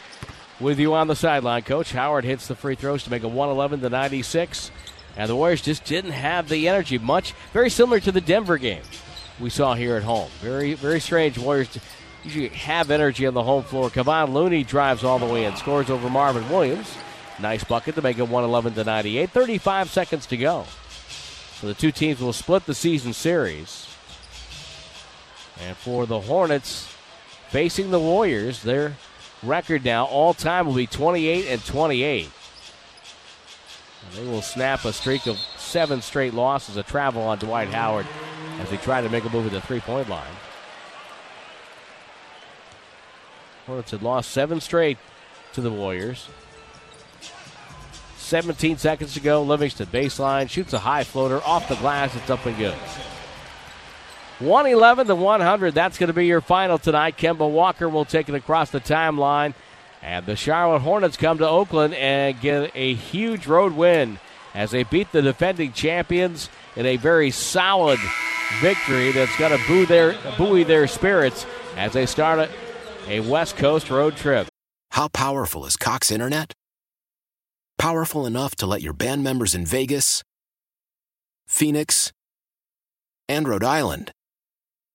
with 0.60 0.80
you 0.80 0.94
on 0.94 1.08
the 1.08 1.16
sideline, 1.16 1.64
Coach. 1.64 1.92
Howard 1.92 2.26
hits 2.26 2.48
the 2.48 2.56
free 2.56 2.76
throws 2.76 3.04
to 3.04 3.12
make 3.12 3.24
a 3.24 3.28
111 3.28 3.82
to 3.82 3.90
96. 3.90 4.72
And 5.16 5.30
the 5.30 5.36
Warriors 5.36 5.62
just 5.62 5.84
didn't 5.86 6.12
have 6.12 6.48
the 6.48 6.68
energy 6.68 6.98
much. 6.98 7.34
Very 7.54 7.70
similar 7.70 8.00
to 8.00 8.12
the 8.12 8.22
Denver 8.22 8.58
game 8.58 8.84
we 9.40 9.50
saw 9.50 9.74
here 9.74 9.96
at 9.96 10.04
home. 10.04 10.30
Very, 10.40 10.74
very 10.74 11.00
strange. 11.00 11.38
Warriors 11.38 11.70
usually 12.24 12.50
have 12.50 12.92
energy 12.92 13.26
on 13.26 13.34
the 13.34 13.44
home 13.44 13.64
floor. 13.64 13.90
Kevon 13.90 14.34
Looney 14.34 14.64
drives 14.64 15.04
all 15.04 15.20
the 15.20 15.26
way 15.26 15.46
in, 15.46 15.56
scores 15.56 15.90
over 15.90 16.10
Marvin 16.10 16.48
Williams. 16.50 16.96
Nice 17.40 17.64
bucket 17.64 17.96
to 17.96 18.02
make 18.02 18.18
it 18.18 18.24
111 18.24 18.74
to 18.74 18.84
98. 18.84 19.30
35 19.30 19.90
seconds 19.90 20.26
to 20.28 20.38
go. 20.38 20.66
So 21.60 21.68
the 21.68 21.74
two 21.74 21.92
teams 21.92 22.20
will 22.20 22.34
split 22.34 22.66
the 22.66 22.76
season 22.76 23.14
series. 23.14 23.87
And 25.66 25.76
for 25.76 26.06
the 26.06 26.20
Hornets 26.20 26.94
facing 27.50 27.92
the 27.92 28.00
Warriors, 28.00 28.64
their 28.64 28.96
record 29.44 29.84
now 29.84 30.06
all 30.06 30.34
time 30.34 30.68
will 30.68 30.76
be 30.76 30.88
28 30.88 31.48
and 31.48 31.66
28. 31.66 32.30
And 34.06 34.14
they 34.14 34.30
will 34.30 34.42
snap 34.42 34.86
a 34.86 34.94
streak 34.94 35.28
of 35.28 35.38
seven 35.58 36.02
straight 36.02 36.34
losses, 36.34 36.78
a 36.78 36.84
travel 36.84 37.24
on 37.24 37.40
Dwight 37.40 37.70
Howard 37.70 38.06
as 38.60 38.70
they 38.70 38.78
try 38.78 39.02
to 39.02 39.10
make 39.10 39.26
a 39.26 39.30
move 39.30 39.46
at 39.46 39.52
the 39.52 39.62
three 39.62 39.80
point 39.80 40.10
line. 40.10 40.34
Hornets 43.66 43.92
had 43.92 44.02
lost 44.02 44.32
seven 44.32 44.62
straight 44.62 44.98
to 45.54 45.62
the 45.62 45.72
Warriors. 45.72 46.30
17 48.18 48.78
seconds 48.78 49.14
to 49.14 49.20
go. 49.20 49.42
Livingston 49.42 49.88
baseline 49.88 50.50
shoots 50.50 50.74
a 50.74 50.80
high 50.80 51.04
floater 51.04 51.42
off 51.44 51.68
the 51.70 51.76
glass. 51.76 52.16
It's 52.16 52.30
up 52.30 52.46
and 52.46 52.58
good. 52.58 52.76
111 54.40 55.08
to 55.08 55.16
100. 55.16 55.74
That's 55.74 55.98
going 55.98 56.08
to 56.08 56.14
be 56.14 56.28
your 56.28 56.42
final 56.42 56.78
tonight. 56.78 57.18
Kemba 57.18 57.50
Walker 57.50 57.90
will 57.90 58.06
take 58.06 58.30
it 58.30 58.36
across 58.36 58.70
the 58.70 58.80
timeline. 58.80 59.54
And 60.02 60.26
the 60.26 60.36
Charlotte 60.36 60.80
Hornets 60.80 61.18
come 61.18 61.40
to 61.40 61.48
Oakland 61.48 61.96
and 61.96 62.40
get 62.40 62.72
a 62.76 62.94
huge 62.94 63.48
road 63.48 63.74
win 63.74 64.20
as 64.54 64.72
they 64.72 64.84
beat 64.84 65.12
the 65.12 65.22
defending 65.22 65.74
champions 65.74 66.50
in 66.76 66.86
a 66.86 66.98
very 66.98 67.32
solid 67.32 68.00
victory 68.62 69.12
that's 69.12 69.36
going 69.38 69.58
to 69.58 69.86
their, 69.88 70.16
buoy 70.38 70.64
their 70.64 70.88
spirits 70.88 71.46
as 71.76 71.94
they 71.94 72.06
start 72.06 72.40
a, 72.40 72.50
a 73.10 73.20
West 73.22 73.58
Coast 73.58 73.90
road 73.90 74.16
trip. 74.16 74.48
How 74.92 75.08
powerful 75.08 75.66
is 75.66 75.76
Cox 75.76 76.12
Internet? 76.12 76.54
Powerful 77.78 78.26
enough 78.26 78.56
to 78.58 78.68
let 78.68 78.82
your 78.82 78.94
band 78.94 79.24
members 79.24 79.54
in 79.54 79.66
Vegas, 79.66 80.24
Phoenix, 81.48 82.12
and 83.28 83.48
Rhode 83.48 83.64
Island 83.64 84.12